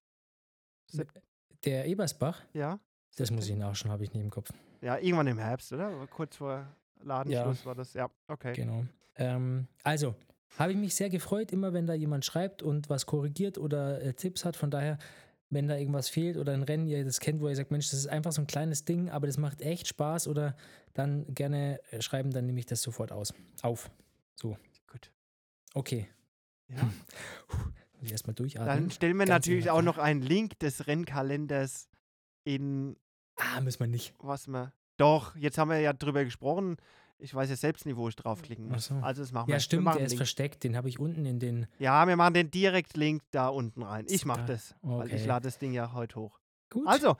Der 1.63 1.85
Ebersbach, 1.85 2.41
Ja. 2.53 2.79
das 3.17 3.29
muss 3.29 3.47
ich 3.47 3.55
nachschauen, 3.55 3.91
habe 3.91 4.03
ich 4.03 4.13
im 4.15 4.29
Kopf. 4.31 4.51
Ja, 4.81 4.97
irgendwann 4.97 5.27
im 5.27 5.37
Herbst, 5.37 5.71
oder? 5.71 6.07
Kurz 6.07 6.37
vor 6.37 6.65
Ladenschluss 7.03 7.63
war 7.65 7.75
das. 7.75 7.93
Ja, 7.93 8.09
okay. 8.27 8.53
Genau. 8.53 8.83
Ähm, 9.15 9.67
also, 9.83 10.15
habe 10.57 10.71
ich 10.71 10.77
mich 10.77 10.95
sehr 10.95 11.09
gefreut, 11.09 11.51
immer 11.51 11.73
wenn 11.73 11.87
da 11.87 11.93
jemand 11.93 12.25
schreibt 12.25 12.61
und 12.61 12.89
was 12.89 13.05
korrigiert 13.05 13.57
oder 13.57 14.01
äh, 14.01 14.13
Tipps 14.13 14.45
hat. 14.45 14.55
Von 14.55 14.71
daher, 14.71 14.97
wenn 15.49 15.67
da 15.67 15.77
irgendwas 15.77 16.09
fehlt 16.09 16.37
oder 16.37 16.53
ein 16.53 16.63
Rennen, 16.63 16.87
ihr 16.87 17.03
das 17.03 17.19
kennt, 17.19 17.41
wo 17.41 17.49
ihr 17.49 17.55
sagt, 17.55 17.71
Mensch, 17.71 17.89
das 17.89 17.99
ist 17.99 18.07
einfach 18.07 18.31
so 18.31 18.41
ein 18.41 18.47
kleines 18.47 18.85
Ding, 18.85 19.09
aber 19.09 19.27
das 19.27 19.37
macht 19.37 19.61
echt 19.61 19.87
Spaß 19.87 20.27
oder 20.27 20.55
dann 20.93 21.33
gerne 21.33 21.79
äh, 21.91 22.01
schreiben, 22.01 22.31
dann 22.31 22.45
nehme 22.45 22.59
ich 22.59 22.65
das 22.65 22.81
sofort 22.81 23.11
aus. 23.11 23.33
Auf. 23.61 23.89
Gut. 24.87 25.11
Okay. 25.73 26.07
Ja. 26.67 26.83
Muss 26.83 28.03
ich 28.03 28.11
erstmal 28.11 28.33
durchatmen. 28.33 28.67
Dann 28.67 28.91
stellen 28.91 29.17
wir 29.17 29.25
Ganz 29.25 29.45
natürlich 29.45 29.69
auch 29.69 29.81
noch 29.81 29.97
einen 29.97 30.21
Link 30.21 30.59
des 30.59 30.87
Rennkalenders 30.87 31.89
in 32.43 32.97
ah, 33.35 33.61
müssen 33.61 33.79
wir 33.81 33.87
nicht. 33.87 34.13
was 34.19 34.47
wir. 34.47 34.73
Doch, 34.97 35.35
jetzt 35.35 35.57
haben 35.57 35.69
wir 35.69 35.79
ja 35.79 35.93
drüber 35.93 36.23
gesprochen. 36.23 36.77
Ich 37.21 37.33
weiß 37.35 37.49
ja 37.51 37.55
selbst 37.55 37.85
nicht, 37.85 37.95
wo 37.95 38.09
ich 38.09 38.15
draufklicken 38.15 38.67
muss. 38.67 38.85
so. 38.87 38.95
Also 38.95 39.21
das 39.21 39.31
machen 39.31 39.47
wir. 39.47 39.53
Ja, 39.53 39.57
wir 39.57 39.61
stimmt, 39.61 39.83
machen 39.83 39.97
der 39.97 40.05
ist 40.07 40.11
Link. 40.13 40.19
versteckt. 40.19 40.63
Den 40.63 40.75
habe 40.75 40.89
ich 40.89 40.99
unten 40.99 41.25
in 41.25 41.39
den. 41.39 41.67
Ja, 41.79 42.07
wir 42.07 42.15
machen 42.15 42.33
den 42.33 42.49
Direkt-Link 42.51 43.21
da 43.31 43.47
unten 43.49 43.83
rein. 43.83 44.05
Ich 44.09 44.25
mache 44.25 44.45
das, 44.45 44.75
weil 44.81 45.07
ich 45.07 45.13
Okay. 45.13 45.25
lade 45.25 45.43
das 45.47 45.57
Ding 45.59 45.71
ja 45.73 45.93
heute 45.93 46.15
hoch. 46.19 46.39
Gut. 46.71 46.87
Also, 46.87 47.17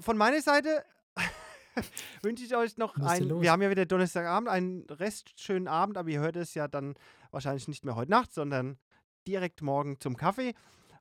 von 0.00 0.16
meiner 0.16 0.40
Seite 0.42 0.84
wünsche 2.22 2.44
ich 2.44 2.56
euch 2.56 2.76
noch 2.76 2.96
einen. 2.96 3.40
Wir 3.40 3.52
haben 3.52 3.62
ja 3.62 3.70
wieder 3.70 3.86
Donnerstagabend, 3.86 4.48
einen 4.48 4.84
restschönen 4.90 5.68
Abend, 5.68 5.96
aber 5.96 6.08
ihr 6.08 6.20
hört 6.20 6.36
es 6.36 6.54
ja 6.54 6.66
dann 6.68 6.94
wahrscheinlich 7.30 7.68
nicht 7.68 7.84
mehr 7.84 7.94
heute 7.96 8.10
Nacht, 8.10 8.32
sondern 8.32 8.78
direkt 9.28 9.62
morgen 9.62 10.00
zum 10.00 10.16
Kaffee. 10.16 10.54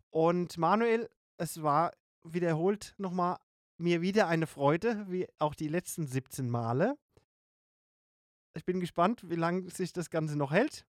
Und 0.09 0.57
Manuel, 0.57 1.09
es 1.37 1.61
war 1.63 1.91
wiederholt 2.23 2.93
nochmal 2.97 3.37
mir 3.77 4.01
wieder 4.01 4.27
eine 4.27 4.47
Freude, 4.47 5.05
wie 5.09 5.27
auch 5.39 5.55
die 5.55 5.67
letzten 5.67 6.07
17 6.07 6.49
Male. 6.49 6.95
Ich 8.55 8.65
bin 8.65 8.79
gespannt, 8.79 9.29
wie 9.29 9.35
lange 9.35 9.69
sich 9.69 9.93
das 9.93 10.09
Ganze 10.09 10.37
noch 10.37 10.51
hält. 10.51 10.85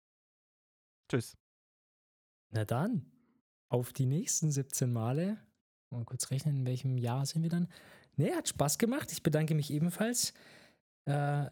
Tschüss. 1.10 1.36
Na 2.50 2.64
dann, 2.64 3.10
auf 3.68 3.92
die 3.92 4.06
nächsten 4.06 4.50
17 4.50 4.92
Male. 4.92 5.38
Mal 5.90 6.04
kurz 6.04 6.30
rechnen, 6.30 6.56
in 6.56 6.66
welchem 6.66 6.96
Jahr 6.96 7.26
sind 7.26 7.42
wir 7.42 7.50
dann? 7.50 7.68
Nee, 8.16 8.32
hat 8.32 8.48
Spaß 8.48 8.78
gemacht. 8.78 9.12
Ich 9.12 9.22
bedanke 9.22 9.54
mich 9.54 9.72
ebenfalls. 9.72 10.32
Äh, 11.04 11.46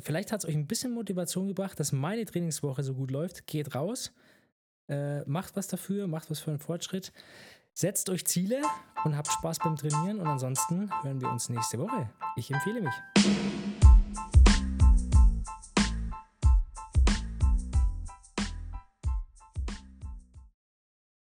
vielleicht 0.00 0.32
hat 0.32 0.42
es 0.42 0.48
euch 0.48 0.54
ein 0.54 0.66
bisschen 0.66 0.92
Motivation 0.92 1.48
gebracht, 1.48 1.78
dass 1.80 1.92
meine 1.92 2.24
Trainingswoche 2.24 2.82
so 2.82 2.94
gut 2.94 3.10
läuft. 3.10 3.46
Geht 3.46 3.74
raus, 3.74 4.12
äh, 4.88 5.22
macht 5.24 5.56
was 5.56 5.68
dafür, 5.68 6.06
macht 6.06 6.30
was 6.30 6.40
für 6.40 6.50
einen 6.50 6.60
Fortschritt. 6.60 7.12
Setzt 7.74 8.10
euch 8.10 8.26
Ziele 8.26 8.60
und 9.04 9.16
habt 9.16 9.28
Spaß 9.28 9.60
beim 9.60 9.76
Trainieren. 9.76 10.20
Und 10.20 10.26
ansonsten 10.26 10.90
hören 11.02 11.20
wir 11.20 11.30
uns 11.30 11.48
nächste 11.48 11.78
Woche. 11.78 12.10
Ich 12.36 12.50
empfehle 12.50 12.82
mich. 12.82 13.77